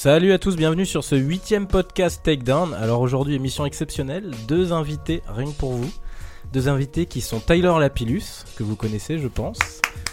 Salut 0.00 0.30
à 0.30 0.38
tous, 0.38 0.54
bienvenue 0.54 0.86
sur 0.86 1.02
ce 1.02 1.16
huitième 1.16 1.66
podcast 1.66 2.20
Takedown. 2.22 2.72
Alors 2.72 3.00
aujourd'hui, 3.00 3.34
émission 3.34 3.66
exceptionnelle, 3.66 4.30
deux 4.46 4.72
invités 4.72 5.24
rien 5.26 5.46
que 5.46 5.56
pour 5.58 5.72
vous. 5.72 5.90
Deux 6.52 6.68
invités 6.68 7.06
qui 7.06 7.20
sont 7.20 7.40
Tyler 7.40 7.74
Lapillus, 7.80 8.44
que 8.56 8.62
vous 8.62 8.76
connaissez 8.76 9.18
je 9.18 9.26
pense. 9.26 9.58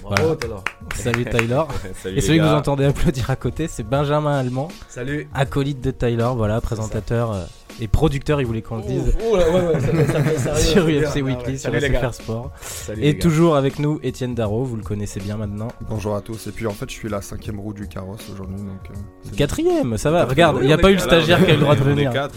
Bravo, 0.01 0.15
Voilà. 0.23 0.35
Taylor. 0.37 0.63
Salut 0.95 1.25
Tyler. 1.25 1.61
Salut 2.01 2.17
Et 2.17 2.21
celui 2.21 2.39
que 2.39 2.43
vous 2.45 2.49
entendez 2.49 2.85
applaudir 2.85 3.29
à 3.29 3.35
côté, 3.35 3.67
c'est 3.67 3.83
Benjamin 3.83 4.35
Allemand, 4.35 4.69
Salut. 4.89 5.29
acolyte 5.35 5.81
de 5.81 5.91
Tyler, 5.91 6.31
voilà, 6.35 6.59
présentateur 6.61 7.33
euh, 7.33 7.43
et 7.81 7.87
producteur, 7.87 8.39
il 8.41 8.47
voulait 8.47 8.61
qu'on 8.61 8.77
le 8.77 8.83
dise, 8.83 9.15
Oh 9.29 9.35
là, 9.35 9.49
ouais, 9.49 9.67
ouais, 9.67 9.79
ça, 9.81 9.87
fait- 9.87 10.05
ça 10.07 10.21
fait 10.23 10.37
sérieux. 10.37 11.01
sur 11.03 11.09
UFC 11.09 11.13
bien. 11.15 11.23
Weekly, 11.25 11.43
Ah 11.45 11.49
ouais. 11.49 11.57
sur 11.57 11.71
Salut 11.71 11.79
les 11.79 11.89
gars. 11.89 11.99
SFR 11.99 12.13
Sport. 12.13 12.51
Salut 12.61 13.03
Et 13.03 13.17
toujours 13.17 13.55
avec 13.55 13.79
nous, 13.79 13.99
Étienne 14.03 14.33
Darro, 14.35 14.63
vous 14.63 14.75
le 14.77 14.83
connaissez 14.83 15.19
bien 15.19 15.35
maintenant. 15.37 15.67
Bonjour 15.89 16.15
à 16.15 16.21
tous. 16.21 16.47
Et 16.47 16.51
puis 16.51 16.67
en 16.67 16.71
fait, 16.71 16.89
je 16.89 16.95
suis 16.95 17.09
la 17.09 17.21
cinquième 17.21 17.59
roue 17.59 17.73
du 17.73 17.87
carrosse 17.87 18.29
aujourd'hui. 18.33 18.57
Donc, 18.57 18.89
euh, 18.91 19.35
Quatrième, 19.35 19.97
ça 19.97 20.11
va, 20.11 20.25
regarde, 20.25 20.59
il 20.61 20.67
n'y 20.67 20.73
a 20.73 20.77
pas 20.77 20.89
eu 20.91 20.95
le 20.95 20.99
stagiaire 20.99 21.43
qui 21.43 21.51
a 21.51 21.53
eu 21.53 21.57
le 21.57 21.61
droit 21.61 21.75
de 21.75 21.83
venir. 21.83 22.11
euh, 22.15 22.27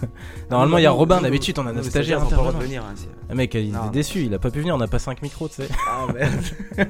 Normalement, 0.50 0.78
il 0.78 0.82
y 0.84 0.86
a 0.86 0.90
Robin, 0.90 1.20
d'habitude 1.20 1.58
on 1.58 1.66
a 1.66 1.72
notre 1.72 1.88
stagiaire 1.88 2.20
hein, 2.22 2.28
Ah, 3.28 3.34
mec, 3.34 3.54
il 3.54 3.68
est 3.74 3.90
déçu, 3.92 4.20
il 4.24 4.34
a 4.34 4.38
pas 4.38 4.50
pu 4.50 4.60
venir, 4.60 4.74
on 4.74 4.78
n'a 4.78 4.86
pas 4.88 4.98
5 4.98 5.22
micros, 5.22 5.48
tu 5.48 5.56
sais. 5.56 5.68
Ah 5.88 6.06
merde. 6.12 6.32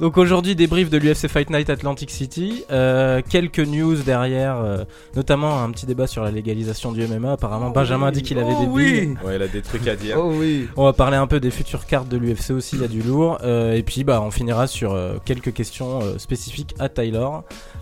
Donc 0.00 0.18
aujourd'hui, 0.18 0.54
débrief 0.54 0.90
de 0.90 0.98
l'UFC 0.98 1.28
Fight 1.28 1.50
Night 1.50 1.70
Atlantic 1.70 2.10
City. 2.10 2.64
Euh, 2.70 3.22
quelques 3.28 3.60
news 3.60 3.96
derrière, 3.96 4.56
euh, 4.58 4.84
notamment 5.14 5.62
un 5.62 5.70
petit 5.70 5.86
débat 5.86 6.06
sur 6.06 6.22
la 6.22 6.30
légalisation 6.30 6.92
du 6.96 7.06
MMA. 7.06 7.32
Apparemment, 7.32 7.70
Benjamin 7.70 8.08
a 8.08 8.10
dit 8.10 8.22
qu'il 8.22 8.38
avait 8.38 8.52
Oh 8.56 8.60
des 8.60 8.66
billes. 8.66 9.16
oui. 9.22 9.26
ouais, 9.26 9.36
il 9.36 9.42
a 9.42 9.48
des 9.48 9.62
trucs 9.62 9.86
à 9.86 9.94
dire. 9.96 10.16
Oh 10.18 10.32
oui. 10.34 10.68
On 10.76 10.84
va 10.84 10.92
parler 10.92 11.16
un 11.16 11.26
peu 11.26 11.38
des 11.40 11.50
futures 11.50 11.86
cartes 11.86 12.08
de 12.08 12.16
l'UFC 12.16 12.50
aussi, 12.50 12.76
il 12.76 12.82
y 12.82 12.84
a 12.84 12.88
du 12.88 13.02
lourd. 13.02 13.38
Euh, 13.44 13.74
et 13.74 13.82
puis, 13.82 14.02
bah, 14.04 14.20
on 14.22 14.30
finira 14.30 14.66
sur 14.66 14.92
euh, 14.92 15.18
quelques 15.24 15.52
questions 15.52 16.00
euh, 16.02 16.18
spécifiques 16.18 16.74
à 16.78 16.88
Tyler. 16.88 17.28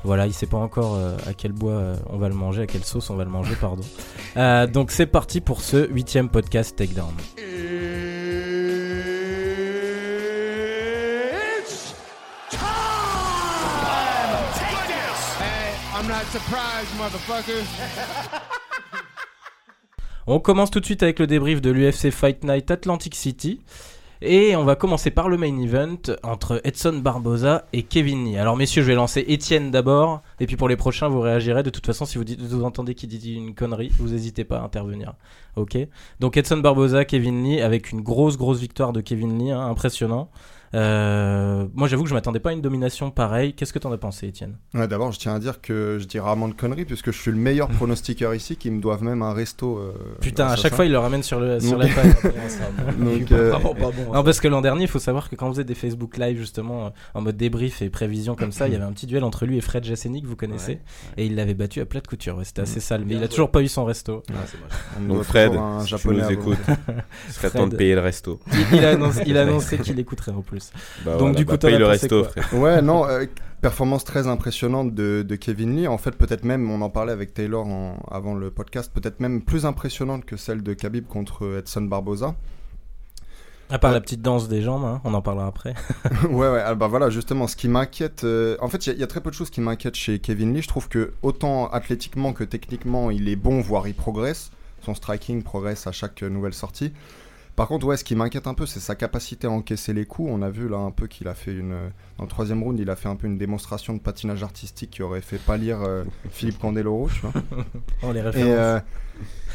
Voilà, 0.04 0.26
il 0.26 0.32
sait 0.34 0.46
pas 0.46 0.58
encore 0.58 0.96
euh, 0.96 1.16
à 1.26 1.32
quel 1.32 1.52
bois 1.52 1.72
euh, 1.72 1.96
on 2.10 2.18
va 2.18 2.28
le 2.28 2.34
manger, 2.34 2.62
à 2.62 2.66
quelle 2.66 2.84
sauce 2.84 3.08
on 3.10 3.14
va 3.16 3.24
le 3.24 3.30
manger, 3.30 3.54
pardon. 3.60 3.82
Euh, 4.36 4.66
donc 4.66 4.90
c'est 4.90 5.06
parti 5.06 5.40
pour 5.40 5.60
ce 5.62 5.88
huitième 5.90 6.28
podcast 6.28 6.76
Takedown. 6.76 7.12
It's 10.56 11.94
time! 12.50 12.60
Take 14.54 14.86
this! 14.88 15.34
Hey, 15.38 15.74
I'm 15.94 16.06
not 16.08 16.24
surprised, 16.26 16.90
motherfuckers. 16.98 17.68
On 20.26 20.40
commence 20.40 20.70
tout 20.70 20.80
de 20.80 20.86
suite 20.86 21.02
avec 21.02 21.18
le 21.18 21.26
débrief 21.26 21.60
de 21.60 21.70
l'UFC 21.70 22.10
Fight 22.10 22.44
Night 22.44 22.70
Atlantic 22.70 23.14
City. 23.14 23.60
Et 24.22 24.56
on 24.56 24.64
va 24.64 24.74
commencer 24.74 25.10
par 25.10 25.28
le 25.28 25.36
main 25.36 25.60
event 25.60 25.98
entre 26.22 26.62
Edson 26.64 26.94
Barboza 26.94 27.66
et 27.74 27.82
Kevin 27.82 28.24
Lee. 28.24 28.38
Alors 28.38 28.56
messieurs, 28.56 28.80
je 28.80 28.86
vais 28.86 28.94
lancer 28.94 29.22
Étienne 29.28 29.70
d'abord, 29.70 30.22
et 30.40 30.46
puis 30.46 30.56
pour 30.56 30.66
les 30.66 30.76
prochains, 30.76 31.08
vous 31.08 31.20
réagirez. 31.20 31.62
De 31.62 31.68
toute 31.68 31.84
façon, 31.84 32.06
si 32.06 32.16
vous, 32.16 32.64
entendez 32.64 32.94
qu'il 32.94 33.10
dit 33.10 33.34
une 33.34 33.54
connerie, 33.54 33.92
vous 33.98 34.08
n'hésitez 34.08 34.44
pas 34.44 34.60
à 34.60 34.62
intervenir. 34.62 35.12
Ok 35.56 35.76
Donc 36.20 36.38
Edson 36.38 36.56
Barboza, 36.56 37.04
Kevin 37.04 37.44
Lee, 37.44 37.60
avec 37.60 37.92
une 37.92 38.00
grosse, 38.00 38.38
grosse 38.38 38.60
victoire 38.60 38.94
de 38.94 39.02
Kevin 39.02 39.38
Lee, 39.38 39.50
hein, 39.50 39.60
impressionnant. 39.60 40.30
Euh, 40.74 41.66
moi 41.74 41.86
j'avoue 41.88 42.02
que 42.02 42.08
je 42.08 42.14
m'attendais 42.14 42.40
pas 42.40 42.50
à 42.50 42.52
une 42.52 42.60
domination 42.60 43.10
pareille. 43.10 43.54
Qu'est-ce 43.54 43.72
que 43.72 43.78
t'en 43.78 43.92
as 43.92 43.98
pensé, 43.98 44.26
Étienne? 44.28 44.56
Ouais, 44.74 44.88
D'abord, 44.88 45.12
je 45.12 45.18
tiens 45.18 45.34
à 45.34 45.38
dire 45.38 45.60
que 45.60 45.98
je 46.00 46.04
dis 46.06 46.18
rarement 46.18 46.48
de 46.48 46.54
conneries 46.54 46.84
puisque 46.84 47.12
je 47.12 47.18
suis 47.18 47.30
le 47.30 47.36
meilleur 47.36 47.68
pronostiqueur 47.70 48.34
ici 48.34 48.56
qui 48.56 48.70
me 48.70 48.80
doivent 48.80 49.02
même 49.04 49.22
un 49.22 49.32
resto. 49.32 49.78
euh, 49.78 49.92
Putain, 50.20 50.46
à 50.48 50.56
chaque 50.56 50.70
ça. 50.72 50.76
fois, 50.76 50.84
il 50.86 50.92
le 50.92 50.98
ramène 50.98 51.22
sur, 51.22 51.38
le, 51.40 51.60
sur 51.60 51.78
Donc- 51.78 51.88
la 51.88 51.94
page. 51.94 52.14
Donc, 52.98 53.32
euh, 53.32 53.50
Vraiment 53.50 53.74
pas 53.74 53.90
bon. 53.92 54.12
Non, 54.12 54.24
parce 54.24 54.40
que 54.40 54.48
l'an 54.48 54.60
dernier, 54.60 54.82
il 54.82 54.88
faut 54.88 54.98
savoir 54.98 55.30
que 55.30 55.36
quand 55.36 55.46
on 55.48 55.52
faisait 55.52 55.64
des 55.64 55.74
Facebook 55.74 56.16
Live, 56.16 56.36
justement, 56.38 56.92
en 57.14 57.20
mode 57.20 57.36
débrief 57.36 57.80
et 57.82 57.88
prévision 57.90 58.34
comme 58.34 58.52
ça, 58.52 58.66
il 58.66 58.72
y 58.72 58.76
avait 58.76 58.84
un 58.84 58.92
petit 58.92 59.06
duel 59.06 59.24
entre 59.24 59.46
lui 59.46 59.56
et 59.58 59.60
Fred 59.60 59.84
Jassenik, 59.84 60.26
vous 60.26 60.36
connaissez, 60.36 60.72
Ouais, 60.72 60.80
et 61.18 61.26
il 61.26 61.36
l'avait 61.36 61.54
battu 61.54 61.80
à 61.80 61.86
plat 61.86 62.00
de 62.00 62.06
couture. 62.08 62.36
Ouais, 62.38 62.44
C'était 62.44 62.62
assez 62.62 62.80
sale, 62.80 63.00
mais 63.02 63.06
Bien 63.06 63.18
il 63.18 63.20
a 63.20 63.26
joué. 63.26 63.28
toujours 63.30 63.50
pas 63.50 63.62
eu 63.62 63.68
son 63.68 63.84
resto. 63.84 64.22
Ah, 64.30 64.34
Donc 65.00 65.22
Fred, 65.22 65.52
un 65.54 65.80
si 65.80 65.94
tu 65.94 66.08
nous 66.08 66.30
écoutes, 66.30 66.58
il 67.28 67.32
serait 67.32 67.48
Fred. 67.50 67.52
temps 67.62 67.66
de 67.68 67.76
payer 67.76 67.94
le 67.94 68.00
resto. 68.00 68.40
Il, 68.52 68.78
il 68.78 68.84
a 68.84 68.90
annoncé, 68.90 69.22
il 69.26 69.36
a 69.38 69.42
annoncé 69.42 69.78
qu'il 69.78 69.98
écouterait 69.98 70.32
en 70.32 70.42
plus. 70.42 70.63
Bah 71.04 71.12
Donc, 71.12 71.20
voilà, 71.20 71.34
du 71.34 71.44
coup, 71.46 71.52
bah, 71.52 71.58
paye 71.58 71.74
as 71.74 71.78
le 71.78 71.86
resto, 71.86 72.24
frère. 72.24 72.54
Ouais, 72.54 72.82
non, 72.82 73.06
euh, 73.08 73.24
performance 73.60 74.04
très 74.04 74.26
impressionnante 74.26 74.94
de, 74.94 75.24
de 75.26 75.36
Kevin 75.36 75.76
Lee. 75.76 75.86
En 75.88 75.98
fait, 75.98 76.12
peut-être 76.12 76.44
même, 76.44 76.70
on 76.70 76.80
en 76.82 76.90
parlait 76.90 77.12
avec 77.12 77.32
Taylor 77.34 77.66
en- 77.66 77.98
avant 78.10 78.34
le 78.34 78.50
podcast, 78.50 78.90
peut-être 78.92 79.20
même 79.20 79.42
plus 79.42 79.64
impressionnante 79.66 80.24
que 80.24 80.36
celle 80.36 80.62
de 80.62 80.74
Khabib 80.74 81.06
contre 81.06 81.58
Edson 81.58 81.82
Barboza. 81.82 82.34
À 83.70 83.78
part 83.78 83.90
Ouais. 83.90 83.94
la 83.94 84.00
petite 84.02 84.20
danse 84.20 84.46
des 84.48 84.60
jambes, 84.60 84.84
hein, 84.84 85.00
on 85.04 85.14
en 85.14 85.22
parlera 85.22 85.46
après. 85.46 85.74
ouais, 86.28 86.48
ouais, 86.50 86.62
ah 86.64 86.74
bah 86.74 86.86
voilà, 86.86 87.08
justement, 87.08 87.46
ce 87.46 87.56
qui 87.56 87.68
m'inquiète. 87.68 88.22
euh, 88.24 88.56
en 88.60 88.68
fait, 88.68 88.86
il 88.86 88.94
y, 88.94 89.00
y 89.00 89.02
a 89.02 89.06
très 89.06 89.20
peu 89.22 89.30
de 89.30 89.34
choses 89.34 89.48
qui 89.48 89.62
m'inquiètent 89.62 89.94
chez 89.94 90.18
Kevin 90.18 90.52
Lee. 90.52 90.60
Je 90.60 90.68
trouve 90.68 90.88
que, 90.88 91.12
autant 91.22 91.68
athlétiquement 91.68 92.34
que 92.34 92.44
techniquement, 92.44 93.10
il 93.10 93.26
est 93.28 93.36
bon, 93.36 93.62
voire 93.62 93.88
il 93.88 93.94
progresse. 93.94 94.50
Son 94.82 94.94
striking 94.94 95.42
progresse 95.42 95.86
à 95.86 95.92
chaque 95.92 96.22
euh, 96.22 96.28
nouvelle 96.28 96.52
sortie. 96.52 96.92
Par 97.56 97.68
contre, 97.68 97.86
ouais, 97.86 97.96
ce 97.96 98.02
qui 98.04 98.16
m'inquiète 98.16 98.46
un 98.48 98.54
peu, 98.54 98.66
c'est 98.66 98.80
sa 98.80 98.96
capacité 98.96 99.46
à 99.46 99.50
encaisser 99.50 99.92
les 99.92 100.06
coups. 100.06 100.28
On 100.32 100.42
a 100.42 100.50
vu 100.50 100.68
là 100.68 100.78
un 100.78 100.90
peu 100.90 101.06
qu'il 101.06 101.28
a 101.28 101.34
fait 101.34 101.52
une. 101.52 101.72
euh, 101.72 101.88
Dans 102.18 102.24
le 102.24 102.28
troisième 102.30 102.62
round, 102.62 102.78
il 102.80 102.90
a 102.90 102.96
fait 102.96 103.08
un 103.08 103.16
peu 103.16 103.28
une 103.28 103.38
démonstration 103.38 103.94
de 103.94 104.00
patinage 104.00 104.42
artistique 104.42 104.90
qui 104.90 105.02
aurait 105.02 105.20
fait 105.20 105.38
pâlir 105.38 105.80
euh, 105.82 106.04
Philippe 106.30 106.58
Candeloro, 106.58 107.08
tu 107.10 107.20
vois. 107.20 107.34
Oh, 108.02 108.12
les 108.12 108.20
Et, 108.20 108.22
références. 108.22 108.52
euh, 108.54 108.80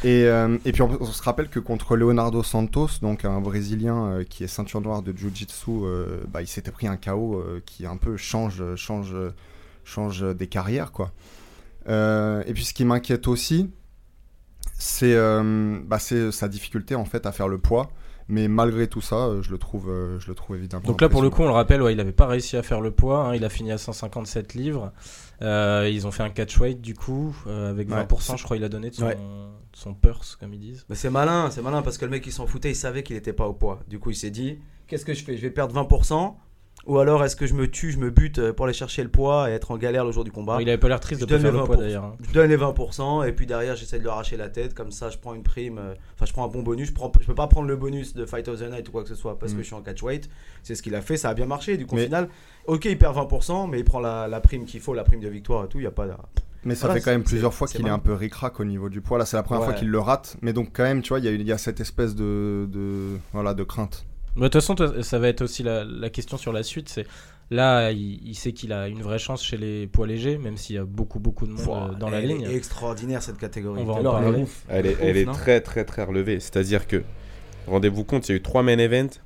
et, 0.02 0.24
euh, 0.24 0.58
et 0.64 0.72
puis 0.72 0.82
on, 0.82 0.90
on 1.00 1.04
se 1.06 1.22
rappelle 1.22 1.48
que 1.50 1.60
contre 1.60 1.96
Leonardo 1.96 2.42
Santos, 2.42 2.88
donc 3.02 3.24
un 3.26 3.40
Brésilien 3.40 4.06
euh, 4.06 4.24
qui 4.24 4.44
est 4.44 4.48
ceinture 4.48 4.80
noire 4.80 5.02
de 5.02 5.12
Jiu-Jitsu, 5.16 5.70
euh, 5.84 6.22
bah, 6.28 6.42
il 6.42 6.46
s'était 6.48 6.70
pris 6.72 6.86
un 6.86 6.96
KO 6.96 7.36
euh, 7.36 7.62
qui 7.66 7.86
un 7.86 7.96
peu 7.98 8.16
change, 8.16 8.62
change, 8.76 9.14
change 9.84 10.22
des 10.36 10.46
carrières. 10.46 10.92
Quoi. 10.92 11.12
Euh, 11.88 12.42
et 12.46 12.52
puis 12.54 12.64
ce 12.64 12.74
qui 12.74 12.84
m'inquiète 12.84 13.28
aussi, 13.28 13.70
c'est 14.80 15.14
euh, 15.14 15.78
bah, 15.84 15.98
c'est 15.98 16.32
sa 16.32 16.48
difficulté 16.48 16.94
en 16.94 17.04
fait 17.04 17.26
à 17.26 17.32
faire 17.32 17.48
le 17.48 17.58
poids. 17.58 17.90
Mais 18.32 18.46
malgré 18.46 18.86
tout 18.86 19.00
ça, 19.00 19.16
euh, 19.26 19.42
je 19.42 19.50
le 19.50 19.58
trouve, 19.58 19.90
euh, 19.90 20.20
je 20.20 20.28
le 20.28 20.36
trouve 20.36 20.54
évidemment. 20.56 20.84
Donc 20.86 21.00
là, 21.00 21.08
pour 21.08 21.20
le 21.20 21.30
coup, 21.30 21.42
on 21.42 21.46
le 21.46 21.50
rappelle, 21.52 21.82
ouais, 21.82 21.92
il 21.94 21.98
avait 21.98 22.12
pas 22.12 22.28
réussi 22.28 22.56
à 22.56 22.62
faire 22.62 22.80
le 22.80 22.92
poids. 22.92 23.24
hein, 23.24 23.34
il 23.34 23.44
a 23.44 23.48
fini 23.48 23.72
à 23.72 23.78
157 23.78 24.54
livres. 24.54 24.92
Euh, 25.42 25.90
ils 25.92 26.06
ont 26.06 26.12
fait 26.12 26.22
un 26.22 26.30
catchweight 26.30 26.80
du 26.80 26.94
coup, 26.94 27.34
euh, 27.48 27.70
avec 27.70 27.88
Ouais, 27.88 27.96
20%, 27.96 28.34
c'est- 28.34 28.36
je 28.38 28.44
crois, 28.44 28.56
il 28.56 28.62
a 28.62 28.68
donné 28.68 28.90
de 28.90 28.94
son, 28.94 29.06
Ouais. 29.06 29.16
son 29.72 29.94
purse, 29.94 30.36
comme 30.36 30.54
ils 30.54 30.60
disent. 30.60 30.86
Mais 30.88 30.94
c'est 30.94 31.10
malin, 31.10 31.50
c'est 31.50 31.60
malin 31.62 31.82
parce 31.82 31.98
que 31.98 32.04
le 32.04 32.10
mec 32.12 32.24
il 32.24 32.30
s'en 32.32 32.46
foutait, 32.46 32.70
il 32.70 32.76
savait 32.76 33.02
qu'il 33.02 33.16
était 33.16 33.32
pas 33.32 33.48
au 33.48 33.52
poids. 33.52 33.80
Du 33.88 33.98
coup, 33.98 34.10
il 34.10 34.16
s'est 34.16 34.30
dit 34.30 34.60
qu'est-ce 34.86 35.04
que 35.04 35.12
je 35.14 35.24
fais? 35.24 35.36
Je 35.36 35.42
vais 35.42 35.50
perdre 35.50 35.74
20% 35.74 36.38
ou 36.86 36.98
alors 36.98 37.22
est-ce 37.24 37.36
que 37.36 37.46
je 37.46 37.54
me 37.54 37.68
tue, 37.68 37.92
je 37.92 37.98
me 37.98 38.10
bute 38.10 38.38
euh, 38.38 38.52
pour 38.52 38.64
aller 38.64 38.74
chercher 38.74 39.02
le 39.02 39.08
poids 39.10 39.50
et 39.50 39.52
être 39.52 39.70
en 39.70 39.76
galère 39.76 40.04
le 40.04 40.12
jour 40.12 40.24
du 40.24 40.32
combat 40.32 40.58
il 40.60 40.68
avait 40.68 40.78
pas 40.78 40.88
l'air 40.88 41.00
triste 41.00 41.20
je 41.20 41.26
de 41.26 41.34
pas 41.34 41.40
faire 41.40 41.52
le 41.52 41.64
poids 41.64 41.76
20%. 41.76 41.78
d'ailleurs. 41.80 42.04
hein. 42.04 42.16
Je 42.26 42.32
donne 42.32 42.48
les 42.48 42.56
20% 42.56 43.26
et 43.28 43.32
puis 43.32 43.46
derrière 43.46 43.76
j'essaie 43.76 43.98
de 43.98 44.02
lui 44.02 44.08
arracher 44.10 44.36
la 44.36 44.48
tête 44.48 44.74
comme 44.74 44.90
ça 44.90 45.10
je 45.10 45.18
prends 45.18 45.34
une 45.34 45.42
prime 45.42 45.78
euh, 45.78 45.94
enfin 46.14 46.26
je 46.26 46.32
prends 46.32 46.44
un 46.44 46.48
bon 46.48 46.62
bonus 46.62 46.88
je 46.88 46.92
prends 46.94 47.12
je 47.20 47.26
peux 47.26 47.34
pas 47.34 47.46
prendre 47.48 47.68
le 47.68 47.76
bonus 47.76 48.14
de 48.14 48.24
Fight 48.26 48.48
of 48.48 48.58
the 48.60 48.70
Night 48.70 48.88
ou 48.88 48.92
quoi 48.92 49.02
que 49.02 49.08
ce 49.08 49.14
soit 49.14 49.38
parce 49.38 49.52
Mm. 49.52 49.56
que 49.56 49.62
je 49.62 49.66
suis 49.66 49.74
en 49.76 49.82
catchweight 49.82 50.28
c'est 50.62 50.74
ce 50.74 50.82
qu'il 50.82 50.94
a 50.94 51.00
fait 51.02 51.16
ça 51.16 51.28
a 51.30 51.34
bien 51.34 51.46
marché 51.46 51.76
du 51.76 51.86
coup 51.86 51.96
au 51.96 51.98
final 51.98 52.28
ok 52.66 52.84
il 52.86 52.98
perd 52.98 53.16
20% 53.16 53.68
mais 53.70 53.78
il 53.78 53.84
prend 53.84 54.00
la, 54.00 54.26
la 54.28 54.40
prime 54.40 54.64
qu'il 54.64 54.80
faut 54.80 54.94
la 54.94 55.04
prime 55.04 55.20
de 55.20 55.28
victoire 55.28 55.64
et 55.64 55.68
tout 55.68 55.78
il 55.78 55.84
y 55.84 55.86
a 55.86 55.90
pas 55.90 56.06
de... 56.06 56.12
Mais 56.64 56.74
ça 56.74 56.86
Voilà, 56.88 57.00
fait 57.00 57.04
quand 57.06 57.10
même 57.12 57.24
plusieurs 57.24 57.54
fois 57.54 57.66
qu'il 57.66 57.86
est 57.86 57.90
un 57.90 57.98
peu 57.98 58.12
ric-rac 58.12 58.60
au 58.60 58.66
niveau 58.66 58.90
du 58.90 59.00
poids. 59.00 59.16
Là, 59.16 59.24
c'est 59.24 59.38
la 59.38 59.42
première 59.42 59.62
Ouais. 59.62 59.68
fois 59.68 59.74
qu'il 59.74 59.88
le 59.88 59.98
rate. 59.98 60.36
Mais 60.42 60.52
donc, 60.52 60.72
quand 60.74 60.82
même, 60.82 61.00
tu 61.00 61.08
vois, 61.08 61.18
il 61.18 61.24
y, 61.24 61.28
a- 61.28 61.30
il 61.30 61.40
y 61.46 61.52
a 61.52 61.56
cette 61.56 61.80
espèce 61.80 62.14
de, 62.14 62.68
de, 62.70 63.16
voilà, 63.32 63.54
de 63.54 63.62
crainte. 63.64 64.04
De 64.36 64.42
toute 64.42 64.54
façon, 64.54 64.74
ça 65.02 65.18
va 65.18 65.28
être 65.28 65.42
aussi 65.42 65.62
la, 65.62 65.84
la 65.84 66.10
question 66.10 66.36
sur 66.36 66.52
la 66.52 66.62
suite. 66.62 66.88
C'est 66.88 67.06
là, 67.50 67.90
il, 67.90 68.20
il 68.26 68.34
sait 68.34 68.52
qu'il 68.52 68.72
a 68.72 68.88
une 68.88 69.02
vraie 69.02 69.18
chance 69.18 69.42
chez 69.44 69.56
les 69.56 69.86
poids 69.86 70.06
légers, 70.06 70.38
même 70.38 70.56
s'il 70.56 70.76
y 70.76 70.78
a 70.78 70.84
beaucoup, 70.84 71.18
beaucoup 71.18 71.46
de 71.46 71.52
monde 71.52 71.92
euh, 71.92 71.94
dans 71.96 72.08
la 72.10 72.20
Elle 72.20 72.28
ligne. 72.28 72.42
est 72.42 72.54
extraordinaire 72.54 73.22
cette 73.22 73.38
catégorie 73.38 73.80
On 73.82 73.84
va 73.84 73.92
en 73.94 73.96
Taylor, 73.96 74.18
elle 74.18 74.24
parler. 74.24 74.42
est. 74.42 74.46
Elle 74.68 74.86
est, 74.86 74.96
elle 75.00 75.26
très 75.26 75.60
très 75.60 75.84
très 75.84 76.04
relevée. 76.04 76.38
C'est-à-dire 76.40 76.86
que, 76.86 77.02
rendez-vous 77.66 78.04
compte, 78.04 78.28
il 78.28 78.32
y 78.32 78.34
a 78.34 78.38
eu 78.38 78.42
trois 78.42 78.62
main 78.62 78.78
events 78.78 79.18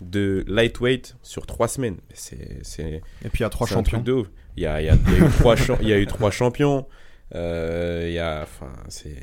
de 0.00 0.44
lightweight 0.48 1.16
sur 1.22 1.46
trois 1.46 1.68
semaines. 1.68 1.96
C'est 2.14 2.58
c'est- 2.62 3.02
Et 3.24 3.28
puis, 3.28 3.40
il 3.40 3.42
y 3.42 3.44
a 3.44 3.50
trois 3.50 3.66
champions. 3.66 3.98
truc 3.98 4.04
de 4.04 4.12
ouf. 4.12 4.26
Il 4.56 4.62
y 4.62 4.66
a, 4.66 4.80
il 4.80 4.86
y 4.86 4.88
a- 4.90 4.94
il 5.08 5.12
y 5.12 5.16
a 5.22 5.26
eu 5.26 5.30
trois 5.30 5.54
il 5.80 5.88
y 5.88 5.92
a 5.92 5.98
eu 5.98 6.06
trois 6.06 6.30
champions. 6.30 6.86
Euh, 7.34 8.04
il 8.08 8.12
y 8.14 8.18
a, 8.18 8.42
enfin, 8.42 8.72
c'est 8.88 9.16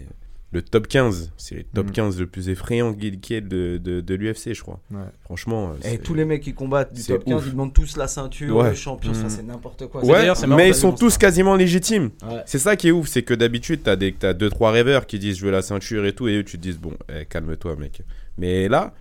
le 0.52 0.62
top 0.64 0.88
15. 0.88 1.32
C'est 1.38 1.56
le 1.56 1.64
top 1.64 1.88
Mm. 1.88 1.92
15 1.92 2.20
le 2.20 2.26
plus 2.28 2.50
effrayant 2.50 2.94
qui 2.94 3.20
qui 3.20 3.36
est 3.36 3.42
de, 3.42 3.78
de, 3.78 4.02
de 4.02 4.16
l'UFC, 4.16 4.54
je 4.54 4.62
crois. 4.62 4.80
Ouais. 4.92 4.98
Franchement. 5.24 5.70
euh, 5.70 5.74
Et 5.88 5.92
c'est- 5.92 5.98
tous 6.00 6.14
les 6.16 6.26
mecs 6.26 6.42
qui 6.42 6.54
combattent 6.54 6.94
du 6.94 7.04
top 7.04 7.24
15 7.24 7.36
ouf. 7.42 7.44
ils 7.48 7.52
demandent 7.52 7.74
tous 7.74 7.98
la 7.98 8.08
ceinture 8.08 8.56
Ouais. 8.56 8.70
le 8.70 8.76
champion 8.76 9.14
ça 9.14 9.26
Mm. 9.26 9.30
c'est 9.30 9.44
n'importe 9.44 9.86
quoi 9.88 10.04
Ouais, 10.04 10.26
marrant, 10.28 10.48
mais 10.56 10.70
ils 10.70 10.76
sont 10.76 10.92
tous 10.92 11.12
ça. 11.12 11.18
quasiment 11.20 11.56
légitimes. 11.56 12.10
Ouais. 12.28 12.42
C'est 12.48 12.58
ça 12.60 12.76
qui 12.76 12.88
est 12.88 12.92
ouf, 12.92 13.08
c'est 13.08 13.22
que 13.24 13.34
d'habitude, 13.36 13.82
t'as 13.84 13.96
des, 13.96 14.12
t'as 14.14 14.34
deux, 14.34 14.50
trois 14.50 14.72
rêveurs 14.72 15.06
qui 15.06 15.20
disent 15.20 15.38
je 15.38 15.46
veux 15.46 15.52
la 15.52 15.62
ceinture 15.62 16.06
et 16.06 16.14
tout, 16.14 16.28
et 16.28 16.38
eux, 16.38 16.44
tu 16.44 16.58
te 16.58 16.64
dis 16.64 16.74
bon, 16.74 16.94
eh, 17.14 17.26
calme-toi, 17.26 17.76
mec. 17.76 18.02
Mais 18.40 18.68
là, 18.68 18.94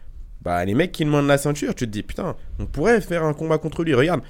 bah, 0.42 0.62
les 0.64 0.74
mecs 0.74 0.92
qui 0.92 1.04
demandent 1.04 1.26
la 1.26 1.38
ceinture, 1.38 1.74
tu 1.74 1.86
te 1.86 1.90
dis 1.90 2.02
putain, 2.02 2.36
on 2.58 2.66
pourrait 2.66 3.00
faire 3.00 3.24
un 3.24 3.32
combat 3.32 3.56
contre 3.58 3.84
lui. 3.84 3.94
Regarde, 3.94 4.20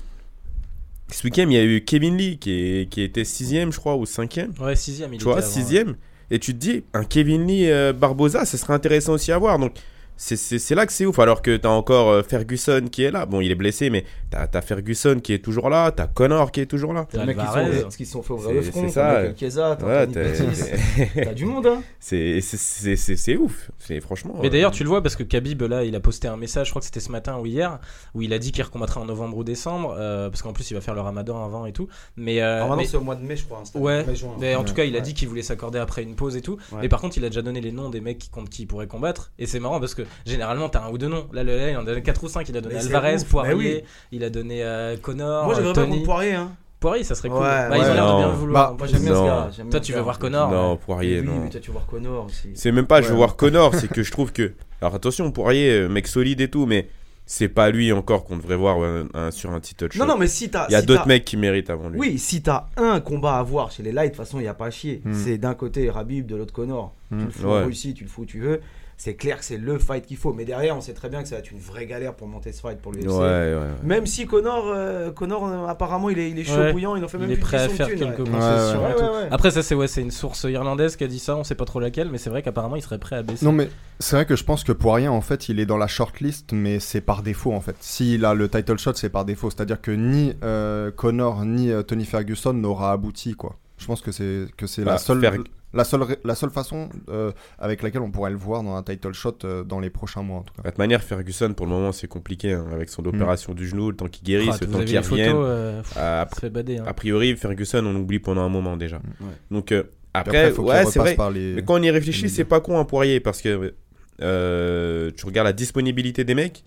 ce 1.10 1.24
week-end, 1.26 1.46
il 1.48 1.54
y 1.54 1.58
a 1.58 1.64
eu 1.64 1.80
Kevin 1.80 2.16
Lee 2.16 2.38
qui, 2.38 2.50
est- 2.52 2.88
qui 2.90 3.00
était 3.02 3.24
sixième, 3.24 3.72
je 3.72 3.78
crois, 3.78 3.96
ou 3.96 4.04
cinquième. 4.06 4.52
Ouais, 4.60 4.76
sixième, 4.76 5.14
il 5.14 5.18
Tu 5.18 5.24
vois, 5.24 5.34
était 5.38 5.44
avant, 5.44 5.52
sixième. 5.54 5.96
Et 6.30 6.38
tu 6.38 6.52
te 6.52 6.58
dis, 6.58 6.84
un 6.92 7.04
Kevin 7.04 7.46
Lee 7.46 7.70
euh, 7.70 7.92
Barboza, 7.92 8.44
ce 8.44 8.56
serait 8.56 8.74
intéressant 8.74 9.14
aussi 9.14 9.32
à 9.32 9.38
voir. 9.38 9.58
Donc, 9.58 9.72
c'est- 10.18 10.74
là 10.74 10.86
que 10.86 10.92
c'est 10.92 11.06
ouf. 11.06 11.18
Alors 11.18 11.42
que 11.42 11.56
t'as 11.56 11.68
encore 11.68 12.10
euh, 12.10 12.22
Ferguson 12.22 12.84
qui 12.90 13.02
est 13.04 13.10
là. 13.10 13.26
Bon, 13.26 13.40
il 13.40 13.50
est 13.50 13.54
blessé, 13.54 13.90
mais 13.90 14.04
t'as 14.30 14.48
as 14.52 14.60
Ferguson 14.62 15.20
qui 15.22 15.32
est 15.32 15.38
toujours 15.38 15.70
là. 15.70 15.90
T'as 15.92 16.06
Connor 16.08 16.50
qui 16.52 16.60
est 16.60 16.66
toujours 16.66 16.92
là. 16.92 17.06
T'as 17.10 17.20
les 17.24 17.34
mecs 17.34 17.38
qui 17.38 17.46
sont, 17.46 17.88
qui 17.88 18.06
se 18.06 18.12
sont 18.12 18.22
fait 18.22 18.32
ouvrir 18.32 18.54
le 18.54 18.62
front, 18.62 18.88
t'as 21.14 21.34
du 21.34 21.44
monde, 21.44 21.66
hein. 21.66 21.82
c'est 22.00 23.36
ouf. 23.36 23.70
C'est 23.78 24.00
franchement. 24.00 24.34
Mais 24.40 24.48
euh, 24.48 24.50
d'ailleurs, 24.50 24.70
tu 24.72 24.82
le 24.82 24.88
vois 24.88 25.02
parce 25.02 25.16
que 25.16 25.22
Khabib 25.22 25.62
là, 25.62 25.84
il 25.84 25.94
a 25.94 26.00
posté 26.00 26.28
un 26.28 26.36
message, 26.36 26.66
je 26.66 26.72
crois 26.72 26.80
que 26.80 26.86
c'était 26.86 27.00
ce 27.00 27.12
matin 27.12 27.38
ou 27.38 27.46
hier, 27.46 27.78
où 28.14 28.22
il 28.22 28.32
a 28.32 28.38
dit 28.38 28.52
qu'il 28.52 28.64
recombattrait 28.64 29.00
en 29.00 29.04
novembre 29.04 29.36
ou 29.36 29.44
décembre, 29.44 29.94
euh, 29.98 30.30
parce 30.30 30.42
qu'en 30.42 30.52
plus 30.52 30.70
il 30.70 30.74
va 30.74 30.80
faire 30.80 30.94
le 30.94 31.00
Ramadan 31.00 31.44
avant 31.44 31.66
et 31.66 31.72
tout. 31.72 31.88
Mais, 32.16 32.40
euh, 32.42 32.64
mais- 32.76 32.86
c'est 32.86 32.96
au 32.96 33.00
mois 33.02 33.16
de 33.16 33.22
mai, 33.24 33.36
je 33.36 33.44
crois. 33.44 33.62
hein. 33.64 33.78
Ouais, 33.78 34.04
mais 34.40 34.54
en 34.54 34.64
tout 34.64 34.74
cas, 34.74 34.84
il 34.84 34.94
a 34.94 34.98
Ouais. 34.98 35.02
dit 35.02 35.14
qu'il 35.14 35.28
voulait 35.28 35.42
s'accorder 35.42 35.78
après 35.78 36.02
une 36.02 36.14
pause 36.16 36.36
et 36.36 36.42
tout. 36.42 36.58
Mais 36.80 36.88
par 36.88 37.00
contre, 37.00 37.18
il 37.18 37.24
a 37.24 37.28
déjà 37.28 37.42
donné 37.42 37.60
les 37.60 37.72
noms 37.72 37.90
des 37.90 38.00
mecs 38.00 38.18
qui, 38.18 38.30
contre 38.30 38.50
qui 38.50 38.62
il 38.62 38.66
pourrait 38.66 38.86
combattre. 38.86 39.32
Et 39.38 39.46
c'est 39.46 39.60
marrant 39.60 39.80
parce 39.80 39.94
que 39.94 40.02
généralement, 40.26 40.68
t'as 40.68 40.84
un 40.84 40.90
ou 40.90 40.98
deux 40.98 41.08
noms. 41.08 41.26
Là, 41.32 41.42
le, 41.44 41.56
là, 41.56 41.70
il 41.70 41.76
en 41.76 41.80
a 41.82 41.84
donné 41.84 42.02
4 42.02 42.24
ou 42.24 42.28
5. 42.28 42.48
Il 42.48 42.56
a 42.56 42.60
donné 42.60 42.74
Mais 42.76 42.80
c'est 42.80 42.86
Alvarez, 42.88 43.16
ouf, 43.16 43.24
Poirier, 43.24 43.54
oui. 43.54 43.82
il 44.12 44.24
a 44.24 44.30
donné 44.30 44.62
euh, 44.64 44.96
Connor, 44.96 45.44
Moi, 45.46 45.54
j'aimerais 45.54 45.72
bien 45.72 45.82
Tony. 45.82 45.92
contre 45.96 46.04
Poirier, 46.04 46.32
hein. 46.34 46.52
Poirier, 46.80 47.02
ça 47.02 47.14
serait 47.16 47.28
cool. 47.28 47.38
Ouais, 47.38 47.68
bah, 47.68 47.70
ils 47.76 47.80
ouais, 47.82 47.90
ont 47.90 47.94
l'air 47.94 48.06
de 48.12 48.18
bien 48.18 48.28
non. 48.28 48.34
vouloir. 48.34 48.70
Bah, 48.70 48.76
Moi, 48.78 48.86
j'aime 48.86 49.00
bien 49.02 49.14
ce 49.14 49.18
Non. 49.18 49.26
gars. 49.26 49.50
j'aime 49.56 49.68
Toi, 49.68 49.80
tu 49.80 49.92
veux 49.92 50.00
voir 50.00 50.18
Connor 50.20 50.50
Non, 50.50 50.72
Oui, 50.72 50.78
Poirier, 50.84 51.22
non. 51.22 51.40
mais 51.42 51.50
toi, 51.50 51.58
tu 51.60 51.66
veux 51.68 51.72
voir 51.72 51.86
Connor 51.86 52.26
aussi. 52.26 52.50
C'est 52.54 52.70
même 52.70 52.86
pas 52.86 53.00
je 53.02 53.06
veux 53.06 53.12
Ouais. 53.12 53.16
voir 53.18 53.34
Connor, 53.36 53.74
c'est 53.74 53.88
que 53.88 54.02
je 54.04 54.12
trouve 54.12 54.32
que. 54.32 54.52
Alors 54.80 54.94
attention, 54.94 55.28
Poirier, 55.32 55.70
euh, 55.72 55.88
mec 55.88 56.06
solide 56.06 56.40
et 56.40 56.48
tout, 56.48 56.66
mais 56.66 56.88
c'est 57.26 57.48
pas 57.48 57.68
lui 57.70 57.92
encore 57.92 58.24
qu'on 58.24 58.36
devrait 58.36 58.54
voir 58.56 58.80
euh, 58.80 59.08
un- 59.12 59.32
sur 59.32 59.50
un 59.50 59.58
title 59.58 59.90
shot. 59.90 59.98
Non, 59.98 60.06
non, 60.06 60.16
mais 60.16 60.28
si 60.28 60.50
t'as. 60.50 60.66
Il 60.68 60.72
y 60.72 60.76
a 60.76 60.80
si 60.80 60.86
d'autres 60.86 61.02
t'as- 61.02 61.08
mecs 61.08 61.24
qui 61.24 61.36
méritent 61.36 61.68
avant 61.68 61.88
lui. 61.88 61.98
Oui, 61.98 62.16
si 62.18 62.42
t'as 62.42 62.66
un 62.76 63.00
combat 63.00 63.38
à 63.38 63.42
voir 63.42 63.72
chez 63.72 63.82
les 63.82 63.90
light, 63.90 64.12
de 64.12 64.16
toute 64.16 64.24
façon, 64.24 64.38
il 64.38 64.42
n'y 64.42 64.48
a 64.48 64.54
pas 64.54 64.66
à 64.66 64.70
chier. 64.70 65.02
Hmm. 65.04 65.12
C'est 65.14 65.36
d'un 65.36 65.54
côté 65.54 65.90
Rabib, 65.90 66.26
de 66.26 66.36
l'autre 66.36 66.52
Connor. 66.54 66.94
Hmm. 67.10 67.18
Tu 67.18 67.24
le 67.24 67.30
fous 67.32 67.46
Ouais. 67.48 67.62
en 67.62 67.66
Russie, 67.66 67.92
tu 67.92 68.04
le 68.04 68.08
fous 68.10 68.22
où 68.22 68.26
tu 68.26 68.38
veux. 68.38 68.60
C'est 69.00 69.14
clair 69.14 69.38
que 69.38 69.44
c'est 69.44 69.58
le 69.58 69.78
fight 69.78 70.04
qu'il 70.04 70.16
faut. 70.16 70.32
Mais 70.32 70.44
derrière, 70.44 70.76
on 70.76 70.80
sait 70.80 70.92
très 70.92 71.08
bien 71.08 71.22
que 71.22 71.28
ça 71.28 71.36
va 71.36 71.38
être 71.38 71.52
une 71.52 71.60
vraie 71.60 71.86
galère 71.86 72.14
pour 72.14 72.26
monter 72.26 72.50
ce 72.50 72.60
fight 72.60 72.78
pour 72.80 72.90
l'UFC. 72.92 73.06
Ouais, 73.06 73.12
ouais, 73.20 73.54
ouais. 73.54 73.66
Même 73.84 74.06
si 74.06 74.26
Connor, 74.26 74.64
euh, 74.66 75.12
Connor 75.12 75.46
euh, 75.46 75.66
apparemment, 75.68 76.10
il 76.10 76.18
est, 76.18 76.30
il 76.30 76.38
est 76.40 76.42
chaud 76.42 76.56
Ouais. 76.58 76.72
bouillant, 76.72 76.96
il 76.96 77.04
en 77.04 77.08
fait 77.08 77.16
même 77.16 77.30
Il 77.30 77.34
est 77.34 77.40
prêt 77.40 77.58
à 77.58 77.68
faire 77.68 77.86
quelques 77.86 78.02
ouais. 78.02 78.16
concessions 78.16 78.82
Ouais, 78.82 78.90
et 78.90 78.94
ouais, 78.94 78.94
tout. 78.96 79.02
ouais, 79.04 79.08
ouais. 79.22 79.28
Après, 79.30 79.52
ça, 79.52 79.62
c'est 79.62 79.76
ouais, 79.76 79.86
c'est 79.86 80.02
une 80.02 80.10
source 80.10 80.42
irlandaise 80.44 80.96
qui 80.96 81.04
a 81.04 81.06
dit 81.06 81.20
ça. 81.20 81.36
On 81.36 81.44
sait 81.44 81.54
pas 81.54 81.64
trop 81.64 81.78
laquelle, 81.78 82.10
mais 82.10 82.18
c'est 82.18 82.28
vrai 82.28 82.42
qu'apparemment, 82.42 82.74
il 82.74 82.82
serait 82.82 82.98
prêt 82.98 83.14
à 83.14 83.22
baisser. 83.22 83.44
Non 83.44 83.52
mais 83.52 83.70
c'est 84.00 84.16
vrai 84.16 84.26
que 84.26 84.34
je 84.34 84.42
pense 84.42 84.64
que 84.64 84.72
Poirier 84.72 85.06
en 85.08 85.20
fait 85.20 85.48
il 85.48 85.58
est 85.60 85.66
dans 85.66 85.76
la 85.76 85.86
shortlist 85.88 86.52
mais 86.52 86.78
c'est 86.80 87.00
par 87.00 87.22
défaut 87.22 87.52
en 87.52 87.60
fait. 87.60 87.76
S'il 87.80 88.24
a 88.24 88.34
le 88.34 88.48
title 88.48 88.78
shot 88.78 88.94
c'est 88.94 89.08
par 89.10 89.24
défaut, 89.24 89.48
c'est-à-dire 89.50 89.80
que 89.80 89.90
ni 89.92 90.34
euh, 90.44 90.90
Connor 90.90 91.44
ni 91.44 91.70
euh, 91.70 91.82
Tony 91.82 92.04
Ferguson 92.04 92.52
n'aura 92.52 92.92
abouti 92.92 93.34
quoi. 93.34 93.56
Je 93.76 93.86
pense 93.86 94.00
que 94.00 94.10
c'est 94.12 94.46
que 94.56 94.66
c'est 94.66 94.82
Bah, 94.82 94.92
la 94.92 94.98
seule 94.98 95.20
Ferg- 95.20 95.44
la 95.74 95.84
seule 95.84 96.00
la 96.24 96.34
seule 96.34 96.50
façon 96.50 96.88
euh, 97.10 97.30
avec 97.58 97.82
laquelle 97.82 98.00
on 98.02 98.10
pourrait 98.10 98.30
le 98.30 98.36
voir 98.36 98.62
dans 98.62 98.74
un 98.76 98.82
title 98.82 99.12
shot 99.12 99.38
euh, 99.44 99.64
dans 99.64 99.80
les 99.80 99.90
prochains 99.90 100.22
mois 100.22 100.38
en 100.38 100.42
tout 100.42 100.54
cas. 100.54 100.62
De 100.62 100.68
toute 100.68 100.78
manière, 100.78 101.02
Ferguson, 101.02 101.52
pour 101.54 101.66
le 101.66 101.72
moment, 101.72 101.92
c'est 101.92 102.08
compliqué 102.08 102.52
hein, 102.52 102.66
avec 102.72 102.88
son 102.88 103.04
opération 103.04 103.52
du 103.54 103.68
genou, 103.68 103.90
le 103.90 103.96
temps 103.96 104.08
qu'il 104.08 104.24
guérisse, 104.24 104.54
Ah, 104.54 104.58
le 104.64 104.70
temps 104.70 104.84
qu'il 104.84 104.98
revienne. 104.98 105.36
euh, 105.36 105.82
Ah, 105.96 106.26
bader. 106.50 106.78
hein. 106.78 106.84
A 106.86 106.94
priori, 106.94 107.36
Ferguson, 107.36 107.84
on 107.84 107.94
oublie 107.96 108.18
pendant 108.18 108.42
un 108.42 108.48
moment 108.48 108.76
déjà. 108.76 108.96
Ouais. 108.96 109.26
Donc 109.50 109.72
euh, 109.72 109.82
après, 110.14 110.52
ouais, 110.56 110.86
c'est 110.86 110.98
vrai. 110.98 111.14
par 111.16 111.30
les 111.30 111.54
Mais 111.54 111.62
quand 111.62 111.78
on 111.78 111.82
y 111.82 111.90
réfléchit, 111.90 112.28
c'est 112.30 112.44
pas 112.44 112.60
con 112.60 112.78
un 112.78 112.84
Poirier 112.84 113.20
parce 113.20 113.42
que 113.42 113.74
euh, 114.22 115.10
tu 115.16 115.26
regardes 115.26 115.46
la 115.46 115.52
disponibilité 115.52 116.24
des 116.24 116.34
mecs 116.34 116.64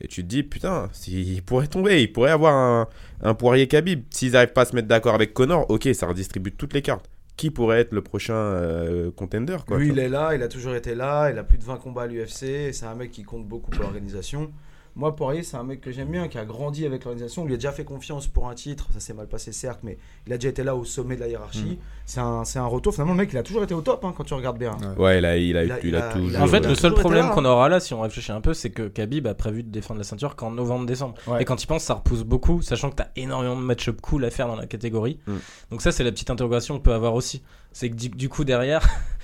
et 0.00 0.06
tu 0.08 0.22
te 0.22 0.28
dis 0.28 0.42
putain, 0.42 0.90
il 1.08 1.42
pourrait 1.42 1.66
tomber, 1.66 2.02
il 2.02 2.12
pourrait 2.12 2.30
avoir 2.30 2.54
un, 2.54 2.88
un 3.22 3.34
Poirier 3.34 3.66
Khabib. 3.68 4.02
S'ils 4.10 4.32
n'arrivent 4.32 4.52
pas 4.52 4.62
à 4.62 4.64
se 4.66 4.74
mettre 4.76 4.88
d'accord 4.88 5.14
avec 5.14 5.32
Connor, 5.34 5.68
ok, 5.70 5.88
ça 5.94 6.06
redistribue 6.06 6.52
toutes 6.52 6.74
les 6.74 6.82
cartes. 6.82 7.08
Qui 7.36 7.50
pourrait 7.50 7.80
être 7.80 7.92
le 7.92 8.02
prochain 8.02 8.34
euh, 8.34 9.10
contender 9.10 9.56
quoi, 9.66 9.78
Lui, 9.78 9.88
il 9.88 9.98
est 9.98 10.08
là, 10.08 10.34
il 10.34 10.42
a 10.42 10.48
toujours 10.48 10.74
été 10.76 10.94
là, 10.94 11.30
il 11.30 11.38
a 11.38 11.42
plus 11.42 11.58
de 11.58 11.64
20 11.64 11.78
combats 11.78 12.02
à 12.02 12.06
l'UFC, 12.06 12.72
c'est 12.72 12.86
un 12.86 12.94
mec 12.94 13.10
qui 13.10 13.24
compte 13.24 13.46
beaucoup 13.46 13.70
pour 13.70 13.82
l'organisation. 13.82 14.52
Moi, 14.96 15.16
Poirier, 15.16 15.42
c'est 15.42 15.56
un 15.56 15.64
mec 15.64 15.80
que 15.80 15.90
j'aime 15.90 16.08
bien, 16.08 16.28
qui 16.28 16.38
a 16.38 16.44
grandi 16.44 16.86
avec 16.86 17.04
l'organisation, 17.04 17.42
on 17.42 17.46
lui 17.46 17.54
a 17.54 17.56
déjà 17.56 17.72
fait 17.72 17.84
confiance 17.84 18.28
pour 18.28 18.48
un 18.48 18.54
titre, 18.54 18.86
ça 18.92 19.00
s'est 19.00 19.12
mal 19.12 19.26
passé 19.26 19.50
certes, 19.52 19.80
mais 19.82 19.98
il 20.26 20.32
a 20.32 20.36
déjà 20.36 20.50
été 20.50 20.62
là 20.62 20.76
au 20.76 20.84
sommet 20.84 21.16
de 21.16 21.20
la 21.20 21.28
hiérarchie. 21.28 21.78
C'est 22.06 22.20
un, 22.20 22.44
c'est 22.44 22.60
un 22.60 22.66
retour, 22.66 22.92
finalement, 22.92 23.12
le 23.14 23.18
mec, 23.18 23.30
il 23.32 23.38
a 23.38 23.42
toujours 23.42 23.64
été 23.64 23.74
au 23.74 23.80
top 23.80 24.04
hein, 24.04 24.14
quand 24.16 24.22
tu 24.24 24.34
regardes 24.34 24.58
bien. 24.58 24.76
Ouais. 24.96 25.04
Ouais, 25.04 25.18
il 25.18 25.24
a, 25.24 25.36
il 25.36 25.56
a, 25.56 25.64
Il 25.64 25.72
a- 25.72 25.78
il 25.82 25.96
a 25.96 26.12
toujours. 26.12 26.40
En 26.40 26.46
fait, 26.46 26.60
le 26.66 26.74
seul 26.76 26.94
problème 26.94 27.30
qu'on 27.30 27.44
aura 27.44 27.68
là, 27.68 27.80
si 27.80 27.92
on 27.92 28.00
réfléchit 28.00 28.30
un 28.32 28.40
peu, 28.40 28.54
c'est 28.54 28.70
que 28.70 28.86
Khabib 28.86 29.26
a 29.26 29.34
prévu 29.34 29.62
de 29.64 29.68
défendre 29.70 29.98
la 29.98 30.04
ceinture 30.04 30.36
qu'en 30.36 30.52
novembre-décembre. 30.52 31.14
Ouais. 31.26 31.42
Et 31.42 31.44
quand 31.44 31.60
il 31.62 31.66
pense, 31.66 31.82
ça 31.82 31.94
repousse 31.94 32.22
beaucoup, 32.22 32.62
sachant 32.62 32.90
que 32.90 32.96
t'as 32.96 33.08
énormément 33.16 33.56
de 33.56 33.62
match-up 33.62 34.00
cool 34.00 34.24
à 34.24 34.30
faire 34.30 34.46
dans 34.46 34.56
la 34.56 34.66
catégorie. 34.66 35.18
Mm. 35.26 35.32
Donc 35.72 35.82
ça, 35.82 35.90
c'est 35.90 36.04
la 36.04 36.12
petite 36.12 36.30
interrogation 36.30 36.74
qu'on 36.76 36.80
peut 36.82 36.92
avoir 36.94 37.14
aussi. 37.14 37.42
C'est 37.72 37.90
que 37.90 37.96
du, 37.96 38.08
du 38.10 38.28
coup, 38.28 38.44
derrière, 38.44 38.86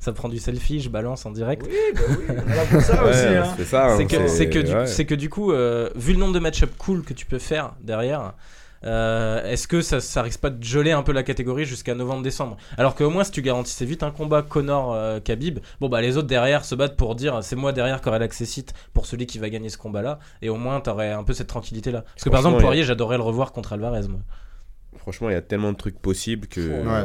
ça 0.00 0.12
prend 0.12 0.28
du 0.28 0.38
selfie, 0.38 0.80
je 0.80 0.88
balance 0.88 1.24
en 1.26 1.30
direct. 1.30 1.64
Oui, 1.68 1.74
bah 1.94 2.00
oui, 2.08 2.66
pour 2.72 2.80
ça 2.80 3.04
Ouais, 3.04 3.36
hein. 3.36 3.54
c'est 3.56 3.64
ça. 3.64 3.92
hein, 3.92 3.96
c'est 3.96 4.06
que, 4.06 4.26
c'est 4.26 4.48
que, 4.50 4.58
du, 4.58 4.72
ouais. 4.72 4.86
c'est 4.86 5.04
que 5.04 5.14
du 5.14 5.28
coup, 5.30 5.52
euh, 5.52 5.90
vu 5.94 6.12
le 6.14 6.18
nombre 6.18 6.32
de 6.34 6.38
match-up 6.40 6.70
cool 6.78 7.02
que 7.04 7.12
tu 7.14 7.26
peux 7.26 7.38
faire 7.38 7.74
derrière, 7.82 8.32
euh, 8.82 9.44
est-ce 9.44 9.68
que 9.68 9.82
ça, 9.82 10.00
ça 10.00 10.22
risque 10.22 10.40
pas 10.40 10.48
de 10.48 10.64
geler 10.64 10.92
un 10.92 11.02
peu 11.02 11.12
la 11.12 11.22
catégorie 11.22 11.66
jusqu'à 11.66 11.94
novembre-décembre? 11.94 12.56
Alors 12.78 12.94
qu'au 12.94 13.10
moins, 13.10 13.24
si 13.24 13.30
tu 13.30 13.42
garantissais 13.42 13.84
vite 13.84 14.02
un 14.02 14.10
combat 14.10 14.40
Connor-Khabib, 14.40 15.58
bon 15.80 15.90
bah 15.90 16.00
les 16.00 16.16
autres 16.16 16.28
derrière 16.28 16.64
se 16.64 16.74
battent 16.74 16.96
pour 16.96 17.14
dire 17.14 17.40
c'est 17.42 17.56
moi 17.56 17.72
derrière 17.72 18.00
qui 18.00 18.08
aurai 18.08 18.18
l'accessite 18.20 18.72
pour 18.94 19.04
celui 19.04 19.26
qui 19.26 19.38
va 19.38 19.50
gagner 19.50 19.68
ce 19.68 19.76
combat-là, 19.76 20.18
et 20.40 20.48
au 20.48 20.56
moins 20.56 20.80
t'aurais 20.80 21.12
un 21.12 21.24
peu 21.24 21.34
cette 21.34 21.48
tranquillité 21.48 21.90
là. 21.92 22.02
Parce 22.14 22.24
que 22.24 22.30
par 22.30 22.38
exemple, 22.40 22.56
y 22.56 22.58
a- 22.58 22.62
Poirier, 22.62 22.82
j'adorerais 22.84 23.18
le 23.18 23.22
revoir 23.22 23.52
contre 23.52 23.74
Alvarez. 23.74 24.08
Moi. 24.08 24.20
Franchement, 24.96 25.28
il 25.28 25.32
y 25.34 25.36
a 25.36 25.42
tellement 25.42 25.72
de 25.72 25.76
trucs 25.76 25.98
possibles 26.00 26.46
que. 26.48 26.60
Ouais. 26.60 27.04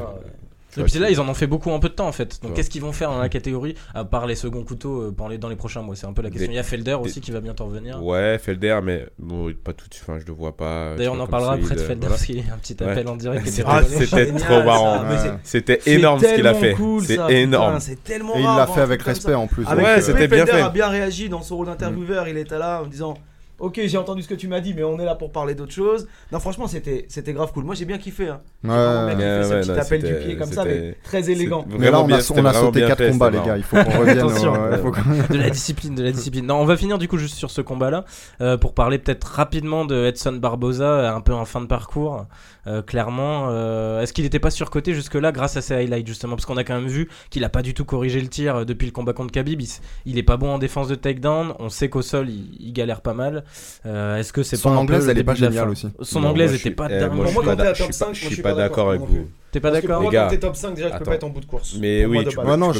Et 0.78 0.84
puis 0.84 1.00
là, 1.00 1.10
ils 1.10 1.20
en 1.20 1.28
ont 1.30 1.34
fait 1.34 1.48
beaucoup 1.48 1.72
en 1.72 1.80
peu 1.80 1.90
de 1.90 1.94
temps 1.94 2.08
en 2.08 2.12
fait. 2.12 2.40
Donc 2.44 2.54
qu'est-ce 2.54 2.70
qu'ils 2.70 2.82
vont 2.82 2.92
faire 2.92 3.10
dans 3.12 3.20
la 3.20 3.30
catégorie 3.30 3.76
à 3.94 4.04
part 4.06 4.26
les 4.28 4.36
seconds 4.36 4.64
couteaux 4.64 5.02
euh, 5.04 5.12
dans 5.18 5.28
les, 5.28 5.38
dans 5.38 5.50
les 5.50 5.56
prochains 5.56 5.82
mois? 5.82 5.96
C'est 5.96 6.08
un 6.08 6.14
peu 6.14 6.22
la 6.22 6.30
question. 6.30 6.48
Des- 6.48 6.54
Il 6.54 6.58
y 6.58 6.60
a 6.60 6.64
Felder 6.64 6.92
des- 6.92 6.96
aussi 7.10 7.22
qui 7.22 7.32
va 7.32 7.40
bientôt 7.42 7.66
revenir. 7.66 8.04
Ouais, 8.04 8.38
Felder, 8.40 8.80
mais 8.84 9.06
bon, 9.20 9.54
pas 9.64 9.74
tout. 9.74 9.86
Enfin, 10.02 10.20
je 10.20 10.26
le 10.26 10.34
vois 10.34 10.56
pas. 10.56 10.96
D'ailleurs, 10.96 11.14
on 11.16 11.20
en 11.20 11.28
parlera 11.28 11.54
après 11.54 11.76
de 11.76 11.80
euh, 11.80 11.84
Felder 11.88 12.00
voilà. 12.02 12.10
parce 12.16 12.26
qu'il 12.26 12.38
y 12.38 12.50
a 12.50 12.54
un 12.54 12.58
petit 12.58 12.76
Ouais. 12.82 12.90
appel 12.92 13.08
en 13.08 13.16
direct. 13.16 13.46
Ah, 13.68 13.82
c'était 13.84 14.26
génial, 14.26 14.42
trop 14.42 14.64
marrant. 14.64 15.04
c'est- 15.18 15.32
C'était 15.44 15.92
énorme 15.92 16.20
ce 16.20 16.36
qu'il 16.36 16.48
a 16.48 16.54
fait. 16.54 16.74
cool, 16.74 17.04
C'est 17.06 17.16
ça, 17.16 17.32
énorme. 17.32 17.74
putain, 17.76 17.80
C'est 17.80 18.04
tellement 18.04 18.36
Et 18.36 18.40
il 18.40 18.44
l'a 18.46 18.68
fait 18.68 18.82
avec 18.82 19.02
respect 19.02 19.34
en 19.34 19.48
plus. 19.48 19.66
Ouais, 19.66 19.76
donc, 19.96 20.04
c'était 20.04 20.28
bien 20.28 20.46
Felder 20.46 20.52
fait. 20.52 20.62
a 20.62 20.70
bien 20.70 20.88
réagi 20.90 21.30
dans 21.30 21.42
son 21.42 21.58
rôle 21.58 21.68
d'intervieweur. 21.68 22.28
Il 22.28 22.38
était 22.38 22.58
là 22.58 22.82
en 22.84 22.88
disant 22.88 23.16
Ok, 23.58 23.80
j'ai 23.86 23.98
entendu 23.98 24.22
ce 24.22 24.28
que 24.28 24.34
tu 24.34 24.48
m'as 24.50 24.60
dit, 24.60 24.74
mais 24.74 24.84
on 24.84 25.00
est 25.00 25.06
là 25.06 25.16
pour 25.16 25.32
parler 25.32 25.56
d'autre 25.56 25.72
chose. 25.72 26.08
Non, 26.32 26.40
franchement, 26.40 26.68
c'était 26.68 27.06
c'était 27.08 27.32
grave 27.32 27.54
cool. 27.54 27.64
Moi, 27.64 27.74
j'ai 27.76 27.86
bien 27.86 27.98
kiffé. 27.98 28.28
Hein. 28.28 28.42
Ouais, 28.64 28.70
bien 28.70 29.06
ouais. 29.06 29.12
kiffé 29.14 29.26
Ouais, 29.26 29.44
ce 29.44 29.54
ouais, 29.54 29.62
petit 29.62 29.80
appel 29.80 30.04
du 30.04 30.14
pied 30.26 30.36
comme 30.38 30.52
ça, 30.52 30.66
mais 30.66 30.98
très 31.04 31.30
élégant. 31.30 31.66
Mais 31.70 31.90
là, 31.90 32.02
on 32.02 32.10
a, 32.12 32.16
on 32.32 32.46
a 32.46 32.54
sauté 32.54 32.80
bien 32.80 32.88
4 32.90 32.98
fait, 32.98 33.12
combats, 33.12 33.30
les 33.30 33.40
gars. 33.42 33.56
Il 33.58 33.64
faut 33.64 33.78
qu'on 33.78 34.00
revienne. 34.00 34.18
Attention. 34.20 34.56
euh, 34.56 34.72
il 34.74 34.78
faut 34.82 34.92
qu'on- 34.92 35.34
de 35.34 35.40
la 35.40 35.50
discipline, 35.50 35.96
de 35.96 36.04
la 36.04 36.12
discipline. 36.12 36.46
Non, 36.46 36.56
on 36.56 36.66
va 36.66 36.76
finir 36.76 36.98
du 36.98 37.08
coup 37.08 37.18
juste 37.18 37.36
sur 37.36 37.50
ce 37.50 37.62
combat-là 37.62 38.04
euh, 38.42 38.58
pour 38.58 38.74
parler 38.74 38.98
peut-être 39.00 39.24
rapidement 39.26 39.86
de 39.86 40.06
Edson 40.06 40.34
Barboza, 40.34 41.14
un 41.16 41.22
peu 41.22 41.34
en 41.34 41.46
fin 41.46 41.62
de 41.62 41.68
parcours. 41.68 42.26
Euh, 42.68 42.82
clairement, 42.82 43.48
euh, 43.50 44.02
est-ce 44.02 44.14
qu'il 44.14 44.24
n'était 44.24 44.40
pas 44.40 44.50
surcoté 44.52 44.94
jusque-là 44.94 45.32
grâce 45.32 45.58
à 45.58 45.62
ses 45.62 45.74
highlights 45.76 46.08
justement? 46.08 46.36
Parce 46.36 46.46
qu'on 46.46 46.58
a 46.58 46.64
quand 46.64 46.76
même 46.76 46.88
vu 46.90 47.10
qu'il 47.30 47.44
a 47.44 47.50
pas 47.50 47.62
du 47.62 47.74
tout 47.74 47.86
corrigé 47.86 48.20
le 48.22 48.28
tir 48.28 48.56
euh, 48.58 48.66
depuis 48.66 48.86
le 48.86 48.92
combat 48.92 49.14
contre 49.14 49.32
Khabib. 49.32 49.62
Il, 49.62 49.66
s- 49.66 49.82
il 50.06 50.18
est 50.18 50.24
pas 50.24 50.38
bon 50.38 50.50
en 50.50 50.58
défense 50.60 50.88
de 50.88 50.96
takedown. 50.96 51.54
On 51.60 51.70
sait 51.70 51.90
qu'au 51.90 52.02
sol, 52.02 52.30
il, 52.30 52.56
il 52.60 52.74
galère 52.74 53.02
pas 53.02 53.14
mal. 53.14 53.44
Euh, 53.86 54.18
est-ce 54.18 54.34
que 54.34 54.44
c'est 54.44 54.56
Son 54.56 54.70
pas 54.70 54.76
un 54.76 54.80
anglaise, 54.80 55.08
elle 55.10 55.18
est 55.18 55.24
pas 55.24 55.36
géniale 55.36 55.70
aussi. 55.70 55.90
Son 56.02 56.22
Non, 56.22 56.30
anglaise 56.30 56.50
moi, 56.52 56.58
je 56.58 56.62
était 56.62 56.70
suis- 56.70 56.76
pas 56.76 56.88
eh, 56.90 57.00
dingue. 57.00 57.14
moi, 57.14 57.26
je 57.26 57.32
suis 57.32 57.40
pas 57.40 57.46
quand 57.46 57.56
t'es 57.56 57.62
à 57.62 57.66
d'ac- 57.66 57.76
je 57.76 57.84
top 57.84 57.94
suis 57.94 58.00
pas- 58.00 58.06
5, 58.08 58.14
je 58.16 58.22
moi, 58.24 58.32
suis 58.34 58.42
pas 58.42 58.54
d'accord 58.54 58.90
avec 58.90 59.02
non 59.02 59.08
vous. 59.08 59.28
T'es 59.52 59.60
pas 59.62 59.72
d'accord? 59.72 60.02
Moi, 60.02 60.12
gars, 60.12 60.24
quand 60.24 60.30
t'es 60.32 60.40
top 60.40 60.56
5, 60.56 60.74
déjà, 60.76 60.90
je 60.92 60.98
peux 60.98 61.04
pas 61.06 61.16
être 61.16 61.24
en 61.24 61.30
bout 61.30 61.40
de 61.40 61.46
course. 61.46 61.78
Mais 61.80 62.06
oui, 62.06 62.18
tu 62.20 62.24
peux, 62.26 62.30
tu 62.32 62.36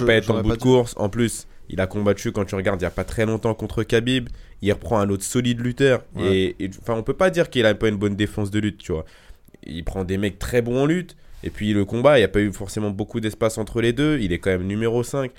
pas 0.06 0.14
être 0.14 0.32
en 0.32 0.42
bout 0.42 0.52
de 0.52 0.62
course. 0.62 0.94
En 0.98 1.08
plus, 1.10 1.48
il 1.70 1.80
a 1.80 1.88
combattu 1.88 2.32
quand 2.34 2.44
tu 2.46 2.56
regardes 2.56 2.82
il 2.82 2.84
y 2.84 2.88
a 2.88 2.92
pas 2.92 3.04
très 3.06 3.26
longtemps 3.26 3.54
contre 3.54 3.84
Khabib. 3.84 4.30
Il 4.62 4.72
reprend 4.72 5.00
un 5.00 5.10
autre 5.10 5.24
solide 5.24 5.60
lutteur. 5.62 6.02
Ouais. 6.16 6.36
Et, 6.60 6.64
et- 6.66 6.70
enfin, 6.82 6.96
on 6.98 7.04
peut 7.04 7.14
pas 7.14 7.30
dire 7.30 7.50
qu'il 7.50 7.66
a 7.66 7.74
pas 7.76 7.88
une 7.88 7.98
bonne 7.98 8.16
défense 8.16 8.52
de 8.52 8.60
lutte, 8.60 8.78
tu 8.80 8.92
vois. 8.94 9.06
Il 9.66 9.84
prend 9.84 10.04
des 10.04 10.18
mecs 10.18 10.40
très 10.40 10.62
bons 10.62 10.84
en 10.84 10.86
lutte. 10.86 11.16
Et 11.44 11.50
puis 11.50 11.74
le 11.74 11.86
combat, 11.86 12.18
il 12.18 12.22
n'y 12.22 12.26
a 12.26 12.30
pas 12.30 12.40
eu 12.40 12.52
forcément 12.52 12.90
beaucoup 12.90 13.20
d'espace 13.20 13.58
entre 13.58 13.82
les 13.82 13.94
deux. 13.94 14.20
Il 14.20 14.34
est 14.34 14.40
quand 14.40 14.52
même 14.52 14.66
numéro 14.66 15.04
5. 15.04 15.32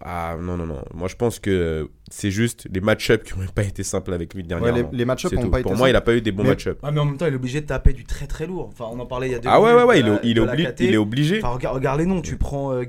Ah 0.00 0.36
non, 0.40 0.56
non, 0.56 0.66
non. 0.66 0.82
Moi, 0.94 1.08
je 1.08 1.16
pense 1.16 1.38
que 1.38 1.90
c'est 2.10 2.30
juste 2.30 2.66
les 2.72 2.80
match-ups 2.80 3.24
qui 3.32 3.38
n'ont 3.38 3.46
pas 3.46 3.62
été 3.64 3.82
simples 3.82 4.12
avec 4.12 4.34
lui 4.34 4.42
Ouais, 4.42 4.48
dernièrement. 4.48 4.88
les, 4.92 4.98
les 4.98 5.04
match-ups 5.04 5.30
C'est 5.30 5.36
n'ont 5.36 5.42
tout. 5.42 5.50
pas 5.50 5.60
été 5.60 5.68
Pour 5.68 5.76
moi, 5.78 5.88
il 5.88 5.92
n'a 5.92 6.00
pas 6.00 6.14
eu 6.14 6.20
des 6.20 6.32
bons 6.32 6.42
Mais- 6.42 6.50
match-ups. 6.50 6.78
Ah, 6.82 6.90
mais 6.90 7.00
en 7.00 7.04
même 7.04 7.16
temps, 7.16 7.26
il 7.26 7.32
est 7.32 7.36
obligé 7.36 7.60
de 7.60 7.66
taper 7.66 7.92
du 7.92 8.04
très 8.04 8.26
très 8.26 8.46
lourd. 8.46 8.70
Enfin, 8.72 8.86
on 8.92 8.98
en 9.00 9.06
parlait 9.06 9.28
il 9.28 9.32
y 9.32 9.34
a 9.34 9.38
deux 9.38 9.48
Ah 9.50 9.60
ouais, 9.60 9.72
ouais, 9.74 9.82
ouais, 9.84 10.00
il 10.00 10.06
la- 10.06 10.14
est, 10.14 10.20
il 10.24 10.38
est 10.38 10.40
obli- 10.40 10.74
il 10.80 10.94
est 10.94 10.96
obligé. 10.96 11.38
Enfin, 11.38 11.54
regarde, 11.54 11.76
regarde 11.76 11.98
les 12.00 12.06
noms. 12.06 12.20
Tu 12.22 12.36
prends 12.36 12.72
euh, 12.72 12.84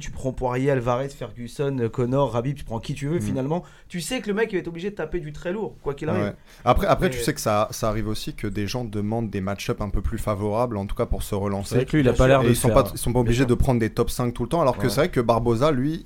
tu 0.00 0.10
prends 0.10 0.32
Poirier, 0.32 0.70
Alvarez, 0.70 1.08
Ferguson, 1.08 1.76
euh, 1.80 1.88
Connor, 1.88 2.32
Rabib, 2.32 2.56
tu 2.56 2.64
prends 2.64 2.78
qui 2.80 2.94
tu 2.94 3.06
veux. 3.08 3.18
Mm. 3.18 3.22
Finalement, 3.22 3.64
tu 3.88 4.00
sais 4.00 4.20
que 4.20 4.28
le 4.28 4.34
mec 4.34 4.48
il 4.52 4.56
va 4.56 4.60
être 4.60 4.68
obligé 4.68 4.90
de 4.90 4.94
taper 4.96 5.20
du 5.20 5.32
très 5.32 5.52
lourd, 5.52 5.76
quoi 5.82 5.94
qu'il 5.94 6.08
arrive. 6.08 6.22
Ouais. 6.24 6.34
Après, 6.64 6.86
après 6.86 7.08
Mais- 7.08 7.14
tu 7.14 7.20
sais 7.20 7.34
que 7.34 7.40
ça, 7.40 7.68
ça 7.70 7.88
arrive 7.88 8.08
aussi 8.08 8.34
que 8.34 8.46
des 8.46 8.66
gens 8.66 8.84
demandent 8.84 9.30
des 9.30 9.40
match-ups 9.40 9.80
un 9.80 9.88
peu 9.90 10.02
plus 10.02 10.18
favorables, 10.18 10.76
en 10.76 10.86
tout 10.86 10.94
cas 10.96 11.06
pour 11.06 11.22
se 11.22 11.30
C'est 11.30 11.36
relancer. 11.36 11.74
vrai 11.76 11.84
que 11.84 11.92
lui, 11.96 12.00
il 12.02 12.08
a 12.08 12.12
pas 12.12 12.26
l'air 12.28 12.42
de 12.42 12.48
ils 12.48 12.56
sont 12.56 12.70
pas, 12.70 12.84
ils 12.92 12.98
sont 12.98 13.12
pas 13.12 13.20
obligés 13.20 13.46
de 13.46 13.54
prendre 13.54 13.80
des 13.80 13.90
top 13.90 14.10
5 14.10 14.32
tout 14.34 14.42
le 14.42 14.48
temps, 14.48 14.60
alors 14.60 14.76
que 14.76 14.84
Ouais. 14.84 14.88
c'est 14.88 15.00
vrai 15.00 15.08
que 15.08 15.20
Barbosa, 15.20 15.70
lui, 15.72 16.02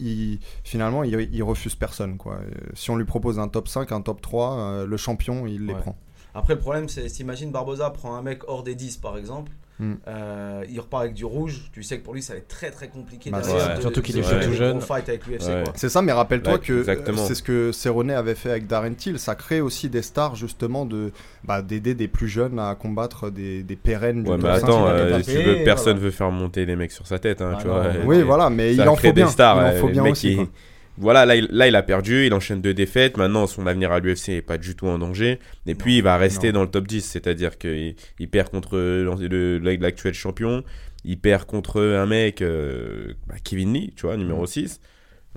finalement, 0.65 1.03
il, 1.05 1.29
il 1.33 1.43
refuse 1.43 1.75
personne. 1.75 2.17
Quoi. 2.17 2.39
Euh, 2.51 2.55
Si 2.75 2.91
on 2.91 2.97
lui 2.97 3.05
propose 3.05 3.39
un 3.39 3.49
top 3.49 3.69
5, 3.69 3.93
un 3.93 4.01
top 4.01 4.21
3, 4.21 4.59
euh, 4.59 4.87
le 4.87 4.97
champion, 4.97 5.47
il 5.47 5.67
les 5.67 5.75
Ouais. 5.75 5.81
prend. 5.81 5.97
Après, 6.35 6.55
le 6.55 6.61
problème, 6.61 6.89
c'est 6.89 7.07
t'imagines 7.07 7.51
Barboza 7.51 7.91
prend 7.91 8.15
un 8.17 8.23
mec 8.23 8.43
hors 8.47 8.63
des 8.63 8.75
10 8.77 8.97
par 8.99 9.17
exemple. 9.19 9.51
Mm. 9.81 9.95
Euh, 10.09 10.63
il 10.71 10.79
repart 10.79 11.03
avec 11.05 11.15
du 11.15 11.25
rouge. 11.25 11.71
Tu 11.73 11.83
sais 11.83 11.99
que 11.99 12.05
pour 12.05 12.13
lui, 12.13 12.23
ça 12.23 12.35
va 12.35 12.39
être 12.39 12.49
très 12.49 12.71
très 12.71 12.89
compliqué. 12.89 13.31
Bah, 13.31 13.41
ouais. 13.41 13.77
de- 13.77 13.81
Surtout 13.81 14.03
qu'il 14.03 14.17
est 14.19 14.23
faire 14.23 14.45
tout 14.45 14.53
jeune. 14.53 14.77
gros 14.77 14.81
fights 14.87 15.09
avec 15.09 15.27
l'UFC. 15.27 15.47
Ouais. 15.49 15.65
C'est 15.75 15.89
ça, 15.89 16.03
mais 16.03 16.13
rappelle-toi 16.13 16.53
Ouais, 16.53 16.59
que 16.61 16.73
euh, 16.89 17.17
c'est 17.27 17.35
ce 17.35 17.43
que 17.43 17.73
Cerrone 17.73 18.11
avait 18.11 18.35
fait 18.35 18.51
avec 18.51 18.67
Darren 18.67 18.93
Till. 18.95 19.19
Ça 19.19 19.35
crée 19.35 19.63
aussi 19.63 19.89
des 19.89 20.03
stars, 20.03 20.37
justement, 20.37 20.85
de 20.85 21.13
bah, 21.45 21.63
d'aider 21.63 21.95
des 21.95 22.09
plus 22.09 22.29
jeunes 22.29 22.59
à 22.59 22.75
combattre 22.75 23.31
des, 23.31 23.63
des 23.63 23.77
pérennes. 23.77 24.23
du 24.23 24.31
Ouais, 24.31 24.37
mais 24.37 24.51
attends, 24.51 24.85
5. 24.85 24.85
il 24.85 24.87
a 24.87 24.91
euh, 24.91 25.11
tapé, 25.13 25.23
si 25.25 25.31
tu 25.31 25.43
veux, 25.43 25.65
personne 25.65 25.93
voilà. 25.95 26.05
veut 26.05 26.11
faire 26.11 26.31
monter 26.31 26.67
les 26.67 26.77
mecs 26.77 26.93
sur 26.93 27.07
sa 27.07 27.19
tête, 27.19 27.41
hein, 27.41 27.53
Ah 27.55 27.59
tu 27.61 27.67
vois. 27.67 27.87
Oui, 28.05 28.23
voilà, 28.23 28.51
mais 28.51 28.75
il 28.75 28.83
en 28.87 28.95
crée 28.95 29.09
faut 29.09 29.15
des 29.15 29.23
bien. 29.23 29.31
stars, 29.31 29.57
il 29.73 29.77
en 29.79 29.81
faut 29.81 29.89
bien 29.89 30.05
aussi. 30.05 30.39
Voilà, 30.99 31.25
là 31.25 31.37
il, 31.37 31.49
là, 31.51 31.67
il 31.67 31.77
a 31.77 31.83
perdu, 31.83 32.27
il 32.27 32.35
enchaîne 32.35 32.61
deux 32.61 32.75
défaites. 32.75 33.17
Maintenant, 33.17 33.47
son 33.47 33.67
avenir 33.67 33.91
à 33.93 34.01
l'UFC 34.01 34.29
n'est 34.29 34.43
pas 34.43 34.59
du 34.59 34.75
tout 34.75 34.87
en 34.87 34.99
danger. 34.99 35.39
Et 35.67 35.75
puis, 35.75 35.97
il 35.99 36.03
va 36.03 36.17
rester 36.17 36.49
non. 36.49 36.61
dans 36.61 36.63
le 36.65 36.71
top 36.71 36.87
10. 36.87 37.01
C'est-à-dire 37.05 37.57
qu'il 37.59 37.95
il 38.19 38.29
perd 38.29 38.51
contre 38.51 38.77
l'actuel 39.79 40.15
champion. 40.15 40.63
Il 41.05 41.19
perd 41.19 41.45
contre 41.47 41.81
un 41.81 42.05
mec, 42.07 42.43
euh, 42.43 43.15
bah, 43.27 43.37
Kevin 43.43 43.73
Lee, 43.73 43.93
tu 43.97 44.07
vois, 44.07 44.17
numéro 44.19 44.43
Mm. 44.43 44.47
6. 44.47 44.81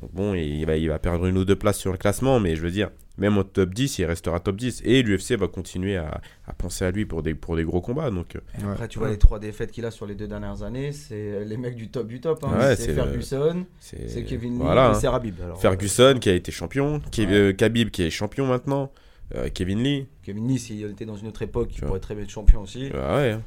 Donc 0.02 0.12
bon, 0.14 0.34
il 0.34 0.66
va, 0.66 0.76
il 0.76 0.90
va 0.90 1.00
perdre 1.00 1.26
une 1.28 1.38
ou 1.38 1.46
deux 1.46 1.56
places 1.56 1.78
sur 1.80 1.92
le 1.92 1.98
classement. 1.98 2.40
Mais 2.40 2.56
je 2.56 2.62
veux 2.62 2.72
dire, 2.72 2.90
même 3.18 3.38
au 3.38 3.44
top 3.44 3.74
10, 3.74 4.00
il 4.00 4.06
restera 4.06 4.40
top 4.40 4.56
10. 4.58 4.82
Et 4.86 5.04
l'UFC 5.04 5.34
va 5.34 5.48
continuer 5.48 5.98
à, 5.98 6.20
à 6.48 6.54
penser 6.54 6.84
à 6.84 6.92
lui 6.92 7.06
pour 7.06 7.22
des, 7.22 7.36
pour 7.36 7.56
des 7.56 7.64
gros 7.64 7.80
combats. 7.80 8.10
Donc, 8.10 8.36
euh, 8.36 8.40
Ouais. 8.66 8.72
Après, 8.72 8.88
tu 8.88 8.98
vois, 9.00 9.10
les 9.10 9.18
trois 9.20 9.38
défaites 9.40 9.72
qu'il 9.72 9.86
a 9.86 9.92
sur 9.92 10.06
les 10.08 10.16
deux 10.16 10.28
dernières 10.28 10.64
années, 10.64 10.92
c'est 10.92 11.46
les 11.46 11.58
mecs 11.58 11.76
du 11.76 11.90
top 11.90 12.08
du 12.08 12.20
top. 12.20 12.44
hein. 12.44 12.58
Ouais, 12.60 12.76
c'est 12.76 12.88
le- 12.88 12.94
Ferguson, 12.96 13.66
c'est 13.80 14.24
Kevin 14.26 14.54
Lee 14.54 14.60
voilà, 14.64 14.88
et 14.88 14.90
hein. 14.90 14.94
c'est 14.96 15.08
Rabib. 15.08 15.36
Alors, 15.44 15.62
Ferguson 15.62 16.18
qui 16.20 16.30
a 16.30 16.34
été 16.34 16.52
champion, 16.52 17.00
Ke- 17.12 17.20
Ouais. 17.28 17.34
euh, 17.34 17.54
Khabib 17.54 17.90
qui 17.92 18.02
est 18.04 18.10
champion 18.10 18.48
maintenant, 18.48 18.92
euh, 19.36 19.48
Kevin 19.54 19.84
Lee. 19.84 20.00
euh, 20.02 20.06
Kevin 20.24 20.48
Lee, 20.48 20.58
s'il 20.60 20.84
était 20.86 21.06
dans 21.06 21.16
une 21.16 21.28
autre 21.28 21.44
époque, 21.44 21.70
il 21.76 21.82
pourrait 21.82 22.00
très 22.00 22.16
bien 22.16 22.24
être 22.24 22.30
champion 22.32 22.62
aussi. 22.62 22.90
Ah 22.96 23.18
ouais. 23.18 23.38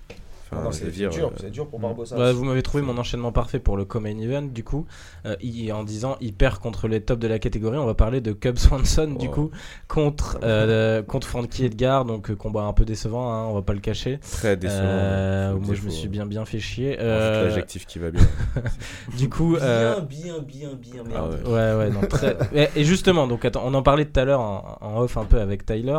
Hein. 0.52 0.56
Enfin, 0.56 0.64
non, 0.64 0.70
je 0.70 0.76
c'est 0.78 0.84
veux 0.84 0.90
c'est 0.90 0.96
dire, 0.96 1.10
dur, 1.10 1.26
euh, 1.28 1.36
c'est 1.40 1.50
dur 1.50 1.66
pour 1.68 1.78
Barbosa. 1.80 2.16
Ouais, 2.16 2.32
vous 2.32 2.44
m'avez 2.44 2.62
trouvé 2.62 2.82
mon 2.82 2.96
enchaînement 2.98 3.32
parfait 3.32 3.58
pour 3.58 3.76
le 3.76 3.84
co-main 3.84 4.16
event 4.18 4.42
du 4.42 4.64
coup 4.64 4.86
Euh, 5.26 5.34
il- 5.40 5.72
en 5.72 5.82
disant 5.84 6.16
il 6.20 6.32
perd 6.34 6.58
contre 6.58 6.86
les 6.88 7.00
tops 7.00 7.20
de 7.20 7.26
la 7.28 7.38
catégorie 7.38 7.78
on 7.78 7.86
va 7.86 7.94
parler 7.94 8.20
de 8.20 8.32
Cub 8.32 8.56
Swanson 8.58 9.06
du 9.18 9.26
Oh. 9.28 9.32
coup 9.32 9.50
contre 9.88 10.38
euh, 10.44 11.02
contre 11.02 11.26
Frankie 11.26 11.64
Edgar 11.64 12.04
donc 12.04 12.32
combat 12.36 12.62
un 12.62 12.72
peu 12.72 12.84
décevant 12.84 13.32
hein, 13.32 13.46
on 13.46 13.54
va 13.54 13.62
pas 13.62 13.72
le 13.72 13.80
cacher 13.80 14.18
Très 14.20 14.56
décevant. 14.56 14.80
Euh, 14.84 15.52
Faut 15.52 15.58
moi 15.60 15.74
je 15.74 15.82
me 15.82 15.90
suis 15.90 16.08
bien 16.08 16.26
bien 16.26 16.44
fait 16.44 16.60
chier 16.60 16.96
Euh, 17.00 17.48
l'adjectif 17.48 17.86
qui 17.86 17.98
va 17.98 18.10
bien. 18.10 18.22
du 19.18 19.28
coup 19.28 19.56
euh, 19.56 20.00
bien, 20.00 20.38
bien, 20.40 20.70
bien, 20.78 21.02
bien, 21.02 21.02
Ah 21.06 21.08
merde. 21.28 21.40
ouais. 21.46 21.52
Ouais, 21.52 21.74
ouais, 21.78 21.90
non, 21.90 22.00
très- 22.08 22.36
et, 22.54 22.68
et 22.76 22.84
justement, 22.84 23.26
donc 23.26 23.44
attends, 23.44 23.62
on 23.64 23.74
en 23.74 23.82
parlait 23.82 24.04
tout 24.04 24.18
à 24.20 24.24
l'heure 24.24 24.40
en, 24.40 24.78
en 24.80 25.00
off 25.00 25.16
un 25.16 25.24
peu 25.24 25.40
avec 25.40 25.64
Tyler. 25.66 25.98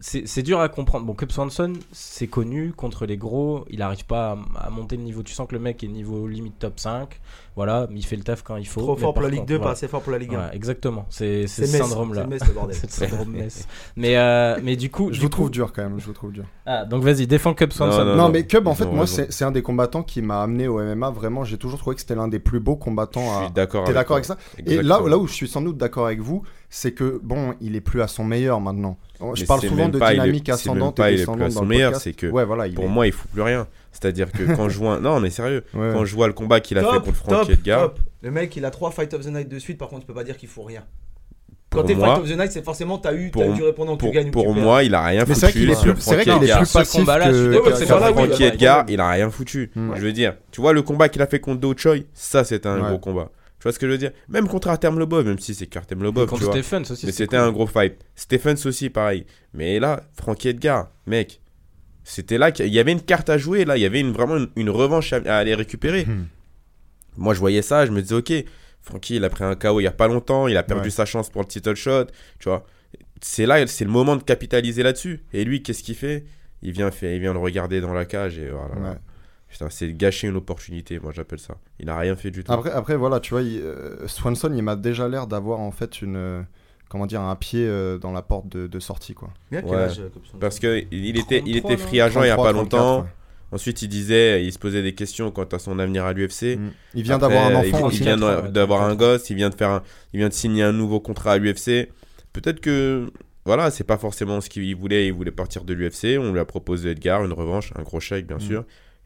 C'est 0.00 0.28
c'est 0.28 0.42
dur 0.42 0.60
à 0.60 0.68
comprendre. 0.68 1.04
Bon, 1.06 1.14
Cub 1.14 1.30
Swanson, 1.32 1.72
c'est 1.92 2.28
connu 2.28 2.72
contre 2.72 3.04
les 3.06 3.16
gros. 3.16 3.64
Il 3.70 3.82
arrive 3.82 4.04
pas 4.06 4.38
à, 4.56 4.66
à 4.66 4.70
monter 4.70 4.96
le 4.96 5.02
niveau. 5.02 5.22
Tu 5.22 5.32
sens 5.34 5.48
que 5.48 5.54
le 5.54 5.60
mec 5.60 5.82
est 5.82 5.88
niveau 5.88 6.26
limite 6.28 6.58
top 6.58 6.78
5. 6.78 7.20
Voilà, 7.56 7.88
mais 7.90 7.98
il 7.98 8.04
fait 8.04 8.14
le 8.14 8.22
taf 8.22 8.42
quand 8.44 8.54
il 8.56 8.68
faut. 8.68 8.80
Trop 8.80 8.94
Mais 8.94 9.00
fort 9.00 9.14
pour 9.14 9.22
la 9.22 9.28
Ligue 9.30 9.40
contre, 9.40 9.48
2, 9.54 9.58
pas 9.58 9.72
assez 9.72 9.88
fort 9.88 10.00
pour 10.00 10.12
la 10.12 10.18
Ligue 10.18 10.34
1. 10.36 10.38
Ouais, 10.38 10.44
exactement. 10.52 11.06
C'est 11.10 11.48
ce 11.48 11.66
syndrome-là. 11.66 12.26
c'est 12.38 12.46
le 12.46 12.52
bordel. 12.54 12.76
C'est 12.88 13.06
le 13.06 13.08
syndrome 13.10 13.30
Metz. 13.36 13.66
Mais, 13.96 14.16
euh, 14.16 14.58
mais 14.62 14.76
du 14.76 14.90
coup. 14.90 15.08
Je 15.08 15.14
du 15.14 15.18
vous 15.22 15.24
coup- 15.26 15.28
trouve 15.30 15.50
dur 15.50 15.72
quand 15.72 15.82
même, 15.82 15.98
je 15.98 16.06
vous 16.06 16.12
trouve 16.12 16.30
dur. 16.30 16.44
Ah, 16.66 16.84
donc 16.84 17.02
vas-y, 17.02 17.26
défends 17.26 17.54
Cub 17.54 17.72
Swanson. 17.72 18.04
non, 18.04 18.14
Non, 18.14 18.28
mais 18.28 18.46
Cub, 18.46 18.68
en 18.68 18.74
fait, 18.76 18.86
moi, 18.86 19.08
c'est 19.08 19.32
c'est 19.32 19.44
un 19.44 19.50
des 19.50 19.62
combattants 19.62 20.04
qui 20.04 20.22
m'a 20.22 20.42
amené 20.42 20.68
au 20.68 20.78
MMA. 20.80 21.10
Vraiment, 21.10 21.42
j'ai 21.42 21.58
toujours 21.58 21.80
trouvé 21.80 21.96
que 21.96 22.00
c'était 22.02 22.14
l'un 22.14 22.28
des 22.28 22.38
plus 22.38 22.60
beaux 22.60 22.76
combattants 22.76 23.24
Je 23.24 23.38
à. 23.40 23.44
suis 23.46 23.52
d'accord 23.52 24.14
avec 24.14 24.24
ça? 24.24 24.36
Et 24.64 24.80
là, 24.80 25.00
là 25.04 25.18
où 25.18 25.26
je 25.26 25.32
suis 25.32 25.48
sans 25.48 25.60
doute 25.62 25.76
d'accord 25.78 26.06
avec 26.06 26.20
vous, 26.20 26.44
c'est 26.70 26.92
que 26.92 27.18
bon, 27.24 27.54
il 27.60 27.74
est 27.74 27.80
plus 27.80 28.02
à 28.02 28.06
son 28.06 28.22
meilleur 28.22 28.60
maintenant. 28.60 28.96
Je 29.34 29.40
Mais 29.40 29.46
parle 29.46 29.60
souvent 29.60 29.88
de 29.88 29.98
dynamique 29.98 30.48
ascendante 30.48 30.96
pas, 30.96 31.10
et 31.10 31.14
il 31.14 31.20
est 31.20 31.24
plus 31.24 31.32
à 31.32 31.36
descendante 31.36 31.50
son 31.52 31.56
dans 31.60 31.62
le 31.62 31.68
meilleur, 31.68 31.96
c'est 31.96 32.12
que 32.12 32.26
ouais, 32.28 32.44
voilà, 32.44 32.66
il 32.68 32.74
Pour 32.74 32.84
est- 32.84 32.88
moi, 32.88 33.06
il 33.06 33.12
fout 33.12 33.28
plus 33.30 33.42
rien. 33.42 33.66
C'est-à-dire 33.90 34.30
que 34.30 34.54
quand 34.54 34.68
je 34.68 34.78
vois. 34.78 35.00
Non, 35.00 35.18
mais 35.18 35.30
sérieux. 35.30 35.64
ouais. 35.74 35.90
Quand 35.92 36.04
je 36.04 36.14
vois 36.14 36.28
le 36.28 36.32
combat 36.34 36.60
qu'il 36.60 36.78
a 36.78 36.82
fait 36.82 37.00
contre 37.00 37.14
Frankie 37.14 37.32
top, 37.48 37.50
Edgar, 37.50 37.80
top. 37.80 37.98
Le 38.22 38.30
mec, 38.30 38.54
il 38.56 38.64
a 38.64 38.70
3 38.70 38.90
Fight 38.92 39.12
of 39.14 39.22
the 39.24 39.28
Night 39.28 39.48
de 39.48 39.58
suite, 39.58 39.78
par 39.78 39.88
contre, 39.88 40.02
tu 40.02 40.06
peux 40.06 40.14
pas 40.14 40.24
dire 40.24 40.36
qu'il 40.36 40.48
faut 40.48 40.62
rien. 40.62 40.82
Quand 41.70 41.82
t'es 41.82 41.94
Fight 41.94 42.18
of 42.18 42.28
the 42.30 42.36
Night, 42.38 42.52
c'est 42.52 42.64
forcément, 42.64 42.96
t'as 42.98 43.12
eu, 43.12 43.30
t'as 43.30 43.46
eu 43.46 43.52
du 43.54 43.62
répondant, 43.62 43.96
tu 43.96 44.04
pour, 44.06 44.12
gagnes 44.14 44.28
ou 44.28 44.30
pour 44.30 44.54
tu 44.54 44.60
moi, 44.60 44.84
il 44.84 44.94
a 44.94 45.04
rien 45.04 45.24
Mais 45.28 45.34
c'est 45.34 45.40
vrai 45.40 45.46
foutu 45.52 45.58
qu'il 45.60 45.70
est 45.70 45.74
sur 45.74 45.92
plus, 45.94 46.00
c'est 46.02 46.14
vrai 46.14 46.24
qu'il 46.24 46.32
est 46.32 46.56
plus 46.56 46.72
passif 46.72 47.00
je 47.04 47.58
que. 47.58 48.12
Frankie 48.14 48.42
Edgar, 48.44 48.84
il 48.88 49.00
a 49.00 49.10
rien 49.10 49.30
foutu. 49.30 49.70
Je 49.76 50.00
veux 50.00 50.12
dire, 50.12 50.34
tu 50.50 50.60
vois 50.60 50.72
le 50.72 50.82
combat 50.82 51.08
qu'il 51.08 51.20
a 51.22 51.26
fait 51.26 51.40
contre 51.40 51.60
Do 51.60 51.74
Choi, 51.76 51.96
ça 52.14 52.44
c'était 52.44 52.68
un 52.68 52.80
Ouais. 52.80 52.88
gros 52.88 52.98
combat. 52.98 53.30
Tu 53.58 53.64
vois 53.64 53.72
ce 53.72 53.78
que 53.78 53.86
je 53.86 53.92
veux 53.92 53.98
dire? 53.98 54.12
Même 54.28 54.46
contre 54.46 54.68
Artem 54.68 54.98
Lobov, 54.98 55.26
même 55.26 55.38
si 55.38 55.54
c'est 55.54 55.66
qu'Artem 55.66 56.02
Lobov, 56.02 56.26
tu 56.26 56.30
contre 56.30 56.44
vois. 56.44 56.52
Stephens 56.52 56.82
aussi. 56.92 57.06
Mais 57.06 57.12
c'était 57.12 57.24
c'était 57.24 57.36
cool. 57.38 57.46
un 57.46 57.52
gros 57.52 57.66
fight. 57.66 57.98
Stephens 58.14 58.66
aussi, 58.66 58.88
pareil. 58.90 59.26
Mais 59.52 59.80
là, 59.80 60.04
Frankie 60.16 60.48
Edgar, 60.48 60.90
mec, 61.06 61.40
c'était 62.04 62.38
là 62.38 62.52
qu'il 62.52 62.68
y 62.72 62.78
avait 62.78 62.92
une 62.92 63.02
carte 63.02 63.28
à 63.30 63.36
jouer. 63.38 63.64
Là, 63.64 63.76
il 63.76 63.80
y 63.80 63.86
avait 63.86 64.00
une, 64.00 64.12
vraiment 64.12 64.36
une, 64.36 64.48
une 64.56 64.70
revanche 64.70 65.12
à, 65.12 65.16
à 65.26 65.36
aller 65.38 65.54
récupérer. 65.54 66.04
Hmm. 66.04 66.26
Moi, 67.16 67.34
je 67.34 67.40
voyais 67.40 67.62
ça, 67.62 67.84
je 67.84 67.90
me 67.90 68.00
disais, 68.00 68.14
ok, 68.14 68.32
Frankie, 68.80 69.16
il 69.16 69.24
a 69.24 69.28
pris 69.28 69.42
un 69.42 69.56
KO 69.56 69.80
il 69.80 69.84
y 69.84 69.86
a 69.88 69.92
pas 69.92 70.06
longtemps, 70.06 70.46
il 70.46 70.56
a 70.56 70.62
perdu 70.62 70.84
Ouais. 70.84 70.90
sa 70.90 71.04
chance 71.04 71.28
pour 71.28 71.42
le 71.42 71.48
title 71.48 71.74
shot, 71.74 72.04
tu 72.38 72.48
vois. 72.48 72.64
C'est 73.20 73.44
là, 73.44 73.66
c'est 73.66 73.84
le 73.84 73.90
moment 73.90 74.14
de 74.14 74.22
capitaliser 74.22 74.84
là-dessus. 74.84 75.24
Et 75.32 75.44
lui, 75.44 75.64
qu'est-ce 75.64 75.82
qu'il 75.82 75.96
fait? 75.96 76.24
Il 76.62 76.70
vient, 76.70 76.92
fait 76.92 77.16
il 77.16 77.20
vient 77.20 77.32
le 77.32 77.40
regarder 77.40 77.80
dans 77.80 77.92
la 77.92 78.04
cage 78.04 78.38
et 78.38 78.48
voilà. 78.50 78.74
Ouais. 78.92 78.98
Putain, 79.48 79.70
c'est 79.70 79.92
gâcher 79.94 80.28
une 80.28 80.36
opportunité, 80.36 80.98
moi 80.98 81.10
j'appelle 81.14 81.38
ça. 81.38 81.56
Il 81.80 81.88
a 81.88 81.98
rien 81.98 82.16
fait 82.16 82.30
du 82.30 82.44
tout. 82.44 82.52
Après, 82.52 82.70
après, 82.70 82.96
voilà, 82.96 83.18
tu 83.20 83.30
vois, 83.30 83.42
il- 83.42 83.60
euh, 83.62 84.06
Swanson, 84.06 84.52
il 84.54 84.62
m'a 84.62 84.76
déjà 84.76 85.08
l'air 85.08 85.26
d'avoir 85.26 85.60
en 85.60 85.70
fait 85.70 86.02
une. 86.02 86.16
euh, 86.16 86.42
comment 86.90 87.06
dire, 87.06 87.20
un 87.20 87.36
pied 87.36 87.66
euh, 87.66 87.98
dans 87.98 88.12
la 88.12 88.22
porte 88.22 88.48
de, 88.48 88.66
de 88.66 88.80
sortie, 88.80 89.12
quoi. 89.14 89.30
Ouais. 89.52 89.62
âge, 89.74 90.00
Parce 90.40 90.58
que 90.58 90.84
il 90.90 91.18
était, 91.18 91.42
il 91.44 91.60
33, 91.60 91.72
était 91.72 91.76
free 91.82 92.00
agent 92.00 92.22
il 92.22 92.28
y 92.28 92.30
a 92.30 92.34
33, 92.36 92.44
pas 92.52 92.58
34, 92.58 92.80
longtemps. 92.82 93.02
ouais. 93.02 93.08
Ensuite, 93.50 93.80
il 93.82 93.88
disait, 93.88 94.44
il 94.44 94.52
se 94.52 94.58
posait 94.58 94.82
des 94.82 94.94
questions 94.94 95.30
quant 95.30 95.44
à 95.44 95.58
son 95.58 95.78
avenir 95.78 96.04
à 96.04 96.12
l'UFC. 96.12 96.56
Mm. 96.58 96.70
Il 96.94 97.02
vient 97.02 97.16
d'avoir 97.18 97.46
un 97.46 97.50
il- 97.62 97.74
enfant 97.74 97.78
il, 97.80 97.84
aussi. 97.86 98.00
vient 98.02 98.16
de- 98.18 98.22
ouais, 98.24 98.50
d'avoir 98.50 98.82
un 98.82 98.94
gosse, 98.94 99.30
il 99.30 99.36
vient 99.36 99.48
de 99.50 99.54
faire 99.54 99.70
un- 99.70 99.82
il 100.12 100.18
vient 100.20 100.28
de 100.28 100.34
signer 100.34 100.62
un 100.62 100.72
nouveau 100.72 101.00
contrat 101.00 101.32
à 101.32 101.38
l'UFC. 101.38 101.88
Peut-être 102.34 102.60
que 102.60 103.10
voilà, 103.46 103.70
c'est 103.70 103.84
pas 103.84 103.96
forcément 103.96 104.40
ce 104.42 104.50
qu'il 104.50 104.74
voulait, 104.76 105.06
il 105.06 105.12
voulait 105.14 105.30
partir 105.30 105.64
de 105.64 105.72
l'UFC, 105.72 106.18
on 106.18 106.32
lui 106.32 106.38
a 106.40 106.44
proposé 106.44 106.90
Edgar 106.90 107.24
une 107.24 107.32
revanche, 107.32 107.72
un 107.76 107.82
gros 107.82 108.00
chèque 108.00 108.26
bien 108.26 108.36
Mm. 108.36 108.40
sûr. 108.40 108.64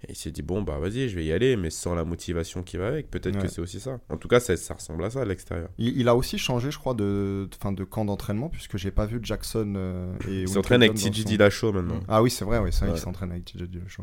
Et 0.09 0.12
il 0.12 0.16
s'est 0.16 0.30
dit 0.32 0.42
bon 0.42 0.62
bah 0.62 0.78
vas-y, 0.80 1.09
je 1.09 1.14
vais 1.14 1.25
y 1.25 1.32
aller 1.32 1.56
mais 1.56 1.71
sans 1.71 1.94
la 1.94 2.04
motivation 2.04 2.62
qui 2.62 2.76
va 2.76 2.88
avec, 2.88 3.11
peut-être 3.11 3.38
que 3.38 3.47
c'est 3.49 3.61
aussi 3.61 3.78
ça. 3.78 4.00
En 4.09 4.16
tout 4.16 4.26
cas, 4.28 4.40
ça, 4.40 4.56
ça 4.56 4.75
ressemble 4.75 5.04
à 5.04 5.11
ça 5.11 5.21
à 5.21 5.25
l'extérieur. 5.25 5.68
Il, 5.78 5.97
il 5.99 6.09
a 6.09 6.16
aussi 6.16 6.38
changé, 6.38 6.71
je 6.73 6.78
crois, 6.78 6.94
de, 6.94 7.49
de, 7.50 7.56
fin, 7.61 7.71
de 7.73 7.85
camp 7.85 8.04
d'entraînement, 8.04 8.49
puisque 8.49 8.76
j'ai 8.78 8.90
pas 8.90 9.06
vu 9.06 9.21
Jackson 9.23 9.75
euh, 9.76 10.12
et 10.28 10.42
Il 10.42 10.49
s'entraîne 10.49 10.82
avec 10.82 10.94
TJ 10.94 11.23
son- 11.23 11.28
Dillashaw 11.28 11.73
maintenant. 11.73 12.00
Ah 12.09 12.21
oui, 12.23 12.30
c'est 12.30 12.44
vrai, 12.44 12.59
ouais, 12.59 12.73
c'est 12.73 12.80
vrai 12.80 12.88
Ouais. 12.88 12.94
qu'il 12.94 13.02
s'entraîne 13.02 13.30
avec 13.30 13.44
TJ 13.44 13.62
Dillashaw. 13.62 14.02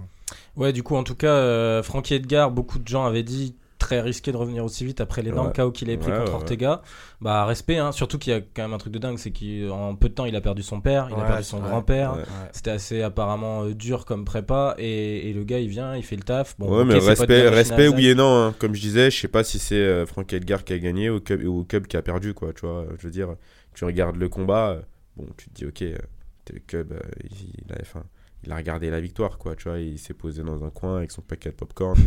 Ouais, 0.56 0.72
du 0.72 0.84
coup, 0.84 0.96
en 0.96 1.04
tout 1.04 1.16
cas, 1.16 1.34
euh, 1.34 1.84
Frankie 1.84 2.14
Edgar, 2.14 2.50
beaucoup 2.52 2.80
de 2.80 2.88
gens 2.88 3.06
avaient 3.06 3.24
dit 3.24 3.56
très 3.80 4.02
risqué 4.02 4.32
de 4.32 4.38
revenir 4.38 4.64
aussi 4.64 4.86
vite 4.86 5.02
après 5.02 5.22
l'énorme 5.24 5.48
Ouais. 5.48 5.54
chaos 5.54 5.72
qu'il 5.72 5.90
avait 5.90 5.98
pris 5.98 6.12
Ouais, 6.12 6.18
contre 6.20 6.32
ouais. 6.32 6.36
Ortega. 6.38 6.82
Bah, 7.22 7.46
respect, 7.46 7.78
hein. 7.78 7.92
surtout 7.92 8.18
qu'il 8.20 8.32
y 8.34 8.36
a 8.36 8.42
quand 8.42 8.62
même 8.62 8.74
un 8.74 8.78
truc 8.78 8.94
de 8.94 9.00
dingue, 9.00 9.18
c'est 9.18 9.32
qu'en 9.32 9.96
peu 9.96 10.10
de 10.10 10.14
temps, 10.14 10.26
il 10.26 10.36
a 10.36 10.42
perdu 10.42 10.62
son 10.64 10.80
père, 10.82 11.08
il 11.10 11.20
a 11.20 11.26
perdu 11.26 11.44
son 11.44 11.60
grand-père. 11.60 12.16
Ouais. 12.18 12.24
C'était 12.52 12.72
assez 12.72 13.02
apparemment 13.02 13.64
euh, 13.64 13.74
dur 13.74 14.06
comme 14.06 14.26
prépa, 14.26 14.76
et, 14.78 15.30
et 15.30 15.34
le 15.34 15.44
gars, 15.44 15.60
il 15.60 15.70
vient, 15.70 15.96
il 15.96 16.04
fait 16.04 16.16
le 16.18 16.24
taf. 16.24 16.56
Bon, 16.60 16.70
ouais, 16.78 16.86
mais 16.86 17.00
pas 17.00 17.06
respect, 17.50 17.88
oui 17.88 18.08
et 18.10 18.16
non. 18.16 18.44
hein. 18.48 18.56
Comme 18.60 18.76
je 18.76 18.82
disais, 18.82 19.10
je 19.10 19.20
sais 19.20 19.28
pas 19.28 19.44
si 19.44 19.58
c'est 19.60 19.76
euh, 19.76 20.06
Frank 20.06 20.32
Edgar 20.34 20.64
qui 20.64 20.74
a 20.74 20.78
gagné 20.80 21.10
ou 21.10 21.20
Cub, 21.20 21.42
ou 21.44 21.64
Cub 21.64 21.88
qui 21.88 21.98
a 21.98 22.02
perdu, 22.02 22.34
quoi. 22.34 22.54
Tu 22.54 22.66
vois, 22.66 22.86
je 23.00 23.04
veux 23.08 23.12
dire, 23.12 23.30
tu 23.74 23.86
regardes 23.86 24.18
le 24.18 24.30
combat, 24.30 24.70
euh, 24.72 24.82
bon, 25.18 25.26
tu 25.38 25.50
te 25.50 25.56
dis, 25.56 25.66
ok, 25.66 25.82
euh, 25.84 25.98
t'es- 26.46 26.60
Cub, 26.68 26.92
euh, 26.92 27.00
il, 27.24 27.54
il 27.66 27.74
a, 27.74 27.78
enfin, 27.82 28.04
il 28.46 28.52
a 28.52 28.56
regardé 28.56 28.90
la 28.90 29.00
victoire, 29.02 29.38
quoi. 29.38 29.56
Tu 29.56 29.68
vois, 29.68 29.80
il 29.80 30.00
s'est 30.00 30.14
posé 30.14 30.44
dans 30.44 30.64
un 30.64 30.70
coin 30.70 30.98
avec 30.98 31.12
son 31.12 31.22
paquet 31.22 31.50
de 31.50 31.56
popcorn 31.56 31.98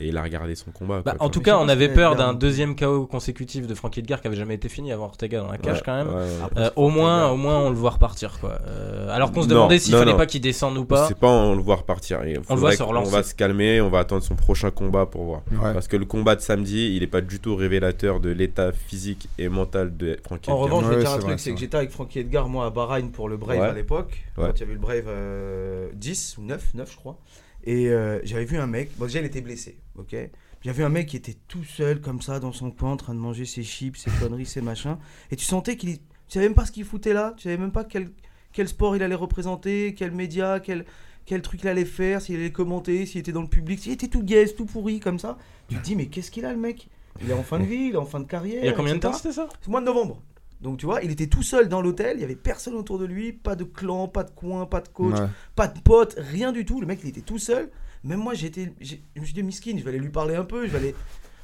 et, 0.00 0.04
et 0.04 0.08
il 0.08 0.16
a 0.16 0.22
regardé 0.22 0.54
son 0.56 0.70
combat. 0.72 1.02
Bah, 1.04 1.14
quoi, 1.16 1.26
en 1.26 1.30
tout 1.30 1.40
cas, 1.40 1.56
on 1.58 1.68
avait 1.68 1.88
peur 1.88 2.16
d'un 2.16 2.34
deuxième 2.34 2.74
KO 2.74 3.06
consécutif 3.06 3.66
de 3.66 3.74
Frankie 3.74 4.00
Edgar 4.00 4.20
qui 4.20 4.26
avait 4.26 4.36
jamais 4.36 4.54
été 4.54 4.68
fini 4.68 4.90
avant 4.92 5.04
Ortega 5.04 5.40
dans 5.40 5.50
la 5.50 5.58
cage 5.58 5.82
quand 5.84 5.94
même. 5.96 6.08
Ouais, 6.08 6.14
ouais. 6.14 6.28
Après, 6.44 6.60
Euh, 6.62 6.70
au 6.76 6.88
moins, 6.88 7.18
Edgar. 7.18 7.32
au 7.34 7.36
moins, 7.36 7.58
on 7.60 7.70
le 7.70 7.76
voit 7.76 7.90
repartir 7.90 8.38
quoi. 8.40 8.58
Euh, 8.66 9.08
alors 9.14 9.30
qu'on 9.32 9.42
se 9.42 9.48
demandait 9.48 9.78
s'il 9.78 9.94
fallait 9.94 10.12
non. 10.12 10.16
pas 10.18 10.26
qu'il 10.26 10.40
descende 10.40 10.76
ou 10.78 10.84
pas. 10.84 11.06
C'est 11.06 11.18
pas 11.18 11.28
on 11.30 11.54
le 11.54 11.62
voit 11.62 11.76
repartir. 11.76 12.24
Il 12.26 12.40
On 12.48 12.54
le 12.54 12.60
voit 12.60 12.72
se 12.72 12.82
relancer. 12.82 13.08
On 13.08 13.12
va 13.12 13.22
se 13.22 13.34
calmer, 13.34 13.80
on 13.80 13.88
va 13.90 14.00
attendre 14.00 14.22
son 14.24 14.34
prochain 14.34 14.70
combat 14.70 15.06
pour 15.06 15.24
voir. 15.24 15.42
Ouais. 15.52 15.72
Parce 15.72 15.86
que 15.88 15.96
le 15.96 16.04
combat 16.06 16.34
de 16.34 16.40
samedi, 16.40 16.94
il 16.96 17.02
est 17.02 17.06
pas 17.08 17.20
du 17.20 17.38
tout 17.38 17.54
révélateur 17.54 18.18
de 18.20 18.30
l'état 18.30 18.72
physique 18.72 19.28
et 19.38 19.48
mental 19.48 19.96
de 19.96 20.18
Frankie 20.24 20.50
En 20.50 20.54
Edgar. 20.54 20.64
revanche, 20.78 20.84
je 20.86 20.90
vais 20.96 21.02
dire 21.02 21.12
un 21.12 21.18
truc, 21.18 21.38
c'est 21.38 21.52
que 21.54 21.60
j'étais 21.60 21.76
avec 21.76 21.90
Frankie 21.90 22.18
Edgar, 22.20 22.48
moi, 22.48 22.66
à 22.66 22.70
Bahreïn 22.70 23.10
pour 23.10 23.28
le 23.28 23.36
Brave 23.36 23.60
à 23.62 23.72
l'époque. 23.72 24.24
Quand 24.36 24.52
il 24.54 24.60
y 24.60 24.62
avait 24.62 24.72
eu 24.72 24.74
le 24.76 24.80
Brave 24.80 25.04
euh, 25.08 25.67
10 25.94 26.38
ou 26.38 26.42
9, 26.42 26.74
9 26.74 26.90
je 26.90 26.96
crois. 26.96 27.18
Et 27.64 27.88
euh, 27.88 28.20
j'avais 28.24 28.44
vu 28.44 28.58
un 28.58 28.66
mec, 28.66 28.90
bon 28.96 29.06
déjà 29.06 29.20
il 29.20 29.26
était 29.26 29.40
blessé, 29.40 29.78
ok? 29.96 30.14
J'avais 30.62 30.82
un 30.82 30.88
mec 30.88 31.06
qui 31.06 31.16
était 31.16 31.36
tout 31.46 31.64
seul 31.64 32.00
comme 32.00 32.20
ça 32.20 32.40
dans 32.40 32.52
son 32.52 32.70
coin 32.70 32.92
en 32.92 32.96
train 32.96 33.14
de 33.14 33.20
manger 33.20 33.44
ses 33.44 33.62
chips, 33.62 33.96
ses 33.96 34.10
conneries, 34.18 34.46
ses 34.46 34.60
machins. 34.60 34.96
Et 35.30 35.36
tu 35.36 35.44
sentais 35.44 35.76
qu'il... 35.76 35.98
Tu 35.98 36.34
savais 36.34 36.46
même 36.46 36.54
pas 36.54 36.66
ce 36.66 36.72
qu'il 36.72 36.84
foutait 36.84 37.12
là, 37.12 37.32
tu 37.36 37.44
savais 37.44 37.56
même 37.56 37.72
pas 37.72 37.84
quel, 37.84 38.10
quel 38.52 38.68
sport 38.68 38.96
il 38.96 39.02
allait 39.02 39.14
représenter, 39.14 39.94
quel 39.94 40.10
média, 40.10 40.60
quel, 40.60 40.84
quel 41.24 41.42
truc 41.42 41.62
il 41.62 41.68
allait 41.68 41.84
faire, 41.84 42.20
s'il 42.20 42.36
allait 42.36 42.52
commenter, 42.52 43.06
s'il 43.06 43.20
était 43.20 43.32
dans 43.32 43.42
le 43.42 43.48
public. 43.48 43.78
S'il 43.78 43.92
était 43.92 44.08
tout 44.08 44.22
gaze, 44.22 44.54
tout 44.54 44.66
pourri 44.66 45.00
comme 45.00 45.18
ça. 45.18 45.38
Tu 45.68 45.76
te 45.76 45.82
dis 45.82 45.94
mais 45.94 46.06
qu'est-ce 46.06 46.30
qu'il 46.30 46.44
a 46.44 46.52
le 46.52 46.58
mec? 46.58 46.88
Il 47.22 47.30
est 47.30 47.34
en 47.34 47.42
fin 47.42 47.58
de 47.58 47.64
vie, 47.64 47.88
il 47.88 47.94
est 47.94 47.96
en 47.96 48.04
fin 48.04 48.20
de 48.20 48.26
carrière. 48.26 48.62
Il 48.62 48.66
y 48.66 48.68
a 48.68 48.72
combien 48.72 48.94
de 48.94 49.00
temps 49.00 49.12
c'était 49.12 49.32
ça? 49.32 49.48
C'est 49.60 49.68
mois 49.68 49.80
de 49.80 49.86
novembre. 49.86 50.22
Donc 50.60 50.78
tu 50.78 50.86
vois, 50.86 51.02
il 51.02 51.10
était 51.10 51.28
tout 51.28 51.42
seul 51.42 51.68
dans 51.68 51.80
l'hôtel, 51.80 52.16
il 52.16 52.20
y 52.20 52.24
avait 52.24 52.34
personne 52.34 52.74
autour 52.74 52.98
de 52.98 53.04
lui, 53.04 53.32
pas 53.32 53.54
de 53.54 53.64
clan, 53.64 54.08
pas 54.08 54.24
de 54.24 54.30
coin, 54.30 54.66
pas 54.66 54.80
de 54.80 54.88
coach, 54.88 55.14
Ouais. 55.18 55.26
pas 55.54 55.68
de 55.68 55.78
potes, 55.78 56.16
rien 56.18 56.50
du 56.52 56.64
tout. 56.64 56.80
Le 56.80 56.86
mec, 56.86 56.98
il 57.04 57.08
était 57.08 57.20
tout 57.20 57.38
seul. 57.38 57.70
Même 58.04 58.18
moi, 58.20 58.34
j'étais, 58.34 58.72
je 58.80 58.96
me 59.20 59.24
suis 59.24 59.34
dit, 59.34 59.42
miskin, 59.42 59.76
je 59.78 59.82
vais 59.84 59.90
aller 59.90 59.98
lui 59.98 60.08
parler 60.10 60.34
un 60.36 60.44
peu, 60.44 60.66
je 60.66 60.70
vais 60.72 60.78
aller, 60.78 60.94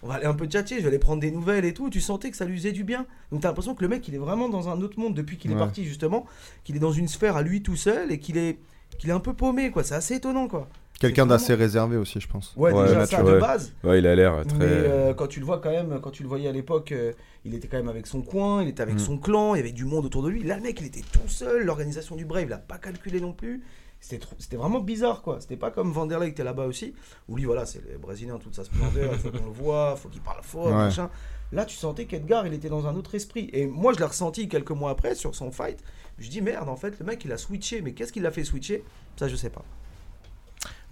on 0.02 0.08
va 0.08 0.14
aller 0.14 0.26
un 0.26 0.34
peu 0.34 0.46
tchatcher, 0.46 0.76
je 0.76 0.82
vais 0.82 0.88
aller 0.88 0.98
prendre 0.98 1.20
des 1.20 1.30
nouvelles 1.30 1.64
et 1.64 1.74
tout. 1.74 1.90
Tu 1.90 2.00
sentais 2.00 2.30
que 2.30 2.36
ça 2.36 2.44
lui 2.44 2.56
faisait 2.56 2.72
du 2.72 2.82
bien. 2.84 3.06
Donc 3.30 3.40
t'as 3.42 3.48
l'impression 3.48 3.74
que 3.74 3.82
le 3.82 3.88
mec, 3.88 4.06
il 4.08 4.14
est 4.14 4.18
vraiment 4.18 4.48
dans 4.48 4.68
un 4.68 4.80
autre 4.82 4.98
monde 4.98 5.14
depuis 5.14 5.36
qu'il 5.36 5.50
est 5.50 5.54
parti, 5.58 5.84
justement, 5.84 6.26
qu'il 6.64 6.74
est 6.76 6.80
dans 6.80 6.92
une 6.92 7.08
sphère 7.08 7.36
à 7.36 7.42
lui 7.42 7.62
tout 7.62 7.76
seul 7.76 8.10
et 8.12 8.18
qu'il 8.18 8.36
est, 8.36 8.58
qu'il 8.98 9.10
est 9.10 9.12
un 9.14 9.20
peu 9.20 9.32
paumé, 9.34 9.70
quoi. 9.70 9.82
C'est 9.84 9.94
assez 9.94 10.14
étonnant, 10.14 10.48
quoi. 10.48 10.68
Quelqu'un 11.00 11.26
d'assez 11.26 11.54
réservé 11.54 11.96
aussi, 11.96 12.20
je 12.20 12.28
pense. 12.28 12.54
Ouais, 12.56 12.72
Ouais, 12.72 12.86
déjà 12.86 13.04
ça 13.06 13.22
de 13.22 13.38
base. 13.38 13.72
Ouais, 13.82 13.98
il 13.98 14.06
a 14.06 14.14
l'air 14.14 14.44
très. 14.46 14.56
Mais 14.58 14.64
euh, 14.66 15.12
quand 15.14 15.26
tu 15.26 15.40
le 15.40 15.46
vois 15.46 15.58
quand 15.58 15.70
même, 15.70 15.98
quand 16.00 16.10
tu 16.10 16.22
le 16.22 16.28
voyais 16.28 16.48
à 16.48 16.52
l'époque, 16.52 16.92
euh, 16.92 17.12
il 17.44 17.54
était 17.54 17.68
quand 17.68 17.76
même 17.76 17.88
avec 17.88 18.06
son 18.06 18.22
coin, 18.22 18.62
il 18.62 18.68
était 18.68 18.82
avec 18.82 18.94
Mm. 18.94 18.98
son 19.00 19.18
clan, 19.18 19.54
il 19.54 19.58
y 19.58 19.60
avait 19.60 19.72
du 19.72 19.84
monde 19.84 20.06
autour 20.06 20.22
de 20.22 20.28
lui. 20.28 20.42
Là, 20.44 20.56
le 20.56 20.62
mec, 20.62 20.80
il 20.80 20.86
était 20.86 21.02
tout 21.12 21.28
seul. 21.28 21.64
L'organisation 21.64 22.14
du 22.16 22.24
Brave, 22.24 22.44
il 22.46 22.52
a 22.52 22.58
pas 22.58 22.78
calculé 22.78 23.20
non 23.20 23.32
plus. 23.32 23.62
C'était 24.00 24.18
trop- 24.18 24.36
c'était 24.38 24.56
vraiment 24.56 24.80
bizarre, 24.80 25.22
quoi. 25.22 25.38
C'était 25.40 25.56
pas 25.56 25.70
comme 25.70 25.90
Vanderlei 25.90 26.26
qui 26.26 26.32
était 26.32 26.44
là-bas 26.44 26.66
aussi, 26.66 26.94
où 27.28 27.36
lui, 27.36 27.44
voilà, 27.44 27.64
c'est 27.66 27.82
le 27.90 27.98
Brésilien, 27.98 28.38
toute 28.38 28.54
sa 28.54 28.62
splendeur, 28.64 29.10
il 29.14 29.18
faut 29.18 29.30
qu'on 29.30 29.46
le 29.46 29.50
voit, 29.52 29.96
faut 29.96 30.08
qu'il 30.10 30.20
parle 30.20 30.42
fort, 30.42 30.66
Ouais. 30.66 30.72
machin. 30.72 31.10
Là, 31.52 31.64
tu 31.64 31.74
sentais 31.76 32.04
qu'Edgar, 32.04 32.46
il 32.46 32.52
était 32.54 32.68
dans 32.68 32.86
un 32.86 32.94
autre 32.96 33.14
esprit. 33.14 33.48
Et 33.52 33.66
moi, 33.66 33.92
je 33.94 33.98
l'ai 33.98 34.04
ressenti 34.04 34.48
quelques 34.48 34.70
mois 34.70 34.90
après 34.90 35.14
sur 35.14 35.34
son 35.34 35.50
fight. 35.50 35.82
Je 36.18 36.28
dis 36.30 36.40
merde, 36.40 36.68
en 36.68 36.76
fait, 36.76 36.98
le 36.98 37.04
mec, 37.06 37.24
il 37.24 37.32
a 37.32 37.36
switché. 37.38 37.80
Mais 37.80 37.92
qu'est-ce 37.92 38.12
qu'il 38.12 38.22
l'a 38.22 38.30
fait 38.30 38.44
switcher? 38.44 38.84
Ça, 39.16 39.26
je 39.28 39.36
sais 39.36 39.50
pas. 39.50 39.64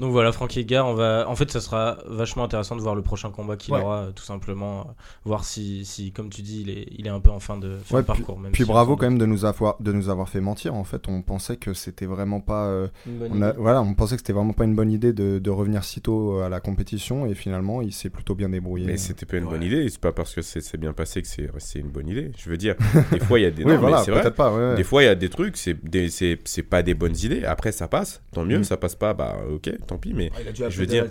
Donc 0.03 0.11
voilà, 0.11 0.33
Frankie 0.33 0.61
Edgar, 0.61 0.87
on 0.89 0.95
va... 0.95 1.27
en 1.29 1.37
fait, 1.37 1.49
ça 1.53 1.61
sera 1.61 1.99
vachement 2.07 2.43
intéressant 2.43 2.75
de 2.75 2.81
voir 2.81 2.97
le 2.97 3.03
prochain 3.03 3.31
combat 3.31 3.57
qu'il 3.57 3.73
Ouais. 3.73 3.81
aura, 3.81 3.99
euh, 3.99 4.11
tout 4.11 4.25
simplement. 4.25 4.81
euh, 4.81 4.93
voir 5.25 5.45
si, 5.45 5.85
si, 5.85 6.11
comme 6.11 6.29
tu 6.29 6.43
dis, 6.43 6.63
il 6.63 6.71
est, 6.71 6.89
il 6.99 7.07
est 7.07 7.11
un 7.11 7.21
peu 7.21 7.31
en 7.31 7.39
fin 7.39 7.57
de, 7.57 7.77
fin 7.85 7.95
Ouais, 7.97 8.03
de 8.03 8.07
parcours. 8.09 8.37
même 8.41 8.51
Puis 8.51 8.65
si 8.65 8.69
bravo 8.69 8.97
quand 8.97 9.07
même 9.07 9.17
de 9.19 9.27
nous 9.27 9.45
avoir 9.45 9.77
de 9.81 9.93
nous 9.93 10.09
avoir 10.09 10.29
fait 10.29 10.41
mentir. 10.41 10.75
En 10.75 10.83
fait, 10.83 11.07
on 11.07 11.23
pensait 11.23 11.57
que 11.57 11.73
c'était 11.73 12.07
vraiment 12.07 12.41
pas. 12.41 12.67
euh, 12.67 12.89
Une 13.07 13.19
bonne 13.19 13.31
on 13.33 13.43
a- 13.43 13.51
idée. 13.51 13.59
voilà, 13.61 13.81
on 13.81 13.95
pensait 13.95 14.17
que 14.17 14.23
c'était 14.23 14.33
vraiment 14.33 14.53
pas 14.55 14.65
une 14.65 14.75
bonne 14.75 14.91
idée 14.91 15.13
de, 15.13 15.39
de 15.39 15.51
revenir 15.51 15.85
si 15.85 16.01
tôt 16.01 16.41
à 16.41 16.49
la 16.49 16.59
compétition 16.59 17.25
et 17.27 17.35
finalement 17.35 17.81
il 17.81 17.93
s'est 17.93 18.11
plutôt 18.11 18.35
bien 18.35 18.49
débrouillé. 18.49 18.87
Mais 18.87 18.97
c'était 18.97 19.25
pas 19.25 19.37
une 19.37 19.45
bonne 19.49 19.63
idée. 19.63 19.89
C'est 19.89 20.01
pas 20.01 20.11
parce 20.13 20.35
que 20.35 20.43
c'est 20.43 20.77
bien 20.79 20.93
passé 20.93 21.23
que 21.23 21.29
c'est 21.29 21.79
une 21.79 21.91
bonne 21.91 22.09
idée. 22.09 22.33
Je 22.37 22.51
veux 22.51 22.57
dire, 22.57 22.75
des 23.13 23.21
fois 23.21 23.39
il 23.39 23.43
y 23.43 23.47
a 23.47 23.53
des. 23.53 23.63
oui, 23.65 23.73
non, 23.75 23.79
voilà, 23.79 23.99
c'est 24.03 24.11
vrai. 24.11 24.33
pas. 24.33 24.53
ouais, 24.53 24.71
ouais. 24.71 24.75
Des 24.75 24.83
fois, 24.85 25.05
il 25.05 25.07
y 25.07 25.09
a 25.09 25.15
des 25.15 25.29
trucs, 25.29 25.57
c'est 25.57 25.75
des- 25.89 26.11
c'est 26.11 26.41
c'est 26.45 26.65
pas 26.65 26.83
des 26.83 26.95
bonnes 26.95 27.17
idées. 27.23 27.45
Après, 27.45 27.71
ça 27.71 27.87
passe, 27.87 28.21
tant 28.33 28.45
mieux. 28.45 28.59
Mm. 28.59 28.65
Ça 28.65 28.77
passe 28.77 28.97
pas, 28.97 29.15
bah 29.15 29.37
ok, 29.49 29.71
tant 29.87 29.92
pis. 29.97 30.13
Mais 30.15 30.31
Ah, 30.35 30.39
il 30.43 30.49
a 30.49 30.53
dû 30.53 30.63
Je 30.69 30.79
veux 30.79 30.87
dire, 30.87 31.07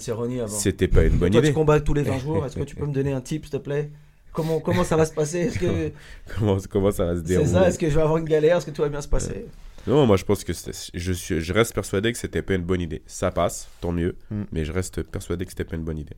c'était 0.48 0.88
pas 0.88 1.04
une 1.04 1.18
bonne 1.18 1.32
Toi, 1.32 1.40
idée. 1.40 1.50
tu 1.50 1.54
combats 1.54 1.80
tous 1.80 1.94
les 1.94 2.04
20 2.04 2.20
jours. 2.20 2.46
Est-ce 2.46 2.56
que 2.56 2.64
tu 2.64 2.76
peux 2.76 2.86
me 2.86 2.94
donner 2.94 3.12
un 3.14 3.22
tip, 3.22 3.46
s'il 3.46 3.52
te 3.52 3.58
plaît? 3.58 3.90
Comment, 4.34 4.60
comment 4.62 4.84
ça 4.86 4.96
va 4.96 5.06
se 5.06 5.14
passer? 5.14 5.40
Est-ce 5.40 5.60
que 5.60 5.92
Comment, 6.40 6.58
comment 6.70 6.92
ça 6.92 7.06
va 7.06 7.14
se 7.16 7.20
c'est 7.20 7.26
dérouler? 7.28 7.50
ça 7.50 7.68
Est-ce 7.68 7.78
que 7.78 7.90
je 7.90 7.96
vais 7.96 8.02
avoir 8.02 8.18
une 8.18 8.26
galère? 8.26 8.58
Est-ce 8.58 8.66
que 8.66 8.72
tout 8.72 8.82
va 8.82 8.88
bien 8.90 9.02
se 9.02 9.08
passer? 9.10 9.46
Non, 9.88 10.06
moi 10.06 10.16
je 10.16 10.24
pense 10.24 10.44
que 10.44 10.54
c'est- 10.54 10.92
je, 10.94 11.12
suis, 11.12 11.42
je 11.42 11.54
reste 11.54 11.74
persuadé 11.74 12.12
que 12.14 12.18
c'était 12.18 12.42
pas 12.44 12.54
une 12.54 12.62
bonne 12.62 12.82
idée. 12.82 13.02
Ça 13.08 13.32
passe, 13.32 13.68
tant 13.82 13.92
mieux. 13.92 14.16
Mm. 14.30 14.44
Mais 14.54 14.64
je 14.64 14.72
reste 14.72 15.02
persuadé 15.04 15.44
que 15.44 15.52
c'était 15.52 15.64
pas 15.66 15.76
une 15.76 15.84
bonne 15.84 15.98
idée. 15.98 16.16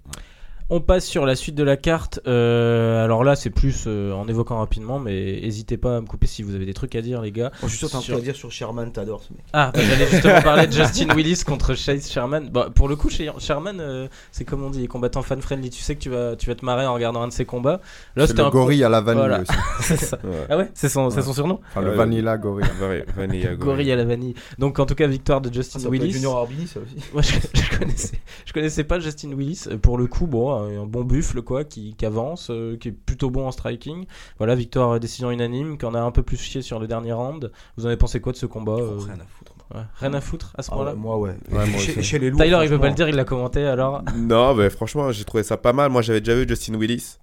On 0.76 0.80
passe 0.82 1.06
sur 1.06 1.28
la 1.28 1.36
suite 1.36 1.54
de 1.54 1.64
la 1.64 1.78
carte. 1.78 2.20
Euh, 2.26 3.04
alors 3.04 3.24
là, 3.24 3.36
c'est 3.36 3.52
plus 3.52 3.84
euh, 3.86 4.12
en 4.12 4.28
évoquant 4.28 4.58
rapidement, 4.58 4.98
mais 4.98 5.40
n'hésitez 5.40 5.78
pas 5.78 5.98
à 5.98 6.02
me 6.02 6.08
couper 6.08 6.26
si 6.26 6.42
vous 6.42 6.56
avez 6.56 6.66
des 6.66 6.74
trucs 6.74 6.96
à 6.96 7.02
dire, 7.04 7.22
les 7.22 7.32
gars. 7.32 7.52
Je 7.62 7.68
suis 7.68 7.78
sûr 7.78 7.90
que 7.90 7.92
t'as 7.92 8.00
un 8.00 8.02
Sur- 8.02 8.16
truc 8.16 8.24
à 8.24 8.32
dire 8.32 8.36
sur 8.36 8.52
Sherman, 8.52 8.92
t'adores 8.92 9.22
ce 9.22 9.34
mec. 9.34 9.44
Ah, 9.54 9.72
bah, 9.72 9.82
j'allais 9.88 10.08
justement 10.08 10.42
parler 10.44 10.66
de 10.66 10.72
Justin 10.72 11.14
Willis 11.16 11.44
contre 11.46 11.76
Chase 11.76 12.10
Sherman. 12.10 12.50
Bah, 12.50 12.70
pour 12.74 12.88
le 12.88 12.96
coup, 12.96 13.10
Sherman, 13.12 13.80
euh, 13.80 14.08
c'est 14.32 14.46
comme 14.46 14.64
on 14.64 14.72
dit, 14.72 14.88
combattant 14.88 15.22
fan-friendly. 15.22 15.70
Tu 15.70 15.84
sais 15.84 15.94
que 15.94 16.00
tu 16.02 16.10
vas, 16.10 16.36
tu 16.36 16.48
vas 16.50 16.56
te 16.56 16.66
marrer 16.66 16.88
en 16.88 16.96
regardant 16.96 17.22
un 17.22 17.28
de 17.28 17.34
ses 17.34 17.46
combats. 17.46 17.80
Là, 18.16 18.26
C'est 18.26 18.30
c'était 18.30 18.42
le 18.42 18.48
un 18.48 18.50
gorille 18.50 18.84
à 18.84 18.90
la 18.90 19.02
vanille 19.02 19.20
Voilà. 19.22 19.42
aussi. 19.42 19.52
c'est 19.82 19.98
ça. 19.98 20.18
Ouais. 20.24 20.48
Ah 20.50 20.58
ouais, 20.58 20.72
c'est 20.74 20.90
son, 20.90 21.12
c'est 21.12 21.22
son 21.22 21.34
surnom 21.34 21.60
Enfin, 21.70 21.82
le 21.82 21.92
Ouais. 21.92 21.98
vanilla 21.98 22.36
gorille. 22.40 22.66
Vanilla 23.16 23.54
Gorille 23.54 23.92
à 23.92 23.96
la 23.96 24.06
vanille. 24.06 24.34
Donc, 24.58 24.80
en 24.80 24.88
tout 24.88 24.96
cas, 24.96 25.06
victoire 25.06 25.40
de 25.40 25.54
Justin 25.54 25.78
Ça 25.78 25.88
peut 25.88 25.94
être 25.98 26.02
Willis. 26.02 26.14
Junior 26.14 26.36
Arbini, 26.36 26.66
ça 26.66 26.80
aussi. 26.80 26.96
Moi, 27.14 27.22
je, 27.22 27.34
je 27.62 27.78
connaissais, 27.78 28.18
je 28.48 28.54
connaissais 28.54 28.84
pas 28.84 29.00
Justin 29.00 29.34
Willis. 29.38 29.66
Pour 29.84 30.00
le 30.00 30.08
coup, 30.08 30.26
bon, 30.26 30.63
un, 30.64 30.86
bon 30.86 31.04
buffle, 31.04 31.42
quoi, 31.42 31.64
qui, 31.64 31.96
qui 31.96 32.06
avance, 32.06 32.50
euh, 32.50 32.78
qui 32.78 32.90
est 32.90 32.92
plutôt 32.92 33.30
bon 33.30 33.48
en 33.48 33.52
striking. 33.52 34.06
Voilà, 34.38 34.56
victoire 34.56 34.92
euh, 34.92 35.00
décision 35.00 35.32
unanime, 35.32 35.78
qui 35.78 35.86
en 35.86 35.94
a 35.94 36.00
un 36.02 36.12
peu 36.12 36.24
plus 36.24 36.38
chié 36.38 36.62
sur 36.62 36.80
le 36.80 36.88
dernier 36.88 37.14
round. 37.14 37.52
Vous 37.78 37.84
en 37.86 37.88
avez 37.88 37.98
pensé 37.98 38.20
quoi 38.20 38.32
de 38.32 38.38
ce 38.38 38.46
combat 38.46 38.74
euh, 38.74 38.98
Oh, 39.00 39.04
rien 39.04 39.14
à 39.20 39.26
foutre. 39.26 39.56
moi. 39.72 39.82
ouais, 39.82 39.88
Rien 40.00 40.14
à 40.14 40.22
foutre 40.22 40.54
à 40.58 40.62
ce 40.64 40.70
Ah 40.72 40.76
moment-là 40.76 40.92
ouais, 40.94 40.98
moi, 41.00 41.18
ouais. 41.20 41.36
Ouais, 41.52 41.66
moi 41.68 41.80
chez, 41.80 41.92
aussi. 41.92 42.04
chez 42.04 42.20
les 42.20 42.30
lourds. 42.30 42.42
Tyler, 42.42 42.60
il 42.64 42.70
veut 42.70 42.80
pas 42.80 42.90
le 42.90 42.96
dire, 42.96 43.10
il 43.10 43.16
l'a 43.16 43.26
commenté 43.26 43.66
alors. 43.66 44.04
Non, 44.16 44.54
mais 44.56 44.70
franchement, 44.70 45.12
j'ai 45.12 45.24
trouvé 45.26 45.44
ça 45.44 45.58
pas 45.58 45.74
mal. 45.74 45.90
Moi, 45.92 46.02
j'avais 46.02 46.22
déjà 46.22 46.36
vu 46.38 46.48
Justin 46.48 46.76
Willis. 46.76 47.18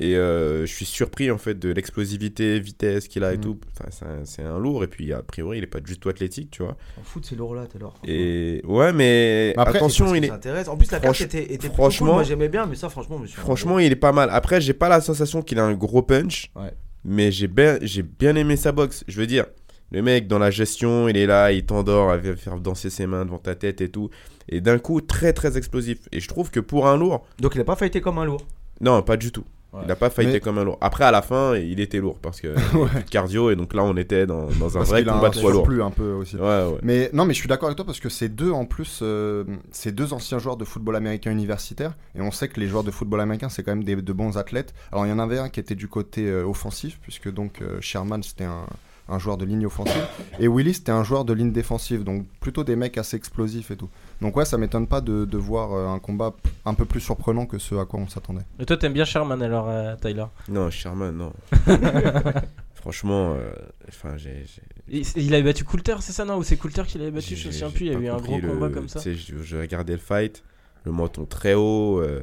Et 0.00 0.14
euh, 0.16 0.64
je 0.64 0.72
suis 0.72 0.84
surpris 0.84 1.28
en 1.30 1.38
fait 1.38 1.58
de 1.58 1.70
l'explosivité, 1.72 2.60
vitesse 2.60 3.08
qu'il 3.08 3.24
a 3.24 3.32
et 3.32 3.36
Mm. 3.36 3.40
tout. 3.40 3.58
Enfin, 3.72 3.88
c'est 3.90 4.04
un- 4.04 4.24
c'est 4.24 4.42
un, 4.42 4.56
lourd. 4.58 4.84
Et 4.84 4.86
puis, 4.86 5.12
a 5.12 5.22
priori, 5.22 5.58
il 5.58 5.64
est 5.64 5.66
pas 5.66 5.80
du 5.80 5.98
tout 5.98 6.08
athlétique, 6.08 6.52
tu 6.52 6.62
vois. 6.62 6.76
En 7.00 7.02
foot, 7.02 7.26
c'est 7.28 7.34
lourd 7.34 7.54
là, 7.56 7.66
Taylor. 7.66 7.94
Et 8.06 8.62
ouais, 8.64 8.92
mais 8.92 9.54
Après, 9.56 9.78
attention, 9.78 10.14
il 10.14 10.24
est. 10.24 10.30
Intéresse. 10.30 10.68
En 10.68 10.76
plus, 10.76 10.90
la 10.92 11.00
carte 11.00 11.16
Franch- 11.16 11.24
était, 11.24 11.52
était 11.52 11.68
franchement-. 11.68 12.12
Moi, 12.14 12.22
j'aimais 12.22 12.48
bien, 12.48 12.66
mais 12.66 12.76
ça, 12.76 12.88
franchement, 12.88 13.16
je 13.18 13.22
me 13.22 13.26
suis. 13.26 13.36
Franchement, 13.40 13.80
il 13.80 13.90
est 13.90 13.96
pas 13.96 14.12
mal. 14.12 14.28
Après, 14.30 14.60
j'ai 14.60 14.72
pas 14.72 14.88
la 14.88 15.00
sensation 15.00 15.42
qu'il 15.42 15.58
a 15.58 15.64
un 15.64 15.74
gros 15.74 16.02
punch. 16.02 16.50
Ouais. 16.54 16.72
Mais 17.04 17.32
j'ai 17.32 17.48
bien, 17.48 17.78
j'ai 17.82 18.02
bien 18.02 18.36
aimé 18.36 18.56
sa 18.56 18.70
boxe. 18.70 19.02
Je 19.08 19.18
veux 19.20 19.26
dire, 19.26 19.46
le 19.90 20.02
mec, 20.02 20.28
dans 20.28 20.38
la 20.38 20.50
gestion, 20.52 21.08
il 21.08 21.16
est 21.16 21.26
là, 21.26 21.50
il 21.50 21.64
t'endort 21.66 22.10
à 22.10 22.20
faire 22.36 22.60
danser 22.60 22.90
ses 22.90 23.06
mains 23.08 23.24
devant 23.24 23.38
ta 23.38 23.54
tête 23.56 23.80
et 23.80 23.88
tout. 23.88 24.10
Et 24.48 24.60
d'un 24.60 24.78
coup, 24.78 25.00
très 25.00 25.32
très 25.32 25.56
explosif. 25.58 25.98
Et 26.12 26.20
je 26.20 26.28
trouve 26.28 26.50
que 26.50 26.60
pour 26.60 26.86
un 26.86 26.96
lourd, 26.96 27.26
Donc, 27.40 27.56
il 27.56 27.60
a 27.60 27.64
pas 27.64 27.76
fighté 27.76 28.00
comme 28.00 28.18
un 28.18 28.24
lourd. 28.24 28.42
non, 28.80 29.02
pas 29.02 29.16
du 29.16 29.32
tout. 29.32 29.44
Ouais. 29.72 29.80
Il 29.84 29.90
a 29.90 29.96
pas 29.96 30.08
fighté 30.08 30.32
Mais- 30.32 30.40
comme 30.40 30.56
un 30.56 30.64
lourd. 30.64 30.78
Après, 30.80 31.04
à 31.04 31.10
la 31.10 31.20
fin, 31.20 31.54
il 31.54 31.78
était 31.78 31.98
lourd 31.98 32.18
parce 32.20 32.40
que 32.40 32.48
plus 32.88 33.00
de 33.04 33.10
cardio. 33.10 33.50
Et 33.50 33.56
donc 33.56 33.74
là, 33.74 33.84
on 33.84 33.96
était 33.98 34.26
dans, 34.26 34.46
dans 34.58 34.76
un 34.76 34.80
Parce 34.80 34.88
vrai 34.88 35.04
combat 35.04 35.26
un 35.26 35.30
de 35.30 35.38
poids 35.40 35.50
lourd. 35.52 35.64
surplus 35.66 35.82
un 35.82 35.90
peu 35.90 36.12
aussi. 36.12 36.36
Ouais, 36.36 36.42
ouais. 36.42 36.78
Mais 36.82 37.10
non, 37.12 37.26
mais 37.26 37.34
je 37.34 37.38
suis 37.40 37.48
d'accord 37.48 37.66
avec 37.68 37.76
toi 37.76 37.84
parce 37.84 38.00
que 38.00 38.08
ces 38.08 38.30
deux, 38.30 38.50
en 38.50 38.64
plus, 38.64 39.00
euh, 39.02 39.44
ces 39.70 39.92
deux 39.92 40.14
anciens 40.14 40.38
joueurs 40.38 40.56
de 40.56 40.64
football 40.64 40.96
américain 40.96 41.30
universitaire, 41.30 41.94
et 42.14 42.22
on 42.22 42.30
sait 42.30 42.48
que 42.48 42.58
les 42.60 42.66
joueurs 42.66 42.84
de 42.84 42.90
football 42.90 43.20
américain, 43.20 43.50
c'est 43.50 43.62
quand 43.62 43.72
même 43.72 43.84
des, 43.84 43.96
de 43.96 44.12
bons 44.14 44.38
athlètes. 44.38 44.72
Alors, 44.90 45.04
il 45.04 45.10
y 45.10 45.12
en 45.12 45.18
avait 45.18 45.38
un 45.38 45.50
qui 45.50 45.60
était 45.60 45.74
du 45.74 45.86
côté 45.88 46.26
euh, 46.28 46.44
offensif, 46.46 46.98
puisque 47.02 47.30
donc 47.30 47.60
euh, 47.60 47.78
Sherman, 47.82 48.22
c'était 48.22 48.44
un, 48.44 48.64
un 49.10 49.18
joueur 49.18 49.36
de 49.36 49.44
ligne 49.44 49.66
offensive, 49.66 50.06
et 50.40 50.48
Willis, 50.48 50.74
c'était 50.74 50.92
un 50.92 51.04
joueur 51.04 51.24
de 51.26 51.32
ligne 51.34 51.52
défensive, 51.52 52.04
donc 52.04 52.26
plutôt 52.40 52.64
des 52.64 52.76
mecs 52.76 52.96
assez 52.98 53.16
explosifs 53.16 53.70
et 53.70 53.76
tout. 53.76 53.88
Donc, 54.20 54.36
ouais, 54.36 54.44
ça 54.44 54.58
m'étonne 54.58 54.86
pas 54.88 55.00
de, 55.00 55.24
de 55.24 55.38
voir 55.38 55.72
euh, 55.72 55.86
un 55.88 55.98
combat 56.00 56.34
un 56.64 56.74
peu 56.74 56.84
plus 56.84 57.00
surprenant 57.00 57.46
que 57.46 57.58
ce 57.58 57.74
à 57.76 57.84
quoi 57.84 58.00
on 58.00 58.08
s'attendait. 58.08 58.42
Et 58.58 58.66
toi, 58.66 58.76
t'aimes 58.76 58.92
bien 58.92 59.04
Sherman 59.04 59.40
alors, 59.42 59.68
euh, 59.68 59.94
Tyler? 59.96 60.24
Non, 60.48 60.70
Sherman, 60.70 61.16
non. 61.16 61.32
Franchement, 62.74 63.34
euh, 63.34 63.50
enfin, 63.88 64.16
j'ai. 64.16 64.44
j'ai- 64.46 64.62
il, 64.88 65.04
il 65.16 65.34
avait 65.34 65.42
battu 65.42 65.64
Coulter, 65.64 65.96
c'est 66.00 66.12
ça, 66.12 66.24
non? 66.24 66.36
Ou 66.38 66.42
c'est 66.42 66.56
Coulter 66.56 66.82
qui 66.86 66.98
l'avait 66.98 67.10
battu? 67.10 67.36
Je 67.36 67.48
me 67.48 67.52
souviens 67.52 67.70
plus, 67.70 67.86
il 67.86 67.92
y 67.92 67.96
a 67.96 67.98
eu 67.98 68.08
un 68.08 68.16
gros 68.16 68.38
le- 68.40 68.48
combat 68.48 68.70
comme 68.70 68.88
ça. 68.88 69.00
Je, 69.04 69.42
je 69.42 69.56
regardais 69.56 69.92
le 69.94 69.98
fight, 69.98 70.42
le 70.84 70.92
menton 70.92 71.24
très 71.26 71.54
haut, 71.54 72.00
euh, 72.00 72.22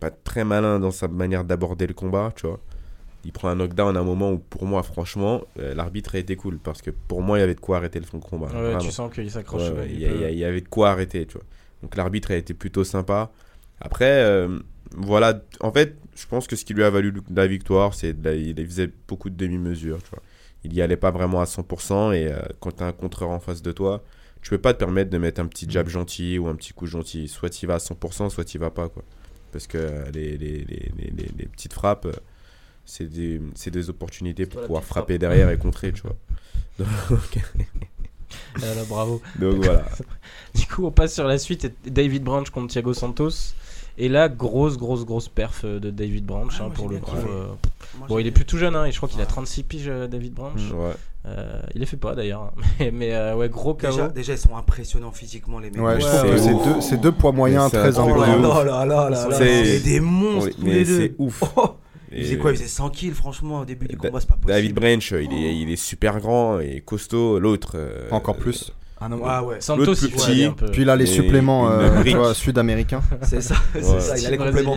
pas 0.00 0.10
très 0.10 0.44
malin 0.44 0.78
dans 0.80 0.90
sa 0.90 1.08
manière 1.08 1.44
d'aborder 1.44 1.86
le 1.86 1.94
combat, 1.94 2.32
tu 2.36 2.46
vois. 2.46 2.60
Il 3.24 3.32
prend 3.32 3.48
un 3.48 3.54
knockdown 3.56 3.96
à 3.96 4.00
un 4.00 4.04
moment 4.04 4.32
où, 4.32 4.38
pour 4.38 4.66
moi, 4.66 4.82
franchement, 4.82 5.42
euh, 5.58 5.74
l'arbitre 5.74 6.14
a 6.14 6.18
été 6.18 6.36
cool 6.36 6.58
parce 6.58 6.82
que 6.82 6.90
pour 6.90 7.22
moi, 7.22 7.38
il 7.38 7.40
y 7.40 7.44
avait 7.44 7.54
de 7.54 7.60
quoi 7.60 7.78
arrêter 7.78 7.98
le 8.00 8.06
combat. 8.20 8.46
Ouais, 8.48 8.52
vraiment. 8.52 8.78
tu 8.78 8.90
sens 8.90 9.12
qu'il 9.12 9.30
s'accroche. 9.30 9.70
Ouais, 9.70 9.88
il 9.90 10.00
y, 10.02 10.06
peut- 10.06 10.32
il 10.32 10.44
avait 10.44 10.60
de 10.60 10.68
quoi 10.68 10.90
arrêter, 10.90 11.26
tu 11.26 11.34
vois. 11.34 11.44
Donc 11.82 11.96
l'arbitre 11.96 12.30
a 12.32 12.36
été 12.36 12.54
plutôt 12.54 12.84
sympa. 12.84 13.30
Après, 13.80 14.22
euh, 14.24 14.58
voilà, 14.96 15.40
en 15.60 15.72
fait, 15.72 15.96
je 16.14 16.26
pense 16.26 16.46
que 16.46 16.54
ce 16.56 16.64
qui 16.64 16.74
lui 16.74 16.84
a 16.84 16.90
valu 16.90 17.12
la 17.34 17.46
victoire, 17.46 17.94
c'est 17.94 18.12
de 18.20 18.24
la- 18.28 18.34
il 18.34 18.54
faisait 18.66 18.90
beaucoup 19.08 19.30
de 19.30 19.36
demi-mesures, 19.36 20.02
tu 20.02 20.10
vois. 20.10 20.22
Il 20.64 20.72
y 20.74 20.80
allait 20.80 20.96
pas 20.96 21.10
vraiment 21.10 21.40
à 21.40 21.46
100% 21.46 22.12
et 22.12 22.28
euh, 22.28 22.38
quand 22.60 22.72
tu 22.76 22.82
as 22.82 22.86
un 22.86 22.92
contreur 22.92 23.28
en 23.30 23.40
face 23.40 23.60
de 23.62 23.72
toi, 23.72 24.02
tu 24.40 24.50
peux 24.50 24.58
pas 24.58 24.72
te 24.74 24.78
permettre 24.78 25.10
de 25.10 25.18
mettre 25.18 25.40
un 25.40 25.46
petit 25.46 25.66
Mm. 25.66 25.70
jab 25.70 25.88
gentil 25.88 26.38
ou 26.38 26.48
un 26.48 26.54
petit 26.54 26.72
coup 26.72 26.86
gentil. 26.86 27.28
Soit 27.28 27.50
tu 27.50 27.66
vas 27.66 27.74
à 27.74 27.78
100%, 27.78 28.28
soit 28.30 28.44
tu 28.44 28.58
vas 28.58 28.70
pas, 28.70 28.88
quoi. 28.88 29.02
Parce 29.52 29.66
que 29.66 30.10
les, 30.12 30.36
les, 30.38 30.64
les, 30.64 31.46
petites 31.46 31.72
frappes, 31.72 32.06
c'est 32.86 33.10
des, 33.10 33.40
c'est 33.54 33.70
des 33.70 33.88
opportunités 33.90 34.46
pour 34.46 34.62
pouvoir 34.62 34.84
frapper 34.84 35.18
derrière 35.18 35.50
et 35.50 35.58
contrer, 35.58 35.92
tu 35.92 36.02
vois. 36.02 36.16
Donc, 36.78 36.88
Ah, 38.56 38.74
là, 38.74 38.82
bravo. 38.88 39.20
donc 39.38 39.64
voilà. 39.64 39.84
Du 40.54 40.66
coup, 40.66 40.84
on 40.86 40.90
passe 40.90 41.14
sur 41.14 41.24
la 41.26 41.38
suite. 41.38 41.72
David 41.86 42.22
Branch 42.24 42.48
contre 42.50 42.72
Thiago 42.72 42.92
Santos. 42.94 43.30
Et 43.96 44.08
là, 44.08 44.28
grosse, 44.28 44.76
grosse, 44.76 45.04
grosse 45.04 45.28
perf 45.28 45.62
euh, 45.64 45.78
de 45.78 45.90
David 45.90 46.24
Branch 46.26 46.52
Ah, 46.58 46.64
hein, 46.64 46.70
pour 46.70 46.88
le 46.88 46.98
coup. 46.98 47.14
euh, 47.16 47.46
Moi, 47.98 48.08
Bon, 48.08 48.18
il 48.18 48.26
est 48.26 48.32
plus 48.32 48.44
tout 48.44 48.58
jeune, 48.58 48.74
hein, 48.74 48.86
et 48.86 48.92
je 48.92 48.96
crois 48.96 49.08
qu'il 49.08 49.20
a 49.20 49.22
Ouais. 49.22 49.28
36 49.28 49.62
piges, 49.62 49.84
euh, 49.88 50.08
David 50.08 50.34
Branch. 50.34 50.60
Ouais. 50.72 50.94
Euh, 51.26 51.60
il 51.74 51.80
les 51.80 51.86
fait 51.86 51.96
pas 51.96 52.14
d'ailleurs. 52.16 52.52
Mais, 52.80 52.90
mais, 52.90 53.14
euh, 53.14 53.36
ouais, 53.36 53.48
gros 53.48 53.74
KO. 53.74 53.86
Déjà, 53.86 54.08
déjà, 54.08 54.32
ils 54.32 54.38
sont 54.38 54.56
impressionnants 54.56 55.12
physiquement, 55.12 55.60
les 55.60 55.70
mecs. 55.70 55.80
Ouais, 55.80 56.00
je 56.00 56.06
Ouais, 56.06 56.10
trouve 56.12 56.22
que 56.22 56.74
ouais, 56.74 56.80
ces 56.80 56.94
ouais. 56.96 57.00
deux, 57.00 57.12
poids 57.12 57.30
moyens 57.32 57.70
très 57.70 57.92
c'est 57.92 57.98
un 57.98 58.02
Oh 58.04 58.10
truc 58.10 58.20
là 58.26 58.36
de 58.36 58.42
là 58.42 58.48
ouf. 58.48 58.54
là 58.64 58.64
là 58.64 58.84
là 58.84 59.10
là, 59.10 59.38
C'est- 59.38 59.64
c'est 59.64 59.80
des 59.84 60.00
monstres 60.00 60.48
Oui, 60.48 60.54
tous 60.56 60.64
mais 60.64 60.72
les 60.74 60.84
c'est 60.84 61.08
deux. 61.10 61.14
ouf. 61.18 61.42
Oh, 61.56 61.76
Et 62.14 62.18
il 62.20 62.24
faisait 62.24 62.38
quoi? 62.38 62.52
Il 62.52 62.56
faisait 62.56 62.68
100 62.68 62.90
kills, 62.90 63.10
franchement, 63.12 63.60
au 63.60 63.64
début 63.64 63.86
du 63.88 63.96
combat, 63.96 64.20
c'est 64.20 64.28
pas 64.28 64.34
possible. 64.34 64.52
David 64.52 64.74
Branch, 64.74 65.10
il 65.12 65.32
est, 65.32 65.56
il 65.58 65.70
est 65.70 65.76
super 65.76 66.20
grand 66.20 66.60
et 66.60 66.80
costaud. 66.80 67.38
L'autre. 67.38 67.72
euh, 67.74 68.08
Encore 68.10 68.36
plus. 68.36 68.72
Ah 69.00 69.08
non, 69.08 69.20
ah 69.24 69.42
ouais, 69.44 69.56
Santos, 69.60 69.96
plus 69.96 70.08
petit, 70.08 70.30
aller 70.30 70.44
un 70.44 70.52
peu. 70.52 70.66
Puis 70.70 70.82
il 70.82 70.88
a 70.88 70.96
les 70.96 71.04
Et 71.04 71.06
suppléments 71.14 71.68
euh, 71.68 72.32
sud-américains. 72.32 73.02
c'est 73.22 73.40
ça, 73.42 73.56
c'est 73.74 73.82
Ouais. 73.84 74.00
ça, 74.00 74.16
il 74.16 74.26
a 74.26 74.30
les 74.30 74.36
compléments, 74.38 74.76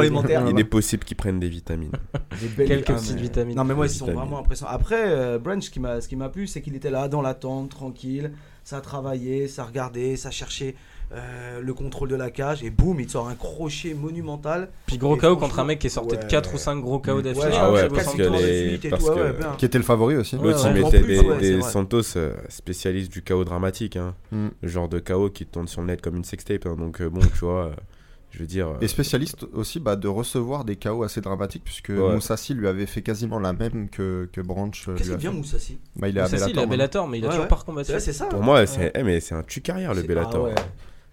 alimentaires. 0.00 0.44
Il 0.50 0.58
est 0.58 0.64
possible 0.64 1.04
qu'ils 1.04 1.16
prennent 1.16 1.38
des 1.38 1.48
vitamines. 1.50 1.92
Des 2.40 2.48
belles 2.48 2.66
Quelques 2.66 2.94
petites 2.98 3.14
mais- 3.16 3.20
vitamines. 3.22 3.56
Non 3.56 3.64
mais 3.64 3.74
moi 3.74 3.86
ils 3.86 3.90
sont 3.90 4.06
vitamines. 4.06 4.22
vraiment 4.24 4.40
impressionnants. 4.40 4.72
Après 4.72 4.96
euh, 5.06 5.38
Branch 5.38 5.62
ce 5.62 5.70
qui 5.70 5.78
m'a 5.78 6.00
ce 6.00 6.08
qui 6.08 6.16
m'a 6.16 6.30
plu 6.30 6.46
c'est 6.46 6.62
qu'il 6.62 6.74
était 6.74 6.90
là 6.90 7.06
dans 7.06 7.20
l'attente 7.22 7.68
tranquille, 7.70 8.32
ça 8.64 8.80
travaillait, 8.80 9.46
ça 9.46 9.64
regardait, 9.64 10.16
ça 10.16 10.30
cherchait 10.30 10.74
euh, 11.12 11.60
le 11.60 11.74
contrôle 11.74 12.08
de 12.08 12.14
la 12.14 12.30
cage, 12.30 12.62
et 12.62 12.70
boum, 12.70 13.00
il 13.00 13.06
te 13.06 13.12
sort 13.12 13.28
un 13.28 13.34
crochet 13.34 13.94
monumental. 13.94 14.68
Puis 14.86 14.96
gros 14.96 15.16
KO 15.16 15.36
contre 15.36 15.58
un 15.58 15.64
mec 15.64 15.78
qui 15.80 15.88
est 15.88 15.90
sorti 15.90 16.16
de 16.16 16.22
ouais. 16.22 16.28
4 16.28 16.54
ou 16.54 16.58
5 16.58 16.76
gros 16.80 16.98
KO 17.00 17.20
d'affilée. 17.20 17.46
Ouais, 17.46 17.52
Ah 17.56 17.88
parce 17.92 18.14
que 18.14 18.22
de 18.22 18.78
les- 18.82 18.90
parce 18.90 19.04
tout. 19.04 19.12
Qui 19.58 19.64
était 19.64 19.78
le 19.78 19.84
favori 19.84 20.16
aussi. 20.16 20.36
Ouais, 20.36 20.44
L'autre, 20.52 20.64
ouais. 20.64 20.78
il 20.78 20.84
En 20.84 20.86
mettait 20.86 21.00
plus, 21.00 21.22
des. 21.40 21.62
Santos 21.62 22.16
euh, 22.16 22.34
spécialistes 22.48 23.10
du 23.12 23.22
chaos 23.22 23.44
dramatique. 23.44 23.96
Hein. 23.96 24.14
Mm. 24.30 24.48
Le 24.62 24.68
genre 24.68 24.88
de 24.88 24.98
chaos 25.00 25.30
qui 25.30 25.46
tourne 25.46 25.66
sur 25.66 25.80
le 25.80 25.88
net 25.88 26.00
comme 26.00 26.16
une 26.16 26.24
sextape. 26.24 26.66
hein. 26.66 26.76
Donc, 26.78 27.00
euh, 27.00 27.08
bon, 27.10 27.20
tu 27.20 27.40
vois, 27.44 27.64
euh, 27.66 27.70
je 28.30 28.38
veux 28.38 28.46
dire. 28.46 28.68
Et 28.80 28.86
spécialiste 28.86 29.44
aussi 29.52 29.80
bah, 29.80 29.96
de 29.96 30.06
recevoir 30.06 30.64
des 30.64 30.76
KO 30.76 31.02
assez 31.02 31.20
dramatiques, 31.20 31.64
puisque 31.64 31.88
Ouais. 31.88 32.14
Moussassi 32.14 32.54
lui 32.54 32.68
avait 32.68 32.86
fait 32.86 33.02
quasiment 33.02 33.40
la 33.40 33.52
même 33.52 33.88
que, 33.88 34.28
que 34.32 34.40
Branch. 34.40 34.80
Qu'est-ce 34.96 35.08
qu'il 35.10 35.18
vient. 35.18 35.32
Moussassi 35.32 35.78
bah, 35.96 36.08
Il 36.08 36.16
est 36.16 36.20
à 36.20 36.26
Ça, 36.28 36.38
si, 36.38 36.50
il 36.52 36.58
a. 36.60 36.66
Bellator, 36.66 37.08
mais 37.08 37.18
il 37.18 37.24
a 37.24 37.26
Ouais, 37.26 37.30
toujours 37.32 37.42
ouais. 37.44 37.48
pas 37.48 37.56
recombattu. 37.56 37.90
C'est 37.98 38.12
ça. 38.12 38.26
Pour 38.26 38.42
moi, 38.42 38.64
c'est 38.66 38.92
eh, 38.94 39.02
mais 39.02 39.18
c'est 39.18 39.34
un 39.34 39.42
tue-carrière 39.42 39.92
le 39.92 40.02
Bellator. 40.02 40.50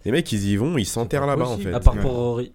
Les 0.08 0.14
mecs, 0.14 0.32
ils 0.32 0.48
y 0.48 0.56
vont, 0.56 0.78
ils 0.78 0.86
s'enterrent 0.86 1.28
là-bas 1.28 1.48
en 1.48 1.58
fait. 1.58 1.74
À 1.74 1.82
part 1.82 1.98
pour 1.98 2.14
Rory. 2.14 2.54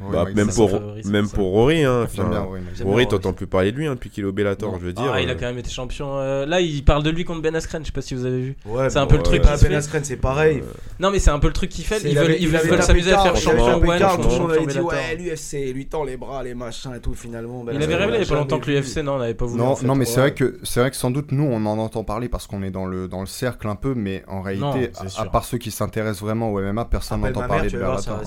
Ouais, 0.00 0.12
Bah, 0.12 0.24
même 0.34 0.48
pour, 0.48 0.70
favori, 0.70 1.02
même 1.06 1.22
pour 1.24 1.30
ça. 1.30 1.36
pour 1.36 1.50
Rory. 1.50 1.84
Hein. 1.84 2.02
Enfin, 2.04 2.28
bien, 2.28 2.46
Rory, 2.84 3.06
t'entends 3.08 3.32
plus 3.32 3.46
parler 3.46 3.72
de 3.72 3.76
lui 3.76 3.86
hein, 3.86 3.94
depuis 3.94 4.10
qu'il 4.10 4.24
est 4.24 4.26
au 4.26 4.32
Bellator, 4.32 4.72
Non. 4.72 4.78
je 4.80 4.86
veux 4.86 4.92
dire. 4.92 5.10
Ah, 5.12 5.20
il 5.20 5.28
a 5.28 5.32
euh, 5.32 5.36
quand 5.38 5.46
même 5.46 5.58
été 5.58 5.70
champion. 5.70 6.18
euh, 6.18 6.46
Là, 6.46 6.60
il 6.60 6.84
parle 6.84 7.02
de 7.02 7.10
lui 7.10 7.24
contre 7.24 7.42
Ben 7.42 7.54
Askren. 7.54 7.82
Je 7.82 7.86
sais 7.86 7.92
pas 7.92 8.02
si 8.02 8.14
vous 8.14 8.24
avez 8.26 8.40
vu. 8.40 8.56
Ouais, 8.66 8.90
C'est 8.90 8.98
un 8.98 9.06
peu 9.06 9.16
le 9.16 9.22
truc 9.22 9.42
se 9.44 9.48
Ben 9.48 9.56
fait. 9.56 9.74
Askren, 9.74 10.04
c'est 10.04 10.16
pareil. 10.16 10.58
euh, 10.58 10.72
Non, 11.00 11.10
mais 11.10 11.18
c'est 11.18 11.30
un 11.30 11.38
peu 11.38 11.46
le 11.48 11.52
truc 11.52 11.70
qu'ils 11.70 11.84
font. 11.84 11.96
C'est- 11.98 12.08
Ils 12.08 12.12
il 12.12 12.18
veulent, 12.18 12.34
ils 12.38 12.42
il 12.42 12.48
veulent 12.48 12.82
s'amuser 12.82 13.12
à 13.12 13.18
faire 13.22 13.36
champion 13.36 14.48
avait 14.48 14.66
dit 14.66 14.80
ouais 14.80 15.16
l'UFC 15.16 15.72
lui 15.72 15.86
tend 15.86 16.04
les 16.04 16.16
bras 16.16 16.42
les 16.42 16.54
machins 16.54 16.92
et 16.96 17.00
tout 17.00 17.14
finalement 17.14 17.64
Ben 17.64 17.74
Il 17.74 17.82
avait 17.82 17.94
révélé 17.96 18.18
il 18.18 18.24
y 18.24 18.26
a 18.26 18.28
pas 18.28 18.34
longtemps 18.36 18.58
que 18.58 18.70
l'UFC, 18.70 18.98
non, 19.02 19.14
on 19.14 19.18
n'avait 19.18 19.34
pas 19.34 19.46
voulu. 19.46 19.60
Non, 19.62 19.74
fait. 19.76 19.86
mais 19.94 20.04
c'est 20.04 20.20
vrai 20.20 20.34
que 20.34 20.58
c'est 20.62 20.80
vrai 20.80 20.90
que 20.90 20.96
sans 20.96 21.10
doute 21.10 21.32
nous 21.32 21.44
on 21.44 21.64
en 21.66 21.78
entend 21.78 22.04
parler 22.04 22.28
parce 22.28 22.46
qu'on 22.46 22.62
est 22.62 22.70
dans 22.70 22.86
le 22.86 23.08
dans 23.08 23.20
le 23.20 23.26
cercle 23.26 23.68
un 23.68 23.76
peu, 23.76 23.94
mais 23.94 24.22
en 24.28 24.42
réalité, 24.42 24.90
à, 25.18 25.24
part 25.26 25.44
ceux 25.44 25.58
qui 25.58 25.70
s'intéressent 25.70 26.22
vraiment 26.22 26.50
au 26.52 26.60
MMA, 26.60 26.84
personne 26.86 27.20
n'entend 27.20 27.46
parler 27.46 27.70
de 27.70 27.78
Bellator. 27.78 28.20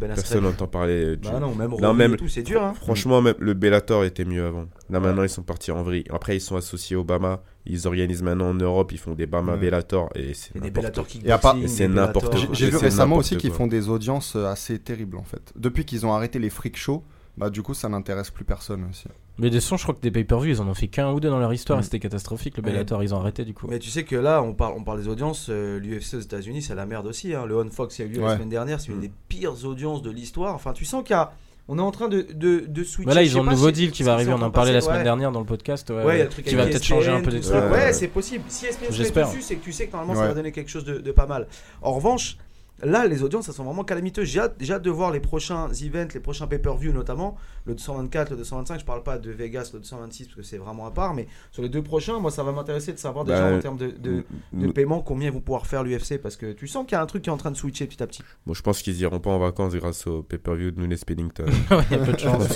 Ben 0.00 0.08
Personne 0.14 0.44
n'entend 0.44 0.66
parler 0.78 1.16
du. 1.16 1.28
Bah 1.28 1.40
non, 1.40 1.54
même 1.54 1.70
Non, 1.80 1.94
même- 1.94 2.14
et 2.14 2.16
tout, 2.16 2.28
c'est 2.28 2.42
dur 2.42 2.62
hein. 2.62 2.74
Franchement, 2.74 3.22
même 3.22 3.34
le 3.38 3.54
Bellator 3.54 4.04
était 4.04 4.24
mieux 4.24 4.44
avant. 4.44 4.66
Là 4.90 5.00
maintenant, 5.00 5.22
ils 5.22 5.28
sont 5.28 5.42
partis 5.42 5.70
en 5.70 5.82
vrille. 5.82 6.04
Après, 6.10 6.36
ils 6.36 6.40
sont 6.40 6.56
associés 6.56 6.96
au 6.96 7.04
Bama. 7.04 7.42
Ils 7.66 7.86
organisent 7.86 8.22
maintenant 8.22 8.50
en 8.50 8.54
Europe. 8.54 8.92
Ils 8.92 8.98
font 8.98 9.14
des 9.14 9.26
Bama 9.26 9.52
Ouais. 9.54 9.58
Bellator 9.58 10.10
et 10.14 10.34
c'est 10.34 10.54
n'importe 10.54 10.74
Bellator 10.74 11.06
quoi. 11.06 11.68
C'est 11.68 11.88
n'importe 11.88 12.30
quoi. 12.30 12.40
J'ai 12.52 12.68
vu 12.70 12.76
récemment 12.76 13.16
aussi 13.16 13.36
qu'ils 13.36 13.52
font 13.52 13.66
des 13.66 13.88
audiences 13.88 14.36
euh, 14.36 14.46
assez 14.46 14.78
terribles 14.78 15.16
en 15.16 15.24
fait. 15.24 15.52
Depuis 15.56 15.84
qu'ils 15.84 16.04
ont 16.04 16.12
arrêté 16.12 16.38
les 16.38 16.50
freak 16.50 16.76
shows, 16.76 17.02
bah 17.36 17.50
du 17.50 17.62
coup 17.62 17.74
ça 17.74 17.88
n'intéresse 17.88 18.30
plus 18.30 18.44
personne 18.44 18.86
aussi. 18.90 19.06
Mais 19.38 19.50
des 19.50 19.58
sons, 19.60 19.76
je 19.76 19.82
crois 19.82 19.94
que 19.96 20.00
des 20.00 20.12
pay-per-view, 20.12 20.52
ils 20.52 20.60
en 20.60 20.68
ont 20.68 20.74
fait 20.74 20.86
qu'un 20.86 21.10
ou 21.10 21.18
deux 21.18 21.28
dans 21.28 21.40
leur 21.40 21.52
histoire 21.52 21.78
Mm. 21.78 21.80
et 21.80 21.84
c'était 21.84 21.98
catastrophique. 21.98 22.56
Le. 22.56 22.62
Bellator, 22.62 23.02
ils 23.02 23.12
ont 23.14 23.18
arrêté 23.18 23.44
du 23.44 23.52
coup. 23.52 23.66
Mais 23.68 23.80
tu 23.80 23.90
sais 23.90 24.04
que 24.04 24.14
là, 24.14 24.40
on 24.42 24.54
parle, 24.54 24.74
on 24.76 24.84
parle 24.84 25.00
des 25.02 25.08
audiences. 25.08 25.48
euh, 25.50 25.80
L'UFC 25.80 26.14
aux 26.14 26.20
États-Unis, 26.20 26.62
c'est 26.62 26.76
la 26.76 26.86
merde 26.86 27.06
aussi. 27.08 27.34
Hein. 27.34 27.44
Le 27.46 27.56
On 27.58 27.68
Fox, 27.70 27.98
il 27.98 28.02
y 28.02 28.04
a 28.04 28.08
eu 28.08 28.14
lieu 28.14 28.20
la 28.22 28.34
semaine 28.36 28.48
dernière. 28.48 28.80
C'est 28.80 28.92
une 28.92 28.98
Mm. 28.98 29.02
des 29.02 29.10
pires 29.28 29.64
audiences 29.64 30.02
de 30.02 30.10
l'histoire. 30.10 30.54
Enfin, 30.54 30.72
tu 30.72 30.84
sens 30.84 31.02
qu'il 31.02 31.14
y 31.16 31.18
a. 31.18 31.32
On 31.66 31.78
est 31.78 31.82
en 31.82 31.90
train 31.90 32.08
de, 32.08 32.20
de, 32.34 32.60
de 32.68 32.84
switcher. 32.84 33.06
Bah 33.08 33.14
là, 33.14 33.22
ils 33.22 33.38
ont 33.38 33.42
le 33.42 33.48
nouveau 33.50 33.70
deal 33.70 33.90
qui 33.90 34.02
va 34.02 34.12
arriver. 34.12 34.30
On 34.34 34.42
en 34.42 34.50
parlait 34.50 34.70
la 34.72 34.82
semaine 34.82 34.98
ouais. 34.98 35.02
dernière 35.02 35.32
dans 35.32 35.40
le 35.40 35.46
podcast. 35.46 35.88
ouais, 35.88 36.04
Ouais, 36.04 36.14
il 36.16 36.18
y 36.18 36.20
a 36.20 36.24
le 36.24 36.30
truc 36.30 36.44
qui 36.44 36.54
va 36.54 36.66
peut-être 36.66 36.84
changer 36.84 37.10
un 37.10 37.22
peu 37.22 37.30
des 37.30 37.40
tout 37.40 37.48
trucs. 37.48 37.56
Ouais. 37.62 37.70
Ouais, 37.70 37.92
c'est 37.94 38.08
possible. 38.08 38.44
Si 38.48 38.66
ESPN 38.66 38.84
se 38.84 38.90
met 38.90 38.96
J'espère. 38.98 39.28
dessus, 39.28 39.40
c'est 39.40 39.56
que 39.56 39.64
tu 39.64 39.72
sais 39.72 39.86
que 39.86 39.92
normalement 39.92 40.14
ça 40.20 40.28
va 40.28 40.34
donner 40.34 40.52
quelque 40.52 40.70
chose 40.70 40.84
de, 40.84 40.98
de 40.98 41.10
pas 41.10 41.24
mal. 41.26 41.46
En 41.80 41.92
revanche, 41.94 42.36
là, 42.82 43.06
les 43.06 43.22
audiences, 43.22 43.48
elles 43.48 43.54
sont 43.54 43.64
vraiment 43.64 43.84
calamiteuses. 43.84 44.26
J'ai 44.28 44.40
hâte, 44.40 44.82
de 44.82 44.90
voir 44.90 45.10
les 45.12 45.20
prochains 45.20 45.68
events, 45.82 46.08
les 46.14 46.20
prochains 46.20 46.46
pay-per-view 46.46 46.92
notamment. 46.92 47.36
Le 47.66 47.74
224, 47.74 48.30
le 48.30 48.36
225, 48.36 48.80
je 48.80 48.84
parle 48.84 49.02
pas 49.02 49.16
de 49.18 49.30
Vegas, 49.30 49.70
le 49.72 49.78
226 49.80 50.24
parce 50.26 50.36
que 50.36 50.42
c'est 50.42 50.58
vraiment 50.58 50.86
à 50.86 50.90
part. 50.90 51.14
Mais 51.14 51.26
sur 51.52 51.62
les 51.62 51.68
deux 51.68 51.82
prochains, 51.82 52.18
moi, 52.18 52.30
ça 52.30 52.42
va 52.42 52.52
m'intéresser 52.52 52.92
de 52.92 52.98
savoir 52.98 53.24
déjà 53.24 53.50
Bah, 53.50 53.56
en 53.56 53.60
termes 53.60 53.76
de, 53.78 53.90
de, 53.90 54.24
de 54.52 54.72
paiement 54.72 55.00
combien 55.00 55.28
ils 55.28 55.32
vont 55.34 55.40
pouvoir 55.40 55.66
faire 55.66 55.82
l'UFC 55.82 56.18
parce 56.20 56.36
que 56.36 56.52
tu 56.52 56.66
sens 56.66 56.84
qu'il 56.86 56.92
y 56.96 56.98
a 56.98 57.02
un 57.02 57.06
truc 57.06 57.22
qui 57.22 57.30
est 57.30 57.32
en 57.32 57.36
train 57.38 57.50
de 57.50 57.56
switcher 57.56 57.86
petit 57.86 58.02
à 58.02 58.06
petit. 58.06 58.22
Bon, 58.46 58.52
je 58.54 58.62
pense 58.62 58.82
qu'ils 58.82 59.00
iront 59.00 59.20
pas 59.20 59.30
en 59.30 59.38
vacances 59.38 59.74
grâce 59.74 60.06
au 60.06 60.22
pay-per-view 60.22 60.70
de 60.72 60.80
Nunes 60.80 60.96
Pennington. 61.06 61.44
Ouais, 61.70 61.82
il 61.90 61.96
y 61.96 62.00
a 62.00 62.04
peu 62.04 62.12
de 62.12 62.18
chance. 62.18 62.48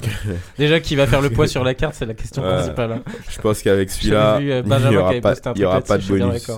Déjà, 0.58 0.80
qui 0.80 0.94
va 0.96 1.06
faire 1.06 1.20
le 1.22 1.30
poids 1.30 1.46
sur 1.46 1.64
la 1.64 1.74
carte, 1.74 1.94
c'est 1.94 2.06
la 2.06 2.14
question 2.14 2.42
Ouais. 2.42 2.48
principale. 2.54 2.92
hein. 2.92 3.02
je 3.28 3.40
pense 3.40 3.62
qu'avec 3.62 3.90
celui-là, 3.90 4.36
euh, 4.38 4.62
il 4.64 4.68
Benjamin 4.68 4.88
y 4.90 4.92
qui 4.92 4.96
aura 4.98 5.34
pas, 5.34 5.52
y 5.56 5.64
aura 5.64 5.80
pas 5.80 5.98
de 5.98 6.06
bonus. 6.06 6.50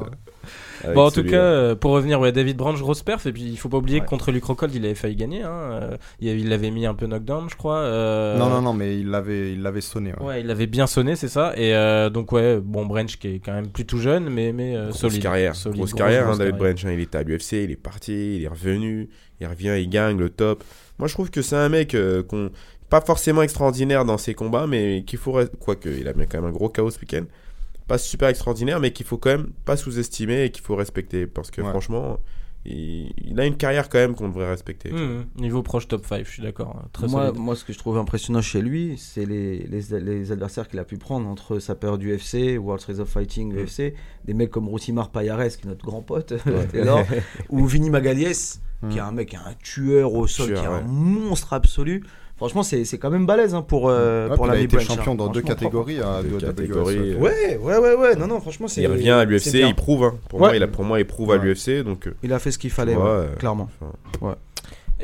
Bon, 0.94 1.06
en 1.06 1.10
tout 1.10 1.24
cas, 1.24 1.36
euh, 1.42 1.74
pour 1.74 1.90
revenir, 1.92 2.18
ouais, 2.20 2.32
David 2.32 2.56
Branch, 2.56 2.78
grosse 2.78 3.02
perf. 3.02 3.26
Et 3.26 3.32
puis, 3.32 3.42
il 3.42 3.56
faut 3.56 3.68
pas 3.68 3.78
oublier 3.78 3.98
Ouais. 4.00 4.04
que 4.04 4.10
contre 4.10 4.30
Luke 4.32 4.44
Rockhold, 4.44 4.74
il 4.74 4.84
avait 4.84 4.94
failli 4.94 5.16
gagner. 5.16 5.42
Hein. 5.42 5.50
euh, 5.52 5.96
il 6.20 6.28
avait- 6.30 6.40
il 6.40 6.48
l'avait 6.48 6.70
mis 6.70 6.86
un 6.86 6.94
peu 6.94 7.06
knockdown, 7.06 7.48
je 7.50 7.56
crois. 7.56 7.78
euh, 7.78 8.38
Non 8.38 8.48
non 8.48 8.62
non, 8.62 8.72
mais 8.72 8.98
il 8.98 9.08
l'avait 9.10 9.52
il 9.52 9.62
l'avait 9.62 9.80
sonné. 9.80 10.12
ouais. 10.20 10.26
Ouais, 10.26 10.40
il 10.40 10.50
avait 10.50 10.66
bien 10.66 10.86
sonné, 10.86 11.16
c'est 11.16 11.28
ça. 11.28 11.52
Et 11.56 11.74
euh, 11.74 12.10
donc, 12.10 12.32
ouais, 12.32 12.60
bon, 12.62 12.86
Branch 12.86 13.14
qui 13.18 13.28
est 13.28 13.38
quand 13.38 13.52
même 13.52 13.68
plus 13.68 13.84
tout 13.86 13.98
jeune, 13.98 14.28
mais, 14.30 14.52
mais 14.52 14.74
grosse 14.74 14.98
solide. 14.98 15.22
carrière, 15.22 15.54
Solide, 15.56 15.76
grosse 15.78 15.90
grosse, 15.90 15.98
carrière, 15.98 16.22
hein, 16.22 16.26
grosse 16.26 16.38
David 16.38 16.52
carrière. 16.58 16.74
Branch. 16.74 16.84
hein, 16.86 16.92
il 16.94 17.00
était 17.00 17.18
à 17.18 17.22
l'UFC, 17.22 17.52
il 17.64 17.70
est 17.70 17.76
parti, 17.76 18.36
il 18.36 18.44
est 18.44 18.48
revenu, 18.48 19.08
il 19.40 19.46
revient, 19.46 19.74
il 19.78 19.88
gagne 19.88 20.18
le 20.18 20.30
top. 20.30 20.64
Moi, 20.98 21.08
je 21.08 21.14
trouve 21.14 21.30
que 21.30 21.42
c'est 21.42 21.56
un 21.56 21.68
mec 21.68 21.94
euh, 21.94 22.22
qu'on 22.22 22.50
pas 22.88 23.00
forcément 23.00 23.42
extraordinaire 23.42 24.04
dans 24.04 24.18
ses 24.18 24.34
combats, 24.34 24.66
mais 24.66 25.04
qu'il 25.06 25.18
faut 25.18 25.38
quoique 25.60 25.88
il 25.88 26.08
a 26.08 26.12
bien 26.12 26.26
quand 26.26 26.40
même 26.40 26.50
un 26.50 26.52
gros 26.52 26.68
chaos 26.68 26.90
ce 26.90 26.98
week-end. 26.98 27.22
Pas 27.90 27.98
super 27.98 28.28
extraordinaire, 28.28 28.80
mais 28.80 28.92
qu'il 28.92 29.04
faut 29.04 29.18
quand 29.18 29.30
même 29.30 29.48
pas 29.64 29.76
sous-estimer 29.76 30.44
et 30.44 30.50
qu'il 30.50 30.64
faut 30.64 30.76
respecter 30.76 31.26
parce 31.26 31.50
que 31.50 31.60
Ouais. 31.60 31.68
franchement, 31.70 32.18
il, 32.64 33.12
il 33.24 33.40
a 33.40 33.46
une 33.46 33.56
carrière 33.56 33.88
quand 33.88 33.98
même 33.98 34.14
qu'on 34.14 34.28
devrait 34.28 34.48
respecter. 34.48 34.92
Mmh, 34.92 35.24
niveau 35.40 35.62
proche 35.62 35.88
top 35.88 36.04
5, 36.06 36.24
je 36.26 36.30
suis 36.30 36.42
d'accord. 36.42 36.76
hein, 36.78 36.88
Très 36.92 37.08
Moi, 37.08 37.26
solide. 37.28 37.40
moi, 37.40 37.56
ce 37.56 37.64
que 37.64 37.72
je 37.72 37.78
trouve 37.78 37.96
impressionnant 37.98 38.42
chez 38.42 38.60
lui, 38.62 38.96
c'est 38.98 39.24
les, 39.24 39.58
les, 39.66 39.98
les 40.00 40.30
adversaires 40.32 40.68
qu'il 40.68 40.78
a 40.78 40.84
pu 40.84 40.98
prendre 40.98 41.26
entre 41.28 41.58
sa 41.58 41.74
période 41.74 42.02
UFC, 42.04 42.58
World 42.58 42.82
Series 42.82 43.00
of 43.00 43.08
Fighting, 43.08 43.54
UFC, 43.54 43.94
des 44.26 44.34
mecs 44.34 44.50
comme 44.50 44.68
Routimar 44.68 45.10
Payares, 45.10 45.48
qui 45.56 45.66
est 45.66 45.70
notre 45.70 45.84
grand 45.86 46.02
pote, 46.02 46.34
ou 47.48 47.66
Vinny 47.66 47.90
Magalies, 47.90 48.58
qui 48.90 48.96
est 48.98 49.00
un 49.00 49.12
mec, 49.12 49.34
un 49.34 49.54
tueur 49.62 50.12
au 50.14 50.26
sol, 50.26 50.46
Tueur, 50.48 50.60
qui 50.60 50.66
est 50.66 50.68
ouais. 50.68 50.74
un 50.74 50.82
monstre 50.82 51.52
absolu. 51.52 52.04
Franchement, 52.40 52.62
c'est 52.62 52.86
c'est 52.86 52.96
quand 52.96 53.10
même 53.10 53.26
balèze 53.26 53.54
hein, 53.54 53.60
pour, 53.62 53.90
euh, 53.90 54.28
Ouais, 54.30 54.34
pour 54.36 54.46
puis 54.46 54.54
il 54.56 54.58
a 54.58 54.60
été 54.62 54.76
Branch, 54.78 54.86
champion 54.88 55.12
hein. 55.12 55.14
dans 55.14 55.28
deux 55.28 55.42
catégories 55.42 56.00
à 56.00 56.22
Deux 56.22 56.38
catégories, 56.38 56.96
WSF. 56.96 57.16
euh, 57.16 57.20
Ouais, 57.20 57.58
ouais, 57.62 57.76
ouais, 57.78 57.94
ouais. 57.94 58.16
Non, 58.16 58.26
non, 58.26 58.40
franchement, 58.40 58.66
c'est. 58.66 58.80
Il 58.80 58.86
revient 58.86 59.10
à 59.10 59.24
l'UFC, 59.26 59.54
il 59.56 59.74
prouve. 59.74 60.04
hein. 60.04 60.14
Pour, 60.30 60.40
Ouais. 60.40 60.48
moi, 60.48 60.56
il 60.56 60.62
a, 60.62 60.66
pour 60.66 60.84
moi, 60.84 60.98
il 60.98 61.04
prouve 61.06 61.32
à 61.32 61.36
l'UFC. 61.36 61.84
Donc, 61.84 62.06
euh, 62.06 62.14
Il 62.22 62.32
a 62.32 62.38
fait 62.38 62.50
ce 62.50 62.58
qu'il 62.58 62.70
fallait, 62.70 62.96
Ouais, 62.96 63.02
ouais, 63.02 63.08
euh, 63.08 63.34
clairement. 63.36 63.68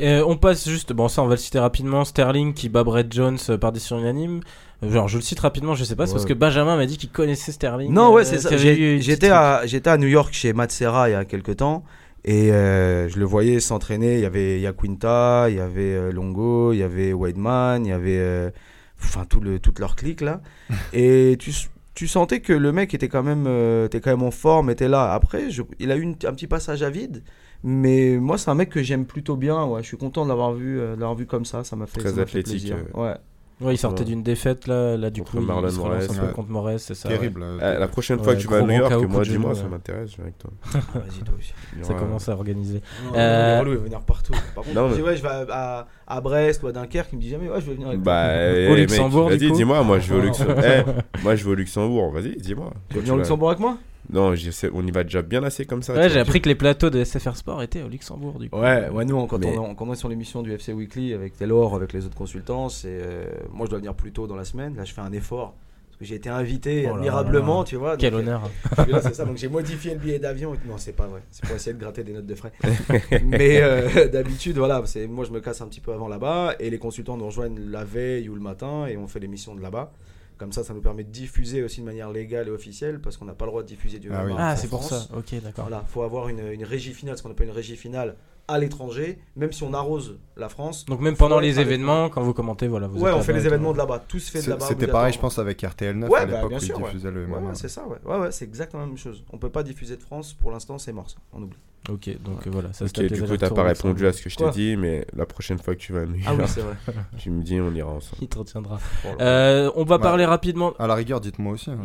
Euh, 0.03 0.23
on 0.27 0.37
passe 0.37 0.69
juste, 0.69 0.93
bon 0.93 1.09
ça 1.09 1.23
on 1.23 1.27
va 1.27 1.35
le 1.37 1.41
citer 1.41 1.59
rapidement, 1.59 2.05
Sterling 2.05 2.53
qui 2.53 2.69
bat 2.69 2.85
Brett 2.85 3.11
Jones 3.11 3.39
euh, 3.49 3.57
par 3.57 3.73
décision 3.73 3.99
unanime. 3.99 4.41
Euh, 4.83 4.91
Genre 4.93 5.09
je 5.09 5.17
le 5.17 5.23
cite 5.23 5.41
rapidement, 5.41 5.75
je 5.75 5.85
sais 5.85 5.97
pas, 5.97 6.07
c'est 6.07 6.13
parce 6.13 6.27
que 6.27 6.35
Benjamin 6.35 6.77
m'a 6.77 6.85
dit 6.85 6.99
qu'il 6.99 7.09
connaissait 7.09 7.51
Sterling. 7.51 7.91
Non, 7.93 8.11
euh, 8.11 8.17
ouais, 8.17 8.25
c'est 8.25 8.39
ça. 8.39 8.55
J'étais 8.59 9.31
à, 9.31 9.63
j'étais 9.65 9.89
à 9.89 9.97
New 9.97 10.07
York 10.09 10.35
chez 10.35 10.53
Matt 10.53 10.71
Serra 10.71 11.09
il 11.09 11.13
y 11.13 11.15
a 11.15 11.25
quelques 11.25 11.57
temps. 11.57 11.83
Et 12.29 12.53
euh, 12.53 13.09
je 13.09 13.19
le 13.19 13.25
voyais 13.25 13.61
s'entraîner. 13.61 14.15
Il 14.17 14.21
y 14.21 14.27
avait 14.27 14.61
Yaquinta, 14.61 15.47
il 15.49 15.57
y 15.57 15.61
avait 15.61 15.95
euh, 15.95 16.11
Longo, 16.13 16.73
il 16.73 16.79
y 16.79 16.83
avait 16.83 17.13
Weidman, 17.13 17.85
il 17.87 17.91
y 17.91 17.93
avait. 17.93 18.19
euh, 18.19 18.51
Enfin, 18.99 19.25
tout 19.27 19.41
le, 19.41 19.59
toute 19.59 19.79
leur 19.79 19.95
clique 19.95 20.23
là. 20.23 20.41
et 20.95 21.37
tu, 21.39 21.53
tu 21.95 22.09
sentais 22.09 22.41
que 22.41 22.53
le 22.55 22.73
mec 22.73 22.95
était 22.95 23.09
quand 23.09 23.23
même, 23.23 23.45
euh, 23.47 23.87
était 23.87 24.01
quand 24.01 24.11
même 24.11 24.23
en 24.23 24.31
forme, 24.31 24.71
était 24.71 24.89
là. 24.89 25.13
Après, 25.13 25.51
je- 25.51 25.63
il 25.79 25.91
a 25.93 25.97
eu 25.97 26.01
une- 26.01 26.17
un 26.25 26.33
petit 26.33 26.47
passage 26.47 26.83
à 26.83 26.89
vide. 26.91 27.23
Mais 27.63 28.17
moi, 28.17 28.39
c'est 28.39 28.51
un 28.51 28.55
mec 28.55 28.71
que 28.71 28.83
j'aime 28.83 29.05
plutôt 29.07 29.37
bien. 29.37 29.65
Ouais. 29.65 29.83
Je 29.83 29.87
suis 29.89 29.97
content 29.99 30.25
de 30.25 30.31
l'avoir 30.31 30.53
vu, 30.55 30.79
de 30.79 31.17
vu 31.17 31.27
comme 31.27 31.45
ça. 31.45 31.63
Ça 31.63 31.77
m'a 31.77 31.87
fait, 31.87 32.01
Très 32.01 32.09
ça 32.11 32.17
m'a 32.17 32.27
fait 32.27 32.39
athlétique, 32.41 32.73
plaisir. 32.73 32.77
Ouais. 32.95 33.15
Ouais, 33.59 33.73
il 33.73 33.79
sortait 33.79 34.01
Ouais. 34.01 34.05
d'une 34.09 34.23
défaite 34.23 34.67
là, 34.67 34.99
là 34.99 35.09
du 35.09 35.21
Contre 35.23 35.33
coup 35.33 35.39
il- 35.41 35.47
Marlon 35.47 35.69
il 35.69 35.73
se 35.75 35.81
relance 35.81 36.03
un 36.05 36.07
Moraes, 36.09 36.21
peu 36.21 36.27
ouais. 36.27 36.33
contre 36.35 36.51
Moraes, 36.51 36.79
c'est 36.79 36.95
ça. 36.95 37.09
Terrible. 37.09 37.41
euh, 37.43 37.79
la 37.79 37.89
prochaine 37.89 38.19
Ouais, 38.19 38.25
fois 38.25 38.35
que 38.35 38.41
tu 38.41 38.49
vas 38.49 38.59
à 38.59 38.63
New 38.63 38.71
York, 38.71 38.93
moi, 39.09 39.23
dis-moi, 39.25 39.55
ça 39.55 39.65
m'intéresse, 39.65 40.11
je 40.11 40.17
viens 40.17 40.25
avec 40.25 40.37
toi. 40.39 40.51
Vas-y, 40.95 41.23
toi 41.25 41.35
aussi. 41.39 41.53
Ça 41.83 41.95
commence 41.95 42.29
à 42.29 42.33
organiser. 42.33 42.83
Euh, 43.15 43.15
il 43.15 43.19
est 43.19 43.61
relou, 43.61 43.71
il 43.73 43.77
va 43.79 43.85
venir 43.85 44.01
partout. 44.03 44.33
Par 44.55 44.63
contre, 44.63 44.75
Non, 44.77 44.89
je 44.91 44.95
dis, 44.97 45.01
mais- 45.01 45.09
ouais, 45.09 45.17
je 45.17 45.23
vais 45.23 45.29
à, 45.29 45.47
à- 45.49 45.87
à 46.07 46.21
Brest 46.21 46.63
ou 46.63 46.67
à 46.67 46.73
Dunkerque, 46.73 47.09
il 47.13 47.17
me 47.17 47.23
dit 47.23 47.31
jamais, 47.31 47.49
ouais, 47.49 47.61
je 47.63 47.67
vais 47.67 47.73
venir 47.75 47.89
avec 47.89 48.03
toi. 48.03 48.13
Bah, 48.13 48.29
eh, 48.35 48.69
Au 48.71 48.75
Luxembourg, 48.75 49.29
Vas-y, 49.31 49.51
dis-moi, 49.53 49.83
moi 49.85 49.99
je 50.01 50.13
vais 50.13 50.19
au 50.19 50.23
Luxembourg. 50.27 50.55
Eh, 50.63 51.23
moi 51.23 51.35
je 51.35 51.45
vais 51.45 51.51
au 51.51 51.55
Luxembourg, 51.55 52.11
vas-y, 52.13 52.37
dis-moi. 52.37 52.71
Tu 52.91 52.97
veux 52.97 53.01
Toi, 53.01 53.01
venir 53.01 53.15
au 53.15 53.17
Luxembourg 53.17 53.49
avec 53.49 53.61
moi? 53.61 53.79
Non, 54.11 54.35
sais- 54.37 54.71
on 54.73 54.87
y 54.87 54.91
va 54.91 55.03
déjà 55.05 55.23
bien 55.23 55.43
assez 55.43 55.65
comme 55.65 55.83
ça. 55.83 55.95
Ouais, 55.95 56.09
j'ai 56.09 56.21
appris 56.21 56.41
que 56.41 56.49
les 56.49 56.55
plateaux 56.55 56.91
de 56.91 57.03
SFR 57.03 57.37
Sport 57.37 57.63
étaient 57.63 57.83
au 57.83 57.89
Luxembourg 57.89 58.39
du 58.39 58.49
coup. 58.51 58.59
Ouais, 58.59 58.89
ouais, 58.89 59.05
nous, 59.05 59.27
quand, 59.27 59.39
Mais- 59.39 59.59
on, 59.59 59.75
quand 59.75 59.89
on 59.89 59.93
est 59.93 59.97
sur 59.97 60.09
l'émission 60.09 60.43
du 60.43 60.53
FC 60.53 60.73
Weekly 60.73 61.13
avec 61.15 61.37
Taylor, 61.37 61.75
avec 61.75 61.93
les 61.93 62.07
autres 62.07 62.17
consultants, 62.17 62.69
c'est. 62.69 62.89
euh, 62.89 63.25
moi, 63.53 63.67
je 63.67 63.71
dois 63.71 63.79
venir 63.79 63.95
plus 63.95 64.13
tôt 64.13 64.27
dans 64.27 64.37
la 64.37 64.45
semaine. 64.45 64.77
Là, 64.77 64.85
je 64.85 64.93
fais 64.93 65.01
un 65.01 65.13
effort. 65.13 65.55
Parce 65.89 66.01
que 66.01 66.05
j'ai 66.11 66.17
été 66.17 66.29
invité 66.29 66.83
Oh 66.85 66.89
là 66.91 66.97
admirablement, 66.97 67.61
là. 67.61 67.65
tu 67.65 67.77
vois. 67.77 67.97
Quel 67.97 68.13
euh, 68.13 68.19
honneur. 68.19 68.51
c'est 69.03 69.15
ça. 69.15 69.25
Donc 69.25 69.39
j'ai 69.39 69.49
modifié 69.49 69.95
le 69.95 69.99
billet 69.99 70.19
d'avion. 70.19 70.53
Non, 70.69 70.77
c'est 70.77 70.93
pas 70.95 71.07
vrai. 71.07 71.23
C'est 71.31 71.47
pour 71.47 71.57
essayer 71.57 71.73
de 71.73 71.81
gratter 71.81 72.05
des 72.05 72.13
notes 72.13 72.27
de 72.27 72.35
frais. 72.35 72.53
Mais 73.25 73.63
euh, 73.63 74.07
d'habitude, 74.13 74.59
voilà, 74.59 74.83
c'est 74.85 75.07
moi 75.07 75.25
je 75.25 75.31
me 75.31 75.41
casse 75.41 75.63
un 75.63 75.67
petit 75.69 75.81
peu 75.81 75.95
avant 75.95 76.09
là-bas 76.09 76.55
et 76.61 76.69
les 76.69 76.79
consultants 76.79 77.17
nous 77.17 77.25
rejoignent 77.25 77.59
la 77.71 77.85
veille 77.85 78.29
ou 78.29 78.35
le 78.35 78.43
matin 78.43 78.87
et 78.87 78.99
on 78.99 79.07
fait 79.07 79.21
l'émission 79.21 79.55
de 79.55 79.63
là-bas. 79.63 79.91
Comme 80.39 80.53
ça, 80.53 80.65
ça 80.65 80.75
nous 80.75 80.83
permet 80.83 81.05
de 81.05 81.11
diffuser 81.11 81.63
aussi 81.63 81.81
de 81.81 81.87
manière 81.87 82.11
légale 82.13 82.49
et 82.49 82.51
officielle 82.51 83.01
parce 83.01 83.17
qu'on 83.17 83.25
n'a 83.25 83.35
pas 83.35 83.47
le 83.47 83.51
droit 83.51 83.63
de 83.63 83.69
diffuser 83.69 83.99
du 83.99 84.11
Ah 84.13 84.25
oui. 84.27 84.33
Ah, 84.37 84.55
c'est 84.57 84.69
pour 84.69 84.83
ça. 84.85 85.07
Ok, 85.17 85.35
d'accord. 85.43 85.67
Voilà, 85.69 85.83
faut 85.89 86.03
avoir 86.03 86.29
une, 86.29 86.47
une 86.53 86.65
régie 86.65 86.93
finale, 86.93 87.17
ce 87.17 87.23
qu'on 87.23 87.31
appelle 87.31 87.49
une 87.49 87.55
régie 87.55 87.77
finale 87.77 88.17
à 88.49 88.59
l'étranger, 88.59 89.19
même 89.35 89.53
si 89.53 89.63
on 89.65 89.75
arrose 89.75 90.19
la 90.37 90.49
France. 90.49 90.85
Donc 90.87 91.01
même 91.01 91.17
pendant 91.17 91.41
les 91.41 91.59
événements, 91.59 92.09
quand 92.09 92.23
vous 92.23 92.33
commentez, 92.33 92.69
voilà. 92.69 92.87
Vous 92.87 93.01
ouais, 93.01 93.11
êtes 93.11 93.17
on 93.17 93.23
fait 93.23 93.33
les 93.33 93.47
événements 93.47 93.73
de 93.73 93.79
là-bas. 93.79 94.05
Tout 94.07 94.19
se 94.19 94.31
fait 94.31 94.43
de 94.43 94.51
là-bas. 94.51 94.67
C'était 94.67 94.87
pareil, 94.87 95.13
je 95.13 95.19
pense, 95.19 95.39
avec 95.39 95.63
RTL 95.63 95.97
9 95.97 96.11
Ouais, 96.11 96.21
à 96.21 96.27
bah, 96.27 96.35
l'époque 96.35 96.51
bien 96.51 96.59
où 96.59 96.63
ils 96.63 96.67
sûr, 96.67 96.79
ouais. 96.79 96.85
diffusaient 96.85 97.11
le 97.11 97.27
Ouais, 97.27 97.41
c'est 97.55 97.69
ça, 97.69 97.87
ouais. 97.87 97.99
Ouais, 98.05 98.19
ouais, 98.19 98.33
c'est 98.33 98.45
exactement 98.45 98.83
la 98.83 98.89
même 98.89 98.99
chose. 98.99 99.25
On 99.33 99.39
peut 99.39 99.51
pas 99.51 99.63
diffuser 99.63 99.97
de 99.97 100.03
France 100.03 100.33
pour 100.33 100.53
l'instant, 100.53 100.79
c'est 100.79 100.93
mort 100.93 101.11
ça. 101.11 101.19
On 101.33 101.43
oublie. 101.43 101.59
Ok, 101.89 102.11
donc 102.25 102.47
voilà, 102.49 102.73
ça 102.73 102.89
se 102.89 103.01
Ok, 103.01 103.13
du 103.13 103.23
coup, 103.23 103.37
t'as 103.37 103.51
pas 103.51 103.63
répondu 103.63 104.07
à 104.07 104.13
ce 104.13 104.21
que 104.23 104.29
je 104.29 104.37
t'ai 104.37 104.51
dit, 104.51 104.77
mais 104.77 105.07
la 105.15 105.25
prochaine 105.25 105.59
fois 105.59 105.75
que 105.75 105.81
tu 105.81 105.93
vas 105.93 106.01
à 106.01 106.07
New 106.07 106.17
Ah 106.27 106.33
oui, 106.33 106.39
York, 106.39 106.51
c'est 106.53 106.61
vrai. 106.61 106.75
tu 107.19 107.31
me 107.31 107.43
dis, 107.43 107.61
on 107.61 107.73
ira 107.75 107.91
ensemble. 107.91 108.17
Il 108.23 108.29
te 108.29 108.39
retiendra. 108.39 108.79
Euh, 109.21 109.71
on 109.77 109.85
va 109.85 109.97
Ouais. 109.97 110.03
parler 110.03 110.25
rapidement. 110.25 110.73
À 110.79 110.87
la 110.87 110.95
rigueur, 110.95 111.21
dites-moi 111.21 111.53
aussi, 111.53 111.71
hein. 111.71 111.79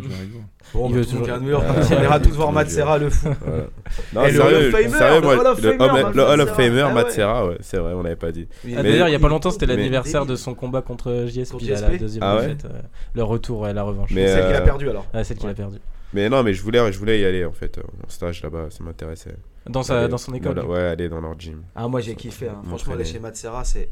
Bon, 0.73 0.87
il 0.89 0.93
bah, 0.93 0.97
veut 0.99 1.05
toujours- 1.05 1.29
à 1.29 1.39
New 1.39 1.49
York. 1.49 1.65
On 1.91 2.01
ira 2.03 2.17
ouais, 2.17 2.21
tous 2.21 2.31
voir. 2.35 2.67
Serra, 2.67 2.97
le 2.97 3.09
fou. 3.09 3.27
Voilà. 3.41 3.63
Non, 4.13 4.23
Et 4.23 4.31
le 4.31 4.37
sérieux, 4.37 4.55
Hall 4.57 4.63
of 4.65 5.59
Famer, 5.59 6.03
le 6.13 6.23
Hall 6.23 6.41
of. 6.41 6.49
Famer, 6.55 6.81
Ah 6.81 6.93
Matt 6.93 7.17
ouais. 7.17 7.57
C'est 7.61 7.77
vrai, 7.77 7.93
on 7.93 8.01
l'avait 8.01 8.15
pas 8.15 8.31
dit. 8.31 8.47
D'ailleurs, 8.63 9.07
il 9.07 9.11
y 9.11 9.15
a 9.15 9.19
pas 9.19 9.27
longtemps, 9.27 9.51
c'était 9.51 9.65
l'anniversaire 9.65 10.25
de 10.25 10.35
son 10.35 10.53
combat 10.53 10.81
contre 10.81 11.25
JSP, 11.27 11.55
la 11.61 11.97
deuxième 11.97 12.23
Ah 12.23 12.37
défaite, 12.41 12.65
euh, 12.65 12.79
le 13.13 13.23
retour, 13.23 13.67
la 13.67 13.83
revanche. 13.83 14.09
Mais, 14.11 14.27
C'est 14.27 14.45
qu'il 14.45 14.55
a 14.55 14.61
euh, 14.61 14.61
perdu 14.61 14.89
alors. 14.89 15.05
Celle 15.23 15.37
qu'il 15.37 15.49
a 15.49 15.53
perdu. 15.53 15.77
Mais 16.13 16.30
non, 16.30 16.43
mais 16.43 16.54
je 16.54 16.62
voulais, 16.62 16.91
je 16.91 16.97
voulais 17.00 17.19
y 17.21 17.26
aller 17.26 17.45
en 17.45 17.54
fait, 17.54 17.80
en 17.80 18.10
stage 18.10 18.43
là-bas, 18.43 18.69
ça 18.69 18.84
m'intéressait. 18.84 19.36
Dans, 19.67 19.84
sa, 19.84 20.00
Aller- 20.02 20.08
dans 20.10 20.17
son 20.17 20.34
école. 20.34 20.60
voilà, 20.60 20.69
Ouais, 20.69 20.80
aller 20.89 21.08
dans 21.10 21.21
leur 21.21 21.39
gym. 21.39 21.63
Ah, 21.76 21.88
moi 21.88 22.02
j'ai 22.02 22.15
kiffé. 22.15 22.50
hein. 22.50 22.62
Franchement, 22.67 22.93
aller 22.93 23.06
chez 23.06 23.19
Matt 23.19 23.36
Serra, 23.36 23.63
c'est 23.63 23.89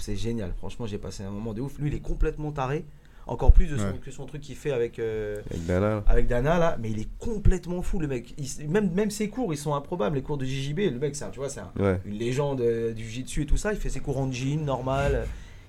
c'est 0.00 0.16
génial. 0.16 0.52
Franchement, 0.58 0.86
j'ai 0.86 0.98
passé 0.98 1.22
un 1.22 1.30
moment 1.30 1.52
de 1.54 1.60
ouf. 1.60 1.78
Lui, 1.78 1.88
il 1.90 1.94
est 1.94 2.00
complètement 2.00 2.52
taré. 2.52 2.84
Encore 3.28 3.52
plus 3.52 3.66
de 3.66 3.76
son, 3.76 3.84
Ouais. 3.84 4.00
que 4.04 4.10
son 4.10 4.26
truc 4.26 4.40
qu'il 4.42 4.56
fait 4.56 4.72
avec, 4.72 4.98
euh, 4.98 5.40
Avec 5.48 5.64
Dana. 5.66 5.80
là. 5.88 6.04
avec 6.08 6.26
Dana 6.26 6.58
là. 6.58 6.76
Mais 6.80 6.90
il 6.90 6.98
est 7.00 7.08
complètement 7.18 7.80
fou, 7.80 8.00
le 8.00 8.08
mec. 8.08 8.34
Il- 8.36 8.68
même, 8.68 8.90
même 8.92 9.10
ses 9.12 9.28
cours, 9.28 9.54
ils 9.54 9.56
sont 9.56 9.74
improbables. 9.74 10.16
Les 10.16 10.22
cours 10.22 10.38
de 10.38 10.44
JJB, 10.44 10.90
le 10.90 10.98
mec, 10.98 11.14
c'est 11.14 11.24
un- 11.24 11.30
tu 11.30 11.38
vois, 11.38 11.48
c'est 11.48 11.60
un- 11.60 11.70
Ouais. 11.78 12.00
une 12.04 12.14
légende 12.18 12.60
euh, 12.62 12.92
du 12.92 13.04
jiu-jitsu 13.04 13.42
et 13.42 13.46
tout 13.46 13.56
ça. 13.56 13.72
Il 13.72 13.78
fait 13.78 13.90
ses 13.90 14.00
cours 14.00 14.18
en 14.18 14.30
jean, 14.32 14.64
normal. 14.64 15.26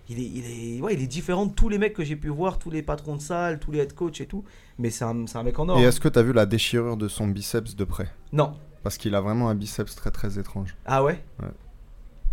Il 0.10 0.20
est, 0.20 0.24
il, 0.26 0.78
est, 0.78 0.82
ouais, 0.82 0.94
il 0.96 1.02
est 1.02 1.08
différent 1.08 1.46
de 1.46 1.54
tous 1.54 1.70
les 1.70 1.78
mecs 1.78 1.94
que 1.94 2.04
j'ai 2.04 2.18
pu 2.18 2.28
voir, 2.28 2.60
tous 2.60 2.70
les 2.70 2.82
patrons 2.84 3.16
de 3.16 3.22
salle, 3.22 3.60
tous 3.60 3.72
les 3.72 3.80
head 3.80 3.94
coach 3.94 4.20
et 4.20 4.26
tout. 4.26 4.44
Mais 4.78 4.90
c'est 4.90 5.06
un, 5.06 5.24
un 5.34 5.44
mec 5.44 5.58
en 5.60 5.70
or. 5.70 5.80
Et 5.80 5.84
est-ce 5.84 6.00
que 6.02 6.10
t'as 6.10 6.22
vu 6.24 6.34
la 6.34 6.46
déchirure 6.46 6.98
de 6.98 7.08
son 7.08 7.28
biceps 7.28 7.76
de 7.76 7.84
près? 7.86 8.10
Non. 8.34 8.54
Parce 8.84 8.98
qu'il 8.98 9.16
a 9.16 9.22
vraiment 9.22 9.48
un 9.50 9.56
biceps 9.56 9.96
très 9.96 10.12
très 10.12 10.38
étrange. 10.38 10.76
Ah 10.86 11.04
ouais? 11.04 11.24
Ouais. 11.42 11.48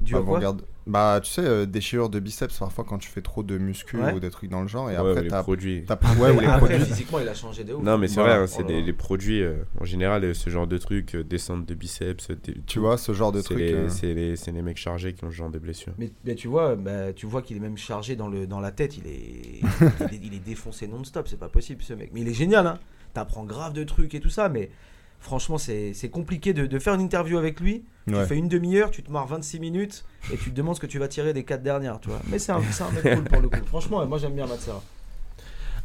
Dû 0.00 0.14
Bah, 0.14 0.22
quoi? 0.24 0.38
Regardez- 0.38 0.64
Bah, 0.86 1.20
tu 1.22 1.30
sais, 1.30 1.42
euh, 1.44 1.66
déchirure 1.66 2.08
de 2.08 2.18
biceps, 2.20 2.58
parfois 2.58 2.84
quand 2.84 2.98
tu 2.98 3.08
fais 3.08 3.20
trop 3.20 3.42
de 3.42 3.58
muscu 3.58 3.96
Ouais. 3.98 4.12
ou 4.14 4.18
des 4.20 4.30
trucs 4.30 4.50
dans 4.50 4.62
le 4.62 4.66
genre, 4.68 4.90
et 4.90 4.94
Ouais, 4.98 5.10
après 5.10 5.22
les 5.22 5.28
t'as. 5.28 5.42
produits. 5.42 5.84
t'as- 5.86 5.98
Ouais, 6.18 6.30
ou 6.30 6.40
les 6.40 6.46
Après, 6.46 6.58
produits. 6.70 6.84
physiquement, 6.86 7.18
il 7.20 7.28
a 7.28 7.34
changé 7.34 7.64
de 7.64 7.74
ouf. 7.74 7.82
Non, 7.84 7.98
mais 7.98 8.08
c'est 8.08 8.14
Voilà. 8.14 8.36
vrai, 8.36 8.44
hein, 8.44 8.46
c'est 8.46 8.58
Oh 8.60 8.62
là 8.62 8.68
des, 8.68 8.80
là. 8.80 8.86
les 8.86 8.92
produits, 8.94 9.42
euh, 9.42 9.56
en 9.80 9.84
général, 9.84 10.24
euh, 10.24 10.34
ce 10.34 10.48
genre 10.50 10.66
de 10.66 10.78
trucs, 10.78 11.14
euh, 11.14 11.22
descente 11.22 11.66
de 11.66 11.74
biceps, 11.74 12.30
des- 12.30 12.56
Tu 12.66 12.78
vois, 12.78 12.96
ce 12.98 13.12
genre 13.12 13.30
de 13.30 13.38
c'est 13.40 13.44
trucs. 13.44 13.58
les, 13.58 13.72
euh, 13.74 13.88
c'est 13.90 14.14
les, 14.14 14.36
c'est 14.36 14.52
les 14.52 14.62
mecs 14.62 14.78
chargés 14.78 15.12
qui 15.12 15.24
ont 15.24 15.30
ce 15.30 15.36
genre 15.36 15.50
de 15.50 15.58
blessures. 15.58 15.92
Mais, 15.98 16.10
mais 16.24 16.34
tu 16.34 16.48
vois, 16.48 16.74
bah, 16.76 17.12
tu 17.12 17.26
vois 17.26 17.42
qu'il 17.42 17.56
est 17.58 17.60
même 17.60 17.76
chargé 17.76 18.16
dans, 18.16 18.28
le, 18.28 18.46
dans 18.46 18.60
la 18.60 18.70
tête. 18.72 18.96
Il 18.96 19.06
est, 19.06 19.60
il 20.10 20.14
est, 20.14 20.20
il 20.24 20.34
est 20.34 20.44
défoncé 20.44 20.88
non-stop. 20.88 21.28
C'est 21.28 21.38
pas 21.38 21.48
possible, 21.50 21.82
ce 21.82 21.92
mec. 21.94 22.10
Mais 22.14 22.22
il 22.22 22.28
est 22.28 22.34
génial. 22.34 22.66
Hein. 22.66 22.78
T'apprends 23.12 23.44
grave 23.44 23.74
de 23.74 23.84
trucs 23.84 24.14
et 24.14 24.20
tout 24.20 24.30
ça. 24.30 24.48
Mais 24.48 24.70
franchement, 25.20 25.58
c'est 25.58 25.92
c'est 25.94 26.08
compliqué 26.08 26.52
de, 26.52 26.66
de 26.66 26.78
faire 26.78 26.94
une 26.94 27.00
interview 27.00 27.38
avec 27.38 27.60
lui. 27.60 27.84
ouais. 28.08 28.22
Tu 28.22 28.26
fais 28.28 28.36
une 28.36 28.48
demi-heure, 28.48 28.90
tu 28.90 29.02
te 29.02 29.10
marres 29.10 29.26
26 29.28 29.60
minutes 29.60 30.04
et 30.32 30.36
tu 30.36 30.50
te 30.50 30.54
demandes 30.56 30.74
ce 30.76 30.80
que 30.80 30.86
tu 30.86 30.98
vas 30.98 31.08
tirer 31.08 31.32
des 31.32 31.44
quatre 31.44 31.62
dernières. 31.62 32.00
Tu 32.00 32.08
vois. 32.08 32.20
Mais 32.30 32.38
c'est 32.38 32.52
un, 32.52 32.56
un 32.56 32.90
mec 33.02 33.14
cool 33.14 33.24
pour 33.24 33.40
le 33.40 33.48
coup. 33.48 33.64
Franchement, 33.66 34.04
moi 34.06 34.18
j'aime 34.18 34.34
bien 34.34 34.46
Matt 34.46 34.60
Serra. 34.60 34.82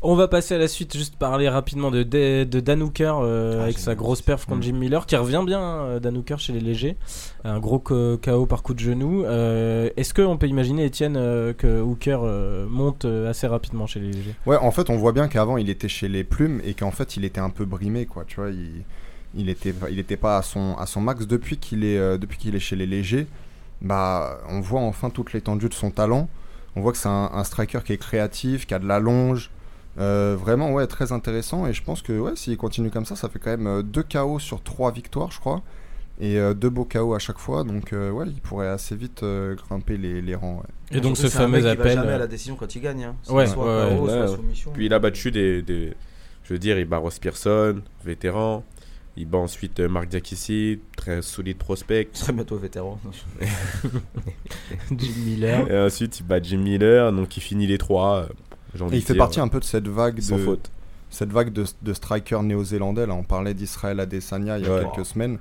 On 0.02 0.16
va 0.16 0.28
passer 0.28 0.54
à 0.54 0.58
la 0.60 0.68
suite, 0.68 0.96
juste 0.96 1.16
parler 1.16 1.50
rapidement 1.50 1.90
de, 1.90 2.04
de, 2.04 2.44
de 2.44 2.60
Dan 2.60 2.84
Hooker 2.84 3.16
euh, 3.22 3.60
Ah, 3.62 3.64
avec 3.64 3.80
sa 3.80 3.96
grosse 3.96 4.22
perf 4.22 4.46
contre. 4.46 4.62
Jim 4.62 4.74
Miller, 4.74 5.08
qui 5.08 5.16
revient 5.16 5.42
bien, 5.44 5.62
euh, 5.62 6.00
Dan 6.00 6.16
Hooker 6.18 6.38
chez 6.38 6.54
les 6.54 6.60
légers. 6.60 6.96
Un 7.44 7.60
gros 7.60 7.80
KO 7.80 8.46
par 8.46 8.62
coup 8.62 8.76
de 8.76 8.80
genou. 8.80 9.24
Euh, 9.24 9.90
Est-ce 9.98 10.14
qu'on 10.14 10.38
peut 10.38 10.48
imaginer, 10.48 10.86
Étienne, 10.86 11.16
euh, 11.18 11.54
que 11.54 11.82
Hooker 11.82 12.20
euh, 12.22 12.68
monte 12.70 13.06
euh, 13.06 13.30
assez 13.32 13.48
rapidement 13.48 13.88
chez 13.88 14.00
les 14.00 14.12
légers? 14.12 14.36
Ouais, 14.46 14.58
en 14.58 14.70
fait, 14.70 14.92
on 14.92 14.98
voit 14.98 15.14
bien 15.14 15.28
qu'avant 15.28 15.58
il 15.58 15.70
était 15.72 15.88
chez 15.88 16.08
les 16.10 16.24
plumes 16.24 16.62
et 16.64 16.76
qu'en 16.76 16.92
fait 16.92 17.18
il 17.18 17.26
était 17.26 17.42
un 17.42 17.50
peu 17.50 17.66
brimé, 17.66 18.06
quoi. 18.06 18.26
Tu 18.28 18.36
vois, 18.36 18.50
il, 18.52 18.84
il 19.36 19.50
était, 19.50 19.74
il 19.90 20.00
était 20.00 20.18
pas 20.18 20.38
à 20.38 20.42
son, 20.42 20.76
à 20.78 20.86
son 20.86 21.02
max 21.02 21.28
depuis 21.28 21.58
qu'il 21.58 21.84
est, 21.84 21.98
euh, 21.98 22.18
depuis 22.18 22.38
qu'il 22.38 22.56
est 22.56 22.60
chez 22.60 22.76
les 22.76 22.86
légers. 22.86 23.28
Bah, 23.82 24.40
on 24.50 24.62
voit 24.62 24.82
enfin 24.82 25.10
toute 25.10 25.34
l'étendue 25.34 25.70
de 25.70 25.74
son 25.74 25.92
talent. 25.92 26.30
On 26.76 26.82
voit 26.82 26.92
que 26.92 26.98
c'est 26.98 27.10
un, 27.10 27.30
un 27.34 27.44
striker 27.44 27.80
qui 27.86 27.94
est 27.94 27.98
créatif, 27.98 28.66
qui 28.68 28.74
a 28.74 28.80
de 28.80 28.88
la 28.88 29.00
longe. 29.00 29.50
Euh, 29.98 30.36
vraiment, 30.40 30.72
ouais, 30.74 30.88
très 30.88 31.12
intéressant. 31.12 31.68
Et 31.68 31.74
je 31.74 31.84
pense 31.84 32.02
que, 32.02 32.18
ouais, 32.18 32.36
s'il 32.36 32.58
continue 32.58 32.90
comme 32.90 33.06
ça, 33.06 33.16
ça 33.16 33.30
fait 33.30 33.40
quand 33.40 33.52
même 33.52 33.68
euh, 33.68 33.82
deux 33.82 34.04
KO 34.04 34.40
sur 34.40 34.62
trois 34.62 34.92
victoires, 34.92 35.32
je 35.32 35.40
crois. 35.40 35.62
Et 36.20 36.38
euh, 36.40 36.54
deux 36.54 36.70
beaux 36.70 36.86
KO 36.86 37.14
à 37.14 37.20
chaque 37.20 37.38
fois. 37.40 37.64
Donc, 37.64 37.92
euh, 37.94 38.10
ouais, 38.12 38.26
il 38.28 38.42
pourrait 38.42 38.68
assez 38.70 38.96
vite 38.96 39.24
euh, 39.24 39.56
grimper 39.56 39.98
les, 39.98 40.22
les 40.22 40.36
rangs. 40.36 40.58
ouais. 40.58 40.98
Et 40.98 41.02
donc 41.02 41.18
ce 41.18 41.28
fameux 41.28 41.60
va 41.60 41.72
appel. 41.72 41.94
jamais 41.94 42.12
à 42.12 42.16
euh, 42.16 42.20
la 42.20 42.28
décision 42.28 42.56
quand 42.56 42.74
il 42.76 42.82
gagne. 42.82 43.04
Hein. 43.06 43.16
Ouais, 43.30 43.48
soit 43.48 43.66
ouais, 43.90 43.96
KO, 43.98 44.04
ouais, 44.06 44.12
soit 44.12 44.22
ouais. 44.32 44.36
soumission. 44.36 44.72
Puis 44.74 44.86
il 44.86 44.94
a 44.94 45.00
battu 45.00 45.32
des, 45.32 45.62
des- 45.62 45.94
Je 46.44 46.54
veux 46.54 46.60
dire, 46.60 46.78
il 46.80 46.86
bat 46.86 46.98
Ross 46.98 47.20
Pearson, 47.20 47.82
vétéran. 48.06 48.64
Il 49.18 49.28
bat 49.28 49.38
ensuite 49.38 49.80
euh, 49.80 49.88
Mark 49.88 50.08
Diakissi, 50.10 50.80
très 50.98 51.22
solide 51.22 51.58
prospect. 51.58 52.10
Serait 52.14 52.34
bientôt 52.34 52.58
vétéran. 52.58 53.00
Jim 54.92 55.14
Miller. 55.26 55.72
Et 55.72 55.80
ensuite, 55.86 56.20
il 56.20 56.26
bat 56.26 56.42
Jim 56.42 56.58
Miller, 56.58 57.12
donc 57.14 57.38
il 57.38 57.40
finit 57.42 57.68
les 57.68 57.78
trois. 57.78 58.28
euh, 58.80 58.90
Et 58.92 58.98
il 58.98 59.02
fait 59.02 59.14
dire, 59.14 59.22
partie 59.24 59.40
un 59.40 59.48
peu 59.48 59.60
de 59.60 59.64
cette 59.66 59.88
vague 59.88 60.20
sans 60.20 60.38
de, 60.38 60.42
faute. 60.44 60.70
cette 61.10 61.32
vague 61.32 61.52
de, 61.54 61.64
de 61.82 61.94
strikers 61.94 62.44
néo-zélandais. 62.44 63.06
Là, 63.06 63.14
on 63.14 63.24
parlait 63.24 63.54
d'Israël 63.54 64.00
Adesanya 64.00 64.58
il 64.58 64.66
y 64.66 64.68
a 64.68 64.76
Ouais. 64.76 64.84
quelques 64.94 65.06
semaines. 65.06 65.38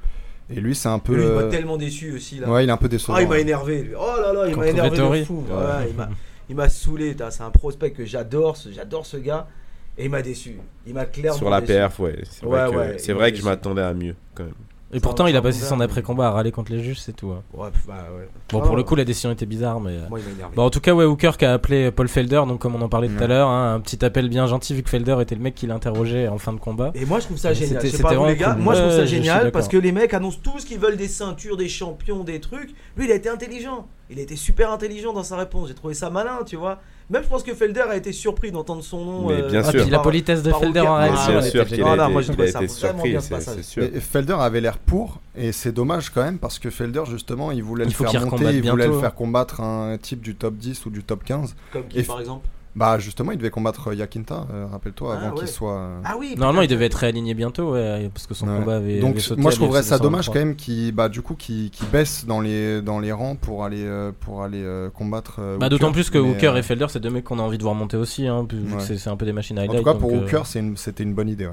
Et 0.50 0.60
lui, 0.60 0.74
c'est 0.74 0.88
un 0.88 0.98
peu. 0.98 1.14
Lui, 1.16 1.22
il 1.22 1.28
m'a 1.28 1.34
euh, 1.40 1.50
tellement 1.50 1.76
déçu 1.76 2.12
aussi. 2.14 2.38
Là. 2.38 2.48
Ouais, 2.50 2.64
il 2.64 2.68
est 2.68 2.72
un 2.72 2.76
peu 2.76 2.88
décevant. 2.88 3.14
Ah, 3.16 3.22
il 3.22 3.28
m'a 3.28 3.38
énervé, 3.38 3.82
lui. 3.82 3.94
Oh 3.98 4.12
là 4.20 4.32
là, 4.32 4.48
il 4.48 4.56
m'a 4.56 4.66
énervé 4.68 4.96
de 4.98 5.24
fou. 5.24 5.44
Ouais. 5.48 5.54
Ouais, 5.56 5.87
il 5.90 5.96
m'a- 5.96 6.10
il 6.50 6.54
m'a 6.54 6.68
saoulé. 6.68 7.16
t'as- 7.16 7.30
C'est 7.30 7.42
un 7.42 7.50
prospect 7.50 7.90
que 7.92 8.04
j'adore. 8.04 8.56
ce- 8.56 8.70
J'adore 8.70 9.06
ce 9.06 9.16
gars. 9.16 9.48
Et 9.96 10.04
il 10.07 10.11
m'a 10.11 10.22
déçu. 10.22 10.57
Il 10.87 10.94
m'a 10.94 11.04
clairement 11.07 11.38
Sur 11.38 11.50
la 11.50 11.61
déçu. 11.61 11.72
perf, 11.72 12.00
ouais. 12.00 12.18
C'est 12.28 12.44
Ouais, 12.44 12.59
vrai 12.66 12.70
que, 12.70 12.76
ouais, 12.76 12.94
c'est 12.98 13.12
il 13.12 13.14
vrai 13.14 13.33
que 13.33 13.38
je 13.38 13.44
m'attendais 13.44 13.83
à 13.83 13.94
mieux, 13.94 14.14
quand 14.35 14.44
même. 14.44 14.54
Et 14.92 15.00
pourtant, 15.00 15.26
il 15.26 15.35
a 15.35 15.42
passé 15.42 15.64
son 15.64 15.80
après-combat 15.80 16.28
à 16.28 16.30
râler 16.30 16.52
contre 16.52 16.70
les 16.70 16.80
juges, 16.80 17.00
c'est 17.00 17.14
tout. 17.16 17.33
hein. 17.33 17.42
Ouais, 17.52 17.68
bah 17.88 17.94
ouais. 18.16 18.28
Bon, 18.52 18.61
Ah, 18.62 18.64
pour 18.64 18.76
le 18.76 18.83
ouais. 18.83 18.87
coup, 18.87 18.94
la 18.94 19.04
décision 19.04 19.33
était 19.33 19.46
bizarre, 19.46 19.80
mais. 19.80 19.90
euh, 19.90 20.09
Moi, 20.09 20.20
il 20.20 20.24
m'a 20.26 20.30
énervé. 20.30 20.54
Bon, 20.54 20.62
en 20.62 20.70
tout 20.70 20.78
cas, 20.78 20.94
ouais, 20.94 21.04
Hooker 21.04 21.33
qui 21.37 21.44
a 21.44 21.52
appelé 21.52 21.90
Paul 21.90 22.07
Felder, 22.07 22.42
donc 22.46 22.61
comme 22.61 22.76
on 22.76 22.80
en 22.80 22.88
parlait 22.88 23.09
tout 23.09 23.20
à 23.20 23.26
l'heure, 23.26 23.48
hein, 23.48 23.74
un 23.74 23.80
petit 23.80 24.04
appel 24.04 24.28
bien 24.28 24.46
gentil 24.46 24.72
vu 24.72 24.85
que 24.85 24.90
Felder 24.90 25.16
était 25.20 25.35
le 25.35 25.40
mec 25.40 25.57
qui 25.57 25.66
l'interrogeait 25.66 26.28
en 26.28 26.38
fin 26.38 26.52
de 26.52 26.61
combat. 26.61 26.92
Et 26.94 27.07
moi 27.07 27.18
je 27.18 27.24
trouve 27.24 27.38
ça 27.38 27.52
génial. 27.52 27.80
c'était- 27.83 28.00
pas 28.02 28.11
vous 28.14 28.14
les 28.26 28.35
vraiment 28.35 28.40
gars, 28.40 28.54
cool. 28.54 28.62
moi 28.62 28.74
je 28.74 28.80
trouve 28.83 28.92
ça 28.92 29.04
génial 29.07 29.50
parce 29.50 29.66
que 29.66 29.76
les 29.78 29.90
mecs 29.90 30.14
annoncent 30.14 30.38
tout 30.40 30.61
ce 30.61 30.66
qu'ils 30.66 30.78
veulent 30.78 30.96
des 30.96 31.09
ceintures, 31.09 31.57
des 31.57 31.68
champions, 31.68 32.22
des 32.22 32.38
trucs. 32.38 32.70
Lui 32.96 33.07
il 33.07 33.11
a 33.11 33.16
été 33.16 33.28
intelligent. 33.28 33.88
Il 34.11 34.20
a 34.20 34.22
été 34.22 34.37
super 34.37 34.70
intelligent 34.70 35.12
dans 35.12 35.24
sa 35.24 35.37
réponse. 35.37 35.68
J'ai 35.68 35.74
trouvé 35.74 35.94
ça 35.94 36.09
malin, 36.09 36.38
tu 36.46 36.54
vois. 36.54 36.78
Même 37.10 37.22
je 37.22 37.28
pense 37.28 37.42
que 37.42 37.52
Felder 37.54 37.82
a 37.82 37.96
été 37.96 38.12
surpris 38.12 38.50
d'entendre 38.50 38.82
son 38.82 39.04
nom. 39.04 39.28
Mais 39.28 39.42
bien 39.42 39.60
Ah, 39.64 39.70
sûr. 39.70 39.82
puis 39.82 39.90
la 39.90 39.98
politesse 39.98 40.42
de 40.42 40.50
par 40.50 40.60
Felder 40.60 40.80
en 40.80 40.94
Ah, 40.94 40.98
réaction, 41.04 41.34
ouais, 41.34 41.40
bien 41.40 41.50
sûr 41.50 41.60
était 41.60 41.68
qu'il 41.68 41.76
géniale. 41.76 41.96
Non, 41.98 42.02
a 42.04 42.06
non, 42.06 42.12
moi, 42.12 42.22
je 42.22 42.32
il 42.32 42.40
a 42.42 42.46
ça 42.48 42.58
été 42.62 42.68
surpris, 42.72 43.16
c'est 43.20 43.62
sûr. 43.62 43.82
Felder 44.00 44.36
avait 44.38 44.60
l'air 44.62 44.78
pour, 44.78 45.20
et 45.36 45.52
c'est 45.52 45.72
dommage 45.72 46.08
quand 46.10 46.22
même 46.24 46.38
parce 46.38 46.58
que 46.58 46.70
Felder, 46.70 47.02
justement, 47.10 47.52
il 47.52 47.62
voulait 47.62 47.84
Il 47.84 47.88
le 47.88 47.92
faire 47.94 48.06
monter, 48.24 48.36
il 48.36 48.40
voulait 48.40 48.60
bientôt, 48.60 48.94
le 48.94 49.00
faire 49.00 49.14
combattre 49.14 49.60
un 49.60 49.98
type 49.98 50.20
du 50.22 50.34
top 50.34 50.54
10 50.56 50.86
ou 50.86 50.90
du 50.90 51.02
top 51.02 51.24
15. 51.24 51.54
Comme 51.72 51.86
qui 51.88 51.98
Et- 51.98 52.02
par 52.04 52.20
exemple? 52.20 52.46
Bah, 52.76 52.98
justement, 52.98 53.30
il 53.30 53.38
devait 53.38 53.50
combattre 53.50 53.94
Yakinta, 53.94 54.48
euh, 54.52 54.66
rappelle-toi, 54.66 55.14
Ah, 55.16 55.18
avant 55.26 55.34
ouais. 55.34 55.38
qu'il 55.38 55.48
soit. 55.48 55.76
euh, 55.78 56.00
Ah 56.04 56.16
oui. 56.18 56.34
Normalement, 56.37 56.62
il 56.62 56.68
devait 56.68 56.87
être 56.87 56.94
réaligné 56.94 57.32
bientôt, 57.34 57.74
ouais, 57.74 58.10
parce 58.12 58.26
que 58.26 58.34
son 58.34 58.48
Ouais. 58.48 58.58
combat 58.58 58.76
avait. 58.78 58.98
Donc, 58.98 59.12
avait 59.12 59.20
sauté 59.20 59.40
moi, 59.40 59.52
je 59.52 59.56
trouverais 59.56 59.82
ça 59.84 59.98
dommage 60.00 60.26
223. 60.26 60.34
quand 60.34 60.40
même 60.46 60.56
qu'il 60.56 60.90
bah, 60.92 61.08
du 61.08 61.22
coup, 61.22 61.34
qu'il 61.37 61.70
qu'il 61.70 61.87
baisse 61.88 62.26
dans 62.26 62.40
les, 62.40 62.82
dans 62.82 62.98
les 62.98 63.12
rangs 63.12 63.37
pour 63.37 63.64
aller, 63.64 63.84
euh, 63.84 64.10
pour 64.18 64.42
aller 64.42 64.60
euh, 64.62 64.90
combattre. 64.90 65.37
euh, 65.38 65.56
Bah, 65.56 65.68
d'autant 65.68 65.92
plus 65.92 66.10
que 66.10 66.18
Mais, 66.18 66.28
Hooker 66.30 66.48
euh, 66.54 66.56
et 66.56 66.62
Felder, 66.62 66.87
c'est 66.88 66.98
deux 66.98 67.10
mecs 67.10 67.22
qu'on 67.24 67.38
a 67.38 67.42
envie 67.42 67.58
de 67.58 67.62
voir 67.62 67.76
monter 67.76 67.96
aussi, 67.96 68.26
hein, 68.26 68.44
vu 68.50 68.64
que 68.64 68.74
Ouais. 68.74 68.96
c'est 68.98 69.08
un 69.08 69.16
peu 69.16 69.24
des 69.26 69.32
machines 69.32 69.56
à 69.58 69.62
En 69.62 69.66
tout 69.68 69.82
cas, 69.84 69.94
pour 69.94 70.10
donc, 70.10 70.22
euh, 70.22 70.24
Hooker, 70.24 70.42
c'était 70.76 71.04
une 71.04 71.14
bonne 71.14 71.28
idée. 71.28 71.46
Ouais. 71.46 71.52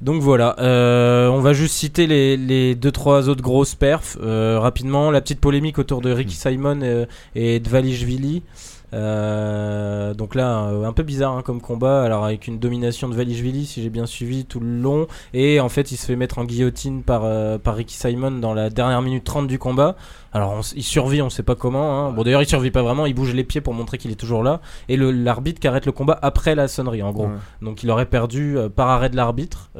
Donc 0.00 0.20
voilà, 0.20 0.56
euh, 0.58 1.28
on 1.28 1.38
va 1.40 1.52
juste 1.52 1.76
citer 1.76 2.08
les, 2.08 2.36
les 2.36 2.74
deux 2.74 2.90
trois 2.90 3.28
autres 3.28 3.42
grosses 3.42 3.76
perfs 3.76 4.18
euh, 4.20 4.58
rapidement. 4.58 5.12
La 5.12 5.20
petite 5.20 5.38
polémique 5.40 5.78
autour 5.78 6.00
de 6.00 6.10
Ricky 6.10 6.34
Simon 6.34 6.80
euh, 6.82 7.06
et 7.36 7.60
Dvalishvili. 7.60 8.42
Euh, 8.94 10.14
donc 10.14 10.34
là, 10.34 10.58
un 10.58 10.92
peu 10.92 11.02
bizarre 11.02 11.36
hein, 11.36 11.42
comme 11.42 11.60
combat. 11.60 12.02
Alors 12.02 12.24
avec 12.24 12.46
une 12.46 12.58
domination 12.58 13.08
de 13.08 13.14
Valishvili, 13.14 13.66
si 13.66 13.82
j'ai 13.82 13.90
bien 13.90 14.06
suivi 14.06 14.44
tout 14.44 14.60
le 14.60 14.78
long, 14.80 15.06
et 15.32 15.60
en 15.60 15.68
fait 15.68 15.90
il 15.92 15.96
se 15.96 16.06
fait 16.06 16.16
mettre 16.16 16.38
en 16.38 16.44
guillotine 16.44 17.02
par 17.02 17.22
euh, 17.24 17.58
par 17.58 17.74
Ricky 17.74 17.96
Simon 17.96 18.30
dans 18.30 18.54
la 18.54 18.70
dernière 18.70 19.02
minute 19.02 19.24
30 19.24 19.46
du 19.48 19.58
combat. 19.58 19.96
Alors 20.32 20.52
on 20.52 20.60
il 20.74 20.82
survit, 20.82 21.22
on 21.22 21.30
sait 21.30 21.42
pas 21.42 21.54
comment. 21.54 22.06
hein. 22.06 22.12
Bon 22.12 22.22
d'ailleurs 22.22 22.42
il 22.42 22.48
survit 22.48 22.70
pas 22.70 22.82
vraiment, 22.82 23.06
il 23.06 23.14
bouge 23.14 23.34
les 23.34 23.44
pieds 23.44 23.60
pour 23.60 23.74
montrer 23.74 23.98
qu'il 23.98 24.10
est 24.10 24.16
toujours 24.16 24.42
là. 24.42 24.60
Et 24.88 24.96
l'arbitre 24.96 25.60
qui 25.60 25.68
arrête 25.68 25.86
le 25.86 25.92
combat 25.92 26.18
après 26.22 26.54
la 26.54 26.68
sonnerie, 26.68 27.02
en 27.02 27.12
gros. 27.12 27.26
Ouais. 27.26 27.32
Donc 27.62 27.82
il 27.82 27.90
aurait 27.90 28.06
perdu 28.06 28.56
euh, 28.56 28.68
par 28.68 28.88
arrêt 28.88 29.10
de 29.10 29.16
l'arbitre 29.16 29.70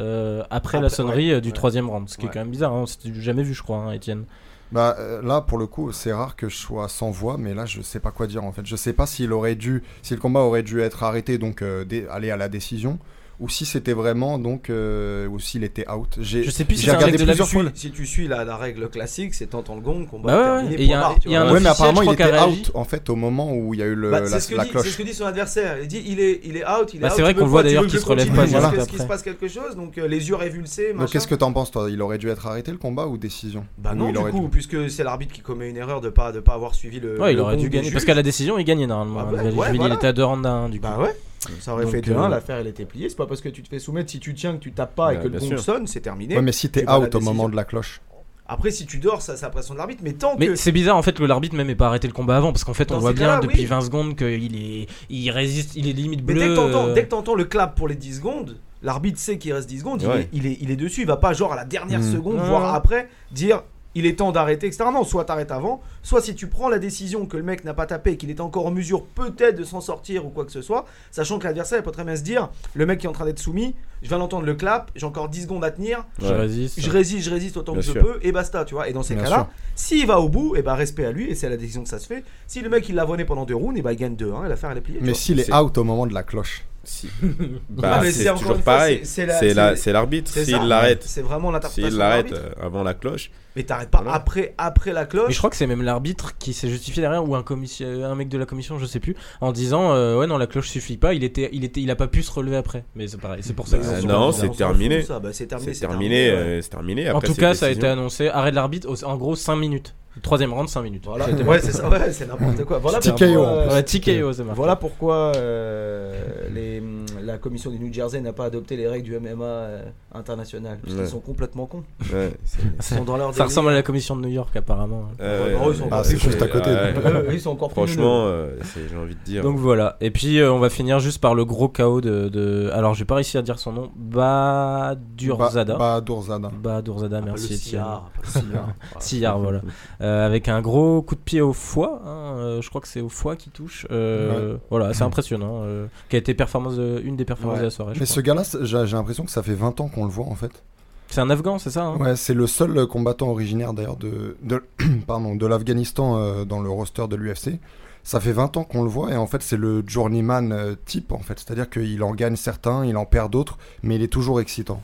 après, 0.50 0.80
la 0.80 0.88
sonnerie 0.88 1.34
ouais, 1.34 1.40
du 1.40 1.48
ouais. 1.48 1.54
troisième 1.54 1.88
round, 1.88 2.08
ce 2.08 2.18
qui 2.18 2.26
est 2.26 2.28
quand 2.28 2.40
même 2.40 2.50
bizarre. 2.50 2.72
Hein. 2.72 2.84
C'était 2.86 3.12
jamais 3.20 3.42
vu, 3.42 3.54
je 3.54 3.62
crois, 3.62 3.78
hein, 3.78 3.92
Étienne. 3.92 4.24
Bah 4.72 4.96
euh, 4.98 5.22
là 5.22 5.40
pour 5.40 5.58
le 5.58 5.66
coup 5.66 5.92
c'est 5.92 6.12
rare 6.12 6.36
que 6.36 6.48
je 6.48 6.56
sois 6.56 6.88
sans 6.88 7.10
voix 7.10 7.36
mais 7.38 7.54
là 7.54 7.64
je 7.64 7.80
sais 7.80 8.00
pas 8.00 8.10
quoi 8.10 8.26
dire 8.26 8.44
en 8.44 8.52
fait. 8.52 8.66
Je 8.66 8.76
sais 8.76 8.92
pas 8.92 9.06
s'il 9.06 9.32
aurait 9.32 9.54
dû 9.54 9.82
si 10.02 10.14
le 10.14 10.20
combat 10.20 10.40
aurait 10.40 10.62
dû 10.62 10.80
être 10.80 11.02
arrêté 11.02 11.38
donc 11.38 11.62
euh, 11.62 11.84
aller 12.10 12.30
à 12.30 12.36
la 12.36 12.48
décision 12.48 12.98
ou 13.40 13.48
si 13.48 13.66
c'était 13.66 13.92
vraiment 13.92 14.38
donc 14.38 14.70
euh, 14.70 15.26
ou 15.28 15.38
s'il 15.40 15.64
était 15.64 15.88
out. 15.90 16.16
J'ai 16.20 16.42
Je 16.44 16.50
sais 16.50 16.64
plus 16.64 16.76
si 16.76 16.86
regardé 16.86 17.06
règle 17.06 17.18
de 17.18 17.24
la 17.24 17.32
plusieurs 17.32 17.48
fois. 17.48 17.70
Si 17.74 17.90
tu 17.90 18.06
suis 18.06 18.28
la, 18.28 18.44
la 18.44 18.56
règle 18.56 18.88
classique, 18.88 19.34
c'est 19.34 19.46
t'entends 19.46 19.74
le 19.74 19.80
gong, 19.80 20.06
combat 20.06 20.32
Bah 20.32 20.54
ouais, 20.62 20.76
terminé, 20.76 20.94
un 21.36 21.52
Ouais, 21.52 21.60
mais 21.60 21.68
apparemment 21.68 22.02
il 22.02 22.12
était 22.12 22.24
réagi. 22.24 22.60
out 22.60 22.70
en 22.74 22.84
fait 22.84 23.10
au 23.10 23.16
moment 23.16 23.52
où 23.54 23.74
il 23.74 23.80
y 23.80 23.82
a 23.82 23.86
eu 23.86 23.94
le, 23.94 24.10
Bah, 24.10 24.20
la, 24.20 24.26
c'est 24.26 24.40
ce, 24.40 24.48
que 24.50 24.54
la 24.56 24.64
dit- 24.64 24.70
cloche. 24.70 24.84
c'est 24.84 24.90
ce 24.92 24.98
que 24.98 25.02
dit 25.02 25.14
son 25.14 25.26
adversaire. 25.26 25.78
Il 25.82 25.88
dit 25.88 26.02
il 26.06 26.20
est, 26.20 26.40
il 26.44 26.56
est 26.56 26.64
out, 26.64 26.92
il 26.94 26.96
est 26.96 27.00
Bah, 27.00 27.08
out. 27.08 27.12
c'est 27.16 27.22
vrai 27.22 27.34
qu'on 27.34 27.46
voit 27.46 27.62
d'ailleurs 27.62 27.86
qu'il 27.86 27.98
se 27.98 28.06
relève 28.06 28.28
pas 28.34 28.44
jusqu'à 28.46 28.60
direct 28.60 28.82
ce 28.84 28.88
qu'il 28.88 29.00
se 29.00 29.06
passe 29.06 29.22
quelque 29.22 29.48
chose, 29.48 29.76
donc 29.76 29.98
euh, 29.98 30.06
les 30.06 30.28
yeux 30.28 30.36
révulsés, 30.36 30.92
Donc 30.92 31.10
qu'est-ce 31.10 31.26
que 31.28 31.34
t'en 31.34 31.52
penses 31.52 31.70
toi? 31.70 31.88
Il 31.90 32.00
aurait 32.02 32.18
dû 32.18 32.28
être 32.28 32.46
arrêté 32.46 32.70
le 32.70 32.78
combat 32.78 33.06
ou 33.06 33.16
décision? 33.18 33.64
Bah 33.78 33.94
non, 33.94 34.08
il 34.08 34.12
du 34.12 34.18
aurait 34.18 34.30
coup, 34.30 34.48
puisque 34.48 34.90
c'est 34.90 35.04
l'arbitre 35.04 35.32
qui 35.32 35.40
commet 35.40 35.68
une 35.70 35.76
erreur 35.76 36.00
de 36.00 36.08
pas 36.08 36.32
de 36.32 36.40
pas 36.40 36.54
avoir 36.54 36.74
suivi 36.74 37.00
le. 37.00 37.20
Ouais, 37.20 37.32
il 37.32 37.40
aurait 37.40 37.56
dû 37.56 37.68
gagner. 37.68 37.90
Parce 37.90 38.04
qu'à 38.04 38.14
la 38.14 38.22
décision, 38.22 38.58
il 38.58 38.64
gagnait 38.64 38.86
normalement. 38.86 39.30
Bah 39.30 39.42
voilà. 39.52 39.72
il 39.88 39.92
était 39.92 40.06
à 40.06 40.12
2 40.12 40.24
rounds 40.24 40.46
à 40.46 40.50
1 40.52 40.68
du 40.68 40.80
coup. 40.80 40.86
Bah 40.86 40.98
ouais. 41.00 41.14
Ça 41.60 41.72
aurait 41.72 41.84
Donc, 41.84 41.92
fait 41.92 42.00
2-1, 42.00 42.24
euh, 42.24 42.28
l'affaire 42.28 42.56
elle 42.56 42.66
était 42.66 42.84
pliée. 42.84 43.08
C'est 43.08 43.16
pas 43.16 43.26
parce 43.26 43.40
que 43.40 43.48
tu 43.48 43.62
te 43.62 43.68
fais 43.68 43.78
soumettre, 43.78 44.10
si 44.10 44.20
tu 44.20 44.34
tiens, 44.34 44.54
que 44.54 44.60
tu 44.60 44.72
tapes 44.72 44.94
pas 44.94 45.12
et 45.14 45.16
Ouais, 45.16 45.22
que 45.24 45.28
le 45.28 45.38
gong 45.38 45.56
sonne, 45.58 45.86
c'est 45.86 46.00
terminé. 46.00 46.36
Ouais, 46.36 46.42
mais 46.42 46.52
si 46.52 46.68
t'es 46.70 46.88
out 46.90 47.14
au 47.14 47.20
moment 47.20 47.48
de 47.48 47.56
la 47.56 47.64
cloche. 47.64 48.00
Après, 48.46 48.70
si 48.70 48.84
tu 48.84 48.98
dors, 48.98 49.22
ça 49.22 49.48
pression 49.48 49.72
de 49.72 49.78
l'arbitre. 49.78 50.02
Mais 50.04 50.12
tant 50.12 50.36
Mais 50.38 50.48
que. 50.48 50.56
c'est 50.56 50.70
bizarre 50.72 50.96
en 50.98 51.02
fait 51.02 51.16
que 51.16 51.22
l'arbitre 51.24 51.54
même 51.56 51.70
ait 51.70 51.74
pas 51.74 51.86
arrêté 51.86 52.06
le 52.06 52.12
combat 52.12 52.36
avant 52.36 52.52
parce 52.52 52.62
qu'en 52.64 52.74
fait 52.74 52.90
on 52.92 52.96
Dans 52.96 53.00
voit 53.00 53.14
bien 53.14 53.40
depuis 53.40 53.60
oui. 53.60 53.64
20 53.64 53.80
secondes 53.80 54.16
qu'il 54.16 54.54
est 54.56 54.86
il 55.08 55.30
résiste 55.30 55.74
il 55.76 55.88
est 55.88 55.92
limite 55.94 56.20
Mais 56.26 56.34
bleu. 56.34 56.40
dès 56.42 56.48
que 56.48 56.54
t'entends, 56.56 56.88
euh, 56.88 56.92
dès 56.94 57.04
que 57.04 57.08
t'entends 57.08 57.34
le 57.36 57.44
clap 57.44 57.74
pour 57.74 57.88
les 57.88 57.94
10 57.94 58.16
secondes, 58.16 58.58
l'arbitre 58.82 59.18
sait 59.18 59.38
qu'il 59.38 59.54
reste 59.54 59.66
10 59.70 59.78
secondes, 59.78 60.02
il, 60.02 60.10
est, 60.20 60.28
il, 60.34 60.46
est, 60.46 60.58
il 60.60 60.70
est 60.70 60.76
dessus, 60.76 61.00
il 61.00 61.06
va 61.06 61.16
pas 61.16 61.32
genre 61.32 61.54
à 61.54 61.56
la 61.56 61.64
dernière 61.64 62.00
Mm. 62.00 62.12
seconde, 62.12 62.36
voire 62.36 62.74
après, 62.74 63.08
dire 63.32 63.62
il 63.94 64.06
est 64.06 64.18
temps 64.18 64.32
d'arrêter, 64.32 64.66
etc. 64.66 64.84
Non, 64.92 65.04
soit 65.04 65.24
t'arrêtes 65.24 65.52
avant, 65.52 65.80
soit 66.02 66.20
si 66.20 66.34
tu 66.34 66.46
prends 66.48 66.68
la 66.68 66.78
décision 66.78 67.26
que 67.26 67.36
le 67.36 67.42
mec 67.42 67.64
n'a 67.64 67.74
pas 67.74 67.86
tapé 67.86 68.12
et 68.12 68.16
qu'il 68.16 68.30
est 68.30 68.40
encore 68.40 68.66
en 68.66 68.70
mesure 68.70 69.04
peut-être 69.04 69.56
de 69.56 69.64
s'en 69.64 69.80
sortir 69.80 70.26
ou 70.26 70.30
quoi 70.30 70.44
que 70.44 70.52
ce 70.52 70.62
soit, 70.62 70.84
sachant 71.10 71.38
que 71.38 71.44
l'adversaire 71.44 71.78
il 71.78 71.82
peut 71.82 71.90
très 71.92 72.04
bien 72.04 72.16
se 72.16 72.22
dire 72.22 72.50
le 72.74 72.86
mec 72.86 72.98
qui 73.00 73.06
est 73.06 73.08
en 73.08 73.12
train 73.12 73.24
d'être 73.24 73.38
soumis, 73.38 73.74
je 74.02 74.08
viens 74.08 74.18
d'entendre 74.18 74.44
le 74.46 74.54
clap, 74.54 74.90
j'ai 74.96 75.06
encore 75.06 75.28
10 75.28 75.42
secondes 75.42 75.64
à 75.64 75.70
tenir, 75.70 76.04
je 76.20 76.26
résiste. 76.26 76.80
je 76.80 76.90
résiste, 76.90 77.24
je 77.26 77.30
résiste 77.30 77.56
autant 77.56 77.72
Bien 77.72 77.80
que 77.82 77.86
je 77.86 77.92
peux 77.92 78.18
et 78.22 78.32
basta, 78.32 78.64
tu 78.64 78.74
vois. 78.74 78.88
Et 78.88 78.92
dans 78.92 79.02
ces 79.02 79.14
cas-là, 79.16 79.48
s'il 79.74 80.06
va 80.06 80.20
au 80.20 80.28
bout, 80.28 80.56
et 80.56 80.62
ben 80.62 80.74
respect 80.74 81.06
à 81.06 81.12
lui 81.12 81.30
et 81.30 81.34
c'est 81.34 81.46
à 81.46 81.50
la 81.50 81.56
décision 81.56 81.82
que 81.82 81.88
ça 81.88 81.98
se 81.98 82.06
fait. 82.06 82.22
Si 82.46 82.60
le 82.60 82.68
mec 82.68 82.88
il 82.88 82.94
l'a 82.96 83.04
vonné 83.04 83.24
pendant 83.24 83.44
deux 83.44 83.54
rounds, 83.56 83.78
et 83.78 83.82
ben 83.82 83.92
il 83.92 83.96
gagne 83.96 84.14
2-1 84.16 84.44
et 84.46 84.48
l'affaire 84.48 84.70
elle 84.72 84.78
est 84.78 84.82
pliée. 84.82 84.98
Mais 85.00 85.14
s'il 85.14 85.40
est 85.40 85.52
out 85.54 85.78
au 85.78 85.84
moment 85.84 86.06
de 86.06 86.12
la 86.14 86.22
cloche. 86.22 86.64
Si. 86.82 87.08
Ah, 87.22 87.26
Bah, 87.70 88.00
mais 88.02 88.12
c'est 88.12 88.30
toujours 88.34 88.60
pareil. 88.60 89.00
c'est- 89.04 89.06
c'est 89.06 89.26
la- 89.26 89.38
C'est 89.38 89.54
la- 89.54 89.70
c'est- 89.76 89.82
c'est 89.82 89.92
l'arbitre. 89.92 90.30
C'est 90.34 90.44
S'il 90.44 90.62
l'arrête, 90.68 91.02
C'est 91.02 91.22
vraiment 91.22 91.50
l'interprétation. 91.50 91.88
s'il 91.90 91.98
l'arrête 91.98 92.32
euh, 92.32 92.50
avant 92.62 92.82
la 92.82 92.92
cloche, 92.94 93.30
Mais 93.56 93.62
t'arrêtes 93.62 93.90
pas 93.90 93.98
Voilà. 94.02 94.16
après, 94.16 94.54
après 94.58 94.92
la 94.92 95.04
cloche. 95.06 95.28
Mais 95.28 95.32
je 95.32 95.38
crois 95.38 95.50
que 95.50 95.56
c'est 95.56 95.66
même 95.66 95.82
l'arbitre 95.82 96.36
qui 96.38 96.52
s'est 96.52 96.68
justifié 96.68 97.00
derrière 97.02 97.28
ou 97.28 97.34
un 97.36 97.42
commission, 97.42 97.86
un 98.04 98.14
mec 98.14 98.28
de 98.28 98.36
la 98.38 98.46
commission, 98.46 98.78
je 98.78 98.86
sais 98.86 99.00
plus, 99.00 99.14
en 99.40 99.52
disant 99.52 99.92
euh, 99.92 100.18
ouais 100.18 100.26
non 100.26 100.38
la 100.38 100.46
cloche 100.46 100.68
suffit 100.68 100.96
pas, 100.96 101.14
il 101.14 101.22
était, 101.24 101.48
il 101.52 101.64
était, 101.64 101.80
il 101.80 101.90
a 101.90 101.96
pas 101.96 102.08
pu 102.08 102.22
se 102.22 102.32
relever 102.32 102.56
après. 102.56 102.84
Mais 102.96 103.06
c'est 103.06 103.20
pareil, 103.20 103.42
c'est 103.42 103.54
pour 103.54 103.68
ça. 103.68 103.76
Bah, 103.78 103.84
qu'ils 104.00 104.06
ont 104.06 104.08
non, 104.08 104.32
c'est 104.32 104.48
terminé. 104.50 105.04
Bah, 105.08 105.20
c'est 105.32 105.46
terminé. 105.46 105.74
c'est 105.74 105.80
terminé. 105.86 106.30
ouais. 106.30 106.36
euh, 106.36 106.60
C'est 106.62 106.70
terminé. 106.70 107.10
En 107.10 107.20
tout 107.20 107.32
c'est 107.32 107.40
cas, 107.40 107.54
ça 107.54 107.66
a 107.66 107.70
été 107.70 107.86
annoncé 107.86 108.28
arrêt 108.28 108.50
de 108.50 108.56
l'arbitre. 108.56 108.88
En 109.04 109.16
gros 109.16 109.36
5 109.36 109.56
minutes. 109.56 109.94
Troisième 110.22 110.52
round 110.52 110.68
5 110.68 110.82
minutes. 110.82 111.04
Voilà. 111.06 111.28
ouais, 111.46 111.58
c'est 111.58 111.72
ça. 111.72 111.88
Ouais, 111.88 112.12
c'est 112.12 112.28
n'importe 112.28 112.64
quoi. 112.64 112.78
Voilà 112.78 113.00
TKO, 113.00 113.10
pourquoi, 113.16 113.46
euh, 113.48 113.68
Ouais, 113.74 113.82
TKO, 113.82 114.32
c'est 114.32 114.44
marqué. 114.44 114.56
Voilà 114.56 114.76
pourquoi 114.76 115.32
euh, 115.34 116.14
les, 116.52 116.80
la 117.20 117.36
commission 117.38 117.70
du 117.72 117.80
New 117.80 117.92
Jersey 117.92 118.20
n'a 118.20 118.32
pas 118.32 118.44
adopté 118.44 118.76
les 118.76 118.86
règles 118.86 119.04
du 119.08 119.18
MMA 119.18 119.44
euh, 119.44 119.82
international. 120.14 120.78
Parce 120.82 120.94
qu'ils 120.94 121.02
Ouais. 121.04 121.08
sont 121.10 121.18
complètement 121.20 121.66
cons. 121.66 121.82
Ouais, 122.12 122.30
c'est- 122.44 122.58
Ils 122.78 122.82
sont 122.82 123.02
dans 123.04 123.16
leur 123.16 123.32
Ça 123.44 123.48
ressemble 123.48 123.70
à 123.70 123.74
la 123.74 123.82
commission 123.82 124.16
de 124.16 124.22
New 124.22 124.28
York 124.32 124.54
apparemment. 124.56 125.08
euh, 125.20 125.56
ils 125.70 125.76
sont 125.76 125.88
Ah, 125.90 126.02
c'est 126.04 126.16
juste 126.18 126.40
à 126.42 126.48
côté. 126.48 126.70
ouais. 126.70 126.94
Ils 127.32 127.40
sont 127.40 127.50
encore 127.50 127.70
Franchement, 127.72 128.24
euh, 128.26 128.56
j'ai 128.90 128.96
envie 128.96 129.14
de 129.14 129.20
dire. 129.24 129.42
Donc 129.42 129.58
voilà. 129.58 129.96
Et 130.00 130.10
puis 130.10 130.38
euh, 130.38 130.52
on 130.52 130.58
va 130.58 130.70
finir 130.70 130.98
juste 131.00 131.20
par 131.20 131.34
le 131.34 131.44
gros 131.44 131.68
chaos 131.68 132.00
de. 132.00 132.28
de... 132.28 132.70
Alors 132.72 132.94
j'ai 132.94 133.04
pas 133.04 133.14
réussi 133.16 133.36
à 133.38 133.42
dire 133.42 133.58
son 133.58 133.72
nom. 133.72 133.90
Badurzada. 133.96 135.74
Ba- 135.76 135.78
Badurzada. 136.00 136.50
Badurzada, 136.52 137.18
Appelle 137.18 137.30
merci 137.30 137.50
le 137.50 137.56
Etienne. 137.56 137.82
Sillard, 138.98 139.38
voilà. 139.38 139.60
Euh, 140.00 140.26
avec 140.26 140.48
un 140.48 140.60
gros 140.60 141.02
coup 141.02 141.14
de 141.14 141.20
pied 141.20 141.40
au 141.40 141.52
foie. 141.52 142.00
hein, 142.04 142.34
euh, 142.38 142.62
je 142.62 142.68
crois 142.68 142.80
que 142.80 142.88
c'est 142.88 143.00
au 143.00 143.08
foie 143.08 143.36
qui 143.36 143.50
touche. 143.50 143.86
Euh, 143.90 144.56
Voilà, 144.70 144.92
c'est 144.94 145.04
impressionnant. 145.04 145.60
euh, 145.64 145.86
qui 146.08 146.16
a 146.16 146.18
été 146.18 146.34
performance 146.34 146.76
de- 146.76 147.00
une 147.04 147.16
des 147.16 147.24
performances 147.24 147.56
Ouais. 147.56 147.60
de 147.60 147.66
la 147.66 147.70
soirée. 147.70 147.92
Mais 147.92 148.04
crois. 148.06 148.14
ce 148.14 148.20
gars-là, 148.20 148.42
j'ai 148.62 148.96
l'impression 148.96 149.24
que 149.24 149.30
ça 149.30 149.42
fait 149.42 149.54
20 149.54 149.80
ans 149.80 149.88
qu'on 149.88 150.04
le 150.04 150.10
voit 150.10 150.26
en 150.26 150.34
fait. 150.34 150.62
C'est 151.08 151.20
un 151.20 151.30
Afghan, 151.30 151.58
c'est 151.58 151.70
ça 151.70 151.84
hein 151.84 151.96
Ouais, 151.98 152.16
c'est 152.16 152.34
le 152.34 152.46
seul 152.46 152.86
combattant 152.86 153.28
originaire 153.28 153.72
d'ailleurs 153.72 153.96
de, 153.96 154.36
de, 154.42 154.62
pardon, 155.06 155.36
de 155.36 155.46
l'Afghanistan 155.46 156.16
euh, 156.18 156.44
dans 156.44 156.60
le 156.60 156.68
roster 156.70 157.06
de 157.08 157.16
l'UFC. 157.16 157.58
Ça 158.02 158.20
fait 158.20 158.32
20 158.32 158.56
ans 158.56 158.64
qu'on 158.64 158.82
le 158.82 158.90
voit 158.90 159.12
et 159.12 159.16
en 159.16 159.26
fait 159.26 159.40
c'est 159.42 159.56
le 159.56 159.82
journeyman 159.86 160.52
euh, 160.52 160.74
type 160.84 161.12
en 161.12 161.20
fait. 161.20 161.38
C'est-à-dire 161.38 161.70
qu'il 161.70 162.02
en 162.02 162.12
gagne 162.14 162.36
certains, 162.36 162.84
il 162.84 162.96
en 162.96 163.06
perd 163.06 163.30
d'autres, 163.32 163.58
mais 163.82 163.96
il 163.96 164.02
est 164.02 164.08
toujours 164.08 164.40
excitant. 164.40 164.82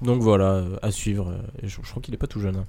Donc 0.00 0.22
voilà, 0.22 0.52
euh, 0.54 0.76
à 0.82 0.90
suivre. 0.90 1.34
je, 1.62 1.68
je 1.68 1.90
crois 1.90 2.02
qu'il 2.02 2.14
est 2.14 2.18
pas 2.18 2.26
tout 2.26 2.40
jeune. 2.40 2.64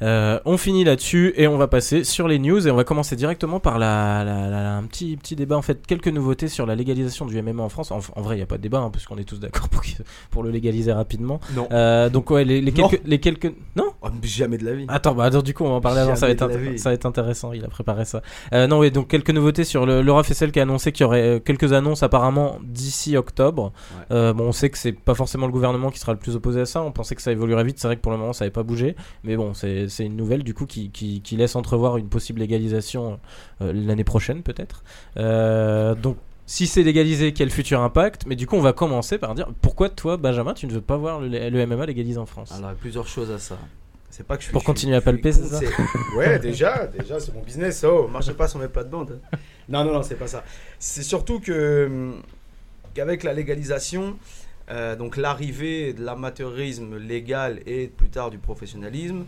Euh, 0.00 0.38
on 0.44 0.56
finit 0.56 0.84
là-dessus 0.84 1.34
et 1.36 1.48
on 1.48 1.58
va 1.58 1.66
passer 1.66 2.04
sur 2.04 2.28
les 2.28 2.38
news 2.38 2.66
et 2.66 2.70
on 2.70 2.76
va 2.76 2.84
commencer 2.84 3.16
directement 3.16 3.58
par 3.58 3.78
la, 3.80 4.22
la- 4.24 4.48
la- 4.48 4.76
un 4.76 4.84
petit 4.84 5.16
petit 5.16 5.34
débat 5.34 5.56
en 5.56 5.62
fait, 5.62 5.84
quelques 5.86 6.06
nouveautés 6.08 6.46
sur 6.48 6.66
la 6.66 6.76
légalisation 6.76 7.26
du 7.26 7.40
MMA 7.42 7.62
en 7.62 7.68
France. 7.68 7.90
En, 7.90 7.98
en 8.14 8.22
vrai, 8.22 8.36
il 8.36 8.38
y 8.38 8.42
a 8.42 8.46
pas 8.46 8.58
de 8.58 8.62
débat 8.62 8.78
hein, 8.78 8.90
puisqu'on 8.90 9.18
est 9.18 9.24
tous 9.24 9.40
d'accord 9.40 9.68
pour, 9.68 9.82
pour 10.30 10.42
le 10.44 10.50
légaliser 10.50 10.92
rapidement. 10.92 11.40
Non. 11.56 11.66
Euh, 11.72 12.08
donc 12.10 12.30
ouais, 12.30 12.44
les, 12.44 12.60
les 12.60 12.70
Non. 12.72 12.88
quelques, 12.88 13.02
les 13.06 13.18
quelques, 13.18 13.52
non? 13.76 13.86
Oh, 14.02 14.08
mais 14.22 14.28
jamais 14.28 14.56
de 14.58 14.64
la 14.64 14.72
vie. 14.74 14.84
Attends, 14.88 15.14
bah 15.14 15.24
attends, 15.24 15.42
du 15.42 15.52
coup, 15.54 15.64
on 15.64 15.70
va 15.70 15.74
en 15.74 15.80
parler 15.80 16.00
avant, 16.00 16.14
ça 16.14 16.26
va, 16.26 16.32
être 16.32 16.48
ça 16.76 16.90
va 16.90 16.94
être 16.94 17.06
intéressant, 17.06 17.52
il 17.52 17.64
a 17.64 17.68
préparé 17.68 18.04
ça. 18.04 18.22
Euh, 18.52 18.68
non, 18.68 18.78
oui, 18.78 18.92
donc 18.92 19.08
quelques 19.08 19.30
nouveautés 19.30 19.64
sur 19.64 19.84
le 19.84 20.02
Laura 20.02 20.22
Fessel 20.22 20.52
qui 20.52 20.60
a 20.60 20.62
annoncé 20.62 20.92
qu'il 20.92 21.02
y 21.02 21.06
aurait 21.06 21.42
quelques 21.44 21.72
annonces 21.72 22.04
apparemment 22.04 22.58
d'ici 22.62 23.16
octobre. 23.16 23.72
Ouais. 24.10 24.32
Bon, 24.32 24.44
on 24.44 24.52
sait 24.52 24.70
que 24.70 24.78
c'est 24.78 24.92
pas 24.92 25.14
forcément 25.14 25.46
le 25.46 25.52
gouvernement 25.52 25.90
qui 25.90 25.98
sera 25.98 26.12
le 26.12 26.18
plus 26.18 26.36
opposé 26.36 26.60
à 26.60 26.66
ça, 26.66 26.82
on 26.82 26.92
pensait 26.92 27.16
que 27.16 27.22
ça 27.22 27.32
évoluerait 27.32 27.64
vite, 27.64 27.78
c'est 27.80 27.88
vrai 27.88 27.96
que 27.96 28.00
pour 28.00 28.12
le 28.12 28.18
moment 28.18 28.32
ça 28.32 28.44
n'avait 28.44 28.52
pas 28.52 28.62
bougé, 28.62 28.94
mais 29.24 29.36
bon, 29.36 29.54
c'est 29.54 29.87
c'est 29.88 30.04
une 30.06 30.16
nouvelle 30.16 30.42
du 30.44 30.54
coup 30.54 30.66
qui, 30.66 30.90
qui, 30.90 31.20
qui 31.22 31.36
laisse 31.36 31.56
entrevoir 31.56 31.96
une 31.96 32.08
possible 32.08 32.40
légalisation 32.40 33.18
euh, 33.60 33.72
l'année 33.72 34.04
prochaine 34.04 34.42
peut-être. 34.42 34.82
Euh, 35.16 35.94
donc. 35.94 36.16
Si 36.50 36.66
c'est 36.66 36.82
légalisé, 36.82 37.34
quel 37.34 37.50
futur 37.50 37.82
impact? 37.82 38.24
Mais 38.26 38.34
du 38.34 38.46
coup, 38.46 38.56
on 38.56 38.62
va 38.62 38.72
commencer 38.72 39.18
par 39.18 39.34
dire 39.34 39.48
pourquoi 39.60 39.90
toi, 39.90 40.16
Benjamin, 40.16 40.54
tu 40.54 40.66
ne 40.66 40.72
veux 40.72 40.80
pas 40.80 40.96
voir 40.96 41.20
le, 41.20 41.28
le 41.28 41.66
MMA 41.66 41.84
légalisé 41.84 42.16
en 42.18 42.24
France? 42.24 42.52
Alors, 42.52 42.70
il 42.70 42.72
y 42.72 42.76
a 42.76 42.78
plusieurs 42.80 43.06
choses 43.06 43.30
à 43.30 43.38
ça. 43.38 43.58
C'est 44.08 44.26
pas 44.26 44.36
que 44.36 44.40
je 44.40 44.46
suis. 44.46 44.52
Pour 44.54 44.62
je 44.62 44.66
continuer 44.66 44.96
à 44.96 45.00
suis- 45.00 45.04
palper, 45.04 45.30
c'est 45.30 45.44
ça? 45.44 45.60
Ouais, 46.16 46.38
déjà, 46.38 46.86
déjà, 46.86 47.20
c'est 47.20 47.34
mon 47.34 47.42
business. 47.42 47.84
Oh, 47.84 48.08
marchez 48.08 48.32
pas 48.32 48.48
sur 48.48 48.58
mes 48.60 48.68
plates-bandes. 48.68 49.20
Non, 49.68 49.84
non, 49.84 49.92
non, 49.92 50.02
c'est 50.02 50.14
pas 50.14 50.26
ça. 50.26 50.42
C'est 50.78 51.02
surtout 51.02 51.38
que 51.38 51.84
hum, 51.84 52.22
qu'avec 52.94 53.24
la 53.24 53.34
légalisation, 53.34 54.16
euh, 54.70 54.96
donc 54.96 55.18
l'arrivée 55.18 55.92
de 55.92 56.02
l'amateurisme 56.02 56.96
légal 56.96 57.60
et 57.66 57.88
plus 57.88 58.08
tard 58.08 58.30
du 58.30 58.38
professionnalisme, 58.38 59.24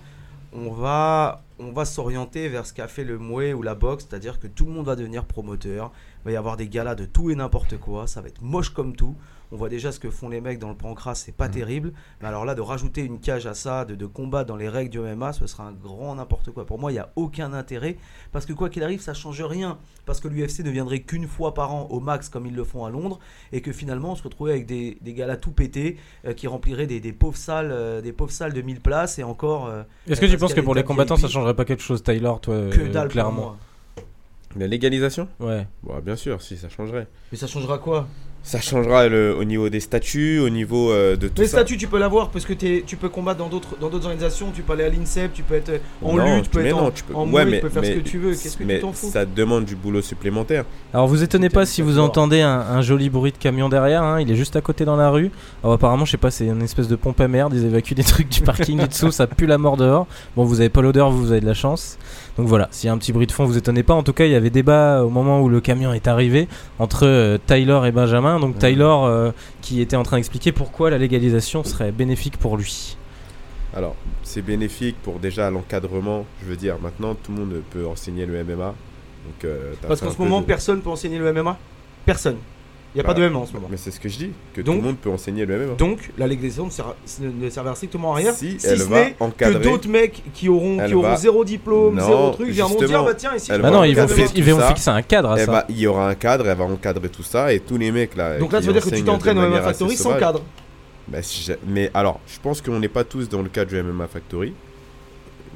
on 0.52 0.70
va, 0.72 1.42
s'orienter 1.84 2.48
vers 2.48 2.66
ce 2.66 2.72
qu'a 2.72 2.88
fait 2.88 3.04
le 3.04 3.18
mouet 3.18 3.52
ou 3.52 3.62
la 3.62 3.74
boxe, 3.74 4.06
c'est-à-dire 4.08 4.40
que 4.40 4.46
tout 4.46 4.64
le 4.64 4.72
monde 4.72 4.86
va 4.86 4.96
devenir 4.96 5.24
promoteur. 5.24 5.92
Il 6.22 6.24
va 6.26 6.32
y 6.32 6.36
avoir 6.36 6.56
des 6.56 6.68
galas 6.68 6.94
de 6.94 7.04
tout 7.04 7.30
et 7.30 7.34
n'importe 7.34 7.78
quoi. 7.78 8.06
Ça 8.06 8.20
va 8.20 8.28
être 8.28 8.42
moche 8.42 8.70
comme 8.70 8.96
tout. 8.96 9.16
On 9.52 9.56
voit 9.56 9.68
déjà 9.68 9.90
ce 9.90 9.98
que 9.98 10.10
font 10.10 10.28
les 10.28 10.40
mecs 10.40 10.58
dans 10.60 10.68
le 10.68 10.76
pancras, 10.76 11.16
c'est 11.16 11.32
pas 11.36 11.48
terrible. 11.48 11.92
Mais 12.22 12.28
alors 12.28 12.44
là, 12.44 12.54
de 12.54 12.60
rajouter 12.60 13.00
une 13.02 13.18
cage 13.18 13.46
à 13.46 13.54
ça, 13.54 13.84
de, 13.84 13.96
de 13.96 14.06
combat 14.06 14.44
dans 14.44 14.54
les 14.56 14.68
règles 14.68 14.90
du 14.90 15.00
MMA, 15.00 15.32
ce 15.32 15.46
sera 15.48 15.64
un 15.64 15.72
grand 15.72 16.14
n'importe 16.14 16.52
quoi. 16.52 16.64
Pour 16.66 16.78
moi, 16.78 16.92
il 16.92 16.94
n'y 16.94 17.00
a 17.00 17.10
aucun 17.16 17.52
intérêt. 17.52 17.96
Parce 18.30 18.46
que 18.46 18.52
quoi 18.52 18.68
qu'il 18.70 18.84
arrive, 18.84 19.00
ça 19.00 19.12
change 19.12 19.42
rien. 19.42 19.78
Parce 20.06 20.20
que 20.20 20.28
l'UFC 20.28 20.60
ne 20.60 20.70
viendrait 20.70 21.00
qu'une 21.00 21.26
fois 21.26 21.52
par 21.52 21.74
an 21.74 21.88
au 21.90 21.98
max, 21.98 22.28
comme 22.28 22.46
ils 22.46 22.54
le 22.54 22.62
font 22.62 22.84
à 22.84 22.90
Londres. 22.90 23.18
Et 23.52 23.60
que 23.60 23.72
finalement, 23.72 24.12
on 24.12 24.14
se 24.14 24.22
retrouvait 24.22 24.52
avec 24.52 24.66
des, 24.66 24.98
des 25.00 25.14
galas 25.14 25.36
tout 25.36 25.50
pétés 25.52 25.96
euh, 26.26 26.32
qui 26.32 26.46
rempliraient 26.46 26.86
des, 26.86 27.00
des 27.00 27.12
pauvres 27.12 27.36
salles, 27.36 27.70
euh, 27.72 28.00
des 28.00 28.12
pauvres 28.12 28.30
salles 28.32 28.52
de 28.52 28.62
1000 28.62 28.80
places. 28.80 29.18
Et 29.18 29.24
encore. 29.24 29.66
euh, 29.66 29.82
Est-ce 30.06 30.20
que 30.20 30.26
parce 30.26 30.32
tu 30.32 30.38
penses 30.38 30.54
que 30.54 30.60
pour 30.60 30.74
les 30.76 30.84
combattants 30.84 31.16
ça 31.16 31.26
changerait 31.28 31.54
pas 31.54 31.64
quelque 31.64 31.82
chose, 31.82 32.02
Taylor, 32.04 32.40
toi 32.40 32.54
que 32.70 32.80
euh, 32.82 32.92
dalle 32.92 33.08
pour 33.08 33.12
clairement 33.12 33.32
moi. 33.32 33.56
La 34.56 34.66
légalisation? 34.66 35.28
Ouais. 35.38 35.66
Bon, 35.82 35.98
bien 36.00 36.16
sûr, 36.16 36.40
si 36.42 36.56
ça 36.56 36.68
changerait. 36.68 37.06
Mais 37.30 37.38
ça 37.38 37.46
changera 37.46 37.78
quoi? 37.78 38.06
Ça 38.42 38.59
changera 38.59 39.07
le- 39.07 39.37
au 39.37 39.44
niveau 39.44 39.68
des 39.68 39.81
statuts, 39.81 40.38
au 40.40 40.48
niveau 40.48 40.90
euh, 40.90 41.14
de 41.14 41.29
tout 41.29 41.42
Les 41.42 41.46
ça. 41.46 41.59
statuts, 41.59 41.76
tu 41.76 41.87
peux 41.88 41.98
l'avoir 41.98 42.31
parce 42.31 42.46
que 42.46 42.55
t'es- 42.55 42.83
tu 42.87 42.96
peux 42.96 43.11
combattre 43.11 43.38
dans 43.38 43.48
d'autres 43.48 43.76
dans 43.79 43.90
d'autres 43.90 44.07
organisations. 44.07 44.50
Tu 44.55 44.62
peux 44.62 44.72
aller 44.72 44.85
à 44.85 44.88
l'INSEP, 44.88 45.35
tu 45.35 45.42
peux 45.42 45.55
être 45.55 45.72
en 46.03 46.14
Non, 46.14 46.37
lutte, 46.37 46.44
tu 46.44 46.50
peux 46.50 46.64
être 46.64 46.74
non, 46.74 46.87
en, 46.87 46.90
tu 46.90 47.05
peux- 47.05 47.14
en 47.14 47.24
ouais, 47.24 47.31
mouet, 47.31 47.44
mais- 47.44 47.57
tu 47.59 47.62
peux 47.62 47.68
faire 47.68 47.83
mais- 47.83 47.92
ce 47.92 47.98
que 47.98 48.09
tu 48.09 48.18
veux. 48.18 48.31
Qu'est-ce 48.31 48.57
que 48.57 48.64
mais 48.64 48.76
tu 48.76 48.81
t'en 48.81 48.92
fous? 48.92 49.11
ça 49.12 49.26
demande 49.26 49.66
du 49.66 49.76
boulot 49.76 50.00
supplémentaire. 50.00 50.64
Alors 50.94 51.07
vous 51.07 51.22
étonnez 51.22 51.50
pas 51.50 51.66
si 51.66 51.83
vous 51.83 51.98
entendez 51.98 52.40
un, 52.40 52.61
un 52.61 52.81
joli 52.81 53.11
bruit 53.11 53.31
de 53.31 53.37
camion 53.37 53.68
derrière, 53.68 54.03
hein, 54.03 54.20
il 54.22 54.31
est 54.31 54.37
juste 54.37 54.57
à 54.57 54.62
côté 54.62 54.87
dans 54.87 54.96
la 54.96 55.11
rue. 55.11 55.31
Alors 55.62 55.74
apparemment, 55.74 56.07
je 56.07 56.12
sais 56.12 56.16
pas, 56.16 56.31
c'est 56.31 56.46
une 56.46 56.62
espèce 56.62 56.88
de 56.88 56.96
pompe 56.96 57.20
à 57.20 57.29
merde, 57.29 57.53
ils 57.55 57.66
évacuent 57.66 57.94
des 57.94 58.05
trucs 58.05 58.31
du 58.31 58.40
parking 58.40 58.79
du 58.81 58.88
dessous, 58.88 59.11
ça 59.12 59.26
pue 59.26 59.46
la 59.46 59.59
mort 59.59 59.76
dehors. 59.76 60.07
Bon, 60.35 60.44
vous 60.44 60.61
avez 60.61 60.70
pas 60.70 60.81
l'odeur, 60.81 61.11
vous 61.11 61.31
avez 61.31 61.42
de 61.42 61.46
la 61.46 61.55
chance. 61.55 61.98
Donc 62.40 62.48
voilà, 62.48 62.68
s'il 62.70 62.87
y 62.87 62.90
a 62.90 62.94
un 62.94 62.96
petit 62.96 63.12
bruit 63.12 63.26
de 63.26 63.33
fond, 63.33 63.44
vous 63.44 63.59
étonnez 63.59 63.83
pas. 63.83 63.92
En 63.92 64.03
tout 64.03 64.14
cas, 64.14 64.24
il 64.24 64.33
y 64.33 64.35
avait 64.35 64.48
débat 64.48 65.05
au 65.05 65.11
moment 65.11 65.42
où 65.42 65.50
le 65.50 65.61
camion 65.61 65.92
est 65.92 66.09
arrivé 66.09 66.48
entre 66.79 67.07
euh, 67.07 67.37
Taylor 67.37 67.85
et 67.85 67.92
Benjamin. 67.92 68.40
Donc 68.40 68.59
Taylor 68.59 69.05
euh, 69.05 69.31
qui 69.61 69.83
était 69.83 69.96
en 69.96 70.05
train 70.05 70.16
d'expliquer 70.16 70.50
pourquoi 70.50 70.88
la 70.88 70.96
légalisation 70.96 71.64
serait 71.64 71.92
bénéfique 71.92 72.38
pour 72.38 72.57
lui. 72.57 72.96
Alors, 73.76 73.94
c'est 74.22 74.40
bénéfique 74.40 74.96
pour 75.02 75.19
déjà 75.19 75.50
l'encadrement. 75.50 76.25
Je 76.42 76.48
veux 76.48 76.56
dire, 76.56 76.77
maintenant, 76.81 77.14
tout 77.14 77.31
le 77.31 77.40
monde 77.40 77.62
peut 77.69 77.87
enseigner 77.87 78.25
le 78.25 78.42
MMA. 78.42 78.69
Donc, 78.69 79.44
euh, 79.44 79.75
Parce 79.87 80.00
qu'en 80.00 80.10
ce 80.10 80.17
moment, 80.19 80.40
de- 80.40 80.46
personne 80.46 80.81
peut 80.81 80.88
enseigner 80.88 81.19
le 81.19 81.31
MMA. 81.35 81.58
Personne. 82.06 82.37
Il 82.92 82.98
n'y 82.98 83.02
a 83.02 83.04
pas 83.04 83.14
Bah, 83.14 83.20
de 83.20 83.28
MMA 83.28 83.38
en 83.38 83.46
ce 83.46 83.52
moment. 83.52 83.68
Mais 83.70 83.76
c'est 83.76 83.92
ce 83.92 84.00
que 84.00 84.08
je 84.08 84.18
dis, 84.18 84.30
que 84.52 84.62
Donc- 84.62 84.74
tout 84.76 84.80
le 84.82 84.86
monde 84.88 84.96
peut 84.96 85.10
enseigner 85.10 85.46
le 85.46 85.54
MMA. 85.54 85.74
Donc, 85.76 86.10
la 86.18 86.26
légalisation 86.26 86.66
ne, 86.66 86.70
sert- 86.70 86.94
ne 87.20 87.48
servira 87.48 87.76
strictement 87.76 88.14
à 88.14 88.16
rien. 88.16 88.32
Si 88.32 88.58
si 88.58 88.66
elle 88.66 88.78
ce 88.80 88.84
va 88.88 89.04
n'est 89.04 89.10
que 89.12 89.22
encadrer. 89.22 89.62
d'autres 89.62 89.88
mecs 89.88 90.20
qui 90.34 90.48
auront, 90.48 90.84
qui 90.84 90.94
auront 90.94 91.02
va- 91.10 91.16
zéro 91.16 91.44
diplôme, 91.44 91.94
Non, 91.94 92.04
zéro 92.06 92.30
truc, 92.30 92.48
viendront 92.48 92.74
dire 92.74 92.80
justement, 92.88 93.04
bah 93.04 93.14
tiens, 93.14 93.36
ici. 93.36 93.48
Bah 93.52 93.58
non, 93.58 93.62
faire 93.82 93.86
ils 93.86 93.94
vont, 93.96 94.02
encadrer 94.02 94.26
ils 94.34 94.44
vont 94.52 94.60
fixer 94.60 94.90
un 94.90 95.02
cadre 95.02 95.30
à 95.30 95.38
Elle 95.38 95.46
ça. 95.46 95.52
va- 95.52 95.64
il 95.68 95.78
y 95.78 95.86
aura 95.86 96.08
un 96.08 96.14
cadre, 96.16 96.48
elle 96.48 96.58
va 96.58 96.64
encadrer 96.64 97.08
tout 97.08 97.22
ça 97.22 97.52
et 97.52 97.60
tous 97.60 97.78
les 97.78 97.92
mecs 97.92 98.16
là. 98.16 98.38
Donc 98.38 98.50
là, 98.52 98.60
ça 98.60 98.66
veut 98.66 98.72
dire 98.72 98.84
que 98.84 98.90
tu 98.90 99.04
t'entraînes 99.04 99.38
au 99.38 99.42
MMA 99.42 99.62
Factory 99.62 99.96
sans 99.96 100.14
cadre. 100.18 100.42
bah, 101.06 101.18
mais 101.68 101.92
alors, 101.94 102.18
je 102.26 102.40
pense 102.40 102.60
qu'on 102.60 102.80
n'est 102.80 102.88
pas 102.88 103.04
tous 103.04 103.28
dans 103.28 103.42
le 103.42 103.48
cadre 103.50 103.70
du 103.70 103.76
MMA 103.80 104.08
Factory. 104.08 104.52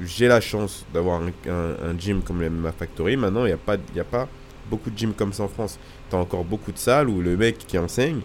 J'ai 0.01 0.27
la 0.27 0.39
chance 0.41 0.85
d'avoir 0.93 1.21
un, 1.21 1.27
un- 1.49 1.89
un 1.91 1.97
gym 1.97 2.21
comme 2.21 2.39
le 2.41 2.47
MMA 2.49 2.71
Factory. 2.71 3.15
Maintenant, 3.17 3.43
il 3.45 3.47
n'y 3.47 3.53
a, 3.53 3.57
pas- 3.57 3.77
y 3.95 3.99
a 3.99 4.03
pas 4.03 4.27
beaucoup 4.69 4.89
de 4.89 4.97
gyms 4.97 5.13
comme 5.13 5.33
ça 5.33 5.43
en 5.43 5.47
France. 5.47 5.79
Tu 6.09 6.15
as 6.15 6.19
encore 6.19 6.43
beaucoup 6.43 6.71
de 6.71 6.77
salles 6.77 7.09
où 7.09 7.21
le 7.21 7.35
mec 7.37 7.57
qui 7.59 7.77
enseigne, 7.77 8.21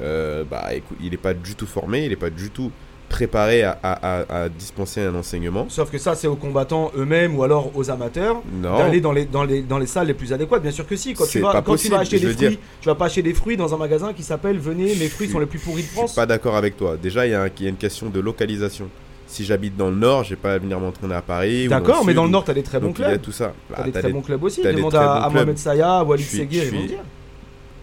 euh, 0.00 0.44
bah, 0.48 0.74
écoute, 0.74 0.98
il 1.02 1.10
n'est 1.10 1.16
pas 1.16 1.34
du 1.34 1.54
tout 1.54 1.66
formé, 1.66 2.04
il 2.04 2.10
n'est 2.10 2.16
pas 2.16 2.30
du 2.30 2.50
tout 2.50 2.70
préparé 3.08 3.64
à, 3.64 3.76
à- 3.82 4.20
à- 4.20 4.42
à 4.44 4.48
dispenser 4.48 5.00
un 5.00 5.14
enseignement. 5.16 5.66
Sauf 5.68 5.90
que 5.90 5.98
ça, 5.98 6.14
c'est 6.14 6.28
aux 6.28 6.36
combattants 6.36 6.92
eux-mêmes 6.96 7.36
ou 7.36 7.42
alors 7.42 7.76
aux 7.76 7.90
amateurs 7.90 8.40
Non. 8.52 8.78
d'aller 8.78 9.00
dans 9.00 9.10
les, 9.10 9.24
dans, 9.24 9.42
les, 9.42 9.62
dans 9.62 9.78
les 9.78 9.86
salles 9.86 10.06
les 10.06 10.14
plus 10.14 10.32
adéquates. 10.32 10.62
Bien 10.62 10.70
sûr 10.70 10.86
que 10.86 10.94
si. 10.94 11.12
Quand, 11.14 11.26
tu 11.26 11.40
vas, 11.40 11.50
pas 11.54 11.62
quand 11.62 11.74
tu 11.74 11.88
vas 11.88 11.98
acheter 11.98 12.18
je 12.18 12.28
des 12.28 12.34
fruits, 12.34 12.48
dire. 12.50 12.58
tu 12.80 12.86
vas 12.88 12.94
pas 12.94 13.06
acheter 13.06 13.22
des 13.22 13.34
fruits 13.34 13.56
dans 13.56 13.74
un 13.74 13.78
magasin 13.78 14.12
qui 14.12 14.22
s'appelle 14.22 14.58
Venez, 14.60 14.94
mes 14.94 15.08
fruits 15.08 15.26
Je 15.26 15.32
sont 15.32 15.40
les 15.40 15.46
plus 15.46 15.58
pourris 15.58 15.82
de 15.82 15.88
Je 15.88 15.92
France. 15.92 16.12
suis 16.12 16.16
pas 16.20 16.26
d'accord 16.26 16.54
avec 16.56 16.76
toi. 16.76 16.96
Déjà, 16.96 17.26
il 17.26 17.30
y, 17.30 17.32
y 17.62 17.66
a 17.66 17.68
une 17.68 17.76
question 17.76 18.10
de 18.10 18.20
localisation. 18.20 18.88
Si 19.30 19.44
j'habite 19.44 19.76
dans 19.76 19.90
le 19.90 19.96
nord, 19.96 20.24
je 20.24 20.30
vais 20.30 20.36
pas 20.36 20.58
venir 20.58 20.80
m'entraîner 20.80 21.14
à 21.14 21.22
Paris. 21.22 21.68
D'accord, 21.68 22.04
mais 22.04 22.14
dans 22.14 22.24
le 22.24 22.30
Nord, 22.30 22.42
t'as 22.42 22.52
des 22.52 22.64
très 22.64 22.80
bons 22.80 22.88
Donc 22.88 22.98
il 22.98 23.02
y 23.02 23.04
a 23.04 23.08
clubs. 23.10 23.22
tout 23.22 23.30
ça. 23.30 23.54
Bah, 23.70 23.76
T'as 23.76 23.82
des 23.84 23.92
t'as 23.92 24.00
très 24.00 24.08
des- 24.08 24.14
bons 24.14 24.22
clubs 24.22 24.42
aussi. 24.42 24.60
des 24.60 24.72
Demande 24.72 24.94
à, 24.96 25.22
à 25.22 25.30
Mohamed. 25.30 25.56
Saya, 25.56 25.98
à 25.98 26.02
Walid 26.02 26.26
Seguir, 26.26 26.64
ils 26.64 26.70
vont 26.80 26.86
dire. 26.86 26.98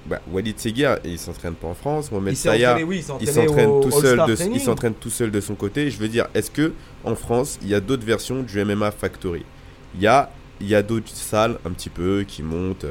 Bah, 0.08 0.20
Walid 0.30 0.60
Seguir, 0.60 0.98
il 1.06 1.18
s'entraîne 1.18 1.54
pas 1.54 1.68
en 1.68 1.74
France. 1.74 2.12
Mohamed 2.12 2.36
Saya, 2.36 2.78
il 3.22 3.28
s'entraîne 3.28 3.82
tout 3.82 3.92
seul 3.92 4.22
il 4.54 4.60
s'entraîne 4.60 4.94
tout 4.94 5.10
seul 5.10 5.32
de 5.32 5.40
son 5.40 5.56
côté. 5.56 5.90
Je 5.90 5.98
veux 6.00 6.10
dire, 6.10 6.28
est-ce 6.34 6.52
que 6.52 6.74
en 7.06 7.16
France, 7.16 7.58
il 7.62 7.70
y 7.70 7.76
a 7.76 7.80
d'autres 7.80 8.06
versions 8.06 8.44
du 8.44 8.64
MMA 8.66 8.92
Factory? 8.92 9.46
Il 9.96 10.02
y 10.02 10.08
a, 10.08 10.30
il 10.60 10.68
y 10.68 10.76
a 10.76 10.84
d'autres 10.84 11.08
salles 11.14 11.60
un 11.66 11.72
petit 11.72 11.90
peu 11.90 12.26
qui 12.28 12.44
montent, 12.44 12.86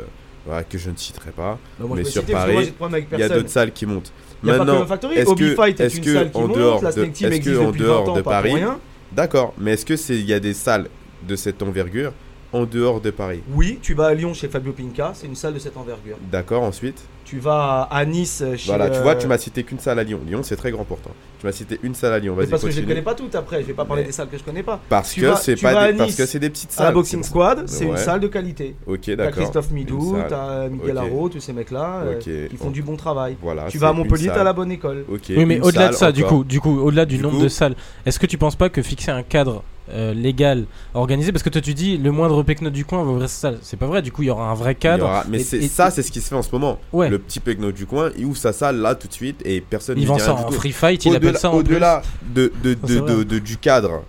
euh, 0.49 0.63
que 0.69 0.79
je 0.79 0.89
ne 0.89 0.97
citerai 0.97 1.31
pas. 1.31 1.59
Mais 1.95 2.05
sur 2.05 2.25
Paris, 2.25 2.57
j'ai 2.65 3.07
Il 3.13 3.19
y 3.19 3.23
a 3.23 3.29
d'autres 3.29 3.51
salles 3.51 3.73
qui 3.73 3.85
montent. 3.85 4.13
Il 4.43 4.49
y 4.49 4.53
a 4.53 4.59
pas 4.59 4.65
que 4.65 4.71
Maintenant, 4.71 4.87
Factory. 4.87 5.15
est-ce 5.17 5.35
que- 5.35 5.55
Fight 5.55 5.81
est 5.81 5.85
est-ce 5.85 5.97
une 5.99 6.05
que 6.05 6.13
salle 6.15 6.31
qui 6.31 6.37
en 6.39 6.47
monte. 6.49 6.57
dehors 6.59 6.83
La 6.83 6.89
de- 6.91 6.95
Snake 6.95 7.13
Team 7.13 7.27
est-ce 7.27 7.31
que 7.31 7.37
existe 7.49 7.61
en 7.61 7.67
depuis 7.69 7.81
dehors 7.81 8.05
20 8.05 8.13
ans, 8.13 8.17
de 8.17 8.21
pas 8.23 8.31
Paris, 8.31 8.49
pour 8.51 8.59
rien. 8.59 8.79
d'accord, 9.13 9.55
mais 9.59 9.73
est-ce 9.73 9.87
que 9.87 9.97
c'est 9.97 10.15
il 10.17 10.27
y 10.27 10.33
a 10.35 10.41
des 10.41 10.53
salles 10.55 10.89
de 11.27 11.37
cette 11.37 11.63
envergure 11.63 12.13
en 12.53 12.65
dehors 12.65 13.01
de 13.01 13.11
Paris? 13.11 13.41
Oui, 13.55 13.79
tu 13.83 13.95
vas 13.95 14.07
à 14.07 14.15
Lyon 14.15 14.35
chez 14.35 14.49
Fabio 14.49 14.73
Pinca, 14.73 15.13
c'est 15.15 15.27
une 15.27 15.35
salle 15.37 15.55
de 15.55 15.59
cette 15.59 15.77
envergure. 15.77 16.17
D'accord, 16.31 16.63
ensuite? 16.63 17.03
Tu 17.27 17.41
vas 17.41 17.83
à 17.91 18.05
Nice 18.05 18.43
chez. 18.57 18.67
Voilà, 18.69 18.89
tu 18.89 18.99
euh, 18.99 19.03
vois, 19.03 19.17
tu 19.17 19.27
m'as 19.27 19.37
cité 19.37 19.65
qu'une 19.65 19.81
salle 19.81 19.99
à 19.99 20.05
Lyon. 20.05 20.21
Lyon, 20.27 20.41
c'est 20.45 20.55
très 20.55 20.71
grand 20.71 20.85
pour 20.85 20.99
toi. 21.01 21.11
Tu 21.41 21.45
m'as 21.47 21.51
cité 21.53 21.79
une 21.83 21.95
salle 21.95 22.13
à 22.13 22.19
Lyon. 22.21 22.35
Vas-y, 22.37 22.47
parce 22.47 22.63
que 22.63 22.71
je 22.71 22.81
ne 22.81 22.87
connais 22.87 23.03
pas 23.03 23.15
toutes 23.15 23.35
après, 23.35 23.61
je 23.63 23.67
vais 23.67 23.73
pas 23.75 23.85
parler 23.85 24.03
Mais- 24.03 24.07
des 24.07 24.13
salles 24.13 24.29
que 24.29 24.39
je 24.39 24.45
connais 24.45 24.63
pas. 24.63 24.81
Parce 24.89 25.13
Tu 25.13 25.23
que 25.23 25.35
c'est 25.35 25.57
pas 25.61 25.91
des, 25.91 25.99
parce 25.99 26.11
Nice, 26.11 26.17
que 26.17 26.25
c'est 26.25 26.39
des 26.39 26.51
petites 26.51 26.71
À 26.71 26.75
salles. 26.75 26.87
la 26.87 26.93
Boxing 26.93 27.23
c'est 27.25 27.29
Squad, 27.29 27.63
c'est 27.67 27.85
une 27.85 27.97
salle 27.97 28.21
de 28.21 28.29
qualité. 28.29 28.77
Ok, 28.87 29.01
T'as 29.07 29.17
d'accord. 29.17 29.35
Christophe 29.43 29.71
Midou, 29.73 30.17
t'as 30.29 30.69
Miguel 30.69 30.97
Ok. 30.99 31.05
Haro, 31.05 31.29
tous 31.29 31.41
ces 31.41 31.53
mecs-là 31.53 32.03
euh, 32.05 32.15
Ok. 32.15 32.49
qui 32.51 32.57
font 32.57 32.71
du 32.71 32.83
bon 32.83 32.97
travail. 32.97 33.37
Voilà. 33.43 33.65
tu 33.69 33.77
vas 33.79 33.89
à 33.89 33.93
Montpellier, 33.93 34.29
t'as 34.33 34.45
la 34.45 34.53
bonne 34.53 34.71
école. 34.71 35.05
Ok. 35.13 35.23
Oui, 35.37 35.45
mais 35.45 35.61
au-delà 35.61 35.89
de 35.89 35.95
ça, 35.95 36.13
du 36.13 36.23
coup, 36.25 36.45
du 36.45 36.61
coup, 36.61 36.79
au-delà 36.81 37.05
du, 37.07 37.17
Du 37.17 37.23
nombre 37.25 37.39
coup- 37.39 37.43
de 37.43 37.49
salles, 37.49 37.75
est-ce 38.07 38.19
que 38.21 38.27
tu 38.27 38.39
penses 38.39 38.55
pas 38.57 38.69
que 38.69 38.83
fixer 38.83 39.11
un 39.11 39.23
cadre 39.25 39.63
euh, 39.89 40.13
légal, 40.13 40.65
organisé, 40.95 41.31
parce 41.31 41.45
que 41.45 41.49
toi 41.49 41.61
tu 41.61 41.73
dis 41.73 41.97
le 41.97 42.11
moindre 42.11 42.43
pecno 42.43 42.71
du 42.71 42.85
coin 42.85 43.05
va 43.05 43.11
ouvrir 43.13 43.29
sa 43.29 43.51
salle, 43.53 43.59
c'est 43.63 43.77
pas 43.79 43.87
vrai. 43.87 44.03
Du 44.03 44.11
coup, 44.11 44.23
il 44.23 44.27
y 44.27 44.31
aura 44.31 44.51
un 44.51 44.55
vrai 44.55 44.75
cadre. 44.75 45.05
aura- 45.05 45.25
Mais 45.29 45.39
Et- 45.41 45.45
c'est 45.45 45.59
et- 45.59 45.69
ça, 45.69 45.91
c'est 45.93 46.03
ce 46.03 46.11
qui 46.11 46.21
se 46.21 46.29
fait 46.29 46.35
en 46.35 46.43
ce 46.43 46.51
moment. 46.51 46.81
Ouais. 46.93 47.09
Le 47.17 47.23
petit 47.23 47.41
pecno 47.41 47.73
du 47.73 47.87
coin, 47.87 48.11
il 48.19 48.27
ouvre 48.27 48.37
sa 48.37 48.53
salle 48.53 48.77
là 48.79 48.95
tout 48.95 49.09
de 49.09 49.13
suite 49.13 49.41
et 49.45 49.61
personne 49.61 49.97
Il 49.99 50.03
ne 50.03 50.09
vend 50.09 50.19
ça 50.19 50.35
en 50.35 50.51
free 50.51 50.73
fight, 50.73 51.05
il 51.07 51.17
appelle 51.17 51.29
Au-delà 51.29 51.39
ça 51.39 51.51
au-delà 51.53 52.03
de, 52.35 52.53
de, 52.63 52.75
de, 52.75 52.79
c'est 52.87 52.95
vrai. 52.99 53.15
de- 53.17 53.23
de- 53.23 53.39
du 53.39 53.57
cadre 53.57 54.03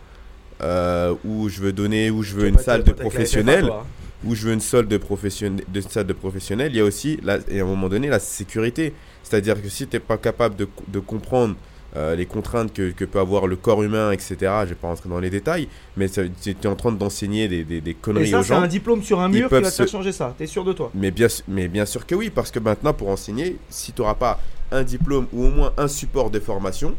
euh, 0.62 1.14
où 1.24 1.48
je 1.50 1.62
veux 1.62 1.72
donner, 1.72 2.10
où 2.10 2.24
je 2.24 2.36
veux 2.36 2.48
une 2.48 2.58
salle 2.58 2.84
de 2.84 2.92
professionnels, 2.92 3.70
hein. 3.72 3.84
où 4.26 4.36
je 4.36 4.48
veux 4.48 4.54
une 4.54 4.60
salle 4.60 4.88
de 4.88 4.98
professionnels, 4.98 5.64
de 5.72 5.82
salle 5.82 6.06
de 6.08 6.14
professionnels, 6.14 6.72
il 6.74 6.78
y 6.78 6.82
a 6.82 6.84
aussi, 6.84 7.20
la, 7.24 7.38
et 7.48 7.60
à 7.60 7.64
un 7.64 7.68
moment 7.68 7.88
donné, 7.90 8.08
la 8.10 8.20
sécurité. 8.20 8.94
C'est-à-dire 9.24 9.62
que 9.62 9.70
si 9.70 9.88
tu 9.88 9.96
n'es 9.96 10.00
pas 10.00 10.18
capable 10.18 10.56
de, 10.56 10.68
de 10.88 11.00
comprendre 11.00 11.56
euh, 11.98 12.16
les 12.16 12.26
contraintes 12.26 12.72
que, 12.74 12.92
que 12.92 13.04
peut 13.06 13.20
avoir 13.20 13.48
le 13.48 13.56
corps 13.56 13.84
humain, 13.84 14.12
etc., 14.12 14.36
je 14.64 14.70
vais 14.70 14.76
pas 14.76 14.88
rentrer 14.88 15.10
dans 15.10 15.20
les 15.20 15.30
détails, 15.30 15.68
mais 15.98 16.08
tu 16.08 16.22
es 16.50 16.68
en 16.68 16.76
train 16.76 16.92
d'enseigner 16.92 17.48
des, 17.48 17.64
des, 17.64 17.82
des 17.82 17.92
Et 17.92 17.94
conneries 17.96 18.30
ça, 18.30 18.40
aux 18.40 18.44
gens. 18.44 18.62
un 18.62 18.68
diplôme 18.68 19.02
sur 19.04 19.20
un 19.20 19.28
mur 19.30 19.48
qui 19.50 19.54
va 19.56 19.62
te 19.62 19.70
faire 19.70 19.88
changer 19.88 20.12
ça. 20.12 20.34
T'es 20.38 20.48
sûr 20.48 20.64
de 20.64 20.74
toi? 20.74 20.92
Mais 20.94 21.12
bien, 21.12 21.28
mais 21.48 21.68
bien 21.68 21.86
sûr 21.86 22.06
que 22.06 22.16
oui, 22.16 22.30
parce 22.30 22.52
que 22.52 22.60
maintenant, 22.60 22.94
pour 22.94 23.10
enseigner, 23.10 23.58
si 23.70 23.92
tu 23.92 24.02
n'auras 24.02 24.14
pas 24.16 24.40
un 24.72 24.84
diplôme 24.84 25.28
ou 25.34 25.46
au 25.46 25.50
moins 25.50 25.74
un 25.78 25.88
support 25.88 26.30
de 26.30 26.40
formation, 26.40 26.94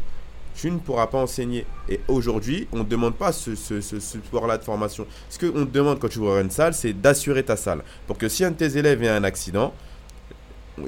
tu 0.55 0.69
ne 0.71 0.77
pourras 0.79 1.07
pas 1.07 1.19
enseigner. 1.19 1.65
Et 1.87 2.01
aujourd'hui, 2.09 2.67
on 2.73 2.79
ne 2.79 2.83
demande 2.83 3.15
pas 3.15 3.31
ce, 3.31 3.55
ce, 3.55 3.79
ce 3.79 3.99
support-là 3.99 4.57
de 4.57 4.63
formation. 4.63 5.05
Ce 5.29 5.39
qu'on 5.39 5.65
te 5.65 5.71
demande 5.71 5.99
quand 5.99 6.09
tu 6.09 6.19
ouvres 6.19 6.39
une 6.39 6.49
salle, 6.51 6.73
c'est 6.73 6.91
d'assurer 6.91 7.43
ta 7.43 7.55
salle. 7.55 7.81
Pour 8.07 8.17
que 8.17 8.27
si 8.27 8.43
un 8.43 8.51
de 8.51 8.55
tes 8.57 8.77
élèves 8.77 9.01
a 9.05 9.15
un 9.15 9.23
accident, 9.23 9.73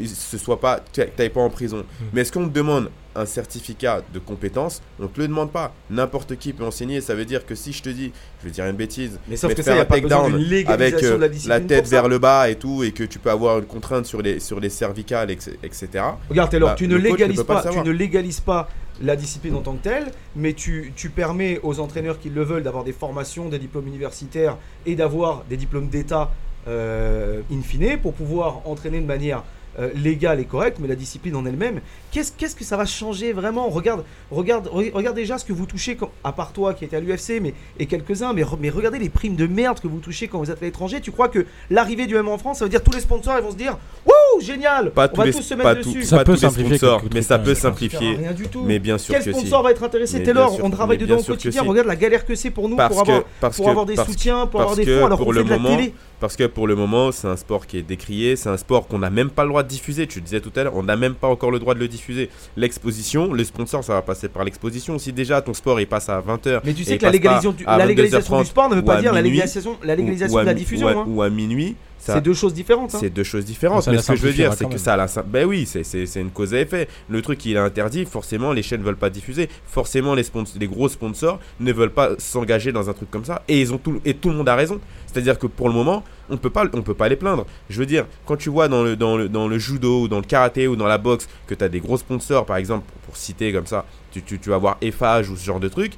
ce 0.06 0.38
soit 0.38 0.60
pas, 0.60 0.84
tu 0.92 1.02
n'ailles 1.18 1.30
pas 1.30 1.42
en 1.42 1.50
prison. 1.50 1.84
Mais 2.14 2.22
est-ce 2.22 2.32
qu'on 2.32 2.48
te 2.48 2.54
demande 2.54 2.90
un 3.16 3.26
certificat 3.26 4.02
de 4.14 4.20
compétence? 4.20 4.82
On 5.00 5.04
ne 5.04 5.08
te 5.08 5.20
le 5.20 5.28
demande 5.28 5.52
pas. 5.52 5.74
N'importe 5.90 6.38
qui 6.38 6.54
peut 6.54 6.64
enseigner. 6.64 7.02
Ça 7.02 7.16
veut 7.16 7.26
dire 7.26 7.46
que 7.46 7.56
si 7.56 7.74
je 7.74 7.84
te 7.84 7.90
dis, 7.90 8.12
je 8.40 8.46
vais 8.46 8.52
dire 8.52 8.66
une 8.66 8.76
bêtise, 8.76 9.20
Mais 9.28 9.36
sauf 9.36 9.50
mais 9.50 9.56
que 9.56 9.62
de 9.62 9.66
ça, 9.66 9.72
faire 9.72 9.76
n'y 9.76 9.82
a 9.82 9.84
un 9.84 10.02
takedown 10.02 10.34
avec 10.68 11.04
euh, 11.04 11.18
la 11.18 11.30
discipline. 11.30 11.60
la 11.60 11.62
tête 11.62 11.88
vers 11.88 12.08
le 12.08 12.20
bas 12.20 12.50
et 12.50 12.56
tout, 12.56 12.84
et 12.84 12.92
que 12.92 13.04
tu 13.04 13.20
peux 13.20 13.30
avoir 13.32 13.60
une 13.60 13.66
contrainte 13.66 14.06
sur 14.06 14.22
les, 14.22 14.40
sur 14.40 14.60
les 14.60 14.70
cervicales, 14.70 15.32
etc. 15.32 15.88
Regarde 16.30 16.50
Taylor, 16.50 16.70
Bah, 16.70 16.76
tu 16.76 16.88
ne 16.88 16.96
coach 16.96 17.04
légalises 17.04 17.44
pas 17.44 17.64
tu 17.64 17.80
ne 17.80 17.92
légalises 17.92 18.40
pas 18.40 18.70
la 19.02 19.16
discipline 19.16 19.56
en 19.56 19.62
tant 19.62 19.74
que 19.74 19.84
telle, 19.84 20.12
mais 20.36 20.54
tu, 20.54 20.94
tu 20.96 21.10
permets 21.10 21.60
aux 21.64 21.80
entraîneurs 21.80 22.20
qui 22.20 22.30
le 22.30 22.44
veulent 22.44 22.64
d'avoir 22.64 22.84
des 22.84 22.94
formations, 22.94 23.50
des 23.50 23.60
diplômes 23.60 23.88
universitaires 23.88 24.58
et 24.86 24.96
d'avoir 24.96 25.44
des 25.50 25.58
diplômes 25.58 25.90
d'État 25.90 26.32
euh, 26.68 27.42
in 27.52 27.62
fine 27.62 27.98
pour 28.00 28.14
pouvoir 28.14 28.62
entraîner 28.66 29.02
de 29.02 29.06
manière 29.06 29.44
euh, 29.80 29.90
légale 29.96 30.40
et 30.40 30.46
correcte, 30.46 30.78
mais 30.80 30.88
la 30.88 30.96
discipline 30.96 31.36
en 31.36 31.46
elle-même, 31.46 31.82
qu'est-ce 32.12 32.32
qu'est-ce 32.32 32.56
que 32.56 32.64
ça 32.64 32.78
va 32.78 32.86
changer 32.86 33.34
vraiment? 33.34 33.70
Regarde, 33.70 34.04
regarde, 34.30 34.68
re- 34.68 34.92
regarde 34.92 35.16
déjà 35.16 35.38
ce 35.38 35.46
que 35.46 35.54
vous 35.54 35.66
touchez, 35.66 35.98
à 36.24 36.32
part 36.32 36.52
toi 36.54 36.74
qui 36.74 36.86
était 36.86 36.98
à 36.98 37.00
l'UFC, 37.00 37.40
mais 37.42 37.54
et 37.80 37.86
quelques-uns, 37.86 38.34
mais, 38.34 38.44
mais 38.60 38.70
regardez 38.70 39.00
les 39.00 39.10
primes 39.10 39.36
de 39.36 39.48
merde 39.48 39.80
que 39.80 39.88
vous 39.88 40.00
touchez 40.00 40.28
quand 40.28 40.40
vous 40.40 40.52
êtes 40.52 40.62
à 40.62 40.66
l'étranger. 40.66 41.00
Tu 41.02 41.12
crois 41.12 41.30
que 41.30 41.46
l'arrivée 41.70 42.06
du 42.08 42.16
MMA 42.16 42.32
en 42.32 42.38
France, 42.38 42.60
ça 42.60 42.66
veut 42.66 42.70
dire 42.70 42.84
tous 42.84 42.92
les 42.94 43.00
sponsors 43.02 43.36
ils 43.38 43.44
vont 43.44 43.52
se 43.52 43.56
dire, 43.58 43.78
wouh, 44.06 44.14
génial, 44.40 44.92
Pas 44.92 45.06
on 45.06 45.08
tous 45.10 45.18
va 45.18 45.26
les, 45.26 45.32
tous 45.34 45.42
se 45.42 45.54
pas 45.56 45.74
mettre 45.74 45.82
tout- 45.82 45.90
dessus. 45.94 46.04
Ça 46.06 46.18
pas 46.18 46.24
peut 46.24 46.34
tous 46.36 46.42
les 46.42 46.48
simplifier 46.50 46.78
sponsors, 46.78 47.02
quelques 47.02 47.14
mais 47.14 47.22
ça 47.22 47.40
peut 47.40 47.52
à 47.52 47.56
simplifier. 47.56 48.16
rien 48.16 48.32
du 48.34 48.48
tout. 48.48 48.64
Mais 48.66 48.80
bien 48.80 48.98
sûr 48.98 49.14
Quel 49.14 49.24
que 49.24 49.32
si. 49.34 49.40
sponsor 49.40 49.64
va 49.64 49.72
être 49.72 49.84
intéressé 49.84 50.24
Taylor, 50.24 50.58
on 50.64 50.70
travaille 50.70 50.98
dedans 50.98 51.16
bien 51.16 51.24
au 51.24 51.28
quotidien. 51.28 51.62
si. 51.64 51.68
Regarde 51.68 51.88
la 51.88 51.96
galère 51.96 52.26
que 52.26 52.36
c'est 52.36 52.52
pour 52.52 52.70
nous 52.70 52.76
Parce 52.78 52.94
pour 52.96 53.04
que, 53.04 53.10
avoir, 53.12 53.24
parce 53.40 53.56
pour 53.58 53.66
que, 53.66 53.70
avoir 53.72 53.86
des 53.86 53.96
parce- 53.96 54.10
soutiens, 54.10 54.48
pour 54.48 54.62
avoir 54.62 54.76
des 54.76 54.86
fonds, 54.86 55.06
alors 55.06 55.18
pour 55.18 55.26
qu'on 55.28 55.32
le 55.34 55.40
fait 55.40 55.46
de 55.46 55.50
la 55.50 55.58
moment, 55.58 55.76
télé. 55.78 55.94
Parce 56.20 56.36
que 56.36 56.44
pour 56.46 56.68
le 56.68 56.76
moment, 56.76 57.12
c'est 57.12 57.28
un 57.28 57.36
sport 57.36 57.66
qui 57.66 57.78
est 57.80 57.82
décrié, 57.82 58.36
c'est 58.36 58.50
un 58.50 58.58
sport 58.58 58.88
qu'on 58.88 59.00
n'a 59.00 59.10
même 59.10 59.30
pas 59.32 59.42
le 59.44 59.50
droit 59.50 59.64
de 59.64 59.68
diffuser. 59.68 60.06
Tu 60.06 60.20
le 60.20 60.26
disais 60.26 60.40
tout 60.40 60.52
à 60.56 60.64
l'heure, 60.64 60.76
on 60.76 60.84
n'a 60.84 60.96
même 60.96 61.16
pas 61.16 61.28
encore 61.28 61.50
le 61.50 61.58
droit 61.58 61.74
de 61.74 61.80
le 61.80 61.88
diffuser. 61.88 62.30
L'exposition, 62.56 63.34
le 63.34 63.44
sponsor, 63.44 63.84
ça 63.84 63.94
va 63.94 64.02
passer 64.04 64.28
par 64.30 64.44
l'exposition. 64.44 65.00
Si 65.00 65.12
déjà 65.12 65.42
ton 65.42 65.54
sport 65.56 65.80
il 65.80 65.88
passe 65.88 66.10
à 66.10 66.22
20h, 66.22 66.62
Mais 66.64 66.74
tu 66.74 66.84
sais 66.84 66.98
que 67.00 67.04
la 67.06 67.12
légalisation, 67.12 67.52
du, 67.52 67.66
à 67.66 67.78
la 67.78 67.86
légalisation 67.88 68.36
22h30 68.36 68.44
du 68.44 68.46
sport 68.50 68.70
ne 68.70 68.76
veut 68.76 68.84
pas 68.84 69.02
dire 69.02 69.14
la 69.14 69.22
légalisation, 69.22 69.78
la 69.84 69.96
légalisation 69.96 70.40
de 70.40 70.46
la 70.46 70.54
diffusion. 70.54 70.86
ou 70.86 70.90
à, 70.90 70.94
hein. 70.94 71.06
ou 71.08 71.22
à 71.24 71.30
minuit, 71.32 71.76
C'est 72.16 72.22
deux 72.22 72.34
choses 72.34 72.54
différentes. 72.54 72.94
hein. 72.96 72.98
C'est 73.00 73.10
deux 73.10 73.24
choses 73.24 73.46
différentes. 73.46 73.84
Mais 73.88 73.98
ce 74.02 74.08
que 74.14 74.16
je 74.18 74.22
veux 74.24 74.34
dire, 74.34 74.54
c'est 74.58 74.66
que 74.70 74.78
ça, 74.80 74.96
la, 74.98 75.08
ben 75.26 75.46
oui, 75.48 75.66
c'est- 75.66 75.84
c'est 75.84 76.06
c'est 76.06 76.20
une 76.22 76.32
cause 76.32 76.54
à 76.54 76.60
effet. 76.60 76.88
Le 77.10 77.22
truc, 77.22 77.46
il 77.46 77.56
est 77.56 77.60
interdit. 77.60 78.06
Forcément, 78.06 78.54
les 78.54 78.64
chaînes 78.64 78.82
ne 78.82 78.86
veulent 78.86 78.96
pas 78.98 79.10
diffuser. 79.10 79.50
Forcément, 79.68 80.16
les, 80.16 80.24
spons- 80.24 80.44
les 80.60 80.68
gros 80.68 80.90
sponsors 80.90 81.40
ne 81.60 81.72
veulent 81.72 81.92
pas 81.92 82.12
s'engager 82.18 82.72
dans 82.72 82.90
un 82.90 82.94
truc 82.94 83.12
comme 83.12 83.26
ça. 83.26 83.44
Et 83.48 83.62
ils 83.62 83.74
ont 83.74 83.78
tout, 83.78 84.02
et 84.04 84.14
tout 84.16 84.30
le 84.30 84.36
monde 84.36 84.50
a 84.50 84.56
raison. 84.56 84.80
C'est-à-dire 85.06 85.38
que 85.38 85.46
pour 85.48 85.68
le 85.68 85.74
moment, 85.76 86.04
on 86.30 86.38
peut 86.38 86.50
pas, 86.50 86.66
on 86.74 86.82
peut 86.82 86.94
pas 86.94 87.10
les 87.10 87.16
plaindre. 87.18 87.46
Je 87.70 87.78
veux 87.80 87.86
dire, 87.86 88.06
quand 88.26 88.38
tu 88.38 88.50
vois 88.50 88.68
dans 88.68 88.84
le, 88.84 88.96
dans 88.96 89.18
le, 89.18 89.28
dans 89.30 89.48
le 89.48 89.58
judo 89.60 90.04
ou 90.04 90.08
dans 90.08 90.18
le 90.20 90.24
karaté 90.26 90.68
ou 90.68 90.76
dans 90.76 90.88
la 90.88 90.98
boxe 90.98 91.28
que 91.48 91.54
tu 91.54 91.64
as 91.64 91.70
des 91.70 91.82
gros 91.82 91.98
sponsors, 91.98 92.46
par 92.46 92.58
exemple, 92.58 92.86
pour, 93.06 93.18
citer 93.18 93.52
comme 93.52 93.66
ça, 93.68 93.86
tu, 94.12 94.22
tu, 94.24 94.40
tu 94.40 94.50
vas 94.50 94.58
voir 94.58 94.78
Eiffage 94.82 95.30
ou 95.30 95.36
ce 95.36 95.44
genre 95.46 95.60
de 95.60 95.68
truc. 95.68 95.94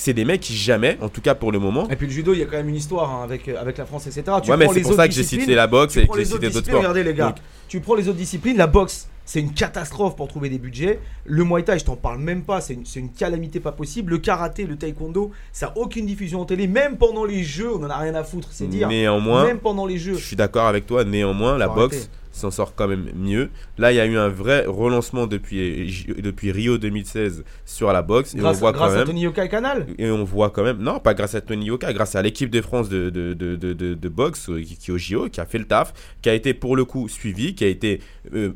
C'est 0.00 0.14
des 0.14 0.24
mecs 0.24 0.40
qui 0.40 0.56
jamais, 0.56 0.96
en 1.02 1.08
tout 1.08 1.20
cas 1.20 1.34
pour 1.34 1.50
le 1.50 1.58
moment. 1.58 1.88
Et 1.90 1.96
puis 1.96 2.06
le 2.06 2.12
judo, 2.12 2.32
il 2.32 2.38
y 2.38 2.42
a 2.42 2.46
quand 2.46 2.56
même 2.56 2.68
une 2.68 2.76
histoire 2.76 3.10
hein, 3.12 3.24
avec, 3.24 3.48
euh, 3.48 3.60
avec 3.60 3.76
la 3.78 3.84
France, 3.84 4.06
etc. 4.06 4.22
Tu 4.44 4.48
ouais, 4.48 4.56
mais 4.56 4.68
c'est 4.72 4.82
pour 4.82 4.94
ça 4.94 5.08
que 5.08 5.12
j'ai 5.12 5.24
cité 5.24 5.56
la 5.56 5.66
boxe 5.66 5.96
et 5.96 6.06
que 6.06 6.16
j'ai 6.16 6.24
cité 6.24 6.50
d'autres 6.50 6.66
sports. 6.66 6.78
regardez 6.78 7.02
les 7.02 7.14
gars, 7.14 7.26
Donc- 7.30 7.38
tu 7.66 7.80
prends 7.80 7.96
les 7.96 8.06
autres 8.06 8.16
disciplines, 8.16 8.56
la 8.56 8.68
boxe, 8.68 9.08
c'est 9.28 9.40
une 9.40 9.52
catastrophe 9.52 10.16
pour 10.16 10.26
trouver 10.26 10.48
des 10.48 10.58
budgets. 10.58 11.00
Le 11.26 11.44
Muay 11.44 11.62
Thai, 11.62 11.78
je 11.78 11.84
t'en 11.84 11.96
parle 11.96 12.18
même 12.18 12.44
pas, 12.44 12.62
c'est 12.62 12.72
une, 12.72 12.84
une 12.96 13.12
calamité 13.12 13.60
pas 13.60 13.72
possible. 13.72 14.12
Le 14.12 14.18
karaté, 14.18 14.64
le 14.64 14.76
taekwondo, 14.76 15.32
ça 15.52 15.66
a 15.66 15.76
aucune 15.78 16.06
diffusion 16.06 16.40
en 16.40 16.44
télé, 16.46 16.66
même 16.66 16.96
pendant 16.96 17.26
les 17.26 17.44
jeux, 17.44 17.70
on 17.74 17.82
en 17.84 17.90
a 17.90 17.98
rien 17.98 18.14
à 18.14 18.24
foutre, 18.24 18.48
c'est 18.52 18.66
dire. 18.66 18.88
Néanmoins, 18.88 19.44
Même 19.44 19.58
pendant 19.58 19.84
les 19.84 19.98
jeux. 19.98 20.14
Je 20.14 20.24
suis 20.24 20.34
d'accord 20.36 20.66
avec 20.66 20.86
toi, 20.86 21.04
néanmoins, 21.04 21.58
la 21.58 21.68
boxe 21.68 22.08
s'en 22.32 22.50
sort 22.50 22.74
quand 22.74 22.88
même 22.88 23.10
mieux. 23.16 23.50
Là, 23.76 23.92
il 23.92 23.96
y 23.96 24.00
a 24.00 24.06
eu 24.06 24.16
un 24.16 24.28
vrai 24.30 24.64
relancement 24.66 25.26
depuis, 25.26 26.06
depuis 26.18 26.50
Rio 26.52 26.78
2016 26.78 27.44
sur 27.66 27.92
la 27.92 28.00
boxe. 28.00 28.34
Et 28.34 28.38
Grâce, 28.38 28.56
on 28.56 28.60
voit 28.60 28.72
grâce 28.72 28.88
quand 28.90 28.94
à 28.94 28.98
même. 28.98 29.06
Tony 29.08 29.22
Yoka 29.22 29.44
et 29.44 29.48
Canal. 29.48 29.86
Et 29.98 30.10
on 30.10 30.24
voit 30.24 30.48
quand 30.50 30.62
même, 30.62 30.78
non, 30.78 31.00
pas 31.00 31.12
grâce 31.14 31.34
à 31.34 31.40
Tony 31.42 31.66
Yoka, 31.66 31.92
grâce 31.92 32.14
à 32.14 32.22
l'équipe 32.22 32.48
de 32.50 32.62
France 32.62 32.88
de, 32.88 33.10
de, 33.10 33.34
de, 33.34 33.56
de, 33.56 33.72
de- 33.74 33.94
de 33.94 34.08
boxe 34.08 34.48
euh, 34.50 34.62
qui, 34.62 34.76
qui 34.76 34.90
est 34.90 34.94
au 34.94 34.98
JO, 34.98 35.28
qui 35.28 35.40
a 35.40 35.46
fait 35.46 35.58
le 35.58 35.66
taf, 35.66 35.92
qui 36.22 36.28
a 36.30 36.34
été 36.34 36.54
pour 36.54 36.76
le 36.76 36.84
coup 36.84 37.08
suivi, 37.08 37.54
qui 37.54 37.64
a 37.64 37.68
été 37.68 38.00
euh, 38.34 38.52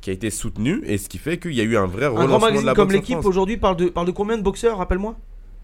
qui 0.00 0.10
a 0.10 0.12
été 0.12 0.30
soutenu 0.30 0.82
et 0.86 0.98
ce 0.98 1.08
qui 1.08 1.18
fait 1.18 1.38
qu'il 1.38 1.52
y 1.54 1.60
a 1.60 1.64
eu 1.64 1.76
un 1.76 1.86
vrai 1.86 2.06
Un 2.06 2.10
grand 2.10 2.18
relancement 2.24 2.38
de 2.38 2.42
magazine 2.44 2.66
la 2.66 2.74
comme 2.74 2.90
l'équipe 2.92 3.24
aujourd'hui 3.24 3.56
parle 3.56 3.76
de, 3.76 3.88
parle 3.88 4.06
de 4.06 4.12
combien 4.12 4.38
de 4.38 4.42
boxeurs, 4.42 4.78
rappelle-moi 4.78 5.16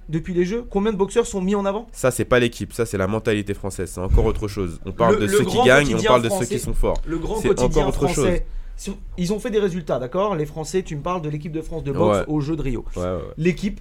Depuis 0.09 0.35
les 0.35 0.45
Jeux? 0.45 0.65
Combien 0.71 0.93
de 0.93 0.97
boxeurs 0.99 1.27
sont 1.27 1.41
mis 1.41 1.55
en 1.55 1.65
avant? 1.65 1.87
Ça, 1.93 2.11
c'est 2.11 2.25
pas 2.25 2.39
l'équipe, 2.39 2.73
ça, 2.73 2.87
c'est 2.87 2.99
la 2.99 3.07
mentalité 3.07 3.55
française. 3.55 3.91
C'est 3.93 4.01
encore 4.01 4.25
autre 4.27 4.47
chose. 4.49 4.79
On 4.85 4.93
parle 4.93 5.15
Le- 5.15 5.21
de 5.27 5.27
le 5.33 5.39
ceux 5.39 5.45
qui 5.45 5.61
gagnent 5.65 5.91
et 5.91 5.95
on 5.95 6.03
parle 6.03 6.23
de 6.23 6.29
ceux 6.29 6.45
qui 6.47 6.59
sont 6.59 6.75
forts. 6.75 7.01
Le 7.07 7.19
grand 7.19 7.41
quotidien 7.41 7.65
encore 7.87 7.89
autre 7.89 8.09
français. 8.09 8.47
Si- 8.77 8.93
Ils 9.17 9.33
ont 9.33 9.39
fait 9.41 9.51
des 9.51 9.59
résultats, 9.59 9.99
d'accord? 9.99 10.37
Les 10.37 10.45
Français, 10.47 10.83
tu 10.83 10.97
me 10.97 11.01
parles 11.01 11.23
de 11.23 11.31
l'équipe 11.31 11.51
de 11.53 11.63
France 11.63 11.83
de 11.83 11.93
boxe 11.93 12.19
Ouais. 12.19 12.25
aux 12.29 12.41
Jeux 12.41 12.57
de 12.57 12.63
Rio. 12.63 12.85
Ouais, 12.95 13.03
ouais, 13.03 13.09
ouais. 13.11 13.21
L'équipe, 13.39 13.81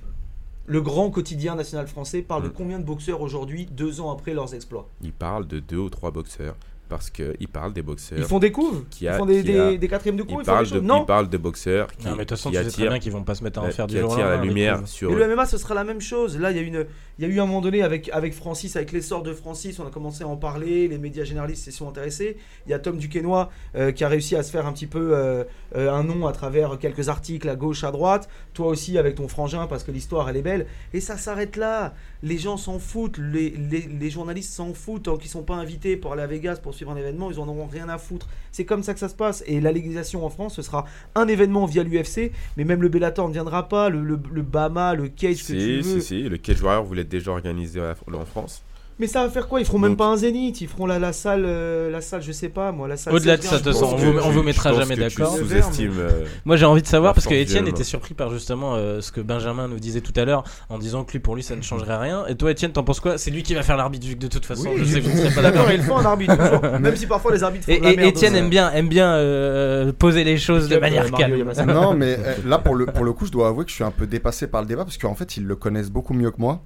le 0.68 0.80
grand 0.82 1.10
quotidien 1.12 1.56
national 1.56 1.86
français, 1.88 2.22
parle 2.22 2.44
de 2.44 2.48
Mm. 2.48 2.54
combien 2.56 2.80
de 2.80 2.86
boxeurs 2.86 3.20
aujourd'hui, 3.22 3.68
deux 3.70 4.00
ans 4.00 4.10
après 4.10 4.34
leurs 4.34 4.54
exploits? 4.56 4.88
Ils 5.04 5.12
parlent 5.12 5.48
de 5.48 5.60
deux 5.60 5.78
ou 5.80 5.90
trois 5.90 6.12
boxeurs 6.12 6.56
parce 6.88 7.10
qu'ils 7.10 7.48
parlent 7.52 7.74
des 7.74 7.82
boxeurs. 7.82 8.20
Ils 8.20 8.26
font 8.26 8.40
des 8.40 8.52
couves 8.52 8.84
Qui 8.90 9.06
Ils 9.06 9.08
a- 9.10 9.18
font 9.18 9.26
des, 9.26 9.38
qui 9.38 9.44
des, 9.52 9.60
a- 9.60 9.76
des 9.78 9.88
quatrièmes 9.88 10.18
de 10.18 10.24
coups 10.24 10.34
Ils 10.34 10.42
Ils 10.42 10.46
font 10.46 10.52
des 10.52 10.56
parlent, 10.56 10.66
de, 10.66 10.70
choses 10.70 10.82
ils 10.84 10.88
Non 10.88 11.06
parlent 11.06 11.30
de 11.30 11.38
boxeurs 11.38 11.88
qui, 11.96 12.06
Non, 12.06 12.12
mais 12.12 12.18
de 12.18 12.22
toute 12.24 12.30
façon, 12.38 12.52
qui 12.52 12.58
tu 12.58 12.64
sais 12.64 12.70
très 12.72 12.88
bien 12.88 13.00
qu'ils 13.00 13.12
vont 13.12 13.24
pas 13.24 13.36
se 13.36 13.44
mettre 13.44 13.60
à 13.60 13.64
en 13.64 13.66
euh, 13.68 13.72
faire 13.72 13.88
du 13.88 13.98
jour 13.98 14.10
au 14.10 14.14
attirent 14.14 14.28
la 14.28 14.38
lumière 14.42 14.78
coups. 14.80 14.90
sur. 14.92 15.10
Mais 15.12 15.16
le 15.18 15.28
MMA, 15.36 15.46
ce 15.46 15.58
sera 15.58 15.74
la 15.74 15.84
même 15.84 16.02
chose. 16.02 16.38
Là, 16.40 16.52
il 16.52 16.58
y 16.58 16.60
a, 16.60 16.64
une, 16.64 16.86
y 17.20 17.26
a 17.26 17.28
eu 17.28 17.40
un 17.40 17.46
moment 17.46 17.62
donné 17.62 17.82
avec, 17.82 18.10
avec 18.14 18.34
Francis, 18.34 18.76
avec 18.76 18.92
l'essor 18.92 19.24
de 19.24 19.34
Francis, 19.34 19.80
on 19.80 19.88
a 19.88 19.90
commencé 19.90 20.24
à 20.24 20.28
en 20.28 20.38
parler, 20.38 20.88
les 20.88 20.98
médias 20.98 21.24
généralistes 21.24 21.64
s'y 21.64 21.72
sont 21.72 21.90
intéressés. 21.90 22.38
Il 22.68 22.72
y 22.72 22.74
a 22.74 22.80
Tom 22.80 22.98
Duquesnoy 22.98 23.50
euh, 23.76 23.92
qui 23.92 24.04
a 24.04 24.08
réussi 24.08 24.36
à 24.36 24.44
se 24.44 24.52
faire 24.52 24.68
un 24.68 24.72
petit 24.74 24.88
peu 24.88 25.12
euh, 25.16 25.44
euh, 25.76 25.92
un 25.92 26.04
nom 26.04 26.28
à 26.28 26.32
travers 26.34 26.78
quelques 26.78 27.10
articles 27.10 27.50
à 27.50 27.56
gauche, 27.56 27.84
à 27.84 27.92
droite. 27.92 28.30
Toi 28.54 28.68
aussi 28.68 28.98
avec 28.98 29.16
ton 29.16 29.28
frangin, 29.28 29.66
parce 29.68 29.84
que 29.84 29.92
l'histoire, 29.92 30.30
elle 30.30 30.38
est 30.38 30.42
belle. 30.44 30.68
Et 30.94 31.00
ça 31.00 31.18
s'arrête 31.18 31.56
là. 31.56 31.94
Les 32.22 32.38
gens 32.38 32.58
s'en 32.58 32.80
foutent, 32.80 33.18
les, 33.18 33.50
les, 33.52 33.82
les 34.00 34.10
journalistes 34.10 34.54
s'en 34.54 34.74
foutent. 34.74 35.04
Tant 35.04 35.18
qu'ils 35.18 35.30
sont 35.32 35.44
pas 35.44 35.56
invités 35.56 35.98
pour 35.98 36.14
aller 36.14 36.22
à 36.24 36.28
Vegas 36.28 36.58
pour 36.62 36.75
suivre 36.76 36.92
un 36.92 36.96
événement, 36.98 37.32
ils 37.32 37.40
en 37.40 37.48
auront 37.48 37.66
rien 37.68 37.90
à 37.90 37.98
foutre. 37.98 38.28
C'est 38.52 38.66
comme 38.66 38.84
ça 38.84 38.94
que 38.94 39.00
ça 39.00 39.10
se 39.10 39.16
passe. 39.16 39.44
Et 39.48 39.60
la 39.62 39.72
légalisation 39.72 40.26
en 40.26 40.30
France, 40.30 40.56
ce 40.56 40.62
sera 40.62 40.86
un 41.16 41.28
événement 41.28 41.66
via 41.66 41.84
l'UFC, 41.84 42.32
mais 42.58 42.64
même 42.64 42.82
le 42.82 42.90
Bellator 42.90 43.28
ne 43.28 43.34
viendra 43.34 43.68
pas, 43.68 43.90
le, 43.90 44.04
le, 44.04 44.20
le 44.32 44.42
Bama, 44.42 44.94
le 44.94 45.08
Cage 45.08 45.44
que 45.44 45.54
tu 45.54 45.82
veux. 45.82 46.00
si, 46.00 46.02
si, 46.02 46.30
le 46.30 46.38
Cage 46.38 46.62
Warrior 46.62 46.84
voulait 46.84 47.04
déjà 47.04 47.32
organisé 47.32 47.82
en 47.82 48.26
France. 48.26 48.64
Mais 48.98 49.08
ça 49.08 49.24
va 49.24 49.30
faire 49.30 49.50
quoi? 49.50 49.60
Ils 49.60 49.66
feront 49.66 49.78
même 49.80 49.92
Donc- 49.92 49.98
pas 49.98 50.06
un 50.08 50.16
zénith, 50.16 50.62
ils 50.62 50.70
feront 50.70 50.86
la, 50.86 51.00
la 51.00 51.12
salle, 51.12 51.44
euh, 51.46 51.92
la 51.92 52.00
salle, 52.00 52.22
je 52.22 52.32
sais 52.32 52.48
pas 52.48 52.72
moi, 52.72 52.88
la 52.88 52.96
salle. 52.96 53.14
Au-delà 53.14 53.36
de 53.36 53.42
ça, 53.44 53.58
je 53.58 53.64
de 53.64 53.72
toute 53.72 53.80
pense 53.82 53.92
façon, 53.92 53.96
on 54.08 54.12
vous- 54.12 54.20
on 54.20 54.30
vous 54.32 54.42
mettra 54.44 54.72
jamais 54.74 54.96
d'accord. 54.96 55.36
euh, 55.38 56.26
Moi 56.46 56.56
j'ai 56.56 56.66
envie 56.66 56.82
de 56.82 56.88
savoir 56.88 57.14
parce 57.14 57.28
que 57.28 57.34
Étienne 57.34 57.68
était 57.68 57.84
surpris 57.84 58.14
par 58.14 58.32
justement 58.32 58.76
euh, 58.76 59.02
ce 59.02 59.12
que 59.12 59.20
Benjamin 59.20 59.68
nous 59.68 59.80
disait 59.80 60.00
tout 60.02 60.14
à 60.16 60.24
l'heure 60.24 60.44
en 60.70 60.78
disant 60.78 61.04
que 61.04 61.12
lui 61.12 61.20
pour 61.20 61.36
lui 61.36 61.44
ça 61.44 61.56
ne 61.58 61.62
changerait 61.62 61.98
rien. 61.98 62.26
Et 62.28 62.36
toi 62.36 62.52
Étienne 62.52 62.72
t'en 62.72 62.84
penses 62.84 63.02
quoi? 63.02 63.18
C'est 63.18 63.32
lui 63.32 63.44
qui 63.44 63.54
va 63.54 63.64
faire 63.64 63.76
l'arbitre 63.78 64.08
vu 64.08 64.16
que 64.16 64.20
de 64.22 64.28
toute 64.28 64.46
façon 64.46 64.70
Oui, 64.70 64.78
je 64.80 64.86
sais 64.86 65.02
que 65.02 65.06
vous 65.08 65.18
ne 65.18 65.24
serez 65.24 65.36
pas 65.36 65.42
d'accord, 65.42 65.66
il 65.74 65.82
faut 65.82 65.96
un 65.96 66.06
arbitre, 66.06 66.36
toujours. 66.38 66.80
même 66.80 66.96
si 66.96 67.06
parfois 67.06 67.34
les 67.34 67.44
arbitres 67.44 67.66
font 67.66 67.72
Et, 67.74 68.08
Étienne 68.08 68.36
aime 68.36 68.50
bien, 68.50 68.72
aime 68.72 68.88
bien 68.88 69.14
euh, 69.16 69.92
poser 69.92 70.24
les 70.24 70.38
choses 70.38 70.70
de 70.70 70.78
manière 70.78 71.06
euh, 71.06 71.10
calme. 71.10 71.44
Non, 71.68 71.94
mais 71.94 72.18
là, 72.46 72.60
pour 72.60 72.76
le, 72.76 72.86
pour 72.86 73.04
le 73.04 73.12
coup, 73.14 73.26
je 73.26 73.32
dois 73.32 73.50
avouer 73.50 73.66
que 73.66 73.70
je 73.72 73.76
suis 73.76 73.84
un 73.84 73.92
peu 73.92 74.08
dépassé 74.08 74.48
par 74.48 74.62
le 74.62 74.68
débat 74.68 74.86
parce 74.86 74.98
qu'en 74.98 75.16
fait, 75.16 75.36
ils 75.38 75.46
le 75.46 75.56
connaissent 75.56 75.90
beaucoup 75.92 76.14
mieux 76.14 76.32
que 76.32 76.40
moi. 76.40 76.62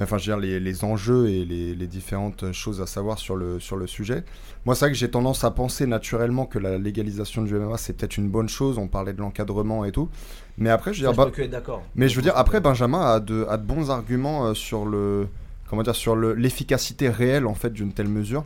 Enfin, 0.00 0.16
je 0.18 0.30
veux 0.30 0.36
dire, 0.40 0.48
les, 0.48 0.60
les 0.60 0.84
enjeux 0.84 1.28
et 1.28 1.44
les, 1.44 1.74
les 1.74 1.86
différentes 1.88 2.52
choses 2.52 2.80
à 2.80 2.86
savoir 2.86 3.18
sur 3.18 3.34
le, 3.34 3.58
sur 3.58 3.76
le 3.76 3.86
sujet. 3.88 4.22
Moi, 4.64 4.74
c'est 4.74 4.84
vrai 4.84 4.92
que 4.92 4.96
j'ai 4.98 5.10
tendance 5.10 5.42
à 5.42 5.50
penser 5.50 5.86
naturellement 5.86 6.46
que 6.46 6.58
la 6.60 6.78
légalisation 6.78 7.42
du 7.42 7.52
MMA, 7.54 7.76
c'est 7.78 7.94
peut-être 7.94 8.16
une 8.16 8.28
bonne 8.28 8.48
chose. 8.48 8.78
On 8.78 8.86
parlait 8.86 9.12
de 9.12 9.20
l'encadrement 9.20 9.84
et 9.84 9.90
tout. 9.92 10.08
Mais 10.56 10.70
après, 10.70 10.92
je 10.94 11.00
veux 11.00 11.08
dire, 11.08 11.16
bah, 11.16 11.24
mais 11.96 12.08
je 12.08 12.14
veux 12.16 12.22
dire, 12.22 12.36
après, 12.36 12.60
Benjamin 12.60 13.00
a 13.00 13.18
de, 13.20 13.44
a 13.48 13.56
de 13.56 13.64
bons 13.64 13.90
arguments 13.90 14.46
euh, 14.46 14.54
sur 14.54 14.84
le. 14.86 15.26
Comment 15.68 15.82
dire, 15.82 15.96
sur 15.96 16.14
le- 16.16 16.32
l'efficacité 16.34 17.08
réelle 17.08 17.46
en 17.46 17.54
fait 17.54 17.70
d'une 17.70 17.92
telle 17.92 18.08
mesure. 18.08 18.44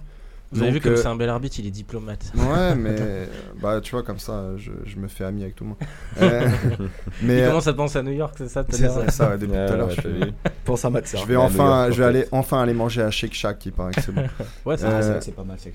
Vous 0.53 0.63
avez 0.63 0.71
vu 0.73 0.81
comme 0.81 0.93
euh, 0.93 0.97
c'est 0.97 1.07
un 1.07 1.17
bel 1.17 1.29
arbitre, 1.31 1.57
il 1.59 1.67
est 1.67 1.71
diplomate. 1.71 2.31
Ouais, 2.37 2.75
mais 2.77 2.95
bah 3.63 3.81
tu 3.81 3.91
vois 3.93 4.03
comme 4.03 4.19
ça, 4.19 4.51
je, 4.59 4.71
je 4.85 4.97
me 4.97 5.09
fais 5.09 5.25
ami 5.25 5.43
avec 5.43 5.55
tout 5.57 5.65
le 5.65 5.71
monde. 5.71 5.79
Euh, 6.21 6.47
mais 7.23 7.39
Il 7.39 7.43
euh, 7.43 7.49
commence 7.49 7.67
à 7.67 7.73
penser 7.73 7.99
à 7.99 8.03
New 8.03 8.13
York, 8.13 8.35
c'est 8.37 8.49
ça 8.49 8.63
tout 8.65 8.73
à 8.73 8.75
c'est 8.75 8.83
l'heure 8.83 8.93
ça, 9.07 9.11
ça, 9.11 9.29
ouais, 9.31 9.39
depuis 9.39 9.57
ouais, 9.57 9.67
tout 9.67 9.73
à 9.73 9.77
l'heure. 9.77 9.89
ouais. 9.89 10.33
Pense 10.65 10.85
à 10.85 10.91
Max. 10.91 11.17
je 11.19 11.25
vais 11.27 11.37
enfin, 11.37 11.85
York, 11.87 11.93
je 11.95 11.99
vais 12.03 12.05
aller 12.09 12.25
enfin 12.33 12.61
aller 12.63 12.75
manger 12.75 13.01
à 13.03 13.11
Shake 13.11 13.33
Shack, 13.35 13.65
il 13.67 13.73
paraît 13.73 13.93
que 13.93 14.03
c'est 14.03 14.13
bon. 14.13 14.23
Ouais, 14.67 14.77
c'est 14.77 14.85
Euh, 14.85 14.91
vrai. 14.91 15.03
c'est 15.03 15.09
vrai 15.09 15.19
que 15.19 15.25
c'est 15.25 15.35
pas 15.35 15.45
mal, 15.45 15.57
c'est 15.59 15.73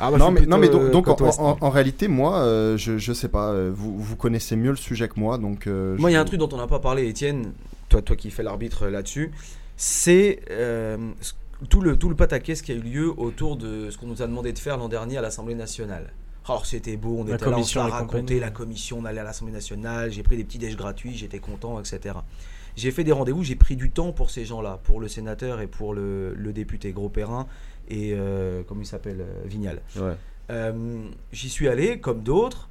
Ah, 0.00 0.10
non 0.18 0.30
mais 0.30 0.46
non 0.46 0.56
mais 0.58 0.68
donc, 0.70 0.90
donc, 0.90 1.08
en, 1.08 1.16
en- 1.38 1.58
en 1.60 1.70
réalité 1.70 2.08
moi, 2.08 2.38
euh, 2.38 2.76
je, 2.78 2.96
je 2.98 3.12
sais 3.12 3.28
pas, 3.28 3.50
euh, 3.50 3.70
vous, 3.74 3.96
vous 3.98 4.16
connaissez 4.16 4.56
mieux 4.56 4.70
le 4.70 4.76
sujet 4.76 5.06
que 5.08 5.20
moi, 5.20 5.36
donc. 5.38 5.66
euh, 5.66 5.96
Moi, 5.98 6.10
il 6.10 6.14
y 6.14 6.16
a 6.16 6.20
un 6.20 6.24
truc 6.24 6.40
dont 6.40 6.48
on 6.52 6.56
n'a 6.56 6.66
pas 6.66 6.80
parlé, 6.80 7.06
Étienne, 7.08 7.52
toi, 7.90 8.00
toi 8.02 8.16
qui 8.16 8.30
fais 8.30 8.42
l'arbitre 8.42 8.86
là-dessus, 8.88 9.30
c'est 9.76 10.40
euh, 10.50 10.96
ce- 11.20 11.32
tout 11.68 11.80
le, 11.80 11.96
tout 11.96 12.08
le 12.08 12.16
pataquès 12.16 12.62
qui 12.62 12.72
a 12.72 12.74
eu 12.74 12.80
lieu 12.80 13.12
autour 13.16 13.56
de 13.56 13.90
ce 13.90 13.98
qu'on 13.98 14.06
nous 14.06 14.22
a 14.22 14.26
demandé 14.26 14.52
de 14.52 14.58
faire 14.58 14.76
l'an 14.76 14.88
dernier 14.88 15.18
à 15.18 15.20
l'Assemblée 15.20 15.54
nationale. 15.54 16.12
Alors 16.48 16.66
c'était 16.66 16.96
beau, 16.96 17.18
on 17.20 17.24
La 17.24 17.36
était 17.36 17.44
là, 17.44 17.56
on 17.56 17.62
se 17.62 17.74
commission 17.74 17.80
l'a 17.86 18.40
la 18.40 18.50
commission, 18.50 18.98
on 18.98 19.04
allait 19.04 19.20
à 19.20 19.24
l'Assemblée 19.24 19.52
nationale, 19.52 20.10
j'ai 20.10 20.24
pris 20.24 20.36
des 20.36 20.44
petits 20.44 20.58
déj 20.58 20.76
gratuits, 20.76 21.14
j'étais 21.14 21.38
content, 21.38 21.78
etc. 21.78 22.16
J'ai 22.74 22.90
fait 22.90 23.04
des 23.04 23.12
rendez-vous, 23.12 23.44
j'ai 23.44 23.54
pris 23.54 23.76
du 23.76 23.90
temps 23.90 24.12
pour 24.12 24.30
ces 24.30 24.44
gens-là, 24.44 24.80
pour 24.82 24.98
le 24.98 25.06
sénateur 25.06 25.60
et 25.60 25.66
pour 25.66 25.94
le, 25.94 26.34
le 26.34 26.52
député 26.52 26.92
Gros 26.92 27.10
Perrin 27.10 27.46
et, 27.88 28.12
euh, 28.14 28.62
comment 28.66 28.80
il 28.80 28.86
s'appelle, 28.86 29.20
euh, 29.20 29.42
Vignal. 29.44 29.82
Ouais. 29.96 30.14
Euh, 30.50 31.04
J'y 31.32 31.48
suis 31.48 31.68
allé, 31.68 32.00
comme 32.00 32.22
d'autres, 32.22 32.68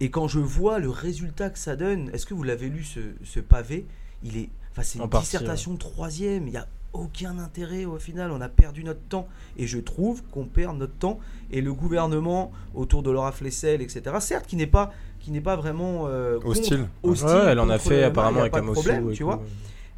et 0.00 0.10
quand 0.10 0.28
je 0.28 0.38
vois 0.38 0.78
le 0.78 0.90
résultat 0.90 1.50
que 1.50 1.58
ça 1.58 1.76
donne, 1.76 2.10
est-ce 2.12 2.26
que 2.26 2.34
vous 2.34 2.42
l'avez 2.42 2.68
lu 2.68 2.82
ce, 2.82 3.00
ce 3.24 3.40
pavé? 3.40 3.86
Il 4.22 4.36
est, 4.36 4.48
enfin, 4.72 4.82
c'est 4.82 5.00
En 5.00 5.04
une 5.04 5.10
partie, 5.10 5.26
dissertation 5.26 5.76
troisième. 5.76 6.46
Il 6.48 6.52
n'y 6.52 6.56
a 6.56 6.66
aucun 7.00 7.38
intérêt 7.38 7.84
au 7.84 7.98
final. 7.98 8.30
On 8.30 8.40
a 8.40 8.48
perdu 8.48 8.84
notre 8.84 9.00
temps, 9.00 9.28
et 9.56 9.66
je 9.66 9.78
trouve 9.78 10.22
qu'on 10.30 10.44
perd 10.44 10.76
notre 10.78 10.94
temps. 10.94 11.18
Et 11.50 11.60
le 11.60 11.72
gouvernement 11.72 12.52
autour 12.74 13.02
de 13.02 13.10
Laura 13.10 13.32
Flessel, 13.32 13.82
etc. 13.82 14.02
Certes, 14.20 14.46
qui 14.46 14.56
n'est 14.56 14.66
pas, 14.66 14.92
qui 15.20 15.30
n'est 15.30 15.40
pas 15.40 15.56
vraiment 15.56 16.04
euh, 16.06 16.36
contre- 16.36 16.48
Hostile. 16.60 16.86
hostile 17.02 17.28
Ouais, 17.28 17.44
elle 17.48 17.60
en 17.60 17.68
a 17.70 17.78
fait 17.78 18.02
apparemment 18.04 18.40
avec 18.40 18.54
et 18.54 19.12
tu 19.12 19.22
vois 19.22 19.42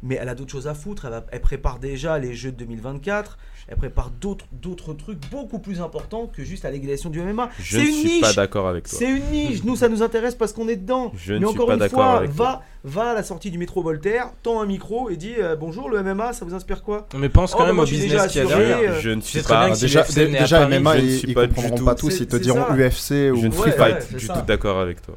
mais 0.03 0.17
elle 0.21 0.29
a 0.29 0.35
d'autres 0.35 0.51
choses 0.51 0.67
à 0.67 0.73
foutre. 0.73 1.05
Elle, 1.05 1.11
va- 1.11 1.25
elle 1.31 1.41
prépare 1.41 1.79
déjà 1.79 2.17
les 2.19 2.33
Jeux 2.33 2.51
de 2.51 2.57
2024. 2.57 3.37
Elle 3.71 3.77
prépare 3.77 4.09
d'autres 4.09 4.45
d'autres 4.51 4.93
trucs 4.95 5.19
beaucoup 5.29 5.59
plus 5.59 5.79
importants 5.79 6.25
que 6.25 6.43
juste 6.43 6.63
la 6.63 6.71
légalisation 6.71 7.11
du 7.11 7.21
MMA. 7.21 7.49
Je 7.59 7.77
C'est 7.77 7.83
ne 7.83 7.87
une 7.89 7.93
suis 7.93 8.19
pas 8.21 8.33
d'accord 8.33 8.67
avec 8.67 8.89
toi. 8.89 8.97
C'est 8.97 9.09
une 9.09 9.23
niche. 9.31 9.63
Nous, 9.63 9.75
ça 9.75 9.89
nous 9.89 10.01
intéresse 10.01 10.33
parce 10.33 10.53
qu'on 10.53 10.67
est 10.67 10.75
dedans. 10.75 11.11
Je 11.15 11.33
Mais 11.33 11.39
ne 11.41 11.45
suis 11.45 11.55
encore 11.55 11.67
pas 11.67 11.73
une 11.73 11.79
d'accord 11.79 11.99
fois, 12.03 12.17
avec 12.17 12.35
toi. 12.35 12.63
va, 12.83 13.01
va 13.03 13.11
à 13.11 13.13
la 13.13 13.21
sortie 13.21 13.51
du 13.51 13.59
métro 13.59 13.83
Voltaire, 13.83 14.31
tend 14.41 14.59
un 14.59 14.65
micro 14.65 15.11
et 15.11 15.17
dit 15.17 15.33
euh, 15.37 15.55
bonjour 15.55 15.87
le 15.87 16.01
MMA, 16.01 16.33
ça 16.33 16.45
vous 16.45 16.55
inspire 16.55 16.81
quoi? 16.81 17.07
Mais 17.15 17.29
pense 17.29 17.53
Oh, 17.53 17.57
quand 17.57 17.63
bah, 17.65 17.67
même 17.73 17.79
au 17.79 17.85
je 17.85 17.93
suis 17.93 17.97
business 18.05 18.11
déjà 18.23 18.27
qu'il 18.27 18.41
y 18.41 18.45
a 18.45 18.47
derrière. 18.57 18.91
euh, 18.93 18.99
Je 19.01 19.09
ne 19.11 19.21
suis 19.21 19.41
pas. 19.43 19.69
déjà, 19.69 20.03
déjà 20.03 20.59
Paris, 20.61 20.79
MMA, 20.79 20.95
je 20.97 21.01
ne 21.01 21.05
ils, 21.05 21.17
suis 21.19 21.27
ils 21.27 21.33
pas 21.35 21.45
du 21.45 21.53
comprendront 21.53 21.77
tout. 21.77 21.85
pas 21.85 21.95
tous, 21.95 22.19
ils 22.21 22.27
te 22.27 22.37
diront 22.37 22.65
ça. 22.65 22.73
UFC 22.75 23.09
Je 23.11 23.31
ou 23.33 23.41
ne 23.43 23.51
Free 23.51 23.69
suis 23.71 23.77
pas 23.77 23.91
du 23.91 24.27
tout 24.27 24.41
d'accord 24.47 24.79
avec 24.79 25.01
toi. 25.03 25.15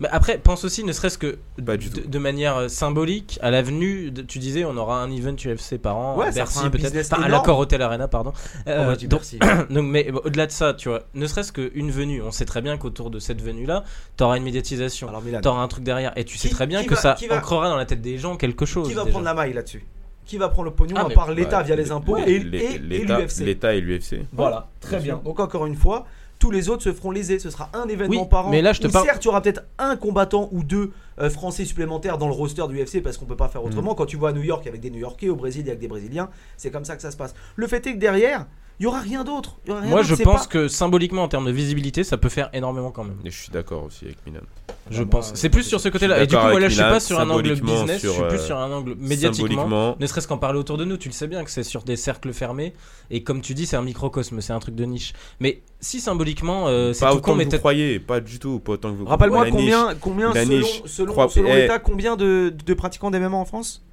Mais 0.00 0.08
après, 0.10 0.38
pense 0.38 0.64
aussi, 0.64 0.82
ne 0.84 0.92
serait-ce 0.92 1.18
que 1.18 1.38
Pas 1.64 1.76
du 1.76 1.88
de, 1.90 2.00
tout. 2.00 2.08
de 2.08 2.18
manière 2.18 2.56
euh, 2.56 2.68
symbolique, 2.68 3.38
à 3.42 3.50
l'avenue, 3.50 4.10
de- 4.10 4.22
tu 4.22 4.38
disais, 4.38 4.64
on 4.64 4.76
aura 4.76 5.00
un 5.00 5.10
event 5.12 5.34
UFC 5.36 5.78
par 5.78 5.96
an, 5.96 6.16
Ouais, 6.16 6.26
à 6.26 6.32
ça 6.32 6.40
Bercy 6.40 6.58
un 6.60 6.70
peut-être, 6.70 6.82
business 6.84 7.06
enfin, 7.12 7.22
à 7.22 7.26
énorme. 7.26 7.40
l'accord 7.42 7.58
Hotel 7.58 7.82
Arena, 7.82 8.08
pardon. 8.08 8.32
Euh, 8.66 8.84
va 8.86 8.96
donc, 9.06 9.22
mais 9.70 10.10
bon, 10.10 10.20
au-delà 10.24 10.46
de 10.46 10.52
ça, 10.52 10.74
tu 10.74 10.88
vois, 10.88 11.02
ne 11.14 11.26
serait-ce 11.26 11.52
qu'une 11.52 11.90
venue, 11.90 12.20
on 12.22 12.30
sait 12.32 12.44
très 12.46 12.62
bien 12.62 12.76
qu'autour 12.78 13.10
de 13.10 13.18
cette 13.18 13.40
venue-là, 13.42 13.84
t'auras 14.16 14.36
une 14.38 14.44
médiatisation, 14.44 15.08
Alors 15.08 15.22
Milan, 15.22 15.40
t'auras 15.40 15.62
un 15.62 15.68
truc 15.68 15.84
derrière, 15.84 16.12
et 16.16 16.24
tu 16.24 16.36
sais 16.38 16.48
Qui- 16.48 16.54
très 16.54 16.66
bien 16.66 16.80
qui 16.82 16.88
que 16.88 16.94
va- 16.94 17.00
ça 17.00 17.14
qui 17.18 17.26
va- 17.28 17.36
ancrera 17.38 17.68
dans 17.68 17.76
la 17.76 17.84
tête 17.86 18.00
des 18.00 18.18
gens 18.18 18.36
quelque 18.36 18.66
chose. 18.66 18.88
qui 18.88 18.94
va 18.94 19.02
déjà. 19.02 19.10
prendre 19.12 19.24
la 19.26 19.34
maille 19.34 19.52
là-dessus? 19.52 19.84
Qui 20.24 20.38
va 20.38 20.48
prendre 20.48 20.68
le 20.68 20.74
pognon 20.74 20.94
Ah, 20.98 21.02
à 21.04 21.08
mais- 21.08 21.14
part 21.14 21.32
l'État 21.32 21.58
Bah, 21.58 21.62
via 21.64 21.76
les 21.76 21.90
impôts 21.90 22.16
et, 22.16 22.38
les- 22.38 22.58
et- 22.58 22.74
et 22.74 22.78
l'État- 22.78 23.18
l'UFC 23.18 23.44
L'État 23.44 23.74
et 23.74 23.80
l'UFC. 23.80 24.22
Voilà, 24.32 24.68
très 24.80 24.98
bien. 25.00 25.20
Donc 25.24 25.40
encore 25.40 25.66
une 25.66 25.74
fois, 25.74 26.06
tous 26.42 26.50
les 26.50 26.68
autres 26.68 26.82
se 26.82 26.92
feront 26.92 27.12
léser. 27.12 27.38
Ce 27.38 27.50
sera 27.50 27.70
un 27.72 27.86
événement 27.86 28.22
Oui, 28.22 28.28
par 28.28 28.48
an. 28.48 28.50
mais 28.50 28.62
là, 28.62 28.72
je 28.72 28.80
te 28.80 28.88
parle- 28.88 29.06
Certes, 29.06 29.22
il 29.24 29.26
y 29.26 29.28
aura 29.28 29.40
peut-être 29.40 29.62
un 29.78 29.94
combattant 29.94 30.48
ou 30.50 30.64
deux 30.64 30.90
euh, 31.20 31.30
Français 31.30 31.64
supplémentaires 31.64 32.18
dans 32.18 32.26
le 32.26 32.32
roster 32.32 32.64
du 32.68 32.82
UFC 32.82 33.00
parce 33.00 33.16
qu'on 33.16 33.26
peut 33.26 33.36
pas 33.36 33.48
faire 33.48 33.62
Mm. 33.62 33.66
autrement. 33.66 33.94
Quand 33.94 34.06
tu 34.06 34.16
vois 34.16 34.30
à 34.30 34.32
New 34.32 34.42
York 34.42 34.66
avec 34.66 34.80
des 34.80 34.90
New-Yorkais, 34.90 35.28
au 35.28 35.36
Brésil 35.36 35.62
avec 35.68 35.78
des 35.78 35.86
Brésiliens, 35.86 36.30
c'est 36.56 36.72
comme 36.72 36.84
ça 36.84 36.96
que 36.96 37.02
ça 37.02 37.12
se 37.12 37.16
passe. 37.16 37.32
Le 37.54 37.66
fait 37.68 37.86
est 37.86 37.92
que 37.94 37.98
derrière, 37.98 38.46
il 38.80 38.84
y 38.84 38.86
aura 38.86 39.00
rien 39.00 39.22
d'autre. 39.22 39.56
Moi, 39.68 40.02
je 40.02 40.14
pense 40.16 40.42
pas- 40.42 40.46
que 40.46 40.68
symboliquement, 40.68 41.22
en 41.22 41.28
termes 41.28 41.46
de 41.46 41.52
visibilité, 41.52 42.04
ça 42.04 42.16
peut 42.16 42.28
faire 42.28 42.50
énormément 42.52 42.90
quand 42.90 43.04
même. 43.04 43.18
Et 43.24 43.30
je 43.30 43.38
suis 43.42 43.52
d'accord 43.52 43.84
aussi 43.84 44.06
avec 44.06 44.18
Milan. 44.26 44.40
Je 44.90 45.02
pense. 45.02 45.32
C'est 45.34 45.48
plus 45.50 45.62
sur 45.62 45.80
ce 45.80 45.88
côté-là. 45.88 46.22
Et 46.22 46.26
du 46.26 46.28
coup, 46.28 46.32
d'accord 46.32 46.50
moi 46.50 46.60
là, 46.60 46.66
avec 46.66 46.76
je 46.76 46.82
suis 46.82 46.90
pas 46.90 47.00
sur 47.00 47.20
un 47.20 47.30
angle 47.30 47.54
business, 47.60 48.02
je 48.02 48.08
suis 48.08 48.22
plus 48.28 48.40
sur 48.40 48.58
un 48.58 48.72
angle 48.72 48.94
médiatiquement. 48.98 49.48
Symboliquement, 49.48 49.96
Ne 50.00 50.06
serait-ce 50.06 50.26
qu'en 50.26 50.38
parler 50.38 50.58
autour 50.58 50.78
de 50.78 50.84
nous, 50.84 50.96
tu 50.96 51.08
le 51.08 51.14
sais 51.14 51.28
bien 51.28 51.44
que 51.44 51.50
c'est 51.50 51.62
sur 51.62 51.82
des 51.82 51.96
cercles 51.96 52.32
fermés. 52.32 52.72
Et 53.10 53.22
comme 53.22 53.40
tu 53.40 53.54
dis, 53.54 53.66
c'est 53.66 53.76
un 53.76 53.82
microcosme, 53.82 54.40
c'est 54.40 54.52
un 54.52 54.58
truc 54.58 54.74
de 54.74 54.84
niche. 54.84 55.12
Mais 55.38 55.62
si 55.80 56.00
symboliquement, 56.00 56.66
euh, 56.68 56.92
c'est 56.92 57.04
pas 57.04 57.12
tout 57.12 57.18
autant 57.18 57.32
con, 57.32 57.34
mais 57.36 57.44
que 57.44 57.46
vous 57.46 57.50
peut-être. 57.50 57.60
croyez, 57.60 58.00
pas 58.00 58.20
du 58.20 58.38
tout, 58.38 58.58
pas 58.58 58.72
autant 58.72 58.90
que 58.92 58.96
vous 58.98 59.04
Rappelle-moi 59.04 59.46
combien, 59.50 59.94
combien 60.00 60.32
selon, 60.32 60.66
selon, 60.86 61.28
eh. 61.46 61.60
l'État, 61.62 61.78
combien 61.78 62.16
de, 62.16 62.52
de 62.66 62.74
pratiquants 62.74 63.10
d'MMA 63.10 63.36
en 63.36 63.44
France? 63.44 63.84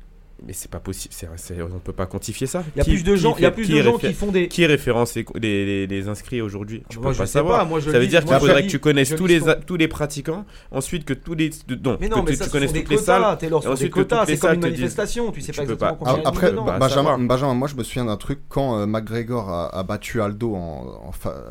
Mais 0.46 0.54
c'est 0.54 0.72
pas 0.72 0.80
possible, 0.80 1.14
c'est- 1.14 1.28
c'est- 1.36 1.62
on 1.62 1.80
peut 1.80 1.92
pas 1.94 2.06
quantifier 2.06 2.48
ça. 2.48 2.64
Il 2.76 2.80
y 2.80 2.82
a 2.82 2.84
Qui- 2.86 2.92
plus 2.92 3.04
de 3.04 3.14
qui 3.16 3.20
gens, 3.22 3.36
il 3.38 3.44
y 3.44 3.46
a 3.46 3.52
plus 3.52 3.66
qui 3.66 3.74
de 3.74 3.82
gens 3.82 3.98
qui 3.98 4.14
font 4.14 4.32
des. 4.32 4.48
Qui 4.48 4.66
référence 4.66 5.16
les, 5.16 5.26
les, 5.36 5.66
les- 5.66 5.88
les 5.88 6.08
inscrits 6.08 6.42
aujourd'hui? 6.42 6.84
Tu 6.90 6.98
Moi, 6.98 7.08
peux 7.10 7.14
je 7.14 7.18
pas 7.20 7.26
sais 7.26 7.34
savoir. 7.34 7.60
pas, 7.60 7.66
moi, 7.66 7.80
je 7.82 7.88
ça 7.92 7.98
veut 7.98 8.04
lis- 8.04 8.08
dire 8.10 8.24
qu'il 8.24 8.34
faudrait 8.36 8.62
lis- 8.62 8.68
que 8.68 8.72
tu 8.72 8.80
connaisses 8.80 9.14
tous 9.16 9.26
les, 9.26 9.48
a- 9.50 9.56
tous 9.56 9.76
les 9.76 9.88
pratiquants, 9.90 10.46
ensuite 10.72 11.04
que 11.06 11.14
tous 11.14 11.34
les. 11.36 11.50
Donc, 11.68 12.00
Mais 12.00 12.08
non, 12.08 12.22
que 12.22 12.30
mais 12.30 12.32
tu, 12.32 12.38
ça, 12.38 12.46
tu 12.46 12.52
connaisses 12.52 12.72
toutes 12.74 12.90
les 12.90 12.96
quotas, 12.96 13.38
salles. 13.38 13.54
Ensuite 13.54 13.90
que 13.92 14.00
quotas, 14.00 14.20
toutes 14.22 14.30
les 14.30 14.36
c'est 14.36 14.42
comme 14.42 14.54
une 14.54 14.62
salles 14.62 14.72
disent- 14.72 14.80
manifestation, 14.80 15.32
tu 15.32 15.42
sais 15.42 15.52
pas 15.52 15.62
exactement 15.64 15.96
combien 15.96 16.22
Après, 16.26 16.52
Benjamin, 16.52 17.54
moi 17.54 17.68
je 17.68 17.76
me 17.76 17.84
souviens 17.84 18.06
d'un 18.06 18.18
truc 18.18 18.40
quand 18.48 18.80
euh, 18.80 18.86
McGregor 18.86 19.50
a, 19.52 19.84
battu 19.84 20.22
Aldo 20.22 20.56